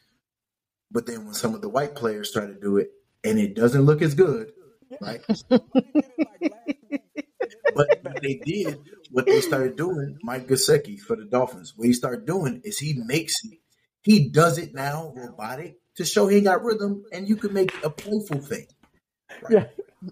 But 0.90 1.06
then 1.06 1.24
when 1.24 1.34
some 1.34 1.54
of 1.54 1.62
the 1.62 1.68
white 1.68 1.94
players 1.94 2.30
try 2.30 2.46
to 2.46 2.54
do 2.54 2.76
it 2.76 2.90
and 3.24 3.38
it 3.38 3.54
doesn't 3.54 3.82
look 3.82 4.02
as 4.02 4.14
good, 4.14 4.52
right? 5.00 5.20
They 8.22 8.34
did, 8.44 8.78
what 9.10 9.26
they 9.26 9.40
started 9.40 9.76
doing, 9.76 10.18
Mike 10.22 10.48
Gesicki 10.48 10.98
for 10.98 11.16
the 11.16 11.24
Dolphins, 11.24 11.74
what 11.76 11.86
he 11.86 11.92
started 11.92 12.26
doing 12.26 12.62
is 12.64 12.78
he 12.78 12.94
makes 12.94 13.44
it, 13.44 13.58
he 14.02 14.28
does 14.28 14.58
it 14.58 14.74
now 14.74 15.12
robotic 15.14 15.78
to 15.96 16.04
show 16.04 16.26
he 16.26 16.40
got 16.40 16.62
rhythm, 16.62 17.04
and 17.12 17.28
you 17.28 17.36
can 17.36 17.52
make 17.52 17.72
a 17.84 17.90
playful 17.90 18.40
thing. 18.40 18.66
Right? 19.42 19.52
Yeah. 19.52 19.66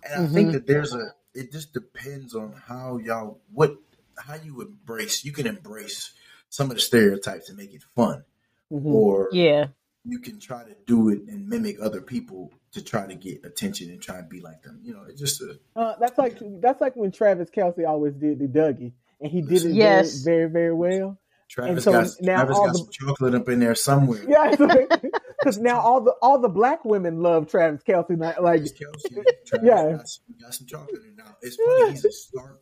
And 0.05 0.25
I 0.25 0.27
think 0.29 0.53
that 0.53 0.67
there's 0.67 0.95
a, 0.95 1.13
it 1.35 1.53
just 1.53 1.73
depends 1.73 2.35
on 2.35 2.55
how 2.67 2.99
y'all, 2.99 3.41
what, 3.53 3.77
how 4.17 4.35
you 4.37 4.63
embrace, 4.63 5.25
you 5.25 5.33
can 5.33 5.47
embrace 5.47 6.13
some 6.49 6.71
of 6.71 6.77
the 6.77 6.81
stereotypes 6.81 7.49
and 7.49 7.59
make 7.59 7.75
it 7.75 7.83
fun, 7.95 8.25
Mhm. 8.73 8.87
or 8.87 9.29
yeah 9.33 9.67
you 10.05 10.19
can 10.19 10.39
try 10.39 10.63
to 10.65 10.75
do 10.87 11.09
it 11.09 11.21
and 11.29 11.49
mimic 11.49 11.79
other 11.81 12.01
people 12.01 12.53
to 12.75 12.83
try 12.83 13.07
to 13.07 13.15
get 13.15 13.45
attention 13.45 13.91
and 13.91 14.01
try 14.01 14.19
and 14.19 14.29
be 14.29 14.41
like 14.41 14.63
them. 14.63 14.81
You 14.83 14.95
know, 14.95 15.05
it's 15.09 15.21
just 15.21 15.41
a, 15.41 15.59
Uh, 15.75 15.95
that's 15.99 16.19
like 16.19 16.39
that's 16.61 16.81
like 16.81 16.95
when 16.97 17.11
Travis 17.11 17.51
Kelce 17.51 17.87
always 17.89 18.15
did 18.15 18.39
the 18.39 18.47
Dougie, 18.47 18.93
and 19.21 19.31
he 19.33 19.43
did 19.43 19.65
it 19.65 19.73
Yes. 19.75 20.23
very, 20.23 20.47
very, 20.47 20.51
very 20.51 20.75
well. 20.75 21.19
Travis 21.49 21.85
so 21.85 21.93
got, 21.93 22.09
now 22.21 22.37
Travis 22.39 22.59
got 22.59 22.73
the- 22.73 22.79
some 22.79 22.89
chocolate 22.91 23.35
up 23.35 23.49
in 23.49 23.61
there 23.61 23.75
somewhere. 23.75 24.25
Yeah, 24.29 24.51
because 25.39 25.59
now 25.59 25.81
all 25.81 26.01
the 26.01 26.13
all 26.23 26.39
the 26.41 26.49
black 26.49 26.85
women 26.85 27.23
love 27.23 27.49
Travis 27.49 27.83
Kelce. 27.83 28.19
Like, 28.19 28.41
like 28.41 28.61
Travis 28.61 28.73
Kelce, 28.73 29.25
Travis 29.47 29.67
Yeah. 29.69 29.93
got, 29.97 30.09
some, 30.09 30.25
got 30.41 30.55
some 30.55 30.67
chocolate 30.67 31.03
in 31.09 31.17
there. 31.17 31.25
Now 31.27 31.37
it's 31.43 31.57
funny. 31.57 31.91
He's 31.93 32.05
a 32.05 32.13
stark 32.13 32.61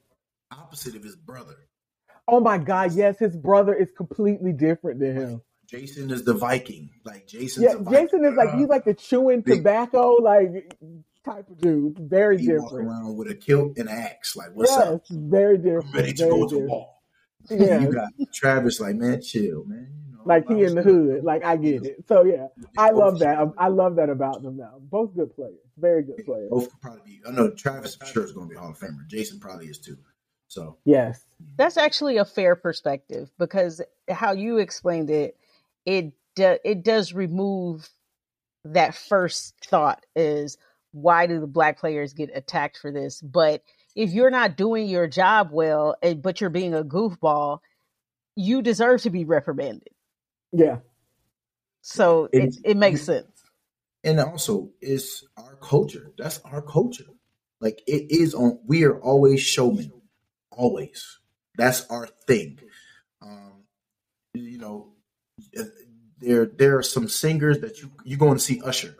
opposite 0.50 0.94
of 0.96 1.02
his 1.02 1.16
brother. 1.16 1.56
oh 2.28 2.40
my 2.40 2.58
God, 2.58 2.92
yes, 2.92 3.18
his 3.18 3.34
brother 3.36 3.72
is 3.74 3.90
completely 3.96 4.52
different 4.52 5.00
than 5.00 5.16
him. 5.16 5.42
Jason 5.72 6.10
is 6.10 6.24
the 6.24 6.34
Viking. 6.34 6.90
Like 7.04 7.26
Jason's 7.26 7.64
Yeah, 7.64 7.72
a 7.72 7.78
Viking. 7.78 7.92
Jason 8.06 8.24
is 8.26 8.34
like 8.34 8.54
he's 8.54 8.68
like 8.68 8.84
the 8.84 8.94
chewing 8.94 9.40
Big- 9.40 9.56
tobacco 9.58 10.16
like 10.20 10.76
type 11.24 11.48
of 11.50 11.58
dude. 11.60 11.98
Very 11.98 12.38
he 12.38 12.48
walk 12.52 12.68
different. 12.70 12.88
around 12.88 13.16
with 13.16 13.30
a 13.30 13.34
kilt 13.34 13.78
and 13.78 13.88
an 13.88 13.96
axe. 13.96 14.36
Like 14.36 14.50
what's 14.54 14.70
yes, 14.70 14.78
up? 14.80 15.02
very 15.10 15.56
I'm 15.56 15.62
different. 15.62 15.94
ready 15.94 16.12
to 16.12 16.24
very 16.24 16.30
go 16.40 16.48
to 16.48 16.58
war. 16.58 16.88
Yeah. 17.50 17.80
You 17.80 17.92
got 17.92 18.08
Travis 18.32 18.78
like, 18.78 18.94
man, 18.94 19.20
chill, 19.20 19.64
man. 19.64 19.88
You 20.06 20.12
know, 20.16 20.22
like 20.24 20.46
he 20.46 20.62
in 20.62 20.76
the 20.76 20.82
hood. 20.82 21.24
Like 21.24 21.44
I 21.44 21.56
get 21.56 21.84
it. 21.84 22.04
So 22.06 22.22
yeah, 22.22 22.46
I 22.78 22.90
love 22.90 23.18
that. 23.18 23.52
I 23.58 23.66
love 23.66 23.96
that 23.96 24.10
about 24.10 24.42
them 24.44 24.56
now. 24.58 24.74
Both 24.78 25.16
good 25.16 25.34
players. 25.34 25.58
Very 25.76 26.04
good 26.04 26.24
players. 26.24 26.50
Both 26.50 26.70
could 26.70 26.80
probably 26.80 27.00
be. 27.04 27.20
I 27.26 27.32
know 27.32 27.50
Travis 27.50 27.96
for 27.96 28.06
sure 28.06 28.24
is 28.24 28.30
going 28.32 28.46
to 28.46 28.50
be 28.50 28.56
a 28.56 28.60
Hall 28.60 28.70
of 28.70 28.78
Famer. 28.78 29.06
Jason 29.08 29.40
probably 29.40 29.66
is 29.66 29.78
too. 29.78 29.96
So 30.46 30.76
Yes. 30.84 31.24
That's 31.56 31.76
actually 31.76 32.18
a 32.18 32.24
fair 32.24 32.54
perspective 32.54 33.30
because 33.38 33.80
how 34.08 34.32
you 34.32 34.58
explained 34.58 35.10
it, 35.10 35.36
it 35.86 36.12
do, 36.36 36.58
it 36.64 36.82
does 36.82 37.12
remove 37.12 37.88
that 38.64 38.94
first 38.94 39.54
thought 39.64 40.04
is 40.16 40.56
why 40.92 41.26
do 41.26 41.40
the 41.40 41.46
black 41.46 41.78
players 41.78 42.12
get 42.12 42.30
attacked 42.34 42.78
for 42.78 42.92
this? 42.92 43.20
But 43.20 43.62
if 43.96 44.10
you're 44.10 44.30
not 44.30 44.56
doing 44.56 44.86
your 44.88 45.06
job 45.08 45.48
well, 45.52 45.96
but 46.22 46.40
you're 46.40 46.50
being 46.50 46.74
a 46.74 46.84
goofball, 46.84 47.58
you 48.36 48.62
deserve 48.62 49.02
to 49.02 49.10
be 49.10 49.24
reprimanded. 49.24 49.88
Yeah. 50.52 50.78
So 51.82 52.24
it, 52.32 52.36
It's- 52.36 52.60
it 52.64 52.76
makes 52.76 53.02
sense. 53.02 53.26
and 54.04 54.20
also 54.20 54.70
it's 54.80 55.24
our 55.36 55.56
culture. 55.56 56.12
That's 56.16 56.40
our 56.44 56.62
culture. 56.62 57.04
Like 57.60 57.82
it 57.86 58.10
is 58.10 58.34
on. 58.34 58.58
We 58.66 58.84
are 58.84 58.98
always 59.00 59.40
showmen. 59.40 59.92
Always. 60.50 61.18
That's 61.56 61.86
our 61.86 62.06
thing. 62.26 62.58
Um, 63.20 63.64
you 64.34 64.58
know, 64.58 64.91
there 66.18 66.46
there 66.46 66.78
are 66.78 66.82
some 66.82 67.08
singers 67.08 67.60
that 67.60 67.80
you 67.80 67.90
you're 68.04 68.18
going 68.18 68.36
to 68.36 68.42
see 68.42 68.60
Usher. 68.62 68.94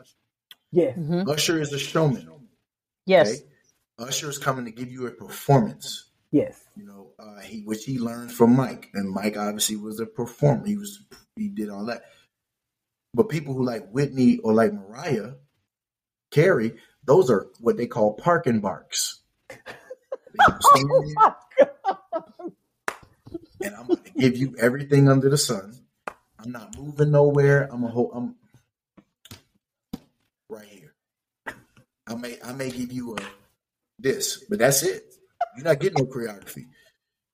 Yes. 0.71 0.97
Mhm. 0.97 1.29
Usher 1.29 1.61
is 1.61 1.71
a 1.73 1.79
showman. 1.79 2.29
Yes. 3.05 3.29
Okay? 3.29 3.43
Usher 3.99 4.29
is 4.29 4.37
coming 4.37 4.65
to 4.65 4.71
give 4.71 4.91
you 4.91 5.07
a 5.07 5.11
performance. 5.11 6.09
Yes. 6.31 6.63
You 6.75 6.85
know, 6.85 7.11
uh, 7.19 7.39
he 7.41 7.61
which 7.61 7.85
he 7.85 7.99
learned 7.99 8.31
from 8.31 8.55
Mike, 8.55 8.89
and 8.93 9.09
Mike 9.09 9.37
obviously 9.37 9.75
was 9.75 9.99
a 9.99 10.05
performer. 10.05 10.65
He 10.65 10.77
was 10.77 11.03
he 11.35 11.47
did 11.47 11.69
all 11.69 11.85
that. 11.85 12.05
But 13.13 13.29
people 13.29 13.53
who 13.53 13.63
like 13.63 13.87
Whitney 13.91 14.39
or 14.39 14.53
like 14.53 14.73
Mariah 14.73 15.33
Carey, 16.31 16.73
those 17.05 17.29
are 17.29 17.49
what 17.59 17.77
they 17.77 17.85
call 17.85 18.13
parking 18.13 18.59
barks. 18.59 19.19
They 19.49 19.55
stand 20.59 20.89
there, 20.89 21.35
and 23.61 23.75
I'm 23.75 23.85
going 23.85 24.03
to 24.03 24.11
give 24.17 24.35
you 24.35 24.55
everything 24.57 25.07
under 25.07 25.29
the 25.29 25.37
sun. 25.37 25.82
I'm 26.43 26.51
not 26.51 26.77
moving 26.77 27.11
nowhere. 27.11 27.69
I'm 27.71 27.83
a 27.83 27.87
whole. 27.87 28.11
I'm 28.13 28.35
right 30.49 30.67
here. 30.67 30.93
I 32.07 32.15
may 32.15 32.37
I 32.43 32.53
may 32.53 32.71
give 32.71 32.91
you 32.91 33.15
a 33.15 33.19
this, 33.99 34.43
but 34.49 34.59
that's 34.59 34.83
it. 34.83 35.03
You're 35.55 35.65
not 35.65 35.79
getting 35.79 36.03
no 36.03 36.11
choreography. 36.11 36.65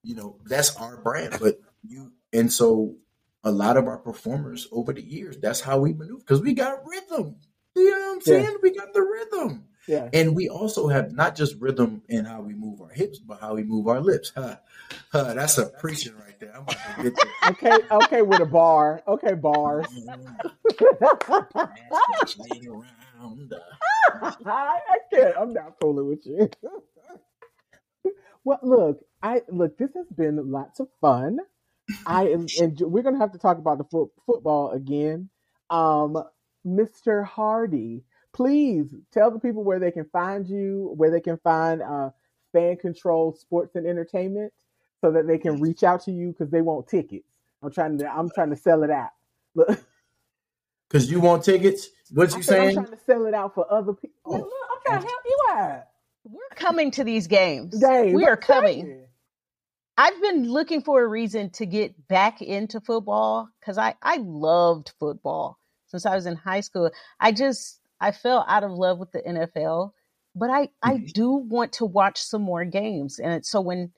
You 0.04 0.16
know, 0.16 0.38
that's 0.46 0.76
our 0.78 0.98
brand. 0.98 1.38
But 1.40 1.62
you 1.88 2.12
and 2.34 2.52
so 2.52 2.96
a 3.44 3.52
lot 3.52 3.78
of 3.78 3.88
our 3.88 3.98
performers 3.98 4.68
over 4.72 4.94
the 4.94 5.04
years, 5.04 5.38
that's 5.38 5.62
how 5.62 5.80
we 5.80 5.94
maneuver 5.94 6.20
because 6.20 6.42
we 6.42 6.54
got 6.54 6.86
rhythm. 6.86 7.38
You 7.76 7.92
know 7.92 8.00
what 8.00 8.14
I'm 8.16 8.22
Yeah. 8.26 8.46
saying? 8.46 8.58
We 8.64 8.76
got 8.76 8.94
the 8.94 9.02
rhythm. 9.04 9.66
Yeah. 9.88 10.10
And 10.14 10.36
we 10.36 10.50
also 10.50 10.88
have 10.88 11.14
not 11.14 11.36
just 11.36 11.56
rhythm 11.60 12.04
in 12.08 12.26
how 12.26 12.42
we 12.42 12.54
move 12.54 12.82
our 12.82 12.90
hips, 12.90 13.20
but 13.20 13.40
how 13.40 13.56
we 13.56 13.64
move 13.64 13.88
our 13.88 14.00
lips. 14.00 14.32
Huh. 14.36 14.58
Huh, 15.12 15.34
that's 15.34 15.58
a 15.58 15.68
preaching 15.68 16.14
right 16.16 16.40
there. 16.40 16.56
I'm 16.56 16.64
about 16.64 16.78
to 16.98 17.04
get 17.04 17.14
Okay. 17.50 17.78
Okay. 17.92 18.22
With 18.22 18.42
a 18.42 18.46
bar. 18.46 19.02
Okay. 19.08 19.34
Bars. 19.34 19.88
I, 24.46 24.46
I 24.46 24.98
can't. 25.12 25.36
I'm 25.38 25.54
not 25.54 25.80
fooling 25.80 26.08
with 26.08 26.26
you. 26.26 26.50
well, 28.44 28.60
look, 28.62 29.00
I 29.22 29.42
look. 29.50 29.78
This 29.78 29.92
has 29.96 30.08
been 30.16 30.52
lots 30.52 30.80
of 30.80 30.88
fun. 31.02 31.40
I 32.06 32.30
am, 32.30 32.46
and 32.60 32.80
we're 32.80 33.04
gonna 33.04 33.20
have 33.20 33.32
to 33.32 33.40
talk 33.40 33.58
about 33.58 33.80
the 33.80 33.84
fo- 33.86 34.12
football 34.26 34.72
again. 34.72 35.30
Um, 35.70 36.24
Mr. 36.66 37.28
Hardie, 37.28 38.04
please 38.34 38.94
tell 39.12 39.32
the 39.32 39.40
people 39.40 39.64
where 39.64 39.80
they 39.80 39.92
can 39.92 40.06
find 40.06 40.48
you, 40.48 40.94
where 40.96 41.12
they 41.12 41.22
can 41.22 41.38
find 41.38 41.82
uh, 41.82 42.10
fan 42.52 42.78
control 42.78 43.34
sports 43.34 43.76
and 43.76 43.86
entertainment, 43.86 44.54
so 45.02 45.12
that 45.12 45.28
they 45.28 45.38
can 45.38 45.62
reach 45.62 45.84
out 45.84 46.04
to 46.04 46.12
you 46.12 46.30
because 46.30 46.50
they 46.50 46.62
want 46.62 46.88
tickets. 46.88 47.28
I'm 47.62 47.72
trying 47.72 47.98
to. 48.00 48.10
I'm 48.10 48.30
trying 48.30 48.50
to 48.52 48.56
sell 48.56 48.84
it 48.84 48.92
out. 48.92 49.12
Look. 49.56 49.80
Because 50.90 51.12
you 51.12 51.20
want 51.20 51.44
tickets? 51.44 51.90
What 52.12 52.34
I 52.34 52.38
you 52.38 52.42
saying? 52.42 52.70
I'm 52.70 52.86
trying 52.86 52.98
to 52.98 53.04
sell 53.06 53.28
it 53.28 53.36
out 53.36 53.54
for 53.54 53.72
other 53.72 53.94
people. 53.94 54.16
Oh. 54.26 54.32
Look, 54.32 54.52
I'm 54.72 54.80
trying 54.84 55.02
to 55.02 55.08
help 55.08 55.22
you 55.24 55.40
out. 55.52 55.84
We're 56.24 56.56
coming 56.56 56.90
to 56.92 57.04
these 57.04 57.28
games. 57.28 57.78
Games, 57.78 58.16
we 58.16 58.26
are 58.26 58.36
coming. 58.36 58.86
saying. 58.86 59.06
I've 59.98 60.22
been 60.22 60.50
looking 60.50 60.82
for 60.82 61.04
a 61.04 61.08
reason 61.08 61.50
to 61.52 61.66
get 61.66 62.08
back 62.08 62.42
into 62.42 62.80
football 62.80 63.50
because 63.60 63.78
I, 63.78 63.96
I 64.02 64.18
loved 64.18 64.94
football 65.00 65.60
since 65.88 66.06
I 66.06 66.16
was 66.16 66.26
in 66.26 66.36
high 66.38 66.62
school. 66.62 66.90
I 67.20 67.34
just 67.34 67.79
I 68.02 68.12
fell 68.12 68.46
out 68.48 68.64
of 68.64 68.72
love 68.72 69.00
with 69.00 69.12
the 69.12 69.22
NFL, 69.22 69.92
but 70.36 70.50
I, 70.50 70.70
I 70.82 70.98
Mhm. 70.98 71.14
do 71.14 71.32
want 71.34 71.74
to 71.74 71.86
watch 71.86 72.20
some 72.20 72.42
more 72.44 72.66
games. 72.66 73.20
And 73.20 73.46
so 73.46 73.62
when 73.62 73.92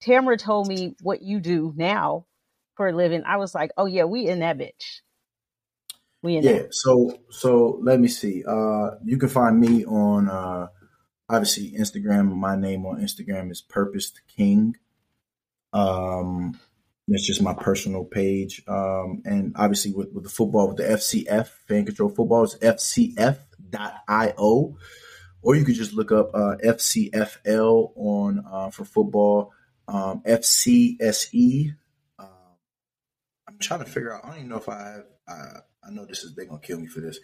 Tamara 0.00 0.36
told 0.36 0.68
me 0.68 0.94
what 1.00 1.22
you 1.22 1.40
do 1.40 1.72
now 1.76 2.26
for 2.76 2.88
a 2.88 2.92
living, 2.92 3.22
I 3.26 3.36
was 3.38 3.54
like, 3.54 3.70
oh 3.76 3.86
yeah, 3.86 4.04
we 4.04 4.26
in 4.28 4.40
that 4.40 4.58
bitch. 4.58 5.00
We 6.22 6.36
in 6.36 6.44
Yeah. 6.44 6.52
that. 6.52 6.74
So 6.74 7.18
so 7.30 7.78
let 7.82 8.00
me 8.00 8.08
see. 8.08 8.44
Uh, 8.46 8.92
you 9.04 9.18
can 9.18 9.28
find 9.28 9.60
me 9.60 9.84
on 9.86 10.28
uh, 10.28 10.68
obviously 11.28 11.72
Instagram. 11.72 12.34
My 12.36 12.56
name 12.56 12.86
on 12.86 13.00
Instagram 13.00 13.50
is 13.50 13.62
Purpose 13.62 14.12
King. 14.36 14.76
Um, 15.72 16.58
that's 17.08 17.26
just 17.26 17.42
my 17.42 17.54
personal 17.54 18.04
page. 18.04 18.62
Um, 18.68 19.22
and 19.24 19.54
obviously 19.56 19.92
with, 19.92 20.12
with 20.12 20.24
the 20.24 20.30
football, 20.30 20.68
with 20.68 20.78
the 20.78 20.84
FCF 20.84 21.48
fan 21.68 21.84
control 21.86 22.08
football, 22.08 22.44
it's 22.44 22.56
FCF.io. 23.70 24.76
Or 25.42 25.54
you 25.54 25.64
could 25.64 25.76
just 25.76 25.92
look 25.92 26.10
up 26.10 26.30
uh, 26.34 26.56
FCFL 26.64 27.92
on 27.94 28.44
uh, 28.50 28.70
for 28.70 28.84
football, 28.84 29.52
um, 29.86 30.22
FCSE. 30.26 31.74
Um, 32.18 32.28
I'm 33.48 33.58
trying 33.58 33.84
to 33.84 33.90
figure 33.90 34.12
out. 34.12 34.24
I 34.24 34.28
don't 34.28 34.38
even 34.38 34.48
know 34.48 34.56
if 34.56 34.68
I 34.68 34.78
have. 34.78 35.04
Uh, 35.28 35.60
I 35.86 35.90
know 35.90 36.04
this 36.04 36.24
is 36.24 36.34
they're 36.34 36.46
gonna 36.46 36.60
kill 36.60 36.80
me 36.80 36.88
for 36.88 37.00
this, 37.00 37.20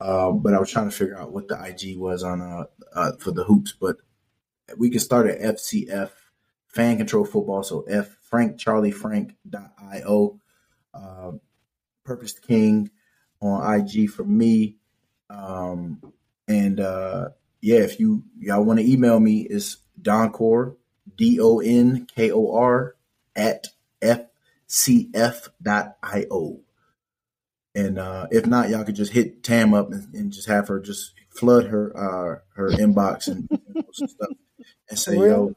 um, 0.00 0.40
but 0.40 0.52
I 0.52 0.58
was 0.58 0.70
trying 0.70 0.90
to 0.90 0.96
figure 0.96 1.16
out 1.16 1.32
what 1.32 1.46
the 1.46 1.62
IG 1.62 1.96
was 1.96 2.24
on 2.24 2.40
uh, 2.40 2.64
uh 2.92 3.12
for 3.20 3.30
the 3.30 3.44
hoops. 3.44 3.72
But 3.72 3.98
we 4.76 4.90
can 4.90 4.98
start 4.98 5.28
at 5.28 5.56
FCF 5.56 6.10
Fan 6.66 6.96
Control 6.96 7.24
Football. 7.24 7.62
So 7.62 7.82
F 7.82 8.16
Frank 8.22 8.58
Charlie 8.58 8.90
Frank 8.90 9.36
io. 9.92 10.40
Um, 10.92 11.40
Purpose 12.04 12.38
King 12.38 12.90
on 13.40 13.80
IG 13.80 14.10
for 14.10 14.24
me. 14.24 14.76
Um, 15.30 16.00
and 16.48 16.80
uh, 16.80 17.30
yeah, 17.60 17.78
if 17.80 17.98
you 17.98 18.24
y'all 18.38 18.64
want 18.64 18.78
to 18.80 18.90
email 18.90 19.18
me, 19.20 19.40
it's 19.42 19.78
Donkor 20.00 20.76
D 21.16 21.40
O 21.40 21.60
N 21.60 22.06
K 22.14 22.30
O 22.30 22.54
R 22.54 22.96
at 23.34 23.68
fcf.io. 24.02 24.20
And 27.76 27.98
uh, 27.98 28.26
if 28.30 28.46
not, 28.46 28.68
y'all 28.70 28.84
could 28.84 28.94
just 28.94 29.12
hit 29.12 29.42
Tam 29.42 29.74
up 29.74 29.90
and, 29.90 30.14
and 30.14 30.30
just 30.32 30.46
have 30.46 30.68
her 30.68 30.78
just 30.78 31.12
flood 31.30 31.66
her 31.66 31.96
uh, 31.96 32.38
her 32.54 32.68
inbox 32.70 33.26
and, 33.26 33.48
and 33.50 33.84
stuff 33.92 34.30
and 34.88 34.98
say, 34.98 35.16
"Yo, 35.16 35.54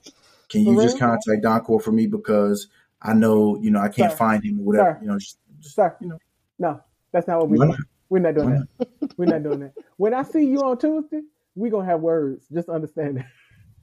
can 0.49 0.61
you 0.65 0.81
just 0.81 0.97
contact 0.97 1.43
Donkor 1.43 1.81
for 1.81 1.91
me 1.91 2.07
because 2.07 2.67
I 3.01 3.13
know 3.13 3.59
you 3.61 3.71
know 3.71 3.79
I 3.79 3.89
can't 3.89 4.11
Sir. 4.11 4.17
find 4.17 4.43
him 4.43 4.59
or 4.59 4.63
whatever. 4.63 4.93
Sir. 4.93 4.99
You 5.01 5.07
know, 5.07 5.19
just, 5.19 5.37
just 5.59 5.75
Sir. 5.75 5.95
you 6.01 6.07
know, 6.07 6.17
No, 6.57 6.81
that's 7.11 7.27
not 7.27 7.39
what 7.39 7.49
Why 7.49 7.65
doing. 7.67 7.77
We're 8.09 8.19
not 8.19 8.35
doing 8.35 8.67
that. 8.79 9.13
We're 9.17 9.25
not 9.25 9.43
doing 9.43 9.59
that. 9.59 9.73
When 9.97 10.13
I 10.13 10.23
see 10.23 10.45
you 10.45 10.59
on 10.61 10.77
Tuesday, 10.77 11.21
we're 11.55 11.71
gonna 11.71 11.85
have 11.85 12.01
words. 12.01 12.45
Just 12.53 12.69
understand 12.69 13.17
that. 13.17 13.25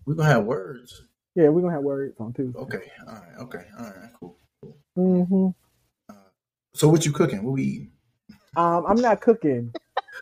we're 0.06 0.14
gonna 0.14 0.28
have 0.28 0.44
words. 0.44 1.02
Yeah, 1.34 1.48
we're 1.48 1.60
gonna 1.62 1.74
have 1.74 1.82
words 1.82 2.18
on 2.20 2.32
Tuesday. 2.32 2.58
Okay, 2.58 2.90
all 3.06 3.14
right, 3.14 3.38
okay, 3.40 3.64
all 3.78 3.84
right, 3.84 4.10
cool. 4.20 4.38
hmm 4.94 5.48
So 6.72 6.88
what 6.88 7.04
you 7.04 7.12
cooking? 7.12 7.42
What 7.42 7.52
we 7.52 7.62
eating? 7.62 7.90
Um, 8.56 8.84
I'm 8.86 9.00
not 9.00 9.20
cooking. 9.20 9.72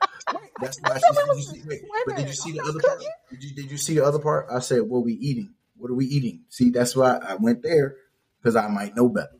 That's 0.60 0.78
why. 0.80 0.98
Tell 0.98 1.34
me 1.34 1.42
She, 1.42 1.46
what- 1.48 1.56
did 1.56 1.56
you 1.56 1.62
see, 1.62 1.62
wait, 1.68 1.82
wait 1.82 2.02
but 2.06 2.16
did 2.16 2.26
you 2.28 2.32
see 2.32 2.52
the 2.52 2.62
other 2.62 2.80
part? 2.80 3.00
Did 3.30 3.44
you, 3.44 3.54
did 3.54 3.70
you 3.70 3.76
see 3.76 3.94
the 3.96 4.04
other 4.04 4.18
part? 4.18 4.46
I 4.50 4.60
said, 4.60 4.82
"What 4.82 5.04
we 5.04 5.12
eating? 5.14 5.52
What 5.76 5.90
are 5.90 5.94
we 5.94 6.06
eating?" 6.06 6.44
See, 6.48 6.70
that's 6.70 6.96
why 6.96 7.18
I 7.18 7.34
went 7.34 7.62
there 7.62 7.96
because 8.40 8.56
I 8.56 8.68
might 8.68 8.96
know 8.96 9.08
better. 9.10 9.36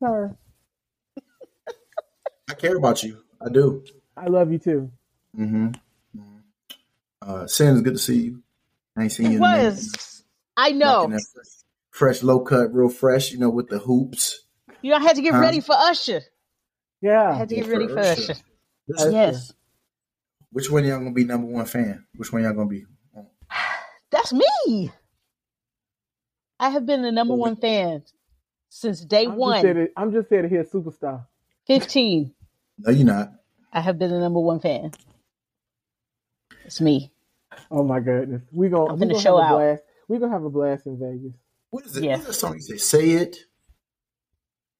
Sir, 0.00 0.36
I 2.48 2.54
care 2.54 2.76
about 2.76 3.02
you. 3.02 3.22
I 3.44 3.50
do. 3.50 3.84
I 4.16 4.26
love 4.26 4.50
you 4.52 4.58
too. 4.58 4.90
Mm-hmm. 5.38 5.68
Uh, 7.20 7.46
Sam, 7.46 7.74
it's 7.74 7.82
good 7.82 7.94
to 7.94 7.98
see 7.98 8.22
you. 8.22 8.42
I 8.96 9.02
ain't 9.04 9.12
seen 9.12 9.30
you 9.30 9.38
It 9.38 9.40
in 9.40 9.44
a 9.44 9.48
minute. 9.48 9.74
was. 9.74 10.24
I 10.56 10.72
know. 10.72 11.08
Fresh, 11.08 11.22
fresh, 11.90 12.22
low 12.22 12.40
cut, 12.40 12.74
real 12.74 12.88
fresh. 12.88 13.32
You 13.32 13.38
know, 13.38 13.50
with 13.50 13.68
the 13.68 13.78
hoops. 13.78 14.44
You 14.82 14.90
know, 14.90 14.96
I 14.96 15.02
had 15.02 15.16
to 15.16 15.22
get 15.22 15.34
Huh? 15.34 15.40
ready 15.40 15.60
for 15.60 15.74
Usher. 15.74 16.22
Yeah, 17.00 17.28
I 17.28 17.30
Yeah. 17.32 17.38
had 17.38 17.48
to 17.50 17.56
Yeah, 17.56 17.62
get 17.62 17.70
ready 17.70 17.86
for 17.88 17.94
for 17.94 18.00
Usher. 18.00 18.32
Usher. 18.32 18.42
Listen, 18.88 19.12
Yes. 19.12 19.52
Which 20.50 20.70
one 20.70 20.84
y'all 20.84 20.98
gonna 20.98 21.12
be 21.12 21.24
number 21.24 21.46
one 21.46 21.66
fan? 21.66 22.06
Which 22.16 22.32
one 22.32 22.42
y'all 22.42 22.54
gonna 22.54 22.68
be? 22.68 22.86
That's 24.10 24.32
me. 24.32 24.90
I 26.58 26.70
have 26.70 26.86
been 26.86 27.02
the 27.02 27.12
number 27.12 27.34
one 27.34 27.56
fan 27.56 28.02
since 28.70 29.04
day 29.04 29.26
I'm 29.26 29.36
one. 29.36 29.62
Just 29.62 29.74
to, 29.74 29.88
I'm 29.96 30.12
just 30.12 30.28
here 30.28 30.42
to 30.42 30.48
hear 30.48 30.64
superstar. 30.64 31.26
15. 31.66 32.34
No, 32.78 32.90
you're 32.90 33.06
not. 33.06 33.32
I 33.72 33.80
have 33.80 33.98
been 33.98 34.10
the 34.10 34.18
number 34.18 34.40
one 34.40 34.60
fan. 34.60 34.92
It's 36.64 36.80
me. 36.80 37.10
Oh 37.70 37.82
my 37.82 38.00
goodness, 38.00 38.42
we 38.52 38.68
gonna 38.68 38.92
I'm 38.92 38.98
we 39.00 39.06
gonna 39.08 39.20
show 39.20 39.36
a 39.38 39.42
out. 39.42 39.56
blast. 39.56 39.82
We 40.08 40.18
gonna 40.18 40.32
have 40.32 40.44
a 40.44 40.50
blast 40.50 40.86
in 40.86 40.98
Vegas. 40.98 41.36
What 41.70 41.84
is 41.86 41.96
it? 41.96 42.04
Yeah. 42.04 42.14
What's 42.16 42.26
that 42.26 42.32
song 42.34 42.54
you 42.54 42.60
say? 42.60 42.76
Say 42.76 43.10
it. 43.10 43.36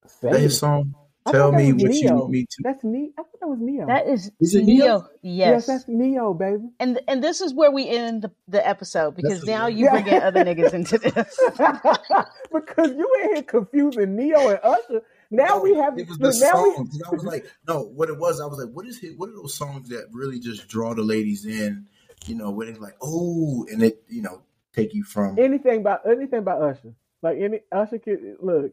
Is 0.04 0.12
that 0.22 0.32
Vegas. 0.32 0.40
his 0.42 0.58
song? 0.58 0.94
Tell 1.28 1.52
me 1.52 1.74
was 1.74 1.82
what 1.82 1.92
you 1.94 2.14
want 2.14 2.30
me 2.30 2.46
to. 2.48 2.56
That's 2.64 2.82
me. 2.84 3.10
I 3.18 3.22
thought 3.22 3.40
that 3.40 3.48
was 3.48 3.58
Ne-Yo. 3.60 3.86
That 3.86 4.06
is, 4.06 4.30
Is 4.40 4.54
it 4.54 4.64
Ne-Yo. 4.64 4.84
Ne-Yo? 4.84 4.96
yes. 5.20 5.50
Yes. 5.50 5.66
that's 5.66 5.84
Ne-Yo, 5.88 6.32
baby. 6.32 6.70
and 6.80 7.00
and 7.06 7.22
this 7.22 7.42
is 7.42 7.52
where 7.52 7.70
we 7.70 7.86
end 7.86 8.22
the, 8.22 8.30
the 8.46 8.66
episode 8.66 9.14
because 9.14 9.40
That's 9.40 9.46
now 9.46 9.66
you 9.66 9.84
Yeah. 9.86 9.90
bringing 9.90 10.14
other 10.22 10.42
niggas 10.44 10.72
into 10.72 10.96
this. 10.96 11.38
because 12.52 12.92
you 12.96 13.10
in 13.24 13.34
here 13.34 13.42
confusing 13.42 14.16
Ne-Yo 14.16 14.48
and 14.48 14.60
Usher. 14.62 15.02
Now 15.30 15.46
No, 15.56 15.60
we 15.62 15.74
have 15.74 15.98
it 15.98 16.08
was 16.08 16.18
the 16.18 16.38
now 16.40 16.62
we- 16.62 17.02
I 17.06 17.10
was 17.10 17.24
like, 17.24 17.46
no, 17.66 17.82
what 17.82 18.08
it 18.08 18.18
was, 18.18 18.40
I 18.40 18.46
was 18.46 18.58
like, 18.58 18.72
what 18.74 18.86
is 18.86 19.02
it? 19.04 19.18
What 19.18 19.28
are 19.28 19.34
those 19.34 19.54
songs 19.54 19.88
that 19.90 20.06
really 20.12 20.38
just 20.40 20.68
draw 20.68 20.94
the 20.94 21.02
ladies 21.02 21.44
in? 21.44 21.86
You 22.26 22.34
know, 22.34 22.50
where 22.50 22.66
they're 22.70 22.80
like, 22.80 22.96
oh, 23.02 23.66
and 23.70 23.82
it, 23.82 24.02
you 24.08 24.22
know, 24.22 24.42
take 24.72 24.94
you 24.94 25.04
from. 25.04 25.38
anything 25.38 25.82
by 25.82 25.98
anything 26.10 26.44
by 26.44 26.52
Usher. 26.52 26.94
Like 27.22 27.38
any 27.38 27.60
Usher 27.70 27.98
could 27.98 28.36
look. 28.40 28.72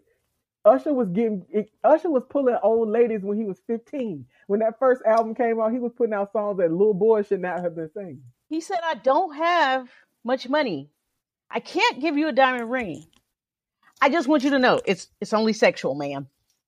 Usher 0.64 0.94
was 0.94 1.10
getting 1.10 1.46
it, 1.52 1.70
Usher 1.84 2.10
was 2.10 2.24
pulling 2.30 2.58
old 2.64 2.90
ladies 2.90 3.22
when 3.22 3.38
he 3.38 3.44
was 3.44 3.60
15. 3.68 4.26
When 4.48 4.62
that 4.62 4.80
first 4.80 5.02
album 5.06 5.36
came 5.36 5.60
out, 5.60 5.72
he 5.74 5.80
was 5.80 5.92
putting 5.96 6.14
out 6.14 6.32
songs 6.32 6.58
that 6.58 6.72
little 6.72 6.94
boys 6.94 7.28
should 7.28 7.42
not 7.42 7.62
have 7.62 7.76
been 7.76 7.90
singing. 7.94 8.22
he 8.50 8.62
said, 8.62 8.80
"I 8.84 8.96
don't 8.96 9.36
have 9.36 9.90
much 10.24 10.48
money. 10.50 10.90
I 11.52 11.60
can't 11.60 12.00
give 12.02 12.18
you 12.18 12.28
a 12.30 12.32
diamond 12.32 12.72
ring. 12.72 13.06
I 14.02 14.10
just 14.10 14.28
want 14.28 14.44
you 14.44 14.50
to 14.52 14.60
know 14.60 14.82
it's 14.86 15.08
it's 15.22 15.34
only 15.34 15.54
sexual, 15.54 15.94
ma'am. 15.96 16.28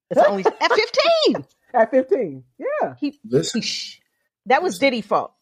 It's 0.10 0.22
only 0.22 0.46
at 0.62 0.72
15. 0.72 1.46
At 1.74 1.92
15. 1.92 2.44
Yeah. 2.58 2.94
He, 3.00 3.20
Listen, 3.28 3.62
he 3.62 3.70
that 4.46 4.64
was 4.64 4.80
Diddy 4.80 5.02
fault, 5.02 5.34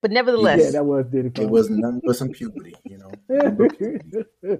but 0.00 0.10
nevertheless, 0.10 0.60
Yeah, 0.64 0.70
that 0.72 0.84
was 0.84 1.06
Diddy. 1.06 1.30
it 1.42 1.50
was 1.50 1.68
nothing 1.70 2.00
but 2.04 2.16
some 2.16 2.30
puberty, 2.30 2.74
you 2.84 2.98
know. 2.98 3.10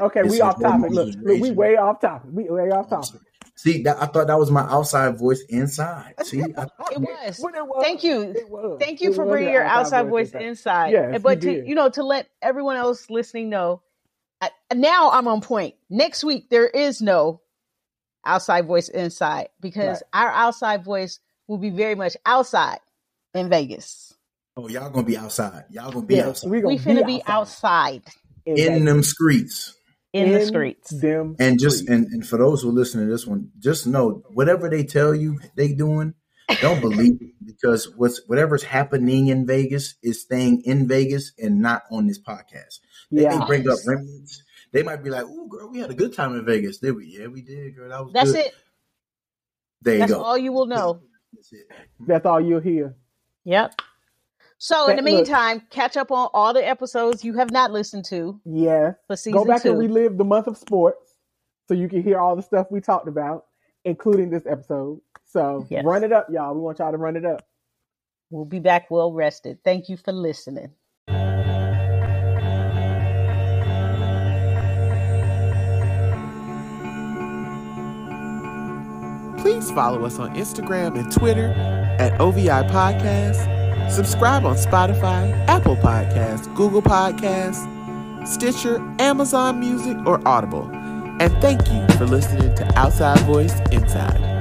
okay, 0.00 0.20
It's 0.20 0.30
we 0.30 0.40
off 0.40 0.60
topic. 0.60 0.90
Look, 0.90 1.14
look, 1.22 1.40
we 1.40 1.50
way 1.52 1.76
off 1.76 2.00
topic. 2.00 2.30
We 2.32 2.44
way 2.50 2.70
off 2.70 2.88
topic. 2.90 3.20
See, 3.54 3.82
that, 3.82 4.00
I 4.00 4.06
thought 4.06 4.28
that 4.28 4.38
was 4.38 4.50
my 4.52 4.62
outside 4.62 5.18
voice 5.18 5.42
inside. 5.48 6.14
See, 6.24 6.40
I, 6.42 6.62
it 6.92 6.98
was. 7.00 7.40
But 7.42 7.54
it 7.56 7.66
was. 7.66 7.82
Thank 7.82 8.04
you. 8.04 8.34
Was. 8.48 8.78
Thank 8.80 9.00
you 9.00 9.10
It 9.12 9.16
for 9.16 9.26
bringing 9.26 9.52
your 9.52 9.64
outside 9.64 10.08
voice 10.08 10.30
inside. 10.30 10.42
inside. 10.42 10.90
Yes, 10.92 11.14
And- 11.14 11.22
but 11.22 11.42
you 11.42 11.50
to 11.52 11.56
did. 11.60 11.68
you 11.68 11.74
know 11.74 11.88
to 11.90 12.02
let 12.04 12.28
everyone 12.40 12.76
else 12.76 13.10
listening 13.10 13.48
know, 13.50 13.82
I, 14.40 14.50
now 14.74 15.10
I'm 15.10 15.26
on 15.28 15.40
point. 15.40 15.74
Next 15.90 16.22
week 16.22 16.50
there 16.50 16.66
is 16.68 17.00
no 17.02 17.40
outside 18.28 18.66
voice 18.66 18.88
inside 18.88 19.48
because 19.60 20.02
our 20.12 20.30
outside 20.30 20.84
voice 20.84 21.20
will 21.48 21.58
be 21.58 21.70
very 21.70 21.94
much 21.94 22.16
outside 22.26 22.78
in 23.34 23.48
Vegas. 23.48 24.14
oh, 24.56 24.68
y'all 24.68 24.90
gonna 24.90 25.06
be 25.06 25.16
outside. 25.16 25.64
Y'all 25.70 25.90
gonna 25.90 26.06
be 26.06 26.16
Yeah, 26.16 26.28
outside 26.28 26.50
we 26.50 26.60
gonna 26.60 26.74
We 26.74 26.78
finna 26.80 27.06
be 27.06 27.22
outside 27.26 28.02
in, 28.46 28.58
in 28.58 28.84
them 28.84 29.02
streets. 29.02 29.74
in, 30.12 30.32
the 30.32 30.44
streets. 30.44 30.90
Them 30.90 31.36
And 31.38 31.58
just 31.60 31.78
streets. 31.84 31.90
and, 31.92 32.06
and 32.12 32.26
for 32.28 32.38
those 32.38 32.62
who 32.62 32.70
listen 32.70 33.00
to 33.00 33.10
this 33.10 33.26
one, 33.26 33.50
just 33.58 33.86
know 33.86 34.22
whatever 34.28 34.68
they 34.68 34.84
tell 34.84 35.14
you 35.14 35.38
they 35.56 35.72
doing, 35.72 36.14
don't 36.60 36.80
believe 36.80 37.18
it 37.20 37.32
because 37.46 37.94
what's 37.96 38.20
whatever's 38.26 38.62
happening 38.64 39.28
in 39.28 39.46
Vegas 39.46 39.94
is 40.02 40.22
staying 40.22 40.62
in 40.64 40.88
Vegas 40.88 41.32
and 41.38 41.60
not 41.60 41.82
on 41.92 42.06
this 42.06 42.20
podcast. 42.20 42.80
They 43.12 43.22
yeah. 43.22 43.38
may 43.38 43.46
bring 43.46 43.68
up 43.68 43.78
remnants. 43.86 44.42
They 44.72 44.82
might 44.82 45.02
be 45.02 45.10
like, 45.10 45.24
"Oh, 45.26 45.46
girl, 45.46 45.70
we 45.70 45.78
had 45.78 45.90
a 45.90 45.94
good 45.94 46.12
time 46.14 46.34
in 46.36 46.44
Vegas." 46.44 46.78
Did 46.78 46.92
we? 46.96 47.06
Yeah, 47.18 47.26
we 47.28 47.42
did, 47.42 47.74
girl. 47.76 47.88
That 47.88 48.04
was 48.04 48.12
That's 48.12 48.32
good. 48.32 48.46
it. 48.46 48.54
There 49.82 49.94
you 49.94 50.00
That's 50.00 50.12
go. 50.12 50.22
all 50.22 50.36
you 50.38 50.52
will 50.52 50.66
know. 50.66 51.00
That's 51.32 51.52
it. 51.52 51.68
That's 52.00 52.26
all 52.26 52.40
you'll 52.40 52.60
hear. 52.60 52.94
Yep. 53.44 53.80
So 54.58 54.88
in 54.90 54.96
the 54.96 55.02
But 55.02 55.10
look- 55.10 55.14
meantime, 55.18 55.62
catch 55.70 55.96
up 55.96 56.10
on 56.10 56.28
all 56.34 56.52
the 56.52 56.66
episodes 56.66 57.24
you 57.24 57.34
have 57.34 57.50
not 57.52 57.70
listened 57.70 58.04
to 58.06 58.40
Yeah. 58.44 58.94
for 59.06 59.14
season 59.16 59.38
Go 59.38 59.44
back 59.44 59.62
two. 59.62 59.70
and 59.70 59.78
relive 59.78 60.18
the 60.18 60.24
month 60.24 60.48
of 60.48 60.56
sports 60.56 61.14
so 61.68 61.74
you 61.74 61.88
can 61.88 62.02
hear 62.02 62.18
all 62.18 62.34
the 62.34 62.42
stuff 62.42 62.66
we 62.70 62.80
talked 62.80 63.06
about, 63.08 63.46
including 63.84 64.30
this 64.30 64.46
episode. 64.46 65.00
So 65.26 65.64
Yes. 65.70 65.84
run 65.84 66.02
it 66.02 66.12
up, 66.12 66.28
y'all. 66.30 66.54
We 66.54 66.60
want 66.60 66.80
y'all 66.80 66.90
to 66.90 66.98
run 66.98 67.14
it 67.16 67.24
up. 67.24 67.46
We'll 68.30 68.44
be 68.46 68.58
back 68.58 68.90
well 68.90 69.12
rested. 69.12 69.62
Thank 69.62 69.88
you 69.88 69.96
for 69.96 70.12
listening. 70.12 70.72
Please 79.48 79.70
follow 79.70 80.04
us 80.04 80.18
on 80.18 80.34
Instagram 80.36 80.98
and 80.98 81.10
Twitter 81.10 81.52
at 81.98 82.20
OVI 82.20 82.68
Podcast. 82.68 83.90
Subscribe 83.90 84.44
on 84.44 84.56
Spotify, 84.56 85.32
Apple 85.48 85.74
Podcasts, 85.76 86.54
Google 86.54 86.82
Podcasts, 86.82 87.64
Stitcher, 88.28 88.76
Amazon 88.98 89.58
Music, 89.58 89.96
or 90.04 90.20
Audible. 90.28 90.68
And 91.18 91.32
thank 91.40 91.66
you 91.72 91.86
for 91.96 92.04
listening 92.04 92.54
to 92.56 92.78
Outside 92.78 93.20
Voice 93.20 93.58
Inside. 93.72 94.37